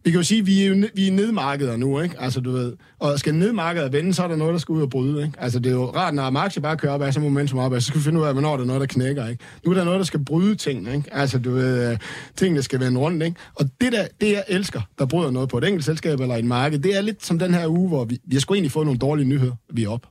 vi 0.03 0.11
kan 0.11 0.19
jo 0.19 0.23
sige, 0.23 0.39
at 0.39 0.47
vi 0.47 0.63
er, 0.63 0.67
jo, 0.67 0.87
vi 0.95 1.07
er 1.07 1.11
nedmarkeder 1.11 1.77
nu, 1.77 1.99
ikke? 1.99 2.15
Altså, 2.19 2.39
du 2.39 2.51
ved, 2.51 2.73
og 2.99 3.19
skal 3.19 3.35
nedmarkedet 3.35 3.93
vende, 3.93 4.13
så 4.13 4.23
er 4.23 4.27
der 4.27 4.35
noget, 4.35 4.53
der 4.53 4.59
skal 4.59 4.73
ud 4.73 4.81
og 4.81 4.89
bryde, 4.89 5.23
ikke? 5.23 5.41
Altså, 5.41 5.59
det 5.59 5.69
er 5.69 5.73
jo 5.73 5.85
rart, 5.85 6.13
når 6.13 6.37
aktier 6.37 6.61
bare 6.61 6.77
kører 6.77 6.93
op 6.93 7.01
af, 7.01 7.13
så 7.13 7.19
momentum 7.19 7.59
op 7.59 7.73
så 7.73 7.81
skal 7.81 7.99
vi 7.99 8.03
finde 8.03 8.19
ud 8.19 8.25
af, 8.25 8.33
hvornår 8.33 8.55
der 8.55 8.63
er 8.63 8.67
noget, 8.67 8.79
der 8.79 8.87
knækker, 8.87 9.27
ikke? 9.27 9.43
Nu 9.65 9.71
er 9.71 9.75
der 9.75 9.83
noget, 9.83 9.97
der 9.97 10.05
skal 10.05 10.25
bryde 10.25 10.55
ting, 10.55 10.93
ikke? 10.93 11.13
Altså, 11.13 11.39
du 11.39 11.51
ved, 11.51 11.97
tingene 12.35 12.61
skal 12.61 12.79
vende 12.79 12.99
rundt, 12.99 13.23
ikke? 13.23 13.37
Og 13.55 13.69
det 13.81 13.91
der, 13.91 14.07
det 14.21 14.31
jeg 14.31 14.43
elsker, 14.47 14.81
der 14.99 15.05
bryder 15.05 15.31
noget 15.31 15.49
på 15.49 15.57
et 15.57 15.63
enkelt 15.63 15.85
selskab 15.85 16.19
eller 16.19 16.35
et 16.35 16.45
marked, 16.45 16.79
det 16.79 16.97
er 16.97 17.01
lidt 17.01 17.25
som 17.25 17.39
den 17.39 17.53
her 17.53 17.67
uge, 17.67 17.87
hvor 17.87 18.05
vi, 18.05 18.19
vi 18.25 18.35
har 18.35 18.39
sgu 18.39 18.53
egentlig 18.53 18.71
fået 18.71 18.85
nogle 18.85 18.99
dårlige 18.99 19.27
nyheder, 19.27 19.55
vi 19.73 19.83
er 19.83 19.89
op. 19.89 20.07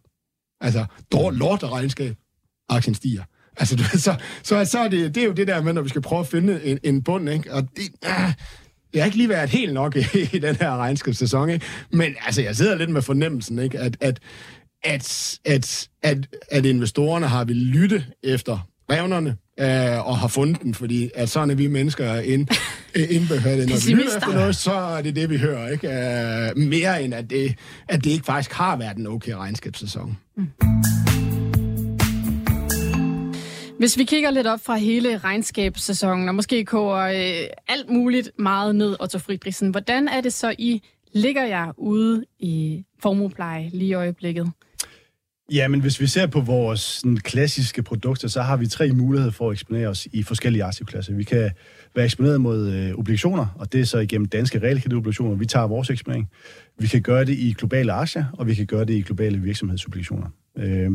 Altså, 0.60 0.84
dårligt 1.12 1.38
lort 1.38 1.62
og 1.62 1.72
regnskab, 1.72 2.16
aktien 2.68 2.94
stiger. 2.94 3.22
Altså, 3.56 3.76
du 3.76 3.82
så, 3.84 4.14
så, 4.42 4.64
så 4.64 4.78
er 4.78 4.88
det, 4.88 5.14
det 5.14 5.20
er 5.20 5.26
jo 5.26 5.32
det 5.32 5.48
der 5.48 5.62
med, 5.62 5.72
når 5.72 5.82
vi 5.82 5.88
skal 5.88 6.02
prøve 6.02 6.20
at 6.20 6.26
finde 6.26 6.64
en, 6.64 6.78
en 6.82 7.02
bund, 7.02 7.30
ikke? 7.30 7.54
Og 7.54 7.62
det, 7.62 7.88
ah, 8.02 8.32
jeg 8.94 9.02
har 9.02 9.06
ikke 9.06 9.16
lige 9.16 9.28
været 9.28 9.50
helt 9.50 9.74
nok 9.74 9.96
i, 9.96 10.04
i 10.32 10.38
den 10.38 10.56
her 10.56 10.76
regnskabssæson, 10.76 11.50
ikke? 11.50 11.66
men 11.92 12.14
altså, 12.26 12.42
jeg 12.42 12.56
sidder 12.56 12.76
lidt 12.76 12.90
med 12.90 13.02
fornemmelsen, 13.02 13.58
ikke? 13.58 13.78
At, 13.78 13.96
at, 14.00 14.18
at, 14.84 15.38
at, 15.44 15.88
at, 16.02 16.18
at 16.50 16.66
investorerne 16.66 17.26
har 17.26 17.44
vil 17.44 17.56
lytte 17.56 18.04
efter 18.22 18.66
revnerne, 18.90 19.36
øh, 19.60 20.06
og 20.06 20.18
har 20.18 20.28
fundet 20.28 20.62
den, 20.62 20.74
fordi 20.74 21.10
at 21.14 21.28
sådan 21.28 21.50
er 21.50 21.54
vi 21.54 21.66
mennesker 21.66 22.14
ind, 22.14 22.48
indbehørte. 22.94 23.66
Når 23.66 23.86
vi 23.86 23.94
lytter 23.94 24.16
efter 24.16 24.34
noget, 24.34 24.56
så 24.56 24.72
er 24.72 25.02
det 25.02 25.16
det, 25.16 25.30
vi 25.30 25.38
hører. 25.38 25.68
Ikke? 25.68 25.88
Øh, 25.88 26.68
mere 26.68 27.02
end 27.02 27.14
at 27.14 27.30
det, 27.30 27.54
at 27.88 28.04
det 28.04 28.10
ikke 28.10 28.24
faktisk 28.24 28.52
har 28.52 28.76
været 28.76 28.96
en 28.96 29.06
okay 29.06 29.32
regnskabssæson. 29.32 30.18
Mm. 30.36 31.09
Hvis 33.80 33.98
vi 33.98 34.04
kigger 34.04 34.30
lidt 34.30 34.46
op 34.46 34.60
fra 34.60 34.76
hele 34.76 35.18
regnskabssæsonen, 35.18 36.28
og 36.28 36.34
måske 36.34 36.64
koger 36.64 36.96
øh, 36.96 37.48
alt 37.68 37.90
muligt 37.90 38.30
meget 38.38 38.74
ned, 38.74 38.96
Otto 39.00 39.18
Friedrichsen, 39.18 39.70
hvordan 39.70 40.08
er 40.08 40.20
det 40.20 40.32
så, 40.32 40.54
I 40.58 40.82
ligger 41.12 41.44
jer 41.44 41.72
ude 41.76 42.24
i 42.38 42.84
formuepleje 42.98 43.70
lige 43.72 43.88
i 43.88 43.94
øjeblikket? 43.94 44.50
Ja, 45.52 45.68
men 45.68 45.80
hvis 45.80 46.00
vi 46.00 46.06
ser 46.06 46.26
på 46.26 46.40
vores 46.40 46.80
sådan, 46.80 47.16
klassiske 47.16 47.82
produkter, 47.82 48.28
så 48.28 48.42
har 48.42 48.56
vi 48.56 48.66
tre 48.66 48.92
muligheder 48.92 49.32
for 49.32 49.50
at 49.50 49.52
eksponere 49.52 49.88
os 49.88 50.08
i 50.12 50.22
forskellige 50.22 50.64
aktivklasser. 50.64 51.14
Vi 51.14 51.24
kan 51.24 51.50
være 51.94 52.04
eksponeret 52.04 52.40
mod 52.40 52.68
øh, 52.72 52.94
obligationer, 52.94 53.46
og 53.56 53.72
det 53.72 53.80
er 53.80 53.84
så 53.84 53.98
igennem 53.98 54.28
danske 54.28 54.58
realkreditobligationer. 54.58 55.36
Vi 55.36 55.46
tager 55.46 55.66
vores 55.66 55.90
eksponering. 55.90 56.30
Vi 56.78 56.86
kan 56.86 57.02
gøre 57.02 57.24
det 57.24 57.38
i 57.38 57.54
globale 57.58 57.92
aktier, 57.92 58.24
og 58.32 58.46
vi 58.46 58.54
kan 58.54 58.66
gøre 58.66 58.84
det 58.84 58.94
i 58.94 59.00
globale 59.00 59.38
virksomhedsobligationer. 59.38 60.26
Øh, 60.58 60.90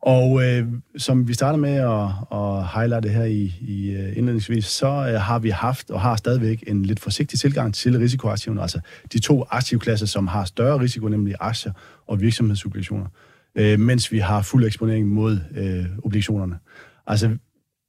og 0.00 0.44
øh, 0.44 0.66
som 0.96 1.28
vi 1.28 1.34
starter 1.34 1.58
med 1.58 1.74
at, 1.74 2.38
at 2.38 2.66
highlighte 2.74 3.08
her 3.08 3.24
i, 3.24 3.52
i 3.60 3.90
øh, 3.90 4.16
indledningsvis, 4.16 4.64
så 4.64 4.86
øh, 4.86 5.20
har 5.20 5.38
vi 5.38 5.50
haft 5.50 5.90
og 5.90 6.00
har 6.00 6.16
stadigvæk 6.16 6.64
en 6.66 6.82
lidt 6.82 7.00
forsigtig 7.00 7.38
tilgang 7.38 7.74
til 7.74 7.98
risikoaktiverne, 7.98 8.62
altså 8.62 8.80
de 9.12 9.18
to 9.18 9.44
aktivklasser, 9.50 10.06
som 10.06 10.26
har 10.26 10.44
større 10.44 10.80
risiko, 10.80 11.08
nemlig 11.08 11.34
aktier 11.40 11.72
og 12.06 12.20
virksomhedsobligationer, 12.20 13.06
øh, 13.54 13.80
mens 13.80 14.12
vi 14.12 14.18
har 14.18 14.42
fuld 14.42 14.64
eksponering 14.64 15.08
mod 15.08 15.38
øh, 15.56 15.86
obligationerne. 16.04 16.58
Altså, 17.06 17.36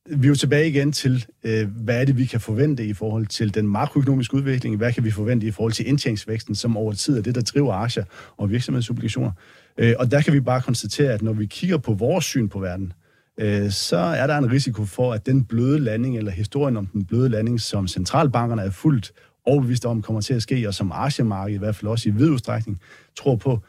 vi 0.10 0.28
er 0.28 0.30
jo 0.30 0.36
tilbage 0.36 0.70
igen 0.70 0.92
til, 0.92 1.26
øh, 1.44 1.68
hvad 1.68 2.02
er 2.02 2.06
det, 2.06 2.18
vi 2.18 2.26
kan 2.26 2.40
forvente 2.40 2.86
i 2.86 2.94
forhold 2.94 3.28
til 3.28 3.54
den 3.54 3.68
makroøkonomiske 3.68 4.36
udvikling, 4.36 4.78
hvad 4.78 4.94
kan 4.94 5.04
vi 5.04 5.12
forvente 5.12 5.48
i 5.48 5.52
forhold 5.52 5.74
til 5.74 5.88
indtjeningsvæksten, 5.88 6.56
som 6.56 6.78
over 6.78 6.94
tid 6.94 7.18
er 7.18 7.22
det, 7.22 7.36
der 7.36 7.42
driver 7.42 7.74
aktier 7.74 8.04
og 8.38 8.50
virksomhedsobligationer. 8.50 9.32
Øh, 9.78 9.94
og 10.00 10.12
der 10.12 10.22
kan 10.22 10.34
vi 10.34 10.40
bare 10.40 10.62
konstatere, 10.62 11.14
at 11.14 11.22
når 11.22 11.34
vi 11.34 11.46
kigger 11.46 11.78
på 11.78 11.94
vores 11.94 12.26
syn 12.26 12.48
på 12.48 12.60
verden, 12.60 12.94
øh, 13.38 13.72
så 13.72 13.98
er 13.98 14.28
der 14.28 14.38
en 14.38 14.52
risiko 14.52 14.86
for, 14.86 15.14
at 15.14 15.26
den 15.26 15.44
bløde 15.44 15.80
landing, 15.80 16.18
eller 16.18 16.32
historien 16.32 16.78
om 16.78 16.86
den 16.86 17.06
bløde 17.06 17.30
landing, 17.30 17.62
som 17.62 17.88
centralbankerne 17.88 18.62
er 18.62 18.72
fuldt 18.72 19.12
overbevist 19.46 19.86
om 19.86 20.02
kommer 20.02 20.22
til 20.22 20.34
at 20.34 20.42
ske, 20.42 20.68
og 20.68 20.74
som 20.74 20.92
aktiemarkedet 20.92 21.56
i 21.56 21.60
hvert 21.60 21.76
fald 21.76 21.92
også 21.92 22.10
i 22.10 22.12
vid 22.12 22.30
udstrækning 22.30 22.80
tror 23.18 23.36
på, 23.36 23.60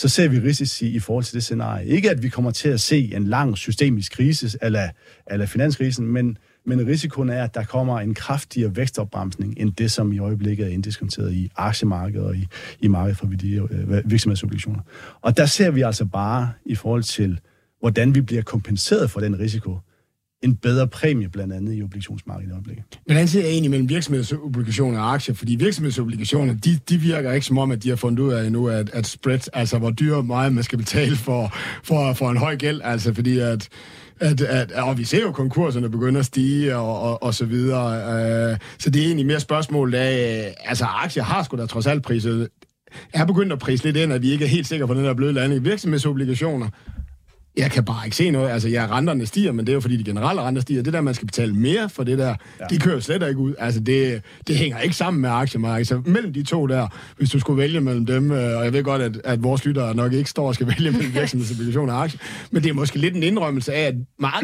så 0.00 0.08
ser 0.08 0.28
vi 0.28 0.38
risici 0.38 0.88
i 0.88 0.98
forhold 0.98 1.24
til 1.24 1.34
det 1.34 1.42
scenarie. 1.42 1.86
Ikke 1.86 2.10
at 2.10 2.22
vi 2.22 2.28
kommer 2.28 2.50
til 2.50 2.68
at 2.68 2.80
se 2.80 3.14
en 3.14 3.24
lang 3.24 3.56
systemisk 3.56 4.12
krise, 4.12 4.58
eller, 4.62 4.88
eller 5.30 5.46
finanskrisen, 5.46 6.06
men 6.06 6.38
men 6.64 6.86
risikoen 6.86 7.30
er, 7.30 7.44
at 7.44 7.54
der 7.54 7.64
kommer 7.64 8.00
en 8.00 8.14
kraftigere 8.14 8.76
vækstopbremsning 8.76 9.54
end 9.56 9.72
det, 9.72 9.90
som 9.90 10.12
i 10.12 10.18
øjeblikket 10.18 10.66
er 10.66 10.70
indiskonteret 10.70 11.32
i 11.32 11.50
aktiemarkedet 11.56 12.26
og 12.26 12.36
i, 12.36 12.46
i 12.80 12.88
markedet 12.88 13.18
for 13.18 13.26
øh, 13.26 14.10
virksomhedsobligationer. 14.10 14.80
Og 15.20 15.36
der 15.36 15.46
ser 15.46 15.70
vi 15.70 15.82
altså 15.82 16.04
bare 16.04 16.52
i 16.66 16.74
forhold 16.74 17.02
til, 17.02 17.40
hvordan 17.80 18.14
vi 18.14 18.20
bliver 18.20 18.42
kompenseret 18.42 19.10
for 19.10 19.20
den 19.20 19.38
risiko, 19.38 19.78
en 20.42 20.56
bedre 20.56 20.88
præmie 20.88 21.28
blandt 21.28 21.52
andet 21.52 21.78
i 21.78 21.82
obligationsmarkedet 21.82 22.50
i 22.50 22.52
øjeblikket. 22.52 22.84
Hvordan 23.06 23.28
ser 23.28 23.40
jeg 23.40 23.50
egentlig 23.50 23.70
mellem 23.70 23.88
virksomhedsobligationer 23.88 25.00
og 25.00 25.14
aktier? 25.14 25.34
Fordi 25.34 25.54
virksomhedsobligationer, 25.54 26.54
de, 26.54 26.78
de 26.88 26.96
virker 26.98 27.32
ikke 27.32 27.46
som 27.46 27.58
om, 27.58 27.70
at 27.70 27.82
de 27.82 27.88
har 27.88 27.96
fundet 27.96 28.22
ud 28.22 28.32
af 28.32 28.46
endnu, 28.46 28.68
at, 28.68 28.90
at 28.90 29.06
spread, 29.06 29.40
altså 29.52 29.78
hvor 29.78 29.90
dyre 29.90 30.22
meget 30.22 30.52
man 30.52 30.64
skal 30.64 30.78
betale 30.78 31.16
for, 31.16 31.54
for, 31.82 32.12
for 32.12 32.30
en 32.30 32.36
høj 32.36 32.56
gæld, 32.56 32.80
altså 32.84 33.14
fordi 33.14 33.38
at 33.38 33.68
at, 34.20 34.40
at, 34.40 34.72
og 34.72 34.98
vi 34.98 35.04
ser 35.04 35.20
jo 35.20 35.32
konkurserne 35.32 35.90
begynder 35.90 36.20
at 36.20 36.26
stige 36.26 36.76
og, 36.76 37.00
og, 37.00 37.22
og 37.22 37.34
så 37.34 37.44
videre. 37.44 38.50
Øh, 38.52 38.58
så 38.78 38.90
det 38.90 39.02
er 39.02 39.06
egentlig 39.06 39.26
mere 39.26 39.40
spørgsmål 39.40 39.94
af, 39.94 40.54
altså 40.64 40.84
aktier 40.84 41.22
har 41.22 41.42
sgu 41.42 41.56
da 41.56 41.66
trods 41.66 41.86
alt 41.86 42.02
priset, 42.02 42.48
er 43.14 43.24
begyndt 43.24 43.52
at 43.52 43.58
prise 43.58 43.84
lidt 43.84 43.96
ind, 43.96 44.12
at 44.12 44.22
vi 44.22 44.30
ikke 44.30 44.44
er 44.44 44.48
helt 44.48 44.66
sikre 44.66 44.86
på 44.86 44.94
den 44.94 45.04
der 45.04 45.14
bløde 45.14 45.32
landing. 45.32 45.64
Virksomhedsobligationer, 45.64 46.68
jeg 47.56 47.70
kan 47.70 47.84
bare 47.84 48.04
ikke 48.04 48.16
se 48.16 48.30
noget. 48.30 48.50
Altså, 48.50 48.68
ja, 48.68 48.86
renterne 48.90 49.26
stiger, 49.26 49.52
men 49.52 49.66
det 49.66 49.72
er 49.72 49.74
jo 49.74 49.80
fordi, 49.80 49.96
de 49.96 50.04
generelle 50.04 50.42
renter 50.42 50.62
stiger. 50.62 50.82
Det 50.82 50.92
der, 50.92 51.00
man 51.00 51.14
skal 51.14 51.26
betale 51.26 51.54
mere 51.54 51.88
for 51.88 52.04
det 52.04 52.18
der, 52.18 52.34
ja. 52.60 52.64
de 52.70 52.78
kører 52.78 53.00
slet 53.00 53.28
ikke 53.28 53.40
ud. 53.40 53.54
Altså, 53.58 53.80
det, 53.80 54.22
det 54.46 54.56
hænger 54.56 54.78
ikke 54.78 54.96
sammen 54.96 55.20
med 55.20 55.30
aktiemarkedet. 55.30 55.88
Så 55.88 56.02
mellem 56.06 56.32
de 56.32 56.42
to 56.42 56.66
der, 56.66 56.88
hvis 57.16 57.30
du 57.30 57.40
skulle 57.40 57.62
vælge 57.62 57.80
mellem 57.80 58.06
dem, 58.06 58.30
øh, 58.30 58.58
og 58.58 58.64
jeg 58.64 58.72
ved 58.72 58.84
godt, 58.84 59.02
at, 59.02 59.20
at 59.24 59.42
vores 59.42 59.64
lyttere 59.64 59.94
nok 59.94 60.12
ikke 60.12 60.30
står 60.30 60.48
og 60.48 60.54
skal 60.54 60.66
vælge 60.78 60.90
mellem 60.90 61.14
virksomhedsobligationer 61.14 61.94
og 61.94 62.02
aktier, 62.02 62.20
men 62.50 62.62
det 62.62 62.68
er 62.70 62.74
måske 62.74 62.98
lidt 62.98 63.14
en 63.14 63.22
indrømmelse 63.22 63.72
af, 63.72 63.86
at 63.86 63.94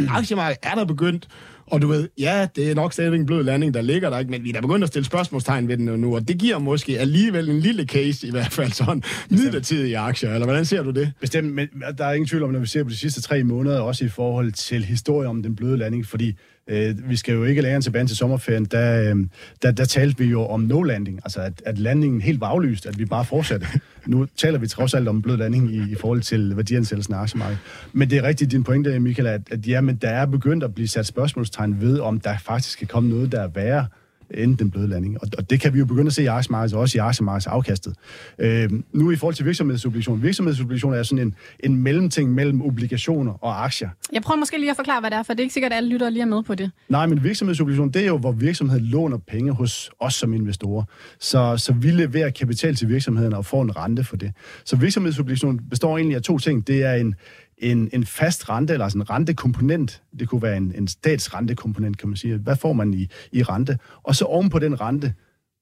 aktiemarkedet 0.09 0.59
er 0.63 0.75
der 0.75 0.85
begyndt 0.85 1.29
og 1.67 1.83
du 1.83 1.87
ved, 1.87 2.09
ja, 2.19 2.49
det 2.57 2.71
er 2.71 2.75
nok 2.75 2.93
stadigvæk 2.93 3.21
en 3.21 3.27
blød 3.27 3.43
landing, 3.43 3.75
der 3.75 3.83
ligger 3.83 4.11
der, 4.11 4.19
ikke? 4.19 4.31
men 4.31 4.45
vi 4.45 4.49
er 4.49 4.53
da 4.53 4.61
begyndt 4.61 4.83
at 4.83 4.89
stille 4.89 5.07
spørgsmålstegn 5.07 5.69
ved 5.69 5.77
den 5.77 5.85
nu, 5.85 6.15
og 6.15 6.29
det 6.29 6.39
giver 6.39 6.59
måske 6.59 6.99
alligevel 6.99 7.49
en 7.49 7.61
lille 7.61 7.85
case, 7.85 8.27
i 8.27 8.31
hvert 8.31 8.53
fald 8.53 8.73
sådan 8.73 9.03
midlertidige 9.31 9.99
aktier, 9.99 10.33
eller 10.33 10.47
hvordan 10.47 10.65
ser 10.65 10.83
du 10.83 10.91
det? 10.91 11.13
Bestemt, 11.21 11.55
men 11.55 11.69
der 11.99 12.05
er 12.05 12.13
ingen 12.13 12.29
tvivl 12.29 12.43
om, 12.43 12.51
når 12.51 12.61
vi 12.61 12.67
ser 12.67 12.83
på 12.83 12.91
de 12.91 12.97
sidste 12.97 13.21
tre 13.21 13.45
måneder, 13.45 13.81
også 13.81 14.05
i 14.05 14.09
forhold 14.09 14.53
til 14.53 14.85
historie 14.85 15.29
om 15.29 15.43
den 15.43 15.57
bløde 15.57 15.77
landing, 15.77 16.07
fordi 16.07 16.35
Øh, 16.69 17.11
vi 17.11 17.17
skal 17.17 17.35
jo 17.35 17.45
ikke 17.45 17.63
længere 17.63 17.81
tilbage 17.81 18.07
til 18.07 18.17
sommerferien, 18.17 18.65
der, 18.65 19.15
øh, 19.15 19.27
der, 19.63 19.71
der 19.71 19.85
talte 19.85 20.19
vi 20.19 20.25
jo 20.25 20.47
om 20.47 20.61
no 20.61 20.83
landing, 20.83 21.21
altså 21.25 21.41
at, 21.41 21.63
at 21.67 21.79
landingen 21.79 22.21
helt 22.21 22.41
var 22.41 22.47
aflyst, 22.47 22.87
at 22.87 22.99
vi 22.99 23.05
bare 23.05 23.25
fortsatte. 23.25 23.67
Nu 24.07 24.27
taler 24.37 24.59
vi 24.59 24.67
trods 24.67 24.95
alt 24.95 25.09
om 25.09 25.23
blød 25.23 25.37
landing 25.37 25.75
i, 25.75 25.93
i 25.93 25.95
forhold 25.95 26.21
til 26.21 26.57
værdiansættelsen 26.57 27.15
af 27.15 27.19
aktiemarkedet. 27.19 27.59
Men 27.93 28.11
det 28.11 28.19
er 28.19 28.23
rigtigt 28.23 28.51
din 28.51 28.65
pointe, 28.65 28.99
Michael, 29.01 29.29
at, 29.29 29.41
at 29.51 29.67
ja, 29.67 29.81
men 29.81 29.97
der 29.97 30.09
er 30.09 30.27
begyndt 30.27 30.65
at 30.65 30.75
blive 30.75 30.89
sat 30.89 31.07
spørgsmålstegn 31.07 31.81
ved, 31.81 31.99
om 31.99 32.21
der 32.21 32.39
faktisk 32.39 32.79
kan 32.79 32.87
komme 32.87 33.11
noget, 33.11 33.33
der 33.33 33.41
er 33.41 33.49
værre 33.49 33.87
end 34.35 34.59
den 34.59 34.71
bløde 34.71 34.89
landing. 34.89 35.23
Og, 35.23 35.29
og 35.39 35.51
det 35.51 35.61
kan 35.61 35.75
vi 35.75 35.79
jo 35.79 35.87
begynde 35.87 36.07
at 36.07 36.13
se 36.13 36.23
i 36.23 36.27
aktiemarkedet, 36.27 36.75
og 36.75 36.81
også 36.81 36.99
i 36.99 37.01
aktiemarkedets 37.01 37.47
afkastet. 37.47 37.95
Øh, 38.39 38.71
nu 38.93 39.11
i 39.11 39.17
forhold 39.17 39.35
til 39.35 39.47
virksomhedsobligationer. 39.47 40.23
Virksomhedsobligationer 40.23 40.99
er 40.99 41.03
sådan 41.03 41.27
en, 41.27 41.35
en 41.61 41.77
mellemting 41.83 42.35
mellem 42.35 42.63
obligationer 42.63 43.33
og 43.33 43.65
aktier. 43.65 43.89
Jeg 44.13 44.23
prøver 44.23 44.39
måske 44.39 44.59
lige 44.59 44.71
at 44.71 44.77
forklare, 44.77 45.01
hvad 45.01 45.11
det 45.11 45.19
er, 45.19 45.23
for 45.23 45.33
det 45.33 45.41
er 45.41 45.43
ikke 45.43 45.55
sikkert, 45.55 45.73
at 45.73 45.77
alle 45.77 45.89
lytter 45.89 46.11
lige 46.11 46.23
er 46.23 46.27
med 46.27 46.43
på 46.43 46.55
det. 46.55 46.71
Nej, 46.89 47.07
men 47.07 47.25
virksomhedsobligationer, 47.25 47.93
det 47.93 48.03
er 48.03 48.07
jo, 48.07 48.19
hvor 48.19 48.33
virksomheden 48.33 48.85
låner 48.85 49.19
penge 49.19 49.53
hos 49.53 49.91
os 50.01 50.15
som 50.15 50.35
investorer. 50.35 50.85
Så, 51.21 51.57
så 51.57 51.73
vi 51.73 51.91
leverer 51.91 52.31
kapital 52.31 52.75
til 52.75 52.89
virksomheden 52.89 53.33
og 53.33 53.47
får 53.47 53.63
en 53.63 53.77
rente 53.77 54.05
for 54.05 54.17
det. 54.17 54.33
Så 54.65 54.77
virksomhedsobligationer 54.77 55.63
består 55.71 55.99
egentlig 55.99 56.17
af 56.17 56.23
to 56.23 56.39
ting. 56.39 56.67
Det 56.67 56.85
er 56.85 56.93
en, 56.93 57.15
en, 57.59 57.91
en 57.93 58.07
fast 58.07 58.49
rente, 58.49 58.73
eller 58.73 58.89
sådan 58.89 59.01
en 59.01 59.11
rentekomponent. 59.11 60.03
Det 60.19 60.29
kunne 60.29 60.43
være 60.43 60.57
en, 60.57 60.73
en 60.77 60.89
statsrentekomponent, 60.89 61.99
kan 61.99 62.09
man 62.09 62.17
sige. 62.17 62.37
Hvad 62.37 62.57
får 62.57 62.73
man 62.73 62.95
i, 62.95 63.09
i 63.33 63.43
rente? 63.43 63.79
Og 64.03 64.17
så 64.17 64.25
oven 64.25 64.51
på 64.51 64.59
den 64.59 64.81
rente, 64.81 65.15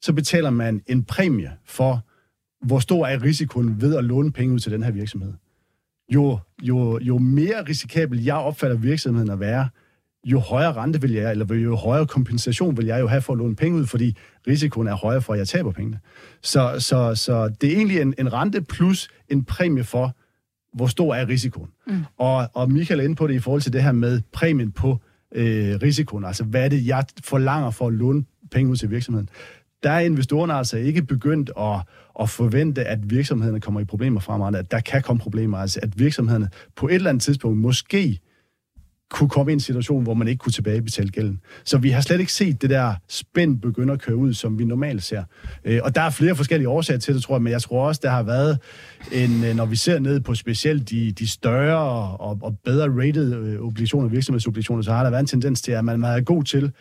så 0.03 0.12
betaler 0.12 0.51
man 0.51 0.82
en 0.86 1.05
præmie 1.05 1.53
for, 1.64 2.05
hvor 2.66 2.78
stor 2.78 3.07
er 3.07 3.22
risikoen 3.22 3.80
ved 3.80 3.97
at 3.97 4.05
låne 4.05 4.32
penge 4.32 4.55
ud 4.55 4.59
til 4.59 4.72
den 4.72 4.82
her 4.82 4.90
virksomhed. 4.90 5.32
Jo, 6.14 6.38
jo, 6.62 6.99
jo 6.99 7.18
mere 7.18 7.64
risikabel 7.68 8.24
jeg 8.24 8.34
opfatter 8.34 8.76
virksomheden 8.76 9.30
at 9.30 9.40
være, 9.40 9.68
jo 10.24 10.38
højere 10.38 10.72
rente 10.72 11.01
vil 11.01 11.12
jeg, 11.12 11.30
eller 11.30 11.55
jo 11.55 11.76
højere 11.76 12.07
kompensation 12.07 12.76
vil 12.76 12.86
jeg 12.86 13.01
jo 13.01 13.07
have 13.07 13.22
for 13.22 13.32
at 13.32 13.38
låne 13.38 13.57
penge 13.57 13.78
ud, 13.78 13.86
fordi 13.86 14.16
risikoen 14.47 14.86
er 14.86 14.95
højere 14.95 15.22
for, 15.22 15.32
at 15.32 15.38
jeg 15.38 15.49
taber 15.49 15.72
pengene. 15.72 15.99
Så, 16.42 16.74
så, 16.78 17.14
så 17.14 17.49
det 17.61 17.72
er 17.72 17.76
egentlig 17.76 18.01
en, 18.01 18.14
en 18.18 18.32
rente 18.32 18.61
plus 18.61 19.09
en 19.28 19.45
præmie 19.45 19.84
for, 19.84 20.16
hvor 20.74 20.86
stor 20.86 21.14
er 21.14 21.28
risikoen. 21.28 21.68
Mm. 21.86 22.04
Og, 22.18 22.48
og 22.54 22.72
Michael 22.72 23.00
er 23.00 23.04
inde 23.04 23.14
på 23.14 23.26
det 23.26 23.34
i 23.34 23.38
forhold 23.38 23.62
til 23.62 23.72
det 23.72 23.82
her 23.82 23.92
med 23.92 24.20
præmien 24.32 24.72
på 24.72 24.98
øh, 25.34 25.78
risikoen. 25.82 26.24
Altså, 26.24 26.44
hvad 26.44 26.64
er 26.64 26.68
det, 26.68 26.86
jeg 26.86 27.04
forlanger 27.24 27.70
for 27.70 27.86
at 27.86 27.92
låne 27.92 28.24
penge 28.50 28.70
ud 28.70 28.76
til 28.76 28.90
virksomheden? 28.90 29.28
Der 29.82 29.90
er 29.90 30.00
investorerne 30.00 30.54
altså 30.54 30.76
ikke 30.76 31.02
begyndt 31.02 31.50
at, 31.58 31.80
at 32.20 32.30
forvente, 32.30 32.84
at 32.84 33.10
virksomhederne 33.10 33.60
kommer 33.60 33.80
i 33.80 33.84
problemer 33.84 34.20
fremadrettet, 34.20 34.58
at 34.58 34.70
der 34.70 34.80
kan 34.80 35.02
komme 35.02 35.20
problemer. 35.20 35.58
Altså, 35.58 35.80
at 35.82 35.98
virksomhederne 35.98 36.48
på 36.76 36.88
et 36.88 36.94
eller 36.94 37.10
andet 37.10 37.22
tidspunkt 37.22 37.58
måske 37.58 38.20
kunne 39.11 39.28
komme 39.28 39.52
i 39.52 39.55
en 39.55 39.61
situation, 39.61 40.02
hvor 40.02 40.14
man 40.14 40.28
ikke 40.28 40.38
kunne 40.38 40.52
tilbagebetale 40.52 41.09
gælden. 41.09 41.40
Så 41.64 41.78
vi 41.78 41.90
har 41.90 42.00
slet 42.00 42.20
ikke 42.20 42.32
set 42.32 42.62
det 42.62 42.70
der 42.70 42.94
spænd 43.09 43.61
begynde 43.61 43.92
at 43.92 44.00
køre 44.00 44.16
ud, 44.16 44.34
som 44.34 44.59
vi 44.59 44.64
normalt 44.64 45.02
ser. 45.02 45.24
Øh, 45.64 45.80
og 45.82 45.94
der 45.94 46.00
er 46.00 46.11
flere 46.11 46.36
forskellige 46.36 46.68
årsager 46.68 46.98
til 46.98 47.14
det, 47.14 47.22
tror 47.22 47.34
jeg, 47.34 47.42
men 47.42 47.52
jeg 47.52 47.62
tror 47.62 47.86
også, 47.86 48.00
der 48.05 48.11
har 48.11 48.22
været, 48.22 48.59
en, 49.12 49.44
øh, 49.44 49.57
når 49.57 49.66
vi 49.66 49.76
ser 49.76 49.98
ned 49.98 50.20
på 50.20 50.34
specielt 50.34 50.90
de, 50.90 51.12
de 51.12 51.28
større 51.28 51.78
og, 52.20 52.38
og 52.42 52.59
bedre 52.64 52.88
rated 52.88 53.34
øh, 53.34 53.61
obligationer, 53.61 54.09
virksomhedsobligationer, 54.09 54.82
så 54.82 54.92
har 54.92 55.02
der 55.02 55.11
været 55.11 55.20
en 55.20 55.26
tendens 55.26 55.62
til, 55.62 55.72
at 55.72 55.84
man, 55.84 56.00
man 56.00 56.18
er 56.18 56.20
god 56.20 56.44
til, 56.44 56.72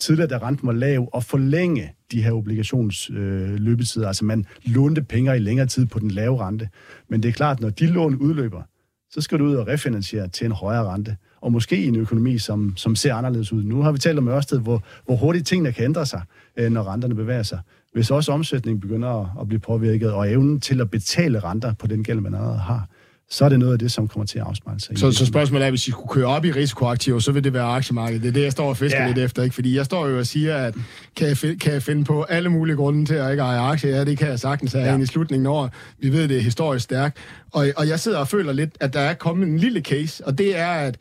tidligere 0.00 0.28
da 0.28 0.38
renten 0.38 0.66
var 0.66 0.72
lav, 0.72 1.08
at 1.14 1.24
forlænge 1.24 1.92
de 2.12 2.22
her 2.22 2.32
obligationsløbetider. 2.32 4.04
Øh, 4.04 4.08
altså 4.08 4.24
man 4.24 4.46
lånte 4.64 5.02
penge 5.02 5.36
i 5.36 5.38
længere 5.38 5.66
tid 5.66 5.86
på 5.86 5.98
den 5.98 6.10
lave 6.10 6.46
rente. 6.46 6.68
Men 7.08 7.22
det 7.22 7.28
er 7.28 7.32
klart, 7.32 7.60
når 7.60 7.70
de 7.70 7.86
lån 7.86 8.14
udløber, 8.14 8.62
så 9.10 9.20
skal 9.20 9.38
du 9.38 9.44
ud 9.44 9.54
og 9.54 9.66
refinansiere 9.66 10.28
til 10.28 10.44
en 10.44 10.52
højere 10.52 10.92
rente 10.92 11.16
og 11.40 11.52
måske 11.52 11.76
i 11.76 11.86
en 11.86 11.96
økonomi, 11.96 12.38
som, 12.38 12.72
som 12.76 12.96
ser 12.96 13.14
anderledes 13.14 13.52
ud. 13.52 13.62
Nu 13.62 13.82
har 13.82 13.92
vi 13.92 13.98
talt 13.98 14.18
om 14.18 14.28
Ørsted, 14.28 14.60
hvor, 14.60 14.82
hvor 15.06 15.16
hurtigt 15.16 15.46
tingene 15.46 15.72
kan 15.72 15.84
ændre 15.84 16.06
sig, 16.06 16.22
øh, 16.56 16.70
når 16.72 16.92
renterne 16.92 17.14
bevæger 17.14 17.42
sig. 17.42 17.58
Hvis 17.92 18.10
også 18.10 18.32
omsætningen 18.32 18.80
begynder 18.80 19.08
at, 19.08 19.26
at 19.40 19.48
blive 19.48 19.60
påvirket, 19.60 20.12
og 20.12 20.30
evnen 20.30 20.60
til 20.60 20.80
at 20.80 20.90
betale 20.90 21.40
renter 21.40 21.74
på 21.74 21.86
den 21.86 22.04
gæld, 22.04 22.20
man 22.20 22.34
allerede 22.34 22.58
har, 22.58 22.88
så 23.30 23.44
er 23.44 23.48
det 23.48 23.58
noget 23.58 23.72
af 23.72 23.78
det, 23.78 23.92
som 23.92 24.08
kommer 24.08 24.26
til 24.26 24.38
at 24.38 24.44
afspejle 24.46 24.80
sig. 24.80 24.98
Så, 24.98 25.12
så 25.12 25.26
spørgsmålet 25.26 25.66
er, 25.66 25.70
hvis 25.70 25.88
I 25.88 25.90
skulle 25.90 26.08
køre 26.08 26.26
op 26.26 26.44
i 26.44 26.52
risikoaktiver, 26.52 27.18
så 27.18 27.32
vil 27.32 27.44
det 27.44 27.52
være 27.52 27.64
aktiemarkedet. 27.64 28.22
Det 28.22 28.28
er 28.28 28.32
det, 28.32 28.42
jeg 28.42 28.52
står 28.52 28.68
og 28.68 28.76
fisker 28.76 29.00
ja. 29.00 29.06
lidt 29.06 29.18
efter. 29.18 29.42
Ikke? 29.42 29.54
Fordi 29.54 29.76
jeg 29.76 29.84
står 29.84 30.08
jo 30.08 30.18
og 30.18 30.26
siger, 30.26 30.56
at 30.56 30.74
kan 31.16 31.28
jeg, 31.28 31.36
finde, 31.36 31.58
kan 31.58 31.72
jeg 31.72 31.82
finde 31.82 32.04
på 32.04 32.22
alle 32.22 32.48
mulige 32.48 32.76
grunde 32.76 33.04
til 33.04 33.14
at 33.14 33.30
ikke 33.30 33.42
eje 33.42 33.58
aktier? 33.58 33.96
Ja, 33.96 34.04
det 34.04 34.18
kan 34.18 34.28
jeg 34.28 34.38
sagtens 34.38 34.72
have 34.72 34.84
ja. 34.84 34.98
i 34.98 35.06
slutningen 35.06 35.46
af 35.46 35.50
året. 35.50 35.70
Vi 35.98 36.12
ved, 36.12 36.28
det 36.28 36.36
er 36.36 36.40
historisk 36.40 36.84
stærkt. 36.84 37.16
Og, 37.52 37.66
og 37.76 37.88
jeg 37.88 38.00
sidder 38.00 38.18
og 38.18 38.28
føler 38.28 38.52
lidt, 38.52 38.70
at 38.80 38.94
der 38.94 39.00
er 39.00 39.14
kommet 39.14 39.48
en 39.48 39.58
lille 39.58 39.80
case, 39.80 40.26
og 40.26 40.38
det 40.38 40.58
er, 40.58 40.70
at 40.70 40.96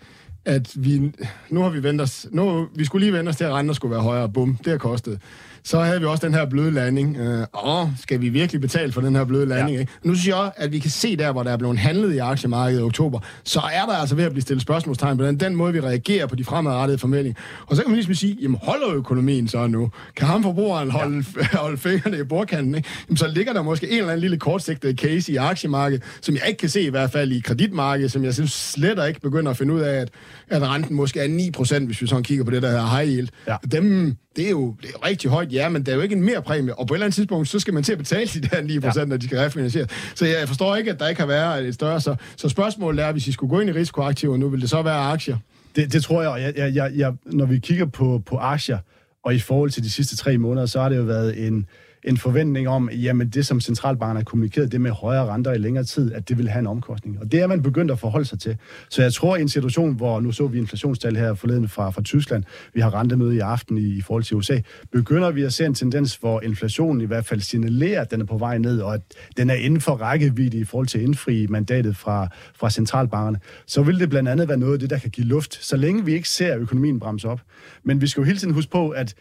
at 0.49 0.71
vi, 0.75 1.11
nu 1.49 1.61
har 1.61 1.69
vi 1.69 1.83
vendt 1.83 2.01
os, 2.01 2.27
nu, 2.31 2.67
vi 2.75 2.85
skulle 2.85 3.05
lige 3.05 3.17
vende 3.17 3.29
os 3.29 3.35
til, 3.35 3.43
at 3.43 3.53
renter 3.53 3.73
skulle 3.73 3.91
være 3.91 4.01
højere. 4.03 4.29
Bum, 4.29 4.55
det 4.55 4.71
har 4.71 4.77
kostet. 4.77 5.21
Så 5.63 5.79
havde 5.79 5.99
vi 5.99 6.05
også 6.05 6.25
den 6.25 6.33
her 6.33 6.45
bløde 6.45 6.71
landing. 6.71 7.17
Øh, 7.17 7.45
åh, 7.63 7.87
skal 8.01 8.21
vi 8.21 8.29
virkelig 8.29 8.61
betale 8.61 8.91
for 8.91 9.01
den 9.01 9.15
her 9.15 9.23
bløde 9.23 9.45
landing? 9.45 9.75
Ja. 9.75 9.79
Ikke? 9.79 9.91
Nu 10.03 10.15
synes 10.15 10.27
jeg, 10.27 10.51
at 10.55 10.71
vi 10.71 10.79
kan 10.79 10.91
se 10.91 11.15
der, 11.15 11.31
hvor 11.31 11.43
der 11.43 11.51
er 11.51 11.57
blevet 11.57 11.77
handlet 11.77 12.13
i 12.13 12.17
aktiemarkedet 12.17 12.81
i 12.81 12.83
oktober, 12.83 13.19
så 13.43 13.59
er 13.59 13.85
der 13.85 13.93
altså 13.93 14.15
ved 14.15 14.23
at 14.23 14.31
blive 14.31 14.41
stillet 14.41 14.61
spørgsmålstegn 14.61 15.17
på 15.17 15.25
den, 15.25 15.39
den 15.39 15.55
måde, 15.55 15.73
vi 15.73 15.79
reagerer 15.79 16.27
på 16.27 16.35
de 16.35 16.43
fremadrettede 16.43 16.97
formeldinger. 16.97 17.41
Og 17.67 17.75
så 17.75 17.81
kan 17.81 17.89
man 17.89 17.95
ligesom 17.95 18.13
sige, 18.13 18.37
jamen 18.41 18.59
holder 18.63 18.89
økonomien 18.89 19.47
så 19.47 19.67
nu? 19.67 19.91
Kan 20.15 20.27
ham 20.27 20.43
forbrugeren 20.43 20.91
holde, 20.91 21.25
ja. 21.37 21.57
holde 21.63 21.77
fingrene 21.77 22.19
i 22.19 22.23
bordkanten? 22.23 22.75
Ikke? 22.75 22.89
Jamen, 23.07 23.17
så 23.17 23.27
ligger 23.27 23.53
der 23.53 23.61
måske 23.61 23.89
en 23.89 23.97
eller 23.97 24.09
anden 24.09 24.21
lille 24.21 24.37
kortsigtet 24.37 24.99
case 24.99 25.31
i 25.31 25.35
aktiemarkedet, 25.35 26.03
som 26.21 26.35
jeg 26.35 26.43
ikke 26.47 26.57
kan 26.57 26.69
se 26.69 26.81
i 26.81 26.89
hvert 26.89 27.11
fald 27.11 27.31
i 27.31 27.39
kreditmarkedet, 27.39 28.11
som 28.11 28.23
jeg 28.23 28.33
synes 28.33 28.51
slet 28.51 29.07
ikke 29.07 29.21
begynder 29.21 29.51
at 29.51 29.57
finde 29.57 29.73
ud 29.73 29.79
af, 29.79 30.01
at, 30.01 30.09
at 30.49 30.61
renten 30.61 30.95
måske 30.95 31.19
er 31.19 31.79
9%, 31.79 31.85
hvis 31.85 32.01
vi 32.01 32.07
sådan 32.07 32.23
kigger 32.23 32.43
på 32.43 32.51
det 32.51 32.61
der 32.61 32.71
her 32.71 32.97
high 32.97 33.09
yield. 33.13 33.29
Ja. 33.47 33.55
Dem, 33.71 34.15
det 34.35 34.45
er, 34.45 34.49
jo, 34.49 34.75
det 34.81 34.89
er 34.89 35.07
rigtig 35.07 35.29
højt, 35.29 35.48
ja, 35.51 35.69
men 35.69 35.85
der 35.85 35.91
er 35.91 35.95
jo 35.95 36.01
ikke 36.01 36.15
en 36.15 36.23
mere 36.23 36.41
præmie, 36.41 36.75
og 36.75 36.87
på 36.87 36.93
et 36.93 36.95
eller 36.95 37.05
andet 37.05 37.15
tidspunkt, 37.15 37.47
så 37.47 37.59
skal 37.59 37.73
man 37.73 37.83
til 37.83 37.91
at 37.91 37.97
betale 37.97 38.29
de 38.33 38.41
der 38.41 38.61
9 38.61 38.79
procent, 38.79 38.97
ja. 38.97 39.05
når 39.05 39.17
de 39.17 39.25
skal 39.25 39.37
refinansiere. 39.39 39.87
Så 40.15 40.25
jeg 40.25 40.47
forstår 40.47 40.75
ikke, 40.75 40.91
at 40.91 40.99
der 40.99 41.07
ikke 41.07 41.21
har 41.21 41.27
været 41.27 41.67
et 41.67 41.73
større. 41.73 42.01
Så, 42.01 42.15
så 42.35 42.49
spørgsmålet 42.49 43.05
er, 43.05 43.11
hvis 43.11 43.27
I 43.27 43.31
skulle 43.31 43.49
gå 43.49 43.59
ind 43.59 43.69
i 43.69 43.73
risikoaktiver 43.73 44.37
nu, 44.37 44.49
vil 44.49 44.61
det 44.61 44.69
så 44.69 44.81
være 44.81 44.99
aktier? 44.99 45.37
Det, 45.75 45.93
det 45.93 46.03
tror 46.03 46.21
jeg, 46.23 46.53
jeg, 46.57 46.75
jeg, 46.75 46.91
jeg, 46.95 47.13
når 47.25 47.45
vi 47.45 47.59
kigger 47.59 47.85
på, 47.85 48.21
på 48.25 48.37
aktier, 48.37 48.77
og 49.23 49.35
i 49.35 49.39
forhold 49.39 49.69
til 49.69 49.83
de 49.83 49.89
sidste 49.89 50.17
tre 50.17 50.37
måneder, 50.37 50.65
så 50.65 50.81
har 50.81 50.89
det 50.89 50.97
jo 50.97 51.03
været 51.03 51.47
en, 51.47 51.65
en 52.03 52.17
forventning 52.17 52.67
om, 52.67 52.89
jamen 52.89 53.29
det 53.29 53.45
som 53.45 53.61
centralbanken 53.61 54.15
har 54.15 54.23
kommunikeret, 54.23 54.71
det 54.71 54.81
med 54.81 54.91
højere 54.91 55.25
renter 55.25 55.53
i 55.53 55.57
længere 55.57 55.83
tid, 55.83 56.13
at 56.13 56.29
det 56.29 56.37
vil 56.37 56.49
have 56.49 56.59
en 56.59 56.67
omkostning. 56.67 57.19
Og 57.21 57.31
det 57.31 57.39
er 57.39 57.47
man 57.47 57.61
begyndt 57.61 57.91
at 57.91 57.99
forholde 57.99 58.25
sig 58.25 58.39
til. 58.39 58.57
Så 58.89 59.01
jeg 59.01 59.13
tror, 59.13 59.35
i 59.35 59.41
en 59.41 59.49
situation, 59.49 59.95
hvor 59.95 60.19
nu 60.19 60.31
så 60.31 60.47
vi 60.47 60.57
inflationstal 60.57 61.15
her 61.15 61.33
forleden 61.33 61.69
fra, 61.69 61.89
fra 61.89 62.01
Tyskland, 62.01 62.43
vi 62.73 62.81
har 62.81 62.93
rentemøde 62.93 63.35
i 63.35 63.39
aften 63.39 63.77
i, 63.77 63.97
i 63.97 64.01
forhold 64.01 64.23
til 64.23 64.37
USA, 64.37 64.59
begynder 64.91 65.31
vi 65.31 65.43
at 65.43 65.53
se 65.53 65.65
en 65.65 65.73
tendens, 65.73 66.15
hvor 66.15 66.41
inflationen 66.41 67.01
i 67.01 67.05
hvert 67.05 67.25
fald 67.25 67.41
signalerer, 67.41 68.01
at 68.01 68.11
den 68.11 68.21
er 68.21 68.25
på 68.25 68.37
vej 68.37 68.57
ned, 68.57 68.81
og 68.81 68.93
at 68.93 69.01
den 69.37 69.49
er 69.49 69.53
inden 69.55 69.81
for 69.81 69.91
rækkevidde 69.91 70.57
i 70.57 70.63
forhold 70.63 70.87
til 70.87 70.97
at 70.97 71.03
indfri 71.03 71.47
mandatet 71.47 71.97
fra, 71.97 72.27
fra 72.55 72.69
centralbankerne, 72.69 73.39
så 73.65 73.83
vil 73.83 73.99
det 73.99 74.09
blandt 74.09 74.29
andet 74.29 74.47
være 74.47 74.57
noget 74.57 74.73
af 74.73 74.79
det, 74.79 74.89
der 74.89 74.97
kan 74.97 75.09
give 75.09 75.27
luft, 75.27 75.65
så 75.65 75.77
længe 75.77 76.05
vi 76.05 76.13
ikke 76.13 76.29
ser 76.29 76.57
økonomien 76.57 76.99
bremse 76.99 77.27
op. 77.29 77.41
Men 77.83 78.01
vi 78.01 78.07
skal 78.07 78.21
jo 78.21 78.25
hele 78.25 78.37
tiden 78.37 78.53
huske 78.53 78.71
på, 78.71 78.89
at 78.89 79.15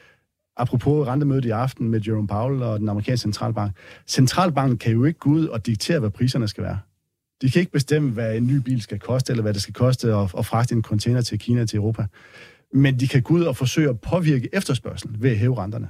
apropos 0.58 1.06
rentemødet 1.06 1.44
i 1.44 1.50
aften 1.50 1.88
med 1.88 2.00
Jerome 2.06 2.28
Powell 2.28 2.62
og 2.62 2.80
den 2.80 2.88
amerikanske 2.88 3.22
centralbank. 3.22 3.72
Centralbanken 4.06 4.78
kan 4.78 4.92
jo 4.92 5.04
ikke 5.04 5.18
gå 5.18 5.30
ud 5.30 5.46
og 5.46 5.66
diktere, 5.66 6.00
hvad 6.00 6.10
priserne 6.10 6.48
skal 6.48 6.64
være. 6.64 6.78
De 7.42 7.50
kan 7.50 7.60
ikke 7.60 7.72
bestemme, 7.72 8.10
hvad 8.10 8.36
en 8.36 8.46
ny 8.46 8.56
bil 8.56 8.82
skal 8.82 8.98
koste, 8.98 9.30
eller 9.30 9.42
hvad 9.42 9.54
det 9.54 9.62
skal 9.62 9.74
koste 9.74 10.14
at, 10.14 10.34
at 10.38 10.46
fragte 10.46 10.74
en 10.74 10.82
container 10.82 11.20
til 11.20 11.38
Kina 11.38 11.64
til 11.66 11.76
Europa. 11.76 12.06
men 12.74 13.00
de 13.00 13.08
kan 13.08 13.22
gå 13.22 13.34
ud 13.34 13.42
og 13.42 13.56
forsøge 13.56 13.88
at 13.88 14.00
påvirke 14.00 14.48
efterspørgselen 14.52 15.22
ved 15.22 15.30
at 15.30 15.38
hæve 15.38 15.58
renterne. 15.58 15.88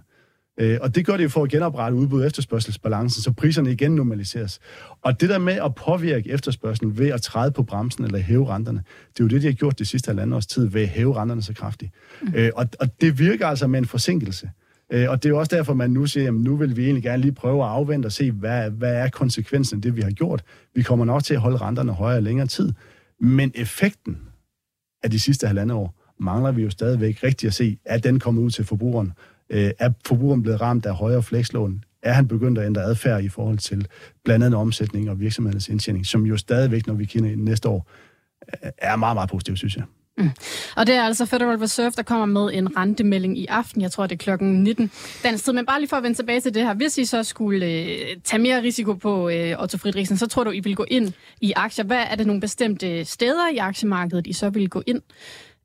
Øh, 0.58 0.78
og 0.82 0.94
det 0.94 1.06
gør 1.06 1.16
det 1.16 1.24
jo 1.24 1.28
for 1.28 1.42
at 1.42 1.50
genoprette 1.50 1.96
udbud 1.96 2.20
og 2.20 2.26
efterspørgselsbalancen, 2.26 3.22
så 3.22 3.32
priserne 3.32 3.72
igen 3.72 3.94
normaliseres. 3.94 4.60
Og 5.02 5.20
det 5.20 5.28
der 5.28 5.38
med 5.38 5.52
at 5.52 5.74
påvirke 5.74 6.30
efterspørgselen 6.30 6.98
ved 6.98 7.08
at 7.08 7.22
træde 7.22 7.50
på 7.50 7.62
bremsen 7.62 8.04
eller 8.04 8.18
hæve 8.18 8.48
renterne, 8.48 8.82
det 9.12 9.20
er 9.20 9.24
jo 9.24 9.28
det, 9.28 9.42
de 9.42 9.46
har 9.46 9.52
gjort 9.52 9.78
det 9.78 9.88
sidste 9.88 10.08
halvandet 10.08 10.36
års 10.36 10.46
tid 10.46 10.66
ved 10.66 10.82
at 10.82 10.88
hæve 10.88 11.16
renterne 11.16 11.42
så 11.42 11.54
kraftigt. 11.54 11.92
Mm. 12.22 12.34
Øh, 12.34 12.50
og, 12.54 12.66
og 12.80 13.00
det 13.00 13.18
virker 13.18 13.46
altså 13.46 13.66
med 13.66 13.78
en 13.78 13.86
forsinkelse. 13.86 14.50
Øh, 14.92 15.10
og 15.10 15.22
det 15.22 15.28
er 15.28 15.30
jo 15.30 15.38
også 15.38 15.56
derfor, 15.56 15.74
man 15.74 15.90
nu 15.90 16.06
siger, 16.06 16.28
at 16.28 16.34
nu 16.34 16.56
vil 16.56 16.76
vi 16.76 16.84
egentlig 16.84 17.02
gerne 17.02 17.22
lige 17.22 17.32
prøve 17.32 17.64
at 17.64 17.68
afvente 17.68 18.06
og 18.06 18.12
se, 18.12 18.30
hvad, 18.30 18.70
hvad 18.70 18.94
er 18.94 19.08
konsekvensen 19.08 19.78
af 19.78 19.82
det, 19.82 19.96
vi 19.96 20.00
har 20.00 20.10
gjort. 20.10 20.42
Vi 20.74 20.82
kommer 20.82 21.04
nok 21.04 21.24
til 21.24 21.34
at 21.34 21.40
holde 21.40 21.56
renterne 21.56 21.92
højere 21.92 22.20
længere 22.20 22.46
tid. 22.46 22.72
Men 23.20 23.52
effekten 23.54 24.18
af 25.02 25.10
de 25.10 25.20
sidste 25.20 25.46
halvandet 25.46 25.76
år 25.76 25.94
mangler 26.20 26.52
vi 26.52 26.62
jo 26.62 26.70
stadigvæk 26.70 27.22
rigtigt 27.22 27.48
at 27.48 27.54
se, 27.54 27.78
at 27.84 28.04
den 28.04 28.20
kommer 28.20 28.42
ud 28.42 28.50
til 28.50 28.64
forbrugeren. 28.64 29.12
Øh, 29.50 29.70
er 29.78 29.90
forbrugeren 30.06 30.42
blevet 30.42 30.60
ramt 30.60 30.86
af 30.86 30.94
højere 30.94 31.22
flekslån? 31.22 31.84
Er 32.02 32.12
han 32.12 32.28
begyndt 32.28 32.58
at 32.58 32.66
ændre 32.66 32.82
adfærd 32.82 33.22
i 33.22 33.28
forhold 33.28 33.58
til 33.58 33.86
blandt 34.24 34.44
andet 34.44 34.60
omsætning 34.60 35.10
og 35.10 35.20
virksomhedernes 35.20 35.68
indtjening, 35.68 36.06
som 36.06 36.26
jo 36.26 36.36
stadigvæk, 36.36 36.86
når 36.86 36.94
vi 36.94 37.04
kender 37.04 37.36
næste 37.36 37.68
år, 37.68 37.90
er 38.78 38.96
meget, 38.96 39.16
meget 39.16 39.30
positivt, 39.30 39.58
synes 39.58 39.76
jeg. 39.76 39.84
Mm. 40.18 40.30
Og 40.76 40.86
det 40.86 40.94
er 40.94 41.02
altså 41.02 41.26
Federal 41.26 41.58
Reserve, 41.58 41.92
der 41.96 42.02
kommer 42.02 42.26
med 42.26 42.50
en 42.54 42.76
rentemelding 42.76 43.38
i 43.38 43.46
aften. 43.46 43.82
Jeg 43.82 43.90
tror, 43.90 44.06
det 44.06 44.14
er 44.14 44.24
klokken 44.24 44.62
19 44.62 44.90
dansk 45.22 45.44
tid. 45.44 45.52
Men 45.52 45.66
bare 45.66 45.80
lige 45.80 45.88
for 45.88 45.96
at 45.96 46.02
vende 46.02 46.16
tilbage 46.16 46.40
til 46.40 46.54
det 46.54 46.62
her. 46.62 46.74
Hvis 46.74 46.98
I 46.98 47.04
så 47.04 47.22
skulle 47.22 47.66
øh, 47.66 48.16
tage 48.24 48.42
mere 48.42 48.62
risiko 48.62 48.94
på 48.94 49.28
øh, 49.28 49.62
Otto 49.62 49.78
Friedrichsen, 49.78 50.16
så 50.16 50.26
tror 50.26 50.44
du, 50.44 50.50
I 50.50 50.60
vil 50.60 50.76
gå 50.76 50.84
ind 50.88 51.12
i 51.40 51.52
aktier. 51.56 51.84
Hvad 51.84 52.04
er 52.10 52.14
det 52.14 52.26
nogle 52.26 52.40
bestemte 52.40 52.98
øh, 52.98 53.04
steder 53.04 53.48
i 53.54 53.56
aktiemarkedet, 53.56 54.26
I 54.26 54.32
så 54.32 54.50
vil 54.50 54.68
gå 54.68 54.82
ind? 54.86 55.02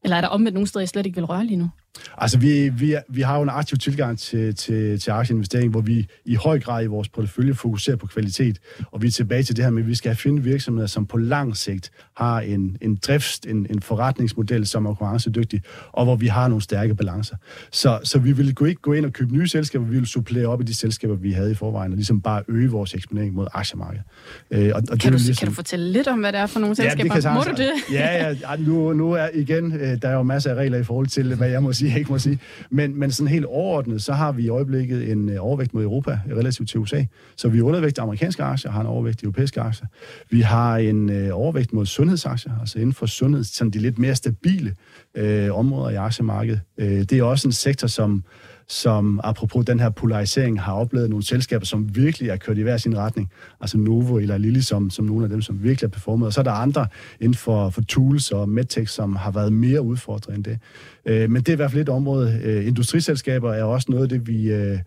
Eller 0.04 0.18
er 0.18 0.22
der 0.22 0.28
omvendt 0.28 0.54
nogle 0.54 0.68
steder, 0.68 0.84
I 0.84 0.88
slet 0.88 1.06
ikke 1.06 1.16
vil 1.16 1.26
røre 1.26 1.46
lige 1.46 1.58
nu? 1.58 1.70
Altså, 2.18 2.40
vi, 2.40 2.70
vi, 2.70 2.96
vi 3.10 3.22
har 3.22 3.36
jo 3.36 3.44
en 3.44 3.50
aktiv 3.50 3.78
tilgang 3.78 4.20
til, 4.20 4.56
til, 4.56 5.00
til 5.00 5.12
aktieinvestering, 5.12 5.72
hvor 5.72 5.82
vi 5.82 6.08
i 6.26 6.36
høj 6.36 6.60
grad 6.60 6.84
i 6.84 6.88
vores 6.88 7.10
portefølje 7.10 7.54
fokuserer 7.54 7.96
på 7.96 8.08
kvalitet, 8.08 8.60
og 8.92 9.02
vi 9.02 9.08
er 9.08 9.12
tilbage 9.12 9.44
til 9.44 9.56
det 9.56 9.64
her 9.64 9.72
med, 9.72 9.84
at 9.84 9.88
vi 9.88 9.96
skal 9.96 10.16
finde 10.16 10.44
virksomheder, 10.44 10.88
som 10.88 11.06
på 11.06 11.18
lang 11.18 11.58
sigt 11.58 11.92
har 12.18 12.42
en, 12.42 12.78
en 12.82 12.96
drift, 13.08 13.46
en, 13.46 13.68
en 13.70 13.82
forretningsmodel, 13.82 14.68
som 14.68 14.86
er 14.86 14.90
konkurrencedygtig, 14.90 15.62
og 15.92 16.06
hvor 16.06 16.16
vi 16.16 16.28
har 16.28 16.48
nogle 16.48 16.62
stærke 16.62 16.96
balancer. 16.96 17.36
Så, 17.72 18.00
så 18.04 18.20
vi 18.20 18.32
vil 18.32 18.48
ikke 18.48 18.82
gå 18.82 18.94
ind 18.94 19.06
og 19.06 19.14
købe 19.14 19.34
nye 19.34 19.48
selskaber, 19.48 19.86
vi 19.86 19.96
vil 19.96 20.08
supplere 20.08 20.48
op 20.48 20.62
i 20.62 20.64
de 20.64 20.74
selskaber, 20.74 21.16
vi 21.16 21.32
havde 21.32 21.52
i 21.52 21.56
forvejen, 21.56 21.92
og 21.92 21.96
ligesom 21.96 22.22
bare 22.22 22.44
øge 22.48 22.70
vores 22.70 22.94
eksponering 22.94 23.34
mod 23.34 23.48
aktiemarkedet. 23.54 24.04
Øh, 24.52 24.72
og, 24.76 24.76
og 24.76 24.84
kan, 24.88 24.98
det 24.98 25.04
du, 25.04 25.10
ligesom... 25.10 25.36
kan 25.36 25.48
du 25.48 25.54
fortælle 25.54 25.92
lidt 25.92 26.08
om, 26.08 26.20
hvad 26.20 26.32
det 26.32 26.40
er 26.40 26.46
for 26.46 26.60
nogle 26.60 26.76
selskaber? 26.76 27.16
Ja, 27.16 27.22
det 27.22 27.34
må 27.34 27.44
du 27.44 27.62
det? 27.62 27.72
ja, 27.92 28.30
ja 28.30 28.56
nu, 28.60 28.94
nu 28.94 29.12
er 29.12 29.30
igen, 29.34 29.72
øh, 29.72 30.02
der 30.02 30.10
er 30.10 30.14
jo 30.14 30.24
masser 30.24 30.52
af 30.52 30.56
regler 30.56 30.78
i 30.78 30.84
forhold 30.84 31.08
til, 31.08 31.36
hvad 31.36 31.50
jeg 31.50 31.64
må 31.64 31.74
sige 31.74 31.83
sige, 31.90 32.00
ikke 32.00 32.12
må 32.12 32.18
sige. 32.18 32.40
Men, 32.70 33.00
men 33.00 33.12
sådan 33.12 33.28
helt 33.28 33.46
overordnet, 33.46 34.02
så 34.02 34.14
har 34.14 34.32
vi 34.32 34.44
i 34.44 34.50
øjeblikket 34.50 35.12
en 35.12 35.30
øh, 35.30 35.46
overvægt 35.46 35.74
mod 35.74 35.84
Europa 35.84 36.20
relativt 36.30 36.70
til 36.70 36.80
USA. 36.80 37.04
Så 37.36 37.50
vi 37.50 37.58
er 37.58 37.64
undervægt 37.64 38.00
af 38.00 38.04
amerikanske 38.04 38.44
aktier, 38.44 38.72
har 38.72 38.82
en 38.82 38.88
overvægt 38.88 39.20
af 39.20 39.24
europæiske 39.24 39.62
aktier. 39.62 39.88
Vi 40.30 40.42
har 40.42 40.78
en 40.78 41.10
øh, 41.10 41.30
overvægt 41.34 41.74
mod 41.74 41.86
sundhedsaktier, 41.86 42.60
altså 42.60 42.80
inden 42.80 42.94
for 42.94 43.06
sundhed, 43.06 43.44
sådan 43.44 43.72
de 43.72 43.80
lidt 43.80 44.00
mere 44.00 44.16
stabile 44.16 44.76
øh, 45.16 45.58
områder 45.58 45.90
i 45.90 45.96
aktiemarkedet. 45.96 46.62
Øh, 46.78 47.00
det 47.02 47.14
er 47.14 47.24
også 47.24 47.48
en 47.48 47.52
sektor, 47.52 47.88
som 47.88 48.24
som 48.68 49.22
apropos 49.24 49.66
den 49.66 49.80
her 49.80 49.90
polarisering 49.90 50.62
har 50.62 50.74
oplevet 50.74 51.10
nogle 51.10 51.26
selskaber, 51.26 51.66
som 51.66 51.96
virkelig 51.96 52.30
er 52.30 52.38
kørt 52.38 52.58
i 52.58 52.62
hver 52.62 52.78
sin 52.78 52.98
retning. 52.98 53.32
Altså 53.62 53.78
Novo 53.78 54.18
eller 54.18 54.38
Lilly 54.38 54.60
som, 54.60 54.90
som 54.90 55.06
nogle 55.06 55.24
af 55.24 55.30
dem, 55.30 55.42
som 55.42 55.64
virkelig 55.64 55.88
har 55.88 55.92
performet. 55.92 56.26
Og 56.26 56.34
så 56.34 56.42
er 56.42 56.44
der 56.44 56.52
andre 56.52 56.88
inden 57.20 57.36
for, 57.36 57.70
for 57.70 57.82
tools 57.82 58.32
og 58.32 58.50
medtech, 58.50 58.92
som 58.92 59.16
har 59.16 59.32
været 59.32 59.54
mere 59.54 59.82
udfordret 59.82 60.36
end 60.36 60.44
det. 60.44 60.60
Øh, 61.06 61.30
men 61.30 61.42
det 61.42 61.50
er 61.50 61.54
i 61.54 61.56
hvert 61.56 61.72
fald 61.72 61.82
et 61.82 61.90
område. 61.90 62.42
Øh, 62.44 62.68
industriselskaber 62.68 63.54
er 63.54 63.64
også 63.64 63.92
noget 63.92 64.04
af 64.04 64.10
det, 64.10 64.28
vi, 64.28 64.52
øh, 64.52 64.80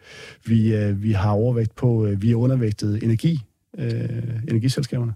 vi, 0.47 0.75
øh, 0.75 1.03
vi 1.03 1.13
har 1.13 1.31
overvægt 1.31 1.75
på. 1.75 2.07
Øh, 2.07 2.23
vi 2.23 2.31
er 2.31 2.37
undervægtet 2.37 3.03
energi, 3.03 3.41
øh, 3.79 3.93
energiselskaberne. 4.49 5.13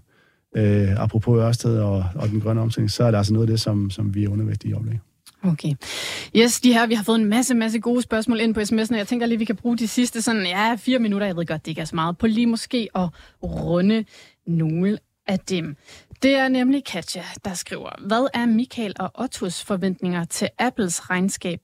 Øh, 0.55 1.03
apropos 1.03 1.39
Ørsted 1.39 1.79
og, 1.79 2.05
og 2.15 2.29
den 2.29 2.41
grønne 2.41 2.61
omstilling, 2.61 2.91
så 2.91 3.03
er 3.03 3.11
det 3.11 3.17
altså 3.17 3.33
noget 3.33 3.47
af 3.47 3.51
det, 3.51 3.59
som, 3.59 3.89
som 3.89 4.15
vi 4.15 4.23
er 4.23 4.29
undervægtet 4.29 4.69
i 4.69 4.73
øjeblikket. 4.73 5.01
Okay. 5.43 5.73
Yes, 6.35 6.61
de 6.61 6.73
her, 6.73 6.87
vi 6.87 6.93
har 6.93 7.03
fået 7.03 7.19
en 7.19 7.25
masse, 7.25 7.55
masse 7.55 7.79
gode 7.79 8.01
spørgsmål 8.01 8.39
ind 8.39 8.53
på 8.53 8.59
sms'en, 8.59 8.95
jeg 8.95 9.07
tænker 9.07 9.25
lige, 9.25 9.39
vi 9.39 9.45
kan 9.45 9.55
bruge 9.55 9.77
de 9.77 9.87
sidste 9.87 10.21
sådan, 10.21 10.45
ja, 10.45 10.75
fire 10.75 10.99
minutter, 10.99 11.27
jeg 11.27 11.35
ved 11.35 11.45
godt, 11.45 11.65
det 11.65 11.71
ikke 11.71 11.81
er 11.81 11.85
så 11.85 11.95
meget, 11.95 12.17
på 12.17 12.27
lige 12.27 12.47
måske 12.47 12.89
at 12.95 13.09
runde 13.43 14.05
nogle 14.47 14.97
af 15.27 15.39
dem. 15.39 15.75
Det 16.23 16.35
er 16.35 16.47
nemlig 16.47 16.83
Katja, 16.85 17.23
der 17.45 17.53
skriver, 17.53 17.89
hvad 17.99 18.27
er 18.33 18.45
Michael 18.45 18.93
og 18.99 19.11
Ottos 19.15 19.63
forventninger 19.63 20.25
til 20.25 20.49
Apples 20.59 21.09
regnskab 21.09 21.59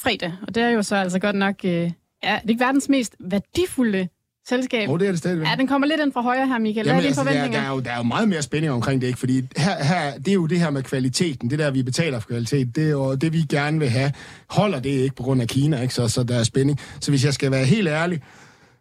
fredag? 0.00 0.32
Og 0.42 0.54
det 0.54 0.62
er 0.62 0.68
jo 0.68 0.82
så 0.82 0.96
altså 0.96 1.18
godt 1.18 1.36
nok, 1.36 1.54
øh, 1.64 1.70
ja, 1.70 1.82
det 1.82 1.92
er 2.22 2.48
ikke 2.48 2.64
verdens 2.64 2.88
mest 2.88 3.16
værdifulde 3.20 4.08
selskab. 4.48 4.88
Oh, 4.88 4.98
det 4.98 5.06
er 5.06 5.10
det 5.10 5.18
stadigvæk. 5.18 5.48
Ja, 5.48 5.54
den 5.56 5.66
kommer 5.66 5.86
lidt 5.86 6.00
ind 6.00 6.12
fra 6.12 6.20
højre 6.20 6.46
her, 6.46 6.58
Michael. 6.58 6.86
Hvad 6.86 6.94
Jamen, 6.94 6.96
er 6.96 7.00
dine 7.00 7.08
altså, 7.08 7.22
forventninger? 7.22 7.58
Der, 7.58 7.64
der, 7.64 7.70
er 7.70 7.74
jo, 7.74 7.80
der 7.80 7.90
er 7.90 7.96
jo 7.96 8.02
meget 8.02 8.28
mere 8.28 8.42
spænding 8.42 8.72
omkring 8.72 9.00
det, 9.00 9.06
ikke? 9.06 9.18
Fordi 9.18 9.42
her, 9.56 9.84
her, 9.84 10.18
det 10.18 10.28
er 10.28 10.32
jo 10.32 10.46
det 10.46 10.60
her 10.60 10.70
med 10.70 10.82
kvaliteten. 10.82 11.50
Det 11.50 11.58
der, 11.58 11.70
vi 11.70 11.82
betaler 11.82 12.20
for 12.20 12.28
kvalitet, 12.28 12.76
det 12.76 12.86
er 12.86 12.90
jo 12.90 13.14
det, 13.14 13.32
vi 13.32 13.44
gerne 13.48 13.78
vil 13.78 13.88
have. 13.88 14.12
Holder 14.50 14.80
det 14.80 14.90
ikke 14.90 15.16
på 15.16 15.22
grund 15.22 15.42
af 15.42 15.48
Kina, 15.48 15.82
ikke? 15.82 15.94
Så, 15.94 16.08
så 16.08 16.22
der 16.22 16.38
er 16.38 16.42
spænding. 16.42 16.80
Så 17.00 17.10
hvis 17.10 17.24
jeg 17.24 17.34
skal 17.34 17.50
være 17.50 17.64
helt 17.64 17.88
ærlig, 17.88 18.22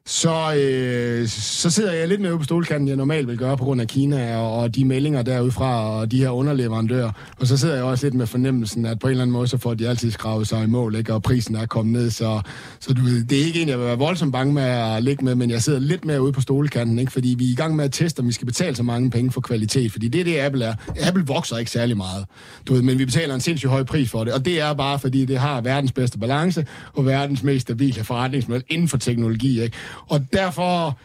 så, 0.08 0.56
øh, 0.56 1.28
så 1.28 1.70
sidder 1.70 1.93
jeg 1.93 2.08
lidt 2.08 2.22
mere 2.22 2.38
på 2.38 2.43
stolkanten, 2.43 2.88
jeg 2.88 2.95
normalt 2.95 3.28
vil 3.28 3.38
gøre 3.38 3.58
på 3.58 3.64
grund 3.64 3.82
af 3.82 3.88
Kina 3.88 4.38
og, 4.38 4.58
og 4.58 4.76
de 4.76 4.86
meldinger 4.86 5.22
derudfra 5.22 5.89
og 5.89 6.12
de 6.12 6.20
her 6.20 6.30
underleverandører. 6.30 7.12
Og 7.39 7.47
så 7.47 7.58
sidder 7.58 7.76
jeg 7.76 7.84
også 7.84 8.06
lidt 8.06 8.14
med 8.14 8.28
fornemmelsen, 8.28 8.86
at 8.86 8.99
på 8.99 9.08
en 9.08 9.12
eller 9.12 9.22
anden 9.22 9.34
måde, 9.34 9.47
så 9.47 9.58
får 9.58 9.74
de 9.74 9.89
altid 9.89 10.12
skravet 10.12 10.47
sig 10.47 10.64
i 10.64 10.68
mål, 10.68 10.95
ikke? 10.95 11.14
og 11.14 11.24
prisen 11.24 11.56
er 11.56 11.66
kommet 11.66 11.93
ned. 11.93 12.10
Så, 12.10 12.41
så 12.80 12.93
du 12.93 13.01
ved, 13.01 13.24
det 13.24 13.41
er 13.41 13.45
ikke 13.45 13.62
en, 13.62 13.70
jeg 13.70 13.80
vil 13.80 13.86
være 13.86 13.97
voldsomt 13.97 14.34
bange 14.34 14.53
med 14.53 14.64
at 14.64 15.03
ligge 15.03 15.26
med, 15.26 15.36
men 15.36 15.49
jeg 15.49 15.62
sidder 15.62 15.80
lidt 15.80 16.06
mere 16.06 16.22
ude 16.22 16.32
på 16.32 16.41
stolkanten, 16.41 16.99
ikke? 16.99 17.12
fordi 17.12 17.36
vi 17.38 17.45
er 17.45 17.51
i 17.51 17.56
gang 17.56 17.76
med 17.76 17.86
at 17.86 17.91
teste, 17.91 18.20
om 18.20 18.28
vi 18.28 18.32
skal 18.32 18.45
betale 18.45 18.76
så 18.76 18.84
mange 18.84 19.10
penge 19.10 19.32
for 19.32 19.41
kvalitet. 19.41 19.91
Fordi 19.91 20.08
det 20.08 20.20
er 20.20 20.26
det, 20.26 20.39
Apple 20.39 20.66
er. 20.66 20.74
Apple 21.08 21.26
vokser 21.26 21.58
ikke 21.58 21.72
særlig 21.72 21.97
meget, 21.97 22.26
du 22.68 22.74
ved, 22.74 22.82
men 22.82 22.99
vi 22.99 23.06
betaler 23.06 23.36
en 23.36 23.41
sindssygt 23.41 23.70
høj 23.70 23.84
pris 23.84 24.10
for 24.10 24.24
det. 24.24 24.34
Og 24.34 24.45
det 24.45 24.62
er 24.62 24.74
bare, 24.74 24.99
fordi 24.99 25.26
det 25.26 25.38
har 25.38 25.62
verdens 25.62 25.91
bedste 25.91 26.20
balance 26.20 26.66
og 26.93 27.06
verdens 27.06 27.43
mest 27.43 27.62
stabile 27.62 28.03
forretningsmodel 28.03 28.64
inden 28.70 28.88
for 28.88 28.97
teknologi. 28.97 29.62
Ikke? 29.62 29.78
Og 30.08 30.26
derfor... 30.34 31.00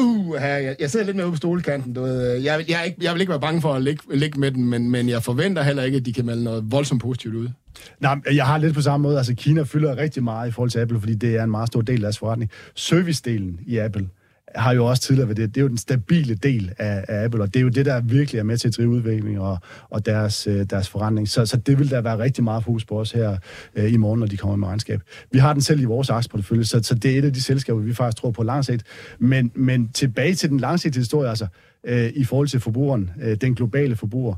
Uh, 0.00 0.34
jeg, 0.40 0.76
jeg 0.80 0.90
sidder 0.90 1.06
lidt 1.06 1.16
med 1.16 1.24
ude 1.24 1.32
på 1.32 1.36
stolekanten. 1.36 1.94
Du 1.94 2.02
ved. 2.02 2.22
Jeg, 2.22 2.64
jeg, 2.68 2.82
ikke, 2.86 2.98
jeg 3.02 3.12
vil 3.12 3.20
ikke 3.20 3.30
være 3.30 3.40
bange 3.40 3.60
for 3.60 3.74
at 3.74 3.82
ligge, 3.82 4.16
ligge 4.16 4.40
med 4.40 4.50
den, 4.50 4.64
men, 4.64 4.90
men 4.90 5.08
jeg 5.08 5.22
forventer 5.22 5.62
heller 5.62 5.82
ikke, 5.82 5.96
at 5.96 6.06
de 6.06 6.12
kan 6.12 6.26
melde 6.26 6.44
noget 6.44 6.72
voldsomt 6.72 7.02
positivt 7.02 7.34
ud. 7.34 7.48
Nej, 8.00 8.18
jeg 8.34 8.46
har 8.46 8.58
lidt 8.58 8.74
på 8.74 8.82
samme 8.82 9.02
måde. 9.02 9.18
Altså, 9.18 9.34
Kina 9.34 9.62
fylder 9.62 9.96
rigtig 9.96 10.24
meget 10.24 10.48
i 10.48 10.50
forhold 10.50 10.70
til 10.70 10.78
Apple, 10.78 11.00
fordi 11.00 11.14
det 11.14 11.36
er 11.36 11.44
en 11.44 11.50
meget 11.50 11.66
stor 11.68 11.80
del 11.80 11.94
af 11.94 12.00
deres 12.00 12.18
forretning. 12.18 12.50
Servicedelen 12.74 13.60
i 13.66 13.78
Apple 13.78 14.08
har 14.54 14.72
jo 14.72 14.86
også 14.86 15.02
tidligere 15.02 15.28
været 15.28 15.36
det. 15.36 15.54
Det 15.54 15.60
er 15.60 15.62
jo 15.62 15.68
den 15.68 15.78
stabile 15.78 16.34
del 16.34 16.72
af, 16.78 17.04
af 17.08 17.24
Apple, 17.24 17.42
og 17.42 17.54
det 17.54 17.60
er 17.60 17.64
jo 17.64 17.68
det, 17.68 17.86
der 17.86 18.00
virkelig 18.00 18.38
er 18.38 18.42
med 18.42 18.58
til 18.58 18.68
at 18.68 18.76
drive 18.76 18.88
udvikling 18.88 19.40
og, 19.40 19.58
og 19.90 20.06
deres, 20.06 20.46
øh, 20.46 20.66
deres 20.70 20.88
forretning. 20.88 21.28
Så, 21.28 21.46
så 21.46 21.56
det 21.56 21.78
vil 21.78 21.90
der 21.90 22.00
være 22.00 22.18
rigtig 22.18 22.44
meget 22.44 22.64
fokus 22.64 22.84
på 22.84 23.00
os 23.00 23.12
her 23.12 23.36
øh, 23.74 23.92
i 23.92 23.96
morgen, 23.96 24.20
når 24.20 24.26
de 24.26 24.36
kommer 24.36 24.56
med 24.56 24.68
regnskab. 24.68 25.00
Vi 25.32 25.38
har 25.38 25.52
den 25.52 25.62
selv 25.62 25.80
i 25.80 25.84
vores 25.84 26.10
aktieportefølje, 26.10 26.64
så, 26.64 26.82
så 26.82 26.94
det 26.94 27.14
er 27.14 27.18
et 27.18 27.24
af 27.24 27.32
de 27.32 27.42
selskaber, 27.42 27.80
vi 27.80 27.94
faktisk 27.94 28.16
tror 28.16 28.30
på 28.30 28.42
langsigt. 28.42 28.84
Men, 29.18 29.52
men 29.54 29.88
tilbage 29.88 30.34
til 30.34 30.50
den 30.50 30.60
langsigtede 30.60 31.00
historie, 31.00 31.28
altså 31.28 31.46
øh, 31.86 32.12
i 32.14 32.24
forhold 32.24 32.48
til 32.48 32.60
forbrugeren, 32.60 33.10
øh, 33.22 33.36
den 33.36 33.54
globale 33.54 33.96
forbruger. 33.96 34.34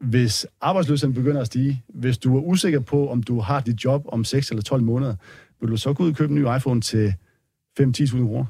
Hvis 0.00 0.46
arbejdsløsheden 0.60 1.14
begynder 1.14 1.40
at 1.40 1.46
stige, 1.46 1.82
hvis 1.94 2.18
du 2.18 2.36
er 2.36 2.40
usikker 2.40 2.80
på, 2.80 3.08
om 3.08 3.22
du 3.22 3.40
har 3.40 3.60
dit 3.60 3.84
job 3.84 4.04
om 4.08 4.24
6 4.24 4.50
eller 4.50 4.62
12 4.62 4.82
måneder, 4.82 5.14
vil 5.60 5.70
du 5.70 5.76
så 5.76 5.92
gå 5.92 6.02
ud 6.04 6.10
og 6.10 6.16
købe 6.16 6.32
en 6.32 6.38
ny 6.38 6.56
iPhone 6.56 6.80
til 6.80 7.14
5-10.000 7.80 8.18
kroner? 8.18 8.44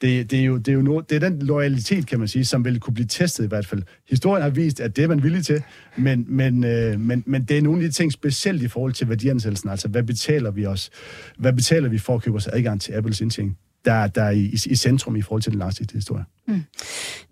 Det, 0.00 0.30
det, 0.30 0.40
er 0.40 0.44
jo, 0.44 0.56
det, 0.56 0.68
er 0.68 0.72
jo 0.72 0.82
no, 0.82 1.00
det 1.00 1.16
er 1.16 1.28
den 1.28 1.42
loyalitet, 1.42 2.06
kan 2.06 2.18
man 2.18 2.28
sige, 2.28 2.44
som 2.44 2.64
vil 2.64 2.80
kunne 2.80 2.94
blive 2.94 3.06
testet 3.06 3.44
i 3.44 3.46
hvert 3.46 3.66
fald. 3.66 3.82
Historien 4.10 4.42
har 4.42 4.50
vist, 4.50 4.80
at 4.80 4.96
det 4.96 5.04
er 5.04 5.08
man 5.08 5.22
villig 5.22 5.44
til, 5.46 5.62
men, 5.96 6.24
men, 6.28 6.64
øh, 6.64 7.00
men, 7.00 7.22
men 7.26 7.44
det 7.44 7.58
er 7.58 7.62
nogle 7.62 7.82
af 7.82 7.88
de 7.88 7.92
ting, 7.92 8.12
specielt 8.12 8.62
i 8.62 8.68
forhold 8.68 8.92
til 8.92 9.08
værdiansættelsen. 9.08 9.70
Altså, 9.70 9.88
hvad 9.88 10.02
betaler 10.02 10.50
vi 10.50 10.66
os? 10.66 10.90
Hvad 11.38 11.52
betaler 11.52 11.88
vi 11.88 11.98
for 11.98 12.14
at 12.14 12.22
købe 12.22 12.36
os 12.36 12.46
adgang 12.46 12.80
til 12.80 12.92
Apples 12.92 13.20
indtjening? 13.20 13.58
Der, 13.84 14.06
der 14.06 14.22
er 14.22 14.30
i, 14.30 14.40
i, 14.40 14.58
i 14.66 14.74
centrum 14.74 15.16
i 15.16 15.22
forhold 15.22 15.42
til 15.42 15.52
den 15.52 15.58
langsigtede 15.58 15.98
historie. 15.98 16.24
Mm. 16.48 16.62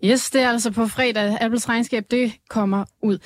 Yes, 0.05 0.29
det 0.29 0.41
er 0.41 0.49
altså 0.49 0.71
på 0.71 0.87
fredag. 0.87 1.37
Apples 1.41 1.69
regnskab, 1.69 2.03
det 2.11 2.31
kommer 2.49 2.85
ud. 3.01 3.17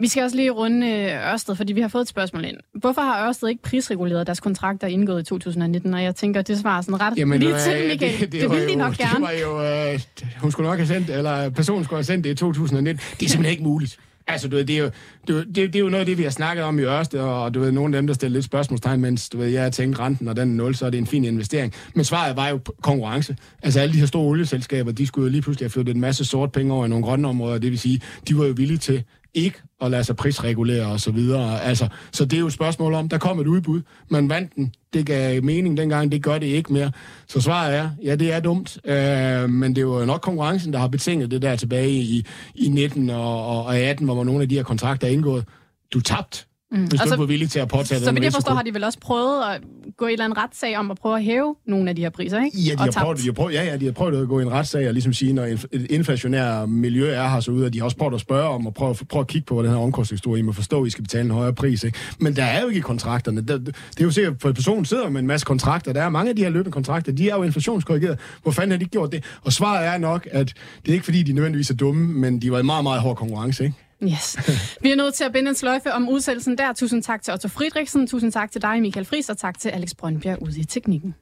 Vi 0.00 0.08
skal 0.08 0.22
også 0.22 0.36
lige 0.36 0.50
runde 0.50 0.86
øh, 0.86 1.32
Ørsted, 1.32 1.54
fordi 1.54 1.72
vi 1.72 1.80
har 1.80 1.88
fået 1.88 2.02
et 2.02 2.08
spørgsmål 2.08 2.44
ind. 2.44 2.56
Hvorfor 2.74 3.02
har 3.02 3.28
Ørsted 3.28 3.48
ikke 3.48 3.62
prisreguleret 3.62 4.26
deres 4.26 4.40
kontrakter 4.40 4.86
indgået 4.86 5.20
i 5.20 5.24
2019? 5.24 5.94
Og 5.94 6.02
jeg 6.02 6.16
tænker, 6.16 6.42
det 6.42 6.58
svarer 6.58 6.82
sådan 6.82 7.00
ret 7.00 7.18
Jamen, 7.18 7.40
lige 7.40 7.58
til, 7.58 7.88
Michael. 7.88 8.20
Det, 8.20 8.32
det, 8.32 8.42
det 8.42 8.50
ville 8.50 8.68
de 8.68 8.76
nok 8.76 8.96
gerne. 8.96 9.26
Det 9.26 9.44
var 9.44 9.62
jo, 9.90 9.92
øh, 9.92 10.00
hun 10.40 10.50
skulle 10.50 10.68
nok 10.68 10.78
have 10.78 10.86
sendt, 10.86 11.10
eller 11.10 11.50
personen 11.50 11.84
skulle 11.84 11.98
have 11.98 12.04
sendt 12.04 12.24
det 12.24 12.30
i 12.30 12.34
2019. 12.34 12.96
Det 12.96 13.26
er 13.26 13.30
simpelthen 13.30 13.50
ikke 13.50 13.62
muligt. 13.62 13.98
Altså, 14.28 14.48
du 14.48 14.56
ved, 14.56 14.64
det 14.64 14.76
er, 14.76 14.82
jo, 14.82 14.90
det, 15.28 15.46
det, 15.46 15.56
det 15.56 15.76
er 15.76 15.80
jo 15.80 15.88
noget 15.88 16.00
af 16.00 16.06
det, 16.06 16.18
vi 16.18 16.22
har 16.22 16.30
snakket 16.30 16.64
om 16.64 16.78
i 16.78 16.82
Ørsted, 16.82 17.20
og 17.20 17.54
du 17.54 17.60
ved, 17.60 17.72
nogle 17.72 17.96
af 17.96 18.02
dem, 18.02 18.06
der 18.06 18.14
stiller 18.14 18.34
lidt 18.34 18.44
spørgsmålstegn, 18.44 19.00
mens 19.00 19.28
du 19.28 19.38
ved, 19.38 19.46
jeg 19.46 19.62
har 19.62 19.70
tænkt 19.70 19.98
renten, 19.98 20.28
og 20.28 20.36
den 20.36 20.48
0, 20.48 20.74
så 20.74 20.86
er 20.86 20.90
det 20.90 20.98
en 20.98 21.06
fin 21.06 21.24
investering. 21.24 21.74
Men 21.94 22.04
svaret 22.04 22.36
var 22.36 22.48
jo 22.48 22.60
konkurrence. 22.82 23.36
Altså, 23.62 23.80
alle 23.80 23.92
de 23.92 23.98
her 23.98 24.06
store 24.06 24.22
olieselskaber, 24.22 24.92
de 24.92 25.06
skulle 25.06 25.26
jo 25.26 25.30
lige 25.30 25.42
pludselig 25.42 25.64
have 25.64 25.70
flyttet 25.70 25.94
en 25.94 26.00
masse 26.00 26.24
sort 26.24 26.52
penge 26.52 26.74
over 26.74 26.86
i 26.86 26.88
nogle 26.88 27.04
grønne 27.04 27.28
områder, 27.28 27.58
det 27.58 27.70
vil 27.70 27.78
sige, 27.78 28.00
de 28.28 28.38
var 28.38 28.44
jo 28.44 28.52
villige 28.56 28.78
til 28.78 29.04
ikke 29.34 29.58
at 29.80 29.90
lade 29.90 30.04
sig 30.04 30.16
prisregulere 30.16 30.86
og 30.86 31.00
så 31.00 31.10
videre. 31.10 31.62
Altså, 31.62 31.88
så 32.12 32.24
det 32.24 32.36
er 32.36 32.40
jo 32.40 32.46
et 32.46 32.52
spørgsmål 32.52 32.94
om, 32.94 33.08
der 33.08 33.18
kom 33.18 33.40
et 33.40 33.46
udbud, 33.46 33.82
man 34.08 34.28
vandt 34.28 34.54
den, 34.56 34.74
det 34.92 35.06
gav 35.06 35.42
mening 35.42 35.76
dengang, 35.76 36.12
det 36.12 36.22
gør 36.22 36.38
det 36.38 36.46
ikke 36.46 36.72
mere. 36.72 36.92
Så 37.28 37.40
svaret 37.40 37.76
er, 37.76 37.90
ja, 38.04 38.14
det 38.14 38.32
er 38.32 38.40
dumt, 38.40 38.78
øh, 38.84 39.50
men 39.50 39.76
det 39.76 39.78
er 39.78 39.86
jo 39.86 40.04
nok 40.04 40.20
konkurrencen, 40.20 40.72
der 40.72 40.78
har 40.78 40.88
betinget 40.88 41.30
det 41.30 41.42
der 41.42 41.56
tilbage 41.56 41.90
i, 41.90 42.26
i 42.54 42.68
19 42.68 43.10
og, 43.10 43.64
og 43.64 43.78
18, 43.78 44.04
hvor 44.04 44.24
nogle 44.24 44.42
af 44.42 44.48
de 44.48 44.54
her 44.54 44.62
kontrakter 44.62 45.06
er 45.06 45.12
indgået. 45.12 45.44
Du 45.92 46.00
tabt 46.00 46.47
Mm. 46.70 46.84
Hvis 46.84 47.00
altså, 47.00 47.16
du 47.16 47.22
er 47.22 47.26
villig 47.26 47.50
til 47.50 47.58
at 47.58 47.68
påtage 47.68 48.00
Så 48.00 48.12
vidt 48.12 48.24
jeg 48.24 48.32
forstår, 48.32 48.54
har 48.54 48.62
de 48.62 48.74
vel 48.74 48.84
også 48.84 48.98
prøvet 49.00 49.42
at 49.54 49.60
gå 49.96 50.06
i 50.06 50.08
en 50.08 50.12
eller 50.12 50.24
anden 50.24 50.38
retssag 50.38 50.76
om 50.76 50.90
at 50.90 50.96
prøve 50.96 51.16
at 51.16 51.24
hæve 51.24 51.54
nogle 51.66 51.90
af 51.90 51.96
de 51.96 52.02
her 52.02 52.10
priser, 52.10 52.44
ikke? 52.44 52.58
Ja, 52.58 52.72
de 52.72 52.78
har, 52.78 52.90
prøvet, 52.90 53.18
de 53.18 53.24
har 53.24 53.32
prøvet, 53.32 53.52
ja, 53.52 53.64
ja, 53.64 53.76
de 53.76 53.84
har 53.84 53.92
prøvet 53.92 54.22
at 54.22 54.28
gå 54.28 54.38
i 54.38 54.42
en 54.42 54.50
retssag 54.50 54.86
og 54.86 54.92
ligesom 54.92 55.12
sige, 55.12 55.32
når 55.32 55.44
et 55.44 55.86
inflationær 55.90 56.66
miljø 56.66 57.10
er 57.10 57.28
her 57.28 57.40
så 57.40 57.50
ude, 57.50 57.66
og 57.66 57.72
de 57.72 57.78
har 57.78 57.84
også 57.84 57.96
prøvet 57.96 58.14
at 58.14 58.20
spørge 58.20 58.48
om 58.48 58.66
at 58.66 58.74
prøve, 58.74 58.94
prøve 59.08 59.20
at 59.20 59.26
kigge 59.26 59.46
på, 59.46 59.54
hvad 59.54 59.64
den 59.64 59.72
her 59.72 59.82
omkostningshistorie 59.82 60.38
I 60.38 60.42
må 60.42 60.52
forstå, 60.52 60.80
at 60.82 60.86
I 60.86 60.90
skal 60.90 61.04
betale 61.04 61.24
en 61.24 61.30
højere 61.30 61.54
pris. 61.54 61.84
Ikke? 61.84 61.98
Men 62.18 62.36
der 62.36 62.44
er 62.44 62.60
jo 62.60 62.68
ikke 62.68 62.78
i 62.78 62.80
kontrakterne. 62.80 63.40
Det, 63.40 63.66
det 63.66 64.00
er 64.00 64.04
jo 64.04 64.10
sikkert, 64.10 64.34
for 64.40 64.52
personen 64.52 64.84
sidder 64.84 65.10
med 65.10 65.20
en 65.20 65.26
masse 65.26 65.44
kontrakter. 65.44 65.92
Der 65.92 66.02
er 66.02 66.08
mange 66.08 66.30
af 66.30 66.36
de 66.36 66.42
her 66.42 66.50
løbende 66.50 66.72
kontrakter, 66.72 67.12
de 67.12 67.30
er 67.30 67.36
jo 67.36 67.42
inflationskorrigeret. 67.42 68.18
Hvor 68.42 68.52
fanden 68.52 68.70
har 68.70 68.78
de 68.78 68.84
gjort 68.84 69.12
det? 69.12 69.24
Og 69.44 69.52
svaret 69.52 69.86
er 69.86 69.98
nok, 69.98 70.28
at 70.30 70.54
det 70.82 70.88
er 70.88 70.92
ikke 70.92 71.04
fordi, 71.04 71.22
de 71.22 71.32
nødvendigvis 71.32 71.70
er 71.70 71.74
dumme, 71.74 72.08
men 72.08 72.42
de 72.42 72.52
var 72.52 72.58
i 72.58 72.62
meget, 72.62 72.82
meget 72.82 73.00
hård 73.00 73.16
konkurrence. 73.16 73.64
Ikke? 73.64 73.76
Yes. 74.02 74.36
Vi 74.80 74.90
er 74.90 74.96
nødt 74.96 75.14
til 75.14 75.24
at 75.24 75.32
binde 75.32 75.48
en 75.48 75.54
sløjfe 75.54 75.92
om 75.92 76.08
udsættelsen 76.08 76.58
der. 76.58 76.72
Tusind 76.72 77.02
tak 77.02 77.22
til 77.22 77.32
Otto 77.32 77.48
Friedrichsen, 77.48 78.06
tusind 78.06 78.32
tak 78.32 78.52
til 78.52 78.62
dig, 78.62 78.80
Michael 78.82 79.06
Friis, 79.06 79.28
og 79.28 79.38
tak 79.38 79.58
til 79.58 79.68
Alex 79.68 79.90
Brøndbjerg 79.98 80.42
ude 80.42 80.60
i 80.60 80.64
teknikken. 80.64 81.14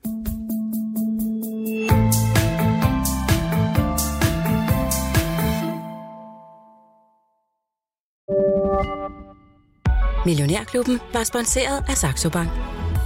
Millionærklubben 10.26 11.00
var 11.12 11.24
sponsoreret 11.24 11.84
af 11.88 11.96
Saxo 11.96 12.30
Bank. 12.30 12.50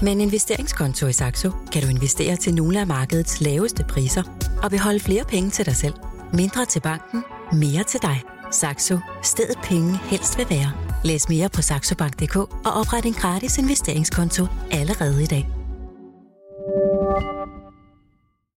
Med 0.03 0.13
en 0.13 0.21
investeringskonto 0.21 1.07
i 1.07 1.13
Saxo 1.13 1.51
kan 1.73 1.83
du 1.83 1.89
investere 1.89 2.37
til 2.37 2.55
nogle 2.55 2.81
af 2.81 2.87
markedets 2.87 3.41
laveste 3.41 3.85
priser 3.89 4.23
og 4.63 4.71
beholde 4.71 5.01
flere 5.01 5.25
penge 5.25 5.51
til 5.51 5.67
dig 5.67 5.77
selv. 5.77 5.95
Mindre 6.33 6.65
til 6.65 6.81
banken, 6.81 7.25
mere 7.53 7.85
til 7.85 8.03
dig. 8.03 8.40
Saxo. 8.51 8.99
Stedet 9.23 9.59
penge 9.63 9.97
helst 9.97 10.39
vil 10.39 10.47
være. 10.51 10.73
Læs 11.05 11.29
mere 11.29 11.49
på 11.49 11.63
saxobank.dk 11.63 12.37
og 12.37 12.73
opret 12.81 13.05
en 13.05 13.13
gratis 13.13 13.59
investeringskonto 13.59 14.47
allerede 14.71 15.23
i 15.23 15.27
dag. 15.27 15.47